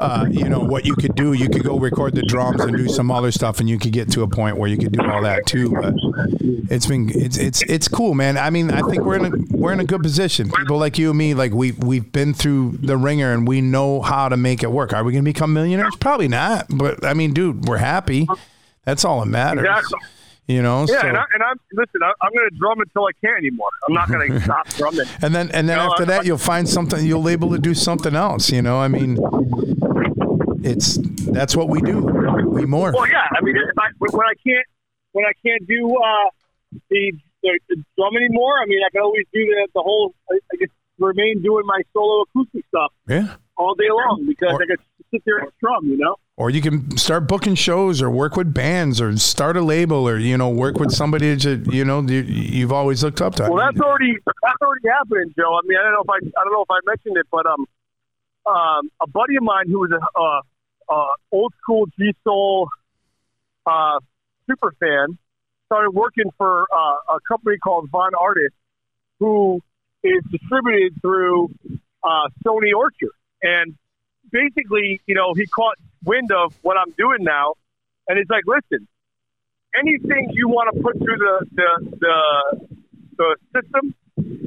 uh, 0.00 0.26
you 0.30 0.48
know, 0.48 0.60
what 0.60 0.86
you 0.86 0.94
could 0.94 1.14
do. 1.14 1.32
You 1.32 1.48
could 1.48 1.64
go 1.64 1.78
record 1.78 2.14
the 2.14 2.22
drums 2.22 2.60
and 2.62 2.76
do 2.76 2.88
some 2.88 3.10
other 3.10 3.30
stuff, 3.30 3.60
and 3.60 3.68
you 3.68 3.78
could 3.78 3.92
get 3.92 4.10
to 4.12 4.22
a 4.22 4.28
point 4.28 4.56
where 4.56 4.68
you 4.68 4.78
could 4.78 4.92
do 4.92 5.02
all 5.02 5.22
that 5.22 5.46
too. 5.46 5.70
But 5.70 5.94
it's 6.70 6.86
been, 6.86 7.10
it's, 7.10 7.36
it's, 7.36 7.62
it's 7.62 7.88
cool, 7.88 8.14
man. 8.14 8.38
I 8.38 8.50
mean, 8.50 8.70
I 8.70 8.80
think 8.88 9.04
we're 9.04 9.16
in 9.16 9.26
a, 9.26 9.56
we're 9.56 9.72
in 9.72 9.80
a 9.80 9.84
good 9.84 10.02
position. 10.02 10.50
People 10.50 10.78
like 10.78 10.98
you 10.98 11.10
and 11.10 11.18
me, 11.18 11.34
like 11.34 11.52
we, 11.52 11.72
we've 11.72 12.10
been 12.10 12.32
through 12.34 12.78
the 12.80 12.96
ringer 12.96 13.32
and 13.32 13.46
we 13.46 13.60
know 13.60 14.00
how 14.00 14.28
to 14.28 14.36
make 14.36 14.62
it 14.62 14.70
work. 14.70 14.92
Are 14.92 15.04
we 15.04 15.12
going 15.12 15.24
to 15.24 15.28
become 15.30 15.52
millionaires? 15.52 15.94
Probably 16.00 16.28
not. 16.28 16.66
But 16.70 17.04
I 17.04 17.14
mean, 17.14 17.32
dude, 17.34 17.66
we're 17.66 17.76
happy. 17.76 18.26
That's 18.84 19.04
all 19.04 19.20
that 19.20 19.26
matters. 19.26 19.64
Exactly. 19.64 19.98
You 20.46 20.60
know, 20.60 20.80
Yeah, 20.86 21.00
so- 21.00 21.06
and, 21.08 21.16
I, 21.16 21.24
and 21.32 21.42
I'm 21.42 21.58
listen. 21.72 22.02
I, 22.02 22.12
I'm 22.20 22.30
going 22.32 22.48
to 22.50 22.56
drum 22.58 22.78
until 22.80 23.06
I 23.06 23.12
can't 23.24 23.38
anymore. 23.38 23.70
I'm 23.88 23.94
not 23.94 24.08
going 24.10 24.30
to 24.32 24.40
stop 24.42 24.68
drumming. 24.70 25.06
And 25.22 25.34
then 25.34 25.50
and 25.52 25.66
then 25.68 25.78
No, 25.78 25.90
after 25.90 26.02
I- 26.02 26.06
that, 26.06 26.26
you'll 26.26 26.36
find 26.38 26.68
something. 26.68 27.04
You'll 27.04 27.22
be 27.22 27.32
able 27.32 27.50
to 27.52 27.58
do 27.58 27.72
something 27.74 28.14
else. 28.14 28.50
You 28.50 28.60
know, 28.60 28.78
I 28.78 28.88
mean, 28.88 29.16
it's 30.62 30.98
that's 31.32 31.56
what 31.56 31.68
we 31.68 31.80
do. 31.80 32.00
We 32.48 32.64
more. 32.66 32.92
Well, 32.92 33.08
yeah. 33.08 33.26
I 33.36 33.40
mean, 33.42 33.56
I, 33.78 33.88
when 33.98 34.26
I 34.26 34.34
can't 34.46 34.66
when 35.12 35.24
I 35.24 35.32
can't 35.46 35.66
do 35.66 35.96
uh, 35.96 36.30
the, 36.90 37.12
the, 37.42 37.58
the 37.68 37.76
drum 37.96 38.16
anymore, 38.16 38.54
I 38.62 38.66
mean, 38.66 38.80
I 38.86 38.90
can 38.90 39.02
always 39.02 39.24
do 39.32 39.44
the 39.44 39.68
the 39.74 39.80
whole. 39.82 40.14
I, 40.30 40.34
I 40.52 40.56
just 40.60 40.72
remain 40.98 41.42
doing 41.42 41.64
my 41.66 41.80
solo 41.92 42.22
acoustic 42.22 42.64
stuff 42.68 42.92
Yeah. 43.08 43.34
all 43.56 43.74
day 43.74 43.88
long 43.90 44.24
because 44.26 44.52
Or- 44.54 44.62
I 44.62 44.66
can 44.66 44.76
sit 45.10 45.22
there 45.24 45.38
and 45.38 45.50
strum. 45.56 45.86
You 45.86 45.96
know. 45.98 46.16
Or 46.36 46.50
you 46.50 46.60
can 46.60 46.96
start 46.96 47.28
booking 47.28 47.54
shows, 47.54 48.02
or 48.02 48.10
work 48.10 48.36
with 48.36 48.52
bands, 48.52 49.00
or 49.00 49.16
start 49.18 49.56
a 49.56 49.62
label, 49.62 50.08
or 50.08 50.18
you 50.18 50.36
know, 50.36 50.50
work 50.50 50.80
with 50.80 50.90
somebody 50.90 51.32
that 51.32 51.72
you 51.72 51.84
know 51.84 52.00
you, 52.00 52.22
you've 52.22 52.72
always 52.72 53.04
looked 53.04 53.20
up 53.20 53.36
to. 53.36 53.48
Well, 53.48 53.64
that's 53.64 53.80
already 53.80 54.16
that's 54.24 54.60
already 54.60 54.88
happening, 54.88 55.32
Joe. 55.38 55.54
I 55.54 55.60
mean, 55.64 55.78
I 55.78 55.84
don't 55.84 55.92
know 55.92 56.02
if 56.02 56.10
I 56.10 56.40
I 56.40 56.44
don't 56.44 56.52
know 56.52 56.62
if 56.62 56.70
I 56.70 56.80
mentioned 56.86 57.16
it, 57.18 57.26
but 57.30 57.46
um, 57.46 57.66
um, 58.46 58.90
a 59.00 59.06
buddy 59.06 59.36
of 59.36 59.44
mine 59.44 59.68
who 59.68 59.78
was 59.78 59.92
a 59.92 61.06
old 61.30 61.52
school 61.62 61.86
G 61.96 62.12
Soul 62.24 62.68
uh, 63.66 64.00
super 64.48 64.74
fan 64.80 65.16
started 65.66 65.90
working 65.90 66.30
for 66.36 66.62
uh, 66.62 67.14
a 67.14 67.20
company 67.28 67.56
called 67.58 67.90
Von 67.90 68.12
Artist, 68.20 68.54
who 69.18 69.60
is 70.02 70.22
distributed 70.30 71.00
through 71.00 71.50
uh, 72.02 72.28
Sony 72.44 72.74
Orchard, 72.76 73.14
and 73.42 73.74
basically, 74.30 75.00
you 75.06 75.14
know, 75.14 75.32
he 75.34 75.46
caught 75.46 75.76
wind 76.04 76.30
of 76.32 76.54
what 76.62 76.76
I'm 76.76 76.92
doing 76.96 77.24
now, 77.24 77.54
and 78.08 78.18
he's 78.18 78.28
like, 78.28 78.44
"Listen, 78.46 78.86
anything 79.78 80.30
you 80.32 80.48
want 80.48 80.74
to 80.74 80.82
put 80.82 80.98
through 80.98 81.18
the 81.18 81.46
the 81.52 81.70
the, 82.00 82.16
the 83.18 83.36
system, 83.54 83.94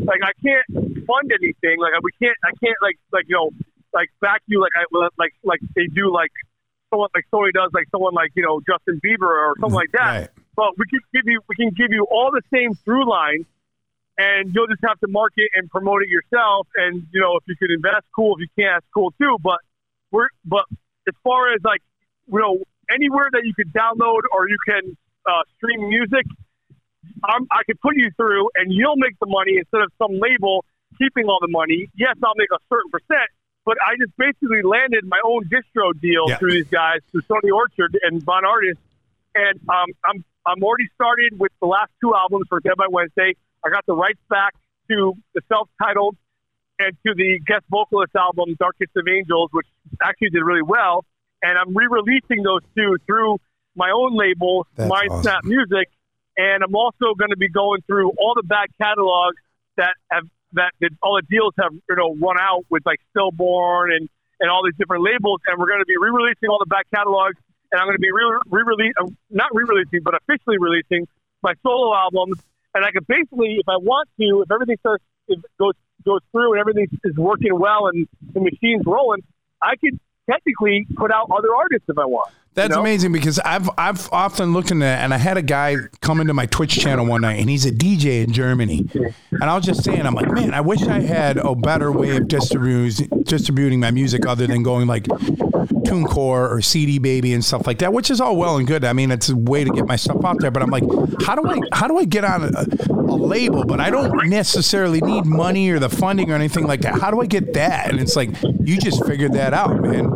like 0.05 0.21
I 0.23 0.31
can't 0.41 0.67
fund 1.05 1.31
anything. 1.31 1.79
Like 1.79 1.93
we 2.01 2.11
can't, 2.21 2.37
I 2.43 2.51
can't 2.63 2.77
like 2.81 2.97
like 3.11 3.25
you 3.27 3.35
know 3.35 3.49
like 3.93 4.09
back 4.21 4.41
you 4.47 4.61
like 4.61 4.71
I 4.75 4.83
like 5.17 5.33
like 5.43 5.59
they 5.75 5.87
do 5.87 6.11
like 6.13 6.31
someone 6.89 7.09
like 7.13 7.25
Sony 7.33 7.51
does 7.53 7.71
like 7.73 7.87
someone 7.91 8.13
like 8.13 8.31
you 8.35 8.43
know 8.43 8.61
Justin 8.67 9.01
Bieber 9.03 9.27
or 9.27 9.55
something 9.59 9.75
like 9.75 9.91
that. 9.93 10.11
Right. 10.19 10.29
But 10.55 10.77
we 10.77 10.85
can 10.87 10.99
give 11.13 11.25
you 11.25 11.41
we 11.47 11.55
can 11.55 11.69
give 11.69 11.91
you 11.91 12.07
all 12.09 12.31
the 12.31 12.41
same 12.53 12.73
through 12.85 13.09
lines, 13.09 13.45
and 14.17 14.53
you'll 14.53 14.67
just 14.67 14.83
have 14.85 14.99
to 15.01 15.07
market 15.07 15.49
and 15.55 15.69
promote 15.69 16.03
it 16.03 16.09
yourself. 16.09 16.67
And 16.75 17.05
you 17.11 17.21
know 17.21 17.37
if 17.37 17.43
you 17.47 17.55
could 17.55 17.71
invest, 17.71 18.05
cool. 18.15 18.35
If 18.35 18.41
you 18.41 18.63
can't, 18.63 18.75
that's 18.75 18.85
cool 18.93 19.11
too. 19.19 19.37
But 19.41 19.59
we're 20.11 20.29
but 20.45 20.65
as 21.07 21.13
far 21.23 21.53
as 21.53 21.61
like 21.63 21.81
you 22.31 22.39
know 22.39 22.57
anywhere 22.89 23.29
that 23.31 23.41
you 23.45 23.53
could 23.53 23.71
download 23.73 24.21
or 24.33 24.47
you 24.49 24.57
can 24.67 24.97
uh, 25.27 25.43
stream 25.57 25.89
music, 25.89 26.25
I'm, 27.23 27.47
I 27.51 27.63
could 27.65 27.79
put 27.81 27.95
you 27.95 28.09
through, 28.15 28.49
and 28.55 28.71
you'll 28.71 28.97
make 28.97 29.17
the 29.19 29.27
money 29.27 29.57
instead 29.57 29.81
of 29.81 29.91
some 29.97 30.19
label 30.19 30.63
keeping 30.97 31.25
all 31.25 31.39
the 31.41 31.49
money. 31.51 31.89
Yes, 31.95 32.15
I'll 32.23 32.33
make 32.37 32.49
a 32.51 32.59
certain 32.69 32.89
percent, 32.91 33.27
but 33.65 33.77
I 33.85 33.95
just 33.99 34.15
basically 34.17 34.61
landed 34.63 35.03
my 35.05 35.19
own 35.25 35.43
distro 35.45 35.91
deal 35.99 36.25
Yeah. 36.29 36.37
through 36.37 36.51
these 36.53 36.67
guys, 36.71 36.99
through 37.11 37.21
Sony 37.23 37.51
Orchard 37.53 37.97
and 38.03 38.23
Von 38.23 38.45
Artist, 38.45 38.79
and 39.35 39.59
um, 39.69 39.89
I'm 40.05 40.23
I'm 40.45 40.63
already 40.63 40.87
started 40.95 41.37
with 41.37 41.51
the 41.59 41.67
last 41.67 41.91
two 42.01 42.15
albums 42.15 42.45
for 42.47 42.59
Dead 42.61 42.77
by 42.77 42.87
Wednesday. 42.89 43.35
I 43.65 43.69
got 43.69 43.85
the 43.85 43.95
rights 43.95 44.19
back 44.29 44.53
to 44.89 45.13
the 45.35 45.41
self-titled 45.49 46.15
and 46.79 46.95
to 47.05 47.13
the 47.13 47.39
guest 47.45 47.65
vocalist 47.69 48.15
album 48.15 48.55
Darkest 48.57 48.95
of 48.95 49.07
Angels, 49.09 49.49
which 49.51 49.67
actually 50.03 50.29
did 50.29 50.43
really 50.43 50.61
well. 50.61 51.05
And 51.41 51.57
I'm 51.57 51.75
re-releasing 51.75 52.43
those 52.43 52.61
two 52.75 52.97
through 53.05 53.37
my 53.75 53.91
own 53.91 54.17
label, 54.17 54.65
That's 54.75 54.89
Mind 54.89 55.09
awesome. 55.11 55.23
Snap 55.23 55.43
Music, 55.43 55.87
and 56.35 56.63
I'm 56.63 56.75
also 56.75 57.13
going 57.17 57.29
to 57.29 57.37
be 57.37 57.49
going 57.49 57.81
through 57.85 58.11
all 58.17 58.33
the 58.35 58.43
back 58.43 58.69
catalogs 58.81 59.37
that 59.77 59.93
have 60.11 60.23
that, 60.53 60.71
that 60.81 60.89
all 61.03 61.19
the 61.21 61.27
deals 61.29 61.53
have 61.59 61.73
you 61.73 61.95
know 61.95 62.15
run 62.15 62.37
out 62.39 62.65
with 62.69 62.83
like 62.85 62.99
Stillborn 63.11 63.91
and 63.91 64.09
and 64.39 64.49
all 64.49 64.63
these 64.63 64.77
different 64.77 65.03
labels, 65.03 65.41
and 65.47 65.57
we're 65.59 65.67
going 65.67 65.81
to 65.81 65.85
be 65.85 65.97
re-releasing 65.99 66.49
all 66.49 66.59
the 66.59 66.69
back 66.69 66.85
catalogs, 66.93 67.37
and 67.71 67.81
I'm 67.81 67.87
going 67.87 67.97
to 67.97 68.01
be 68.01 68.11
re- 68.11 68.41
re-release 68.49 68.93
uh, 69.01 69.09
not 69.29 69.49
re-releasing 69.53 70.01
but 70.03 70.13
officially 70.15 70.57
releasing 70.59 71.07
my 71.41 71.53
solo 71.61 71.93
albums, 71.93 72.37
and 72.73 72.85
I 72.85 72.91
could 72.91 73.05
basically, 73.07 73.57
if 73.59 73.67
I 73.69 73.77
want 73.77 74.09
to, 74.19 74.41
if 74.41 74.51
everything 74.51 74.77
starts 74.79 75.03
if 75.27 75.39
goes 75.59 75.73
goes 76.05 76.21
through 76.31 76.53
and 76.53 76.61
everything 76.61 76.87
is 77.03 77.15
working 77.15 77.57
well 77.59 77.87
and 77.87 78.07
the 78.33 78.39
machine's 78.39 78.85
rolling, 78.85 79.21
I 79.61 79.75
could 79.75 79.99
technically 80.29 80.87
put 80.95 81.11
out 81.11 81.29
other 81.31 81.55
artists 81.55 81.87
if 81.89 81.97
I 81.97 82.05
want. 82.05 82.33
That's 82.57 82.69
you 82.69 82.75
know? 82.75 82.81
amazing 82.81 83.11
because 83.11 83.37
I've 83.37 83.69
I've 83.77 84.11
often 84.11 84.51
looked 84.51 84.69
that, 84.69 85.03
and 85.03 85.13
I 85.13 85.17
had 85.17 85.37
a 85.37 85.43
guy 85.43 85.75
come 86.01 86.19
into 86.19 86.33
my 86.33 86.47
Twitch 86.47 86.79
channel 86.79 87.05
one 87.05 87.21
night, 87.21 87.39
and 87.39 87.47
he's 87.47 87.67
a 87.67 87.71
DJ 87.71 88.23
in 88.23 88.33
Germany, 88.33 88.89
and 89.29 89.43
I 89.43 89.55
was 89.55 89.63
just 89.63 89.83
saying, 89.83 90.01
I'm 90.01 90.15
like, 90.15 90.31
man, 90.31 90.55
I 90.55 90.61
wish 90.61 90.81
I 90.81 91.01
had 91.01 91.37
a 91.37 91.53
better 91.53 91.91
way 91.91 92.17
of 92.17 92.27
distributing 92.27 93.23
distributing 93.25 93.79
my 93.79 93.91
music 93.91 94.25
other 94.25 94.47
than 94.47 94.63
going 94.63 94.87
like 94.87 95.03
TuneCore 95.03 96.49
or 96.49 96.59
CD 96.63 96.97
Baby 96.97 97.33
and 97.33 97.45
stuff 97.45 97.67
like 97.67 97.77
that, 97.77 97.93
which 97.93 98.09
is 98.09 98.19
all 98.19 98.35
well 98.35 98.57
and 98.57 98.65
good. 98.65 98.83
I 98.83 98.93
mean, 98.93 99.11
it's 99.11 99.29
a 99.29 99.35
way 99.35 99.63
to 99.63 99.69
get 99.69 99.85
my 99.85 99.95
stuff 99.95 100.25
out 100.25 100.39
there, 100.39 100.49
but 100.49 100.63
I'm 100.63 100.71
like, 100.71 100.83
how 101.21 101.35
do 101.35 101.47
I 101.47 101.59
how 101.73 101.87
do 101.87 101.99
I 101.99 102.05
get 102.05 102.23
on 102.23 102.55
a, 102.55 102.65
a 102.89 103.15
label? 103.15 103.65
But 103.65 103.79
I 103.81 103.91
don't 103.91 104.29
necessarily 104.29 104.99
need 104.99 105.27
money 105.27 105.69
or 105.69 105.77
the 105.77 105.89
funding 105.89 106.31
or 106.31 106.33
anything 106.33 106.65
like 106.65 106.81
that. 106.81 106.99
How 106.99 107.11
do 107.11 107.21
I 107.21 107.27
get 107.27 107.53
that? 107.53 107.91
And 107.91 107.99
it's 107.99 108.15
like, 108.15 108.31
you 108.61 108.79
just 108.79 109.05
figured 109.05 109.33
that 109.33 109.53
out, 109.53 109.79
man. 109.79 110.11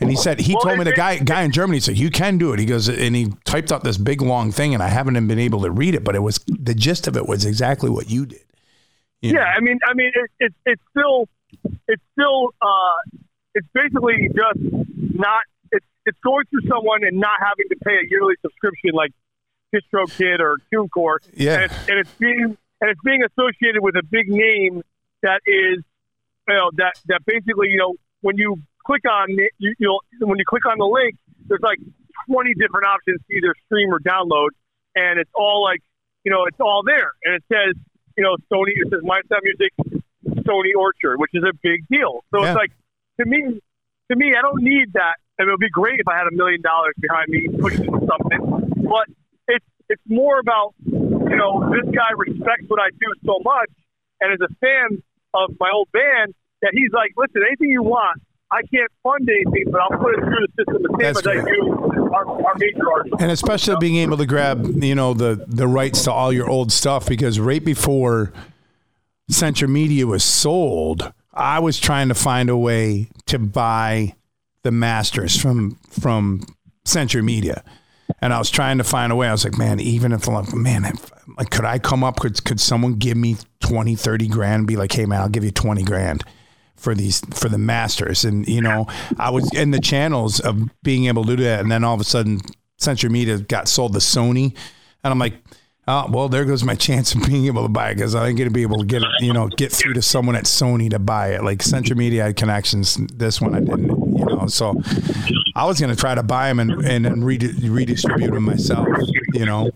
And 0.00 0.10
he 0.10 0.16
said 0.16 0.40
he 0.40 0.54
Well, 0.54 0.62
told 0.62 0.78
me 0.78 0.84
the 0.84 0.92
guy 0.92 1.18
guy 1.18 1.42
in 1.42 1.50
Germany 1.50 1.80
said 1.80 1.98
you 1.98 2.10
can 2.10 2.38
do 2.38 2.52
it. 2.52 2.60
He 2.60 2.66
goes 2.66 2.88
and 2.88 3.16
he 3.16 3.32
typed 3.44 3.72
out 3.72 3.84
this 3.84 3.98
big 3.98 4.22
long 4.22 4.52
thing, 4.52 4.74
and 4.74 4.82
I 4.82 4.88
haven't 4.88 5.16
even 5.16 5.26
been 5.26 5.38
able 5.38 5.62
to 5.62 5.70
read 5.70 5.94
it, 5.94 6.04
but 6.04 6.14
it 6.14 6.20
was 6.20 6.38
the 6.46 6.74
gist 6.74 7.06
of 7.06 7.16
it 7.16 7.26
was 7.26 7.44
exactly 7.44 7.90
what 7.90 8.10
you 8.10 8.26
did. 8.26 8.44
You 9.20 9.32
know? 9.32 9.40
Yeah, 9.40 9.46
I 9.56 9.60
mean, 9.60 9.78
I 9.84 9.94
mean, 9.94 10.12
it, 10.14 10.30
it, 10.40 10.54
it's 10.64 10.82
still, 10.90 11.28
it's 11.88 12.02
still, 12.12 12.54
uh, 12.62 13.18
it's 13.54 13.68
basically 13.74 14.28
just 14.28 14.86
not. 15.14 15.42
It's 15.72 15.86
it's 16.06 16.18
going 16.24 16.46
through 16.50 16.68
someone 16.68 17.04
and 17.04 17.18
not 17.18 17.38
having 17.40 17.68
to 17.68 17.76
pay 17.84 17.96
a 17.96 18.08
yearly 18.08 18.34
subscription 18.42 18.90
like 18.94 19.12
DistroKid 19.74 20.40
or 20.40 20.56
TuneCore. 20.72 21.18
Yeah. 21.34 21.54
and 21.54 21.64
it's, 21.64 21.88
and 21.88 21.98
it's 21.98 22.12
being 22.18 22.56
and 22.80 22.90
it's 22.90 23.00
being 23.04 23.22
associated 23.22 23.82
with 23.82 23.96
a 23.96 24.02
big 24.02 24.28
name 24.28 24.82
that 25.22 25.40
is, 25.46 25.84
you 26.48 26.54
know, 26.54 26.70
that 26.76 26.94
that 27.06 27.24
basically, 27.26 27.68
you 27.68 27.78
know, 27.78 27.94
when 28.22 28.36
you 28.38 28.62
click 28.86 29.02
on 29.08 29.30
it, 29.30 29.52
you, 29.58 29.74
you'll 29.78 30.00
when 30.20 30.38
you 30.38 30.44
click 30.44 30.66
on 30.66 30.78
the 30.78 30.86
link, 30.86 31.16
there's 31.48 31.60
like 31.62 31.78
20 32.26 32.54
different 32.54 32.86
options 32.86 33.20
to 33.28 33.36
either 33.36 33.54
stream 33.66 33.92
or 33.92 34.00
download, 34.00 34.50
and 34.94 35.18
it's 35.18 35.30
all 35.34 35.62
like, 35.62 35.80
you 36.24 36.30
know, 36.32 36.44
it's 36.46 36.60
all 36.60 36.82
there, 36.84 37.12
and 37.24 37.34
it 37.34 37.44
says, 37.48 37.74
you 38.16 38.24
know, 38.24 38.36
Sony. 38.52 38.72
It 38.76 38.90
says 38.90 39.00
My 39.02 39.20
Sound 39.28 39.42
Music, 39.44 39.72
Sony 40.44 40.72
Orchard, 40.78 41.18
which 41.18 41.30
is 41.34 41.42
a 41.44 41.52
big 41.62 41.86
deal. 41.88 42.24
So 42.34 42.42
Yeah. 42.42 42.50
it's 42.52 42.56
like, 42.56 42.72
to 43.20 43.24
me, 43.26 43.60
to 44.10 44.16
me, 44.16 44.34
I 44.36 44.42
don't 44.42 44.62
need 44.62 44.92
that. 44.94 45.16
And 45.38 45.48
it 45.48 45.50
would 45.52 45.60
be 45.60 45.70
great 45.70 46.00
if 46.00 46.08
I 46.08 46.18
had 46.18 46.26
a 46.26 46.34
million 46.36 46.60
dollars 46.60 46.92
behind 47.00 47.28
me 47.28 47.48
pushing 47.60 47.88
something, 47.88 48.74
but 48.84 49.08
it's 49.48 49.64
it's 49.88 50.02
more 50.06 50.38
about, 50.38 50.74
you 50.84 51.36
know, 51.36 51.64
this 51.72 51.88
guy 51.94 52.12
respects 52.16 52.64
what 52.68 52.78
I 52.78 52.90
do 52.90 53.08
so 53.24 53.38
much, 53.42 53.70
and 54.20 54.32
as 54.34 54.40
a 54.44 54.52
fan 54.60 55.02
of 55.32 55.56
my 55.58 55.70
old 55.72 55.88
band, 55.92 56.34
that 56.62 56.72
he's 56.74 56.92
like, 56.92 57.12
listen, 57.16 57.40
anything 57.46 57.70
you 57.70 57.82
want. 57.82 58.20
I 58.52 58.62
can't 58.62 58.90
fund 59.02 59.28
anything, 59.28 59.64
but 59.70 59.80
I'll 59.80 59.98
put 59.98 60.14
it 60.18 60.24
through 60.24 60.46
the 60.46 60.64
system 60.64 60.82
the 60.82 60.88
same 60.88 60.98
That's 60.98 61.18
as 61.20 61.26
I 61.26 61.34
do 61.34 62.10
our, 62.12 62.46
our 62.46 62.54
major 62.58 62.90
artists. 62.90 63.22
and 63.22 63.30
especially 63.30 63.76
being 63.78 63.96
able 63.96 64.16
to 64.16 64.26
grab 64.26 64.66
you 64.82 64.94
know 64.94 65.14
the 65.14 65.44
the 65.46 65.68
rights 65.68 66.02
to 66.04 66.12
all 66.12 66.32
your 66.32 66.48
old 66.50 66.72
stuff 66.72 67.08
because 67.08 67.38
right 67.38 67.64
before 67.64 68.32
Century 69.28 69.68
Media 69.68 70.06
was 70.06 70.24
sold, 70.24 71.12
I 71.32 71.60
was 71.60 71.78
trying 71.78 72.08
to 72.08 72.14
find 72.14 72.50
a 72.50 72.56
way 72.56 73.08
to 73.26 73.38
buy 73.38 74.16
the 74.64 74.72
masters 74.72 75.40
from 75.40 75.76
from 75.88 76.44
Century 76.84 77.22
Media, 77.22 77.62
and 78.20 78.32
I 78.32 78.38
was 78.38 78.50
trying 78.50 78.78
to 78.78 78.84
find 78.84 79.12
a 79.12 79.16
way. 79.16 79.28
I 79.28 79.32
was 79.32 79.44
like, 79.44 79.56
man, 79.56 79.78
even 79.78 80.10
if 80.12 80.28
man, 80.52 80.84
if, 80.84 81.12
like, 81.38 81.50
could 81.50 81.64
I 81.64 81.78
come 81.78 82.02
up? 82.02 82.18
Could 82.18 82.42
could 82.44 82.60
someone 82.60 82.94
give 82.94 83.16
me 83.16 83.36
20, 83.60 83.94
30 83.94 84.26
grand? 84.26 84.54
And 84.60 84.66
be 84.66 84.76
like, 84.76 84.90
hey, 84.92 85.06
man, 85.06 85.20
I'll 85.20 85.28
give 85.28 85.44
you 85.44 85.52
twenty 85.52 85.84
grand 85.84 86.24
for 86.80 86.94
these 86.94 87.20
for 87.34 87.48
the 87.48 87.58
masters. 87.58 88.24
And 88.24 88.48
you 88.48 88.60
know 88.60 88.86
i 89.18 89.30
was 89.30 89.52
in 89.54 89.70
the 89.70 89.80
channels 89.80 90.40
of 90.40 90.68
being 90.82 91.06
able 91.06 91.24
to 91.24 91.36
do 91.36 91.44
that. 91.44 91.60
And 91.60 91.70
then 91.70 91.84
all 91.84 91.94
of 91.94 92.00
a 92.00 92.04
sudden 92.04 92.40
century 92.78 93.10
media 93.10 93.38
got 93.38 93.68
sold 93.68 93.92
to 93.92 93.98
sony. 93.98 94.54
And 95.04 95.12
i'm 95.12 95.18
like 95.18 95.34
oh 95.88 96.06
well 96.10 96.28
there 96.28 96.44
goes 96.44 96.62
my 96.64 96.74
chance 96.86 97.14
of 97.14 97.26
being 97.26 97.46
able 97.46 97.62
to 97.62 97.68
buy 97.68 97.90
it 97.90 97.94
because 97.96 98.14
i 98.14 98.28
ain't 98.28 98.38
to 98.38 98.50
be 98.50 98.62
able 98.62 98.78
to 98.78 98.86
get 98.86 99.02
it 99.02 99.08
you 99.20 99.32
know 99.32 99.48
get 99.48 99.72
through 99.72 99.94
to 99.94 100.02
someone 100.02 100.36
at 100.36 100.44
sony 100.44 100.90
to 100.90 100.98
buy 100.98 101.28
it. 101.34 101.44
Like 101.44 101.62
century 101.62 101.96
media 101.96 102.24
had 102.24 102.36
connections 102.36 102.96
this 103.14 103.40
one 103.40 103.54
i 103.54 103.60
didn't 103.60 103.88
you 103.88 104.24
know. 104.24 104.46
So 104.46 104.80
i 105.54 105.64
was 105.66 105.78
to 105.90 105.96
try 105.96 106.14
to 106.14 106.22
buy 106.22 106.48
them 106.48 106.60
and 106.60 106.84
and, 106.84 107.06
and 107.06 107.24
redi- 107.24 107.68
redistribute 107.68 108.32
them 108.32 108.44
myself 108.44 108.86
you 109.32 109.46
know 109.46 109.70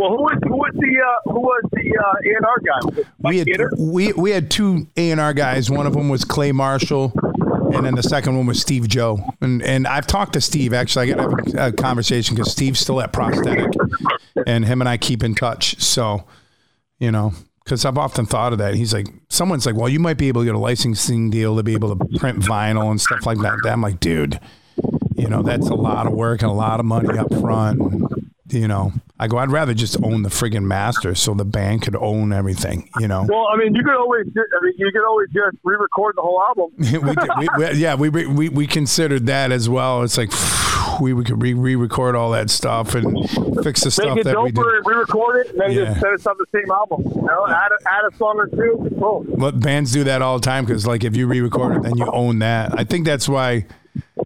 Well, 0.00 0.08
who 0.08 0.22
was 0.22 0.38
who 0.44 0.56
was 0.56 0.72
the 0.76 0.96
uh, 0.98 1.30
who 1.30 1.40
was 1.40 1.62
the 1.72 1.98
uh, 1.98 2.46
A&R 2.46 2.58
guy? 2.64 2.88
Was 2.88 2.98
it 3.00 3.06
Mike 3.18 3.32
we 3.32 3.38
had 3.38 3.46
Gator? 3.46 3.70
we 3.76 4.12
we 4.14 4.30
had 4.30 4.50
two 4.50 4.88
A 4.96 5.10
and 5.10 5.20
R 5.20 5.34
guys. 5.34 5.70
One 5.70 5.86
of 5.86 5.92
them 5.92 6.08
was 6.08 6.24
Clay 6.24 6.52
Marshall, 6.52 7.12
and 7.74 7.84
then 7.84 7.96
the 7.96 8.02
second 8.02 8.34
one 8.34 8.46
was 8.46 8.58
Steve 8.62 8.88
Joh. 8.88 9.18
And 9.42 9.62
and 9.62 9.86
I've 9.86 10.06
talked 10.06 10.32
to 10.32 10.40
Steve. 10.40 10.72
Actually, 10.72 11.12
I 11.12 11.14
got 11.14 11.30
to 11.52 11.58
have 11.58 11.74
a 11.74 11.76
conversation 11.76 12.34
because 12.34 12.50
Steve's 12.50 12.80
still 12.80 12.98
at 13.02 13.12
prosthetic, 13.12 13.74
and 14.46 14.64
him 14.64 14.80
and 14.80 14.88
I 14.88 14.96
keep 14.96 15.22
in 15.22 15.34
touch. 15.34 15.78
So, 15.82 16.24
you 16.98 17.10
know, 17.10 17.34
because 17.62 17.84
I've 17.84 17.98
often 17.98 18.24
thought 18.24 18.54
of 18.54 18.58
that. 18.58 18.76
He's 18.76 18.94
like, 18.94 19.08
someone's 19.28 19.66
like, 19.66 19.76
well, 19.76 19.90
you 19.90 20.00
might 20.00 20.16
be 20.16 20.28
able 20.28 20.40
to 20.40 20.46
get 20.46 20.54
a 20.54 20.58
licensing 20.58 21.28
deal 21.28 21.56
to 21.56 21.62
be 21.62 21.74
able 21.74 21.94
to 21.94 22.18
print 22.18 22.38
vinyl 22.38 22.90
and 22.90 22.98
stuff 22.98 23.26
like 23.26 23.36
that. 23.40 23.60
I'm 23.66 23.82
like, 23.82 24.00
dude, 24.00 24.40
you 25.14 25.28
know, 25.28 25.42
that's 25.42 25.68
a 25.68 25.74
lot 25.74 26.06
of 26.06 26.14
work 26.14 26.40
and 26.40 26.50
a 26.50 26.54
lot 26.54 26.80
of 26.80 26.86
money 26.86 27.18
up 27.18 27.28
front. 27.34 27.80
And, 27.82 28.29
you 28.52 28.68
know, 28.68 28.92
I 29.18 29.26
go, 29.28 29.38
I'd 29.38 29.50
rather 29.50 29.74
just 29.74 30.02
own 30.02 30.22
the 30.22 30.28
friggin' 30.30 30.64
master 30.64 31.14
so 31.14 31.34
the 31.34 31.44
band 31.44 31.82
could 31.82 31.96
own 31.96 32.32
everything, 32.32 32.88
you 32.98 33.08
know. 33.08 33.26
Well, 33.28 33.46
I 33.52 33.56
mean, 33.56 33.74
you 33.74 33.82
could 33.84 33.94
always 33.96 34.26
I 34.28 34.64
mean, 34.64 34.74
you 34.76 34.90
could 34.92 35.06
always 35.06 35.28
just 35.30 35.56
re-record 35.62 36.16
the 36.16 36.22
whole 36.22 36.42
album. 36.42 36.70
we, 36.78 37.14
did, 37.14 37.28
we, 37.38 37.48
we 37.58 37.72
yeah 37.78 37.94
we, 37.94 38.08
we 38.08 38.48
we 38.48 38.66
considered 38.66 39.26
that 39.26 39.52
as 39.52 39.68
well. 39.68 40.02
It's 40.02 40.16
like 40.18 40.30
we, 41.00 41.12
we 41.12 41.24
could 41.24 41.40
re- 41.42 41.54
re-record 41.54 42.14
all 42.16 42.30
that 42.32 42.50
stuff 42.50 42.94
and 42.94 43.28
fix 43.62 43.84
the 43.84 43.90
stuff 43.90 44.16
Make 44.16 44.18
it 44.18 44.24
that 44.24 44.42
we 44.42 44.50
did. 44.50 44.56
doper, 44.62 44.84
re-record 44.84 45.46
it, 45.46 45.50
and 45.52 45.60
then 45.60 45.72
Yeah. 45.72 45.84
just 45.86 46.00
set 46.00 46.12
us 46.12 46.26
up 46.26 46.36
the 46.38 46.46
same 46.52 46.70
album. 46.70 47.02
You 47.06 47.22
know, 47.22 47.46
add 47.46 47.70
a, 47.72 47.90
add 47.90 48.12
a 48.12 48.16
song 48.16 48.36
or 48.38 48.48
two. 48.48 48.88
Boom. 48.98 49.34
But 49.38 49.60
bands 49.60 49.92
do 49.92 50.04
that 50.04 50.22
all 50.22 50.38
the 50.38 50.44
time 50.44 50.64
because 50.64 50.86
like 50.86 51.04
if 51.04 51.16
you 51.16 51.26
re-record 51.26 51.76
it, 51.76 51.82
then 51.82 51.96
you 51.96 52.06
own 52.10 52.40
that. 52.40 52.78
I 52.78 52.84
think 52.84 53.06
that's 53.06 53.28
why. 53.28 53.66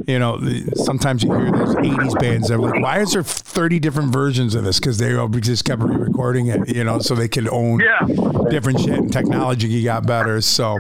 You 0.07 0.19
know, 0.19 0.39
sometimes 0.75 1.23
you 1.23 1.33
hear 1.35 1.51
those 1.51 1.75
'80s 1.77 2.19
bands 2.21 2.49
that 2.49 2.55
are 2.55 2.59
like, 2.59 2.81
"Why 2.83 3.01
is 3.01 3.13
there 3.13 3.23
30 3.23 3.79
different 3.79 4.13
versions 4.13 4.55
of 4.55 4.65
this?" 4.65 4.79
Because 4.79 4.99
they 4.99 5.15
all 5.15 5.29
just 5.29 5.65
kept 5.65 5.83
re-recording 5.83 6.49
it, 6.49 6.75
you 6.75 6.85
know, 6.85 6.99
so 6.99 7.15
they 7.15 7.29
could 7.29 7.49
own 7.49 7.81
Yeah. 7.81 8.07
different 8.51 8.81
shit 8.81 8.91
and 8.99 9.13
technology 9.13 9.83
got 9.83 10.07
better. 10.07 10.41
So, 10.41 10.79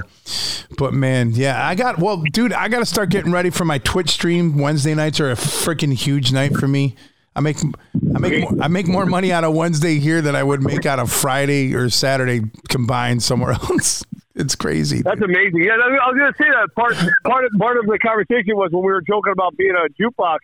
but 0.79 0.93
man, 0.95 1.31
yeah, 1.33 1.67
I 1.67 1.75
got 1.75 1.99
well, 1.99 2.23
dude, 2.33 2.53
I 2.53 2.69
got 2.69 2.81
to 2.81 2.87
start 2.87 3.09
getting 3.11 3.33
ready 3.33 3.51
for 3.51 3.65
my 3.65 3.79
Twitch 3.79 4.11
stream. 4.11 4.59
Wednesday 4.59 4.95
nights 4.95 5.21
are 5.21 5.31
a 5.31 5.35
freaking 5.37 5.95
huge 5.95 6.33
night 6.33 6.55
for 6.57 6.69
me. 6.69 6.95
I 7.37 7.41
make 7.41 7.57
I 8.15 8.19
make 8.21 8.41
more, 8.43 8.63
I 8.63 8.69
make 8.69 8.87
more 8.87 9.07
money 9.07 9.33
out 9.33 9.43
of 9.43 9.55
Wednesday 9.55 9.99
here 9.99 10.23
than 10.23 10.37
I 10.37 10.43
would 10.45 10.63
make 10.63 10.87
out 10.87 10.99
of 11.01 11.11
Friday 11.11 11.75
or 11.75 11.91
Saturday 11.91 12.43
combined 12.69 13.23
somewhere 13.23 13.53
else. 13.71 14.05
It's 14.35 14.55
crazy. 14.57 15.03
That's 15.03 15.21
amazing. 15.21 15.63
Yeah, 15.63 15.75
I 15.75 16.11
was 16.11 16.17
going 16.19 16.33
to 16.33 16.39
say 16.39 16.51
that 16.51 16.75
part 16.75 16.95
part 17.25 17.45
of, 17.45 17.53
part 17.59 17.77
of 17.79 17.87
the 17.87 17.99
conversation 17.99 18.57
was 18.57 18.71
when 18.73 18.83
we 18.83 18.91
were 18.91 19.03
joking 19.03 19.33
about 19.33 19.57
being 19.57 19.75
a 19.75 19.87
jukebox 20.01 20.39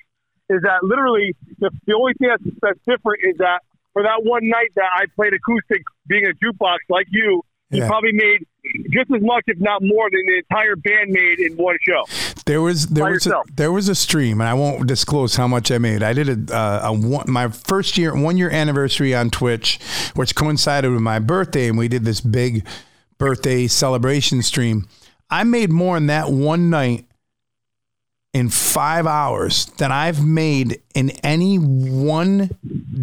is 0.48 0.62
that 0.62 0.82
literally 0.82 1.34
the, 1.58 1.70
the 1.86 1.94
only 1.94 2.12
thing 2.14 2.28
that's, 2.28 2.56
that's 2.60 2.78
different 2.86 3.20
is 3.22 3.36
that 3.38 3.60
for 3.92 4.02
that 4.02 4.22
one 4.22 4.48
night 4.48 4.70
that 4.76 4.88
I 4.94 5.06
played 5.16 5.32
acoustic 5.34 5.82
being 6.06 6.24
a 6.26 6.34
jukebox 6.44 6.78
like 6.88 7.06
you, 7.10 7.42
you 7.70 7.86
probably 7.86 8.12
made 8.12 8.46
just 8.90 9.10
as 9.14 9.22
much, 9.22 9.44
if 9.46 9.58
not 9.60 9.80
more, 9.82 10.10
than 10.10 10.22
the 10.26 10.38
entire 10.38 10.74
band 10.74 11.10
made 11.10 11.38
in 11.38 11.56
one 11.56 11.76
show. 11.86 12.04
There 12.44 12.60
was 12.60 12.88
there 12.88 13.04
By 13.04 13.10
was 13.12 13.26
a, 13.26 13.42
there 13.54 13.70
was 13.70 13.88
a 13.88 13.94
stream, 13.94 14.40
and 14.40 14.48
I 14.48 14.54
won't 14.54 14.88
disclose 14.88 15.36
how 15.36 15.46
much 15.46 15.70
I 15.70 15.78
made. 15.78 16.02
I 16.02 16.12
did 16.12 16.50
a, 16.50 16.56
uh, 16.56 16.80
a 16.84 16.92
one, 16.92 17.30
my 17.30 17.48
first 17.48 17.96
year 17.96 18.14
one 18.14 18.36
year 18.36 18.50
anniversary 18.50 19.14
on 19.14 19.30
Twitch, 19.30 19.78
which 20.14 20.34
coincided 20.34 20.90
with 20.90 21.00
my 21.00 21.20
birthday, 21.20 21.68
and 21.68 21.78
we 21.78 21.86
did 21.86 22.04
this 22.04 22.20
big 22.20 22.66
birthday 23.20 23.68
celebration 23.68 24.42
stream. 24.42 24.88
I 25.30 25.44
made 25.44 25.70
more 25.70 25.96
in 25.96 26.06
that 26.06 26.32
one 26.32 26.70
night 26.70 27.06
in 28.32 28.48
five 28.48 29.06
hours 29.06 29.66
than 29.78 29.90
I've 29.90 30.24
made 30.24 30.80
in 30.94 31.10
any 31.22 31.56
one 31.56 32.50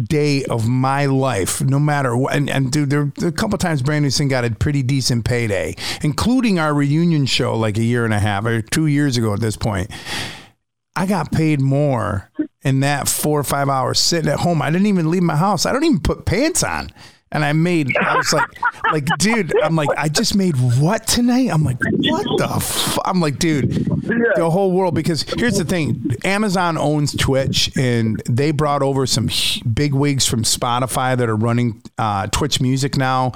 day 0.08 0.44
of 0.44 0.68
my 0.68 1.06
life, 1.06 1.60
no 1.62 1.78
matter 1.78 2.16
what. 2.16 2.34
And, 2.34 2.48
and 2.48 2.70
dude, 2.70 2.90
there, 2.90 3.12
there 3.16 3.28
a 3.28 3.32
couple 3.32 3.58
times 3.58 3.82
Brand 3.82 4.04
New 4.04 4.10
Sin 4.10 4.28
got 4.28 4.44
a 4.44 4.50
pretty 4.50 4.82
decent 4.82 5.24
payday, 5.24 5.74
including 6.02 6.58
our 6.58 6.74
reunion 6.74 7.26
show 7.26 7.56
like 7.56 7.78
a 7.78 7.82
year 7.82 8.04
and 8.04 8.14
a 8.14 8.18
half 8.18 8.44
or 8.44 8.62
two 8.62 8.86
years 8.86 9.16
ago 9.16 9.32
at 9.34 9.40
this 9.40 9.56
point. 9.56 9.90
I 10.96 11.06
got 11.06 11.30
paid 11.30 11.60
more 11.60 12.30
in 12.62 12.80
that 12.80 13.08
four 13.08 13.38
or 13.38 13.44
five 13.44 13.68
hours 13.68 14.00
sitting 14.00 14.30
at 14.30 14.40
home. 14.40 14.60
I 14.62 14.70
didn't 14.70 14.86
even 14.86 15.10
leave 15.10 15.22
my 15.22 15.36
house. 15.36 15.64
I 15.64 15.72
don't 15.72 15.84
even 15.84 16.00
put 16.00 16.24
pants 16.24 16.64
on. 16.64 16.90
And 17.30 17.44
I 17.44 17.52
made, 17.52 17.94
I 17.96 18.16
was 18.16 18.32
like, 18.32 18.48
like, 18.90 19.06
dude, 19.18 19.52
I'm 19.62 19.76
like, 19.76 19.90
I 19.98 20.08
just 20.08 20.34
made 20.34 20.54
what 20.80 21.06
tonight? 21.06 21.50
I'm 21.50 21.62
like, 21.62 21.78
what 21.82 22.24
the? 22.38 22.48
F-? 22.56 22.98
I'm 23.04 23.20
like, 23.20 23.38
dude, 23.38 23.70
the 24.36 24.48
whole 24.50 24.72
world. 24.72 24.94
Because 24.94 25.22
here's 25.22 25.58
the 25.58 25.64
thing 25.64 26.16
Amazon 26.24 26.78
owns 26.78 27.14
Twitch 27.14 27.70
and 27.76 28.22
they 28.28 28.50
brought 28.50 28.82
over 28.82 29.04
some 29.06 29.28
big 29.72 29.92
wigs 29.92 30.26
from 30.26 30.42
Spotify 30.42 31.16
that 31.18 31.28
are 31.28 31.36
running 31.36 31.82
uh, 31.98 32.28
Twitch 32.28 32.60
music 32.60 32.96
now. 32.96 33.32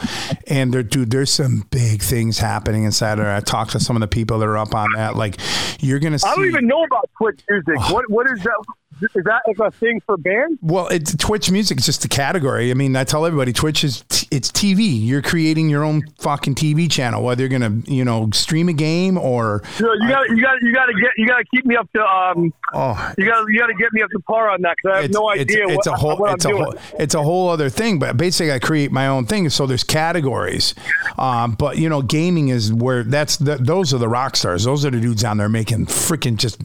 And 0.46 0.72
there, 0.72 0.82
dude, 0.82 1.10
there's 1.10 1.30
some 1.30 1.66
big 1.70 2.02
things 2.02 2.38
happening 2.38 2.84
inside 2.84 3.16
there. 3.16 3.30
I 3.30 3.40
talked 3.40 3.72
to 3.72 3.80
some 3.80 3.96
of 3.96 4.00
the 4.00 4.08
people 4.08 4.38
that 4.38 4.46
are 4.48 4.58
up 4.58 4.74
on 4.74 4.92
that. 4.94 5.16
Like, 5.16 5.38
you're 5.80 5.98
going 5.98 6.12
to 6.12 6.18
see. 6.18 6.28
I 6.28 6.34
don't 6.34 6.46
even 6.46 6.66
know 6.66 6.82
about 6.84 7.10
Twitch 7.18 7.40
music. 7.48 7.76
What 7.92 8.08
what 8.08 8.30
is 8.30 8.42
that? 8.42 8.64
Is 9.00 9.24
that 9.24 9.42
like 9.46 9.58
a 9.58 9.70
thing 9.70 10.00
for 10.04 10.16
bands? 10.16 10.58
Well, 10.62 10.88
it's 10.88 11.16
Twitch 11.16 11.50
music 11.50 11.78
is 11.78 11.86
just 11.86 12.04
a 12.04 12.08
category. 12.08 12.70
I 12.70 12.74
mean, 12.74 12.94
I 12.94 13.04
tell 13.04 13.26
everybody 13.26 13.52
Twitch 13.52 13.84
is 13.84 14.04
t- 14.08 14.28
it's 14.30 14.50
TV. 14.50 15.04
You're 15.04 15.22
creating 15.22 15.68
your 15.68 15.84
own 15.84 16.02
fucking 16.18 16.54
TV 16.54 16.90
channel, 16.90 17.22
whether 17.22 17.42
you're 17.42 17.48
gonna 17.48 17.80
you 17.86 18.04
know 18.04 18.30
stream 18.32 18.68
a 18.68 18.72
game 18.72 19.18
or 19.18 19.62
You, 19.78 19.86
know, 19.86 19.92
you 19.94 20.08
got 20.08 20.28
you 20.28 20.42
got 20.42 20.62
you 20.62 20.74
got 20.74 20.86
to 20.86 20.92
get 20.92 21.10
you 21.16 21.26
got 21.26 21.38
to 21.38 21.44
keep 21.52 21.66
me 21.66 21.76
up 21.76 21.90
to 21.92 22.02
um 22.02 22.52
oh. 22.74 23.12
you 23.18 23.26
got 23.26 23.44
you 23.48 23.58
got 23.58 23.66
to 23.66 23.74
get 23.74 23.92
me 23.92 24.02
up 24.02 24.10
to 24.10 24.20
par 24.20 24.50
on 24.50 24.62
that 24.62 24.76
because 24.76 24.98
I 24.98 25.02
have 25.02 25.10
no 25.10 25.28
idea 25.28 25.66
it's 25.68 25.86
what, 25.86 25.86
a 25.86 25.96
whole 25.96 26.26
it's 26.26 26.44
I'm 26.44 26.54
a 26.54 26.56
whole 26.56 26.74
it's 26.98 27.14
a 27.14 27.22
whole 27.22 27.48
other 27.48 27.68
thing. 27.68 27.98
But 27.98 28.16
basically, 28.16 28.52
I 28.52 28.58
create 28.58 28.92
my 28.92 29.08
own 29.08 29.26
thing. 29.26 29.48
So 29.50 29.66
there's 29.66 29.84
categories. 29.84 30.74
Um, 31.18 31.52
but 31.52 31.78
you 31.78 31.88
know, 31.88 32.02
gaming 32.02 32.48
is 32.48 32.72
where 32.72 33.02
that's 33.02 33.36
the, 33.36 33.56
those 33.56 33.92
are 33.92 33.98
the 33.98 34.08
rock 34.08 34.36
stars. 34.36 34.64
Those 34.64 34.84
are 34.84 34.90
the 34.90 35.00
dudes 35.00 35.24
on 35.24 35.38
there 35.38 35.48
making 35.48 35.86
freaking 35.86 36.36
just. 36.36 36.60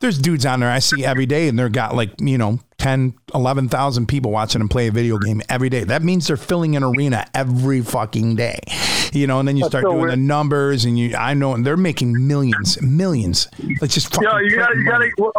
There's 0.00 0.18
dudes 0.18 0.46
on 0.46 0.60
there 0.60 0.70
I 0.70 0.78
see 0.78 1.04
every 1.04 1.26
day, 1.26 1.46
and 1.48 1.58
they're 1.58 1.68
got 1.68 1.94
like 1.94 2.10
you 2.20 2.38
know 2.38 2.58
10, 2.78 3.14
11,000 3.34 4.06
people 4.06 4.30
watching 4.30 4.60
them 4.60 4.68
play 4.70 4.86
a 4.86 4.90
video 4.92 5.18
game 5.18 5.42
every 5.50 5.68
day. 5.68 5.84
That 5.84 6.02
means 6.02 6.26
they're 6.26 6.38
filling 6.38 6.74
an 6.74 6.82
arena 6.82 7.26
every 7.34 7.82
fucking 7.82 8.36
day, 8.36 8.58
you 9.12 9.26
know. 9.26 9.38
And 9.40 9.46
then 9.46 9.58
you 9.58 9.66
start 9.66 9.82
so 9.84 9.90
doing 9.90 10.00
weird. 10.00 10.12
the 10.12 10.16
numbers, 10.16 10.86
and 10.86 10.98
you 10.98 11.14
I 11.16 11.34
know 11.34 11.52
and 11.52 11.66
they're 11.66 11.76
making 11.76 12.26
millions, 12.26 12.80
millions. 12.80 13.46
Let's 13.82 13.92
just 13.92 14.08
fucking 14.14 14.26
Yeah, 14.26 14.40
you 14.40 14.56
got 14.56 14.68
print 14.70 14.84
you 14.84 14.90
got 14.90 14.98
money. 15.00 15.10
to. 15.18 15.32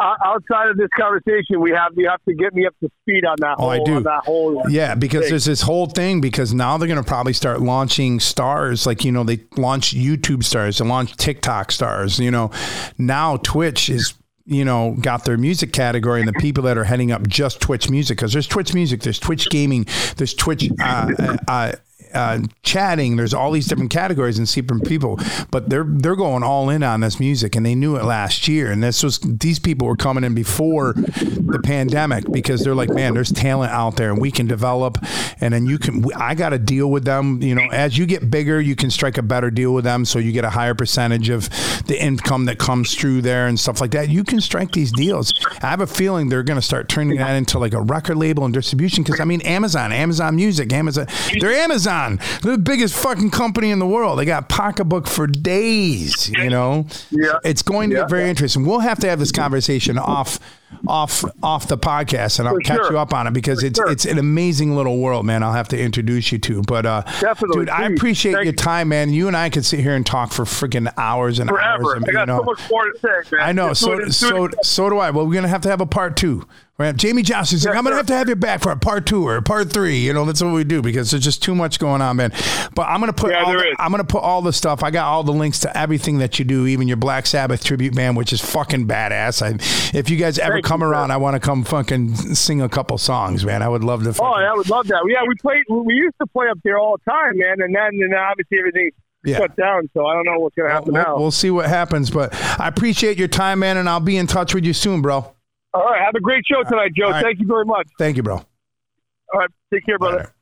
Uh, 0.00 0.16
outside 0.24 0.70
of 0.70 0.78
this 0.78 0.88
conversation, 0.96 1.60
we 1.60 1.70
have 1.72 1.92
you 1.94 2.08
have 2.08 2.22
to 2.26 2.34
get 2.34 2.54
me 2.54 2.66
up 2.66 2.74
to 2.82 2.90
speed 3.02 3.26
on 3.26 3.36
that. 3.40 3.56
Oh, 3.58 3.64
whole, 3.64 3.70
I 3.70 3.84
do. 3.84 4.00
That 4.00 4.24
whole. 4.24 4.62
Yeah, 4.70 4.94
because 4.94 5.22
thing. 5.22 5.30
there's 5.30 5.44
this 5.44 5.60
whole 5.60 5.86
thing 5.86 6.22
because 6.22 6.54
now 6.54 6.78
they're 6.78 6.88
going 6.88 7.02
to 7.02 7.06
probably 7.06 7.34
start 7.34 7.60
launching 7.60 8.18
stars 8.18 8.86
like 8.86 9.04
you 9.04 9.12
know 9.12 9.24
they 9.24 9.40
launch 9.58 9.94
YouTube 9.94 10.42
stars 10.42 10.80
and 10.80 10.88
launch 10.88 11.16
TikTok 11.16 11.70
stars, 11.70 12.18
you 12.18 12.30
know. 12.30 12.50
Now 12.96 13.36
Twitch 13.36 13.90
is 13.90 14.14
you 14.46 14.64
know, 14.64 14.96
got 15.00 15.24
their 15.24 15.36
music 15.36 15.72
category 15.72 16.20
and 16.20 16.28
the 16.28 16.32
people 16.40 16.64
that 16.64 16.76
are 16.76 16.84
heading 16.84 17.12
up 17.12 17.26
just 17.28 17.60
Twitch 17.60 17.88
music 17.88 18.16
because 18.16 18.32
there's 18.32 18.48
Twitch 18.48 18.74
music, 18.74 19.02
there's 19.02 19.18
Twitch 19.18 19.48
gaming, 19.48 19.86
there's 20.16 20.34
Twitch 20.34 20.68
uh, 20.80 21.36
uh, 21.46 21.72
uh, 22.14 22.40
chatting. 22.62 23.16
There's 23.16 23.34
all 23.34 23.50
these 23.52 23.66
different 23.66 23.90
categories 23.90 24.38
and 24.38 24.48
different 24.50 24.86
people, 24.86 25.18
but 25.50 25.68
they're 25.68 25.86
they're 25.86 26.16
going 26.16 26.42
all 26.42 26.70
in 26.70 26.82
on 26.82 27.00
this 27.00 27.20
music, 27.20 27.56
and 27.56 27.64
they 27.64 27.74
knew 27.74 27.96
it 27.96 28.04
last 28.04 28.48
year. 28.48 28.70
And 28.70 28.82
this 28.82 29.02
was 29.02 29.18
these 29.20 29.58
people 29.58 29.86
were 29.86 29.96
coming 29.96 30.24
in 30.24 30.34
before 30.34 30.94
the 30.94 31.60
pandemic 31.62 32.30
because 32.30 32.62
they're 32.62 32.74
like, 32.74 32.90
man, 32.90 33.14
there's 33.14 33.32
talent 33.32 33.72
out 33.72 33.96
there, 33.96 34.10
and 34.10 34.20
we 34.20 34.30
can 34.30 34.46
develop. 34.46 34.98
And 35.40 35.54
then 35.54 35.66
you 35.66 35.78
can, 35.78 36.04
I 36.16 36.34
got 36.34 36.50
to 36.50 36.58
deal 36.58 36.90
with 36.90 37.04
them. 37.04 37.42
You 37.42 37.54
know, 37.54 37.66
as 37.72 37.96
you 37.96 38.06
get 38.06 38.30
bigger, 38.30 38.60
you 38.60 38.76
can 38.76 38.90
strike 38.90 39.18
a 39.18 39.22
better 39.22 39.50
deal 39.50 39.72
with 39.72 39.84
them, 39.84 40.04
so 40.04 40.18
you 40.18 40.32
get 40.32 40.44
a 40.44 40.50
higher 40.50 40.74
percentage 40.74 41.28
of 41.28 41.48
the 41.86 41.96
income 42.00 42.44
that 42.46 42.58
comes 42.58 42.94
through 42.94 43.22
there 43.22 43.46
and 43.46 43.58
stuff 43.58 43.80
like 43.80 43.92
that. 43.92 44.08
You 44.08 44.24
can 44.24 44.40
strike 44.40 44.72
these 44.72 44.92
deals. 44.92 45.32
I 45.62 45.68
have 45.68 45.80
a 45.80 45.86
feeling 45.86 46.28
they're 46.28 46.42
going 46.42 46.60
to 46.60 46.66
start 46.66 46.88
turning 46.88 47.18
that 47.18 47.34
into 47.34 47.58
like 47.58 47.74
a 47.74 47.80
record 47.80 48.16
label 48.16 48.44
and 48.44 48.54
distribution 48.54 49.02
because 49.02 49.20
I 49.20 49.24
mean, 49.24 49.40
Amazon, 49.42 49.92
Amazon 49.92 50.36
Music, 50.36 50.72
Amazon, 50.72 51.06
they're 51.40 51.52
Amazon. 51.52 51.99
They're 52.42 52.52
the 52.52 52.58
biggest 52.58 52.94
fucking 52.94 53.30
company 53.30 53.70
in 53.70 53.78
the 53.78 53.86
world. 53.86 54.18
They 54.18 54.24
got 54.24 54.48
pocketbook 54.48 55.06
for 55.06 55.26
days. 55.26 56.28
You 56.30 56.50
know, 56.50 56.86
Yeah. 57.10 57.34
it's 57.44 57.62
going 57.62 57.90
to 57.90 57.96
Yeah. 57.96 58.02
get 58.02 58.10
very 58.10 58.30
interesting. 58.30 58.64
We'll 58.64 58.80
have 58.80 58.98
to 59.00 59.08
have 59.08 59.18
this 59.18 59.32
conversation 59.32 59.98
off, 59.98 60.38
off, 60.86 61.24
off 61.42 61.66
the 61.68 61.76
podcast, 61.78 62.38
and 62.38 62.48
I'll 62.48 62.54
For 62.54 62.60
catch 62.60 62.76
sure. 62.78 62.92
you 62.92 62.98
up 62.98 63.12
on 63.12 63.26
it 63.26 63.32
because 63.32 63.60
For 63.60 63.66
it's 63.66 63.78
sure. 63.78 63.90
it's 63.90 64.04
an 64.06 64.18
amazing 64.18 64.74
little 64.76 64.98
world, 64.98 65.26
man. 65.26 65.42
I'll 65.42 65.52
have 65.52 65.68
to 65.68 65.78
introduce 65.80 66.32
you 66.32 66.38
to. 66.38 66.62
But 66.62 66.86
uh, 66.86 67.02
Definitely, 67.20 67.60
dude, 67.66 67.70
I 67.70 67.84
appreciate 67.86 68.32
Thank 68.32 68.44
your 68.44 68.52
time, 68.54 68.88
man. 68.88 69.12
You 69.12 69.26
and 69.28 69.36
I 69.36 69.50
could 69.50 69.64
sit 69.64 69.80
here 69.80 69.94
and 69.94 70.06
talk 70.06 70.32
for 70.32 70.44
freaking 70.44 70.92
hours 70.96 71.38
and 71.38 71.50
hours. 71.50 71.58
Forever. 71.60 71.94
And, 71.96 72.04
I 72.08 72.12
got 72.12 72.20
you 72.20 72.26
know, 72.26 72.38
so 72.38 72.44
much 72.44 72.60
more 72.70 72.84
to 72.92 72.98
say, 73.00 73.36
man. 73.36 73.48
I 73.48 73.52
know. 73.52 73.68
Just 73.68 73.80
So 73.82 74.08
so 74.08 74.48
so 74.62 74.90
do 74.90 74.98
I. 74.98 75.10
Well, 75.10 75.26
we're 75.26 75.34
gonna 75.34 75.48
have 75.48 75.62
to 75.62 75.68
have 75.68 75.80
a 75.80 75.86
part 75.86 76.16
two. 76.16 76.46
Right? 76.80 76.96
Jamie 76.96 77.22
Johnson's 77.22 77.66
like, 77.66 77.76
I'm 77.76 77.84
gonna 77.84 77.96
have 77.96 78.06
to 78.06 78.14
have 78.14 78.28
you 78.30 78.36
back 78.36 78.62
for 78.62 78.72
a 78.72 78.76
part 78.76 79.04
two 79.04 79.22
or 79.28 79.36
a 79.36 79.42
part 79.42 79.70
three. 79.70 79.98
You 79.98 80.14
know, 80.14 80.24
that's 80.24 80.42
what 80.42 80.54
we 80.54 80.64
do 80.64 80.80
because 80.80 81.10
there's 81.10 81.22
just 81.22 81.42
too 81.42 81.54
much 81.54 81.78
going 81.78 82.00
on, 82.00 82.16
man. 82.16 82.32
But 82.74 82.84
I'm 82.88 83.00
gonna 83.00 83.12
put 83.12 83.32
Yeah, 83.32 83.44
all 83.44 83.52
the. 83.52 83.76
I'm 83.78 83.90
gonna 83.90 84.02
put 84.04 84.22
all 84.22 84.40
the 84.40 84.52
stuff. 84.52 84.82
I 84.82 84.90
got 84.90 85.04
all 85.06 85.22
the 85.22 85.32
links 85.32 85.58
to 85.60 85.76
everything 85.76 86.18
that 86.18 86.38
you 86.38 86.46
do, 86.46 86.66
even 86.66 86.88
your 86.88 86.96
Black 86.96 87.26
Sabbath 87.26 87.62
tribute 87.62 87.94
band, 87.94 88.16
which 88.16 88.32
is 88.32 88.40
fucking 88.40 88.88
badass. 88.88 89.42
I, 89.42 89.58
if 89.96 90.08
you 90.08 90.16
guys 90.16 90.38
ever 90.38 90.54
Thank 90.54 90.64
come 90.64 90.80
you, 90.80 90.86
around, 90.86 91.10
I 91.10 91.18
want 91.18 91.34
to 91.34 91.40
come 91.40 91.64
fucking 91.64 92.14
sing 92.34 92.62
a 92.62 92.68
couple 92.68 92.96
songs, 92.96 93.44
man. 93.44 93.60
I 93.62 93.68
would 93.68 93.84
love 93.84 94.02
to. 94.04 94.08
Oh, 94.08 94.12
fucking- 94.12 94.26
I 94.32 94.54
would 94.54 94.70
love 94.70 94.86
that. 94.88 95.04
Yeah, 95.06 95.20
we 95.28 95.34
played. 95.34 95.64
We 95.68 95.92
used 95.94 96.16
to 96.22 96.26
play 96.28 96.46
up 96.50 96.58
there 96.64 96.78
all 96.78 96.96
the 96.96 97.10
time, 97.10 97.32
man. 97.36 97.60
And 97.60 97.74
then, 97.74 97.90
and 98.02 98.14
obviously 98.14 98.58
everything 98.58 98.90
Yeah. 99.24 99.36
shut 99.36 99.54
down. 99.54 99.86
So 99.92 100.06
I 100.06 100.14
don't 100.14 100.24
know 100.24 100.38
what's 100.38 100.54
gonna 100.56 100.70
happen 100.70 100.94
We'll, 100.94 101.02
now. 101.02 101.16
we'll 101.18 101.30
see 101.30 101.50
what 101.50 101.66
happens, 101.66 102.08
but 102.10 102.34
I 102.58 102.68
appreciate 102.68 103.18
your 103.18 103.28
time, 103.28 103.58
man, 103.58 103.76
and 103.76 103.86
I'll 103.86 104.00
be 104.00 104.16
in 104.16 104.26
touch 104.26 104.54
with 104.54 104.64
you 104.64 104.72
soon, 104.72 105.02
bro. 105.02 105.34
All 105.72 105.84
right, 105.84 106.02
have 106.02 106.14
a 106.14 106.20
great 106.20 106.44
show 106.46 106.62
tonight, 106.62 106.92
Joe. 106.96 107.10
Right. 107.10 107.22
Thank 107.22 107.40
you 107.40 107.46
very 107.46 107.64
much. 107.64 107.88
Thank 107.98 108.16
you, 108.16 108.22
bro. 108.22 108.36
All 108.36 109.40
right, 109.40 109.50
take 109.72 109.86
care, 109.86 109.98
brother. 109.98 110.32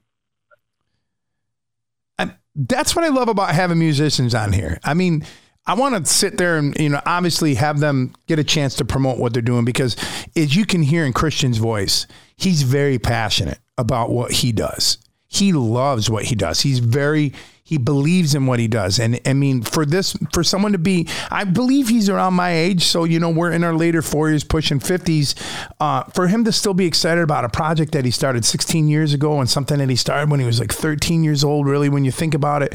Right. 2.19 2.31
I, 2.31 2.35
that's 2.55 2.97
what 2.97 3.05
I 3.05 3.09
love 3.09 3.29
about 3.29 3.55
having 3.55 3.79
musicians 3.79 4.35
on 4.35 4.53
here. 4.53 4.79
I 4.85 4.95
mean, 4.95 5.25
I 5.67 5.75
want 5.75 5.95
to 5.95 6.11
sit 6.11 6.39
there 6.39 6.57
and 6.57 6.75
you 6.79 6.89
know 6.89 7.03
obviously 7.05 7.55
have 7.55 7.79
them 7.79 8.15
get 8.27 8.39
a 8.39 8.45
chance 8.45 8.75
to 8.77 8.87
promote 8.87 9.19
what 9.19 9.35
they're 9.35 9.43
doing 9.43 9.67
because 9.67 9.97
as 10.35 10.57
you 10.57 10.65
can 10.65 10.83
hear 10.83 11.05
in 11.05 11.13
Christian's 11.13 11.59
voice, 11.59 12.07
he's 12.37 12.63
very 12.63 12.99
passionate 12.99 13.59
about 13.77 14.11
what 14.11 14.33
he 14.33 14.51
does. 14.51 14.97
He 15.27 15.53
loves 15.53 16.09
what 16.09 16.25
he 16.25 16.35
does. 16.35 16.63
He's 16.63 16.79
very 16.79 17.35
he 17.69 17.77
believes 17.77 18.35
in 18.35 18.47
what 18.47 18.59
he 18.59 18.67
does. 18.67 18.99
And 18.99 19.21
I 19.27 19.35
mean, 19.35 19.61
for 19.61 19.85
this, 19.85 20.17
for 20.33 20.43
someone 20.43 20.73
to 20.73 20.79
be, 20.79 21.07
I 21.31 21.45
believe 21.45 21.89
he's 21.89 22.09
around 22.09 22.33
my 22.33 22.51
age. 22.51 22.85
So, 22.85 23.05
you 23.05 23.21
know, 23.21 23.29
we're 23.29 23.53
in 23.53 23.63
our 23.63 23.75
later 23.75 24.01
40s, 24.01 24.49
pushing 24.49 24.81
50s. 24.81 25.35
Uh, 25.79 26.05
for 26.15 26.29
him 26.29 26.45
to 26.45 26.53
still 26.53 26.73
be 26.73 26.87
excited 26.87 27.23
about 27.23 27.45
a 27.45 27.51
project 27.51 27.93
that 27.93 28.07
he 28.07 28.11
started 28.11 28.47
16 28.47 28.89
years 28.89 29.13
ago 29.13 29.39
and 29.39 29.51
something 29.51 29.77
that 29.81 29.91
he 29.91 29.97
started 29.97 30.31
when 30.31 30.41
he 30.41 30.47
was 30.47 30.59
like 30.59 30.73
13 30.73 31.23
years 31.23 31.45
old, 31.45 31.67
really, 31.67 31.91
when 31.91 32.07
you 32.07 32.11
think 32.11 32.33
about 32.33 32.63
it, 32.63 32.75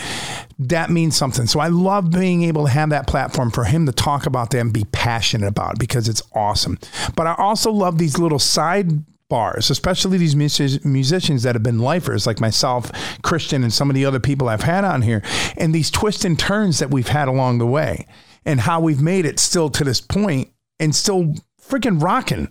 that 0.59 0.91
means 0.91 1.17
something. 1.17 1.47
So 1.47 1.59
I 1.59 1.69
love 1.69 2.11
being 2.11 2.43
able 2.43 2.65
to 2.65 2.71
have 2.71 2.91
that 2.91 3.07
platform 3.07 3.49
for 3.49 3.63
him 3.63 3.87
to 3.87 3.91
talk 3.91 4.27
about 4.27 4.51
that 4.51 4.59
and 4.59 4.71
be 4.71 4.85
passionate 4.91 5.47
about 5.47 5.73
it 5.73 5.79
because 5.79 6.07
it's 6.07 6.21
awesome. 6.35 6.77
But 7.15 7.25
I 7.25 7.33
also 7.33 7.71
love 7.71 7.97
these 7.97 8.19
little 8.19 8.37
side 8.37 8.91
bars, 9.33 9.71
especially 9.71 10.19
these 10.19 10.35
music- 10.35 10.85
musicians 10.85 11.41
that 11.41 11.55
have 11.55 11.63
been 11.63 11.79
lifers 11.79 12.27
like 12.27 12.39
myself, 12.39 12.91
Christian, 13.23 13.63
and 13.63 13.73
some 13.73 13.89
of 13.89 13.95
the 13.95 14.05
other 14.05 14.19
people 14.19 14.47
I've 14.47 14.61
had 14.61 14.85
on 14.85 15.01
here, 15.01 15.23
and 15.57 15.73
these 15.73 15.89
twists 15.89 16.23
and 16.23 16.37
turns 16.37 16.77
that 16.77 16.91
we've 16.91 17.07
had 17.07 17.27
along 17.27 17.57
the 17.57 17.65
way, 17.65 18.05
and 18.45 18.59
how 18.59 18.79
we've 18.79 19.01
made 19.01 19.25
it 19.25 19.39
still 19.39 19.71
to 19.71 19.83
this 19.83 19.99
point 19.99 20.49
and 20.79 20.93
still 20.93 21.33
freaking 21.59 21.99
rocking 21.99 22.47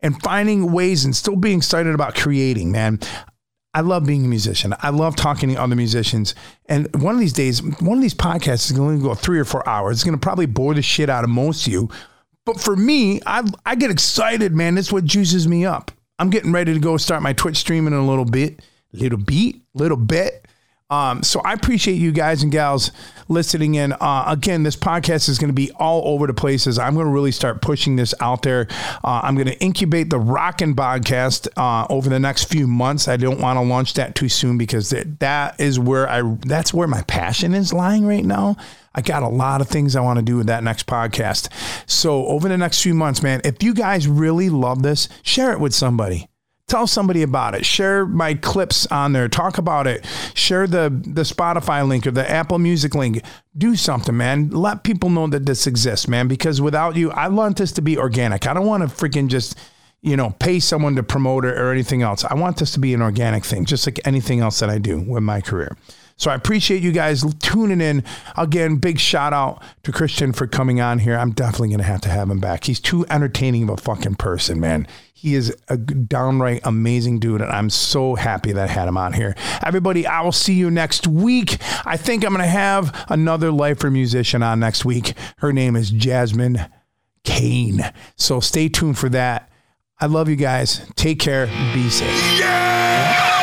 and 0.00 0.20
finding 0.22 0.72
ways 0.72 1.04
and 1.04 1.14
still 1.14 1.36
being 1.36 1.58
excited 1.58 1.94
about 1.94 2.16
creating, 2.16 2.72
man. 2.72 2.98
I 3.72 3.82
love 3.82 4.04
being 4.04 4.24
a 4.24 4.28
musician. 4.28 4.74
I 4.82 4.90
love 4.90 5.14
talking 5.14 5.50
to 5.50 5.54
other 5.54 5.76
musicians. 5.76 6.34
And 6.66 6.92
one 7.00 7.14
of 7.14 7.20
these 7.20 7.32
days, 7.32 7.62
one 7.62 7.98
of 7.98 8.02
these 8.02 8.12
podcasts 8.12 8.66
is 8.66 8.72
going 8.72 8.98
to 8.98 9.04
go 9.04 9.14
three 9.14 9.38
or 9.38 9.44
four 9.44 9.68
hours. 9.68 9.98
It's 9.98 10.04
going 10.04 10.18
to 10.18 10.20
probably 10.20 10.46
bore 10.46 10.74
the 10.74 10.82
shit 10.82 11.08
out 11.08 11.22
of 11.22 11.30
most 11.30 11.68
of 11.68 11.72
you. 11.72 11.90
But 12.44 12.60
for 12.60 12.74
me, 12.74 13.20
I 13.24 13.48
I 13.64 13.76
get 13.76 13.92
excited, 13.92 14.52
man. 14.52 14.74
That's 14.74 14.92
what 14.92 15.04
juices 15.04 15.46
me 15.46 15.64
up. 15.64 15.92
I'm 16.18 16.30
getting 16.30 16.52
ready 16.52 16.72
to 16.72 16.80
go 16.80 16.96
start 16.96 17.22
my 17.22 17.32
Twitch 17.32 17.56
stream 17.56 17.86
in 17.86 17.92
a 17.92 18.06
little 18.06 18.24
bit, 18.24 18.60
little 18.92 19.18
beat, 19.18 19.62
little 19.74 19.96
bit. 19.96 20.46
Um, 20.90 21.22
so 21.22 21.40
I 21.40 21.54
appreciate 21.54 21.94
you 21.94 22.12
guys 22.12 22.42
and 22.42 22.52
gals 22.52 22.92
listening 23.28 23.74
in. 23.74 23.94
Uh, 23.94 24.24
again, 24.28 24.62
this 24.62 24.76
podcast 24.76 25.28
is 25.28 25.38
going 25.38 25.48
to 25.48 25.54
be 25.54 25.72
all 25.72 26.06
over 26.06 26.26
the 26.26 26.34
places. 26.34 26.78
I'm 26.78 26.94
going 26.94 27.06
to 27.06 27.12
really 27.12 27.32
start 27.32 27.62
pushing 27.62 27.96
this 27.96 28.14
out 28.20 28.42
there. 28.42 28.68
Uh, 29.02 29.22
I'm 29.24 29.34
going 29.34 29.48
to 29.48 29.58
incubate 29.60 30.10
the 30.10 30.18
Rockin' 30.18 30.76
podcast 30.76 31.48
uh, 31.56 31.86
over 31.90 32.08
the 32.10 32.20
next 32.20 32.44
few 32.44 32.66
months. 32.66 33.08
I 33.08 33.16
don't 33.16 33.40
want 33.40 33.56
to 33.56 33.62
launch 33.62 33.94
that 33.94 34.14
too 34.14 34.28
soon 34.28 34.58
because 34.58 34.90
that, 34.90 35.18
that 35.20 35.58
is 35.58 35.80
where 35.80 36.08
I 36.08 36.22
that's 36.46 36.72
where 36.72 36.86
my 36.86 37.02
passion 37.02 37.54
is 37.54 37.72
lying 37.72 38.06
right 38.06 38.24
now. 38.24 38.56
I 38.94 39.00
got 39.00 39.22
a 39.22 39.28
lot 39.28 39.60
of 39.60 39.68
things 39.68 39.96
I 39.96 40.00
want 40.00 40.18
to 40.18 40.24
do 40.24 40.36
with 40.36 40.46
that 40.46 40.62
next 40.62 40.86
podcast. 40.86 41.48
So 41.88 42.26
over 42.26 42.48
the 42.48 42.58
next 42.58 42.82
few 42.82 42.94
months, 42.94 43.22
man, 43.22 43.40
if 43.44 43.62
you 43.62 43.74
guys 43.74 44.06
really 44.06 44.50
love 44.50 44.82
this, 44.82 45.08
share 45.22 45.52
it 45.52 45.60
with 45.60 45.74
somebody. 45.74 46.28
Tell 46.66 46.86
somebody 46.86 47.22
about 47.22 47.54
it. 47.54 47.66
Share 47.66 48.06
my 48.06 48.34
clips 48.34 48.86
on 48.86 49.12
there. 49.12 49.28
Talk 49.28 49.58
about 49.58 49.86
it. 49.86 50.06
Share 50.32 50.66
the 50.66 50.88
the 51.06 51.22
Spotify 51.22 51.86
link 51.86 52.06
or 52.06 52.10
the 52.10 52.28
Apple 52.28 52.58
Music 52.58 52.94
link. 52.94 53.22
Do 53.56 53.76
something, 53.76 54.16
man. 54.16 54.48
Let 54.48 54.82
people 54.82 55.10
know 55.10 55.26
that 55.26 55.44
this 55.44 55.66
exists, 55.66 56.08
man. 56.08 56.26
Because 56.26 56.62
without 56.62 56.96
you, 56.96 57.10
I 57.10 57.28
want 57.28 57.58
this 57.58 57.70
to 57.72 57.82
be 57.82 57.98
organic. 57.98 58.46
I 58.46 58.54
don't 58.54 58.66
want 58.66 58.82
to 58.82 58.88
freaking 58.88 59.28
just 59.28 59.58
you 60.00 60.16
know 60.16 60.30
pay 60.38 60.58
someone 60.58 60.96
to 60.96 61.02
promote 61.02 61.44
it 61.44 61.58
or 61.58 61.70
anything 61.70 62.00
else. 62.00 62.24
I 62.24 62.32
want 62.32 62.56
this 62.56 62.72
to 62.72 62.80
be 62.80 62.94
an 62.94 63.02
organic 63.02 63.44
thing, 63.44 63.66
just 63.66 63.86
like 63.86 64.00
anything 64.06 64.40
else 64.40 64.60
that 64.60 64.70
I 64.70 64.78
do 64.78 65.00
with 65.00 65.22
my 65.22 65.42
career. 65.42 65.76
So 66.16 66.30
I 66.30 66.34
appreciate 66.34 66.82
you 66.82 66.92
guys 66.92 67.24
tuning 67.40 67.80
in. 67.80 68.04
Again, 68.36 68.76
big 68.76 68.98
shout 68.98 69.32
out 69.32 69.62
to 69.82 69.92
Christian 69.92 70.32
for 70.32 70.46
coming 70.46 70.80
on 70.80 71.00
here. 71.00 71.16
I'm 71.16 71.32
definitely 71.32 71.68
going 71.68 71.78
to 71.78 71.84
have 71.84 72.00
to 72.02 72.08
have 72.08 72.30
him 72.30 72.38
back. 72.38 72.64
He's 72.64 72.80
too 72.80 73.04
entertaining 73.10 73.64
of 73.64 73.70
a 73.70 73.76
fucking 73.76 74.14
person, 74.16 74.60
man. 74.60 74.86
He 75.12 75.34
is 75.34 75.56
a 75.68 75.76
downright 75.76 76.60
amazing 76.64 77.18
dude, 77.18 77.40
and 77.40 77.50
I'm 77.50 77.70
so 77.70 78.14
happy 78.14 78.52
that 78.52 78.68
I 78.68 78.72
had 78.72 78.88
him 78.88 78.98
on 78.98 79.14
here. 79.14 79.34
Everybody, 79.64 80.06
I 80.06 80.20
will 80.20 80.32
see 80.32 80.54
you 80.54 80.70
next 80.70 81.06
week. 81.06 81.56
I 81.86 81.96
think 81.96 82.24
I'm 82.24 82.32
going 82.32 82.44
to 82.44 82.48
have 82.48 83.06
another 83.08 83.50
lifer 83.50 83.90
musician 83.90 84.42
on 84.42 84.60
next 84.60 84.84
week. 84.84 85.14
Her 85.38 85.52
name 85.52 85.76
is 85.76 85.90
Jasmine 85.90 86.66
Kane. 87.24 87.90
So 88.16 88.38
stay 88.40 88.68
tuned 88.68 88.98
for 88.98 89.08
that. 89.08 89.50
I 89.98 90.06
love 90.06 90.28
you 90.28 90.36
guys. 90.36 90.86
Take 90.94 91.20
care. 91.20 91.46
Be 91.72 91.88
safe. 91.88 92.38
Yeah! 92.38 93.33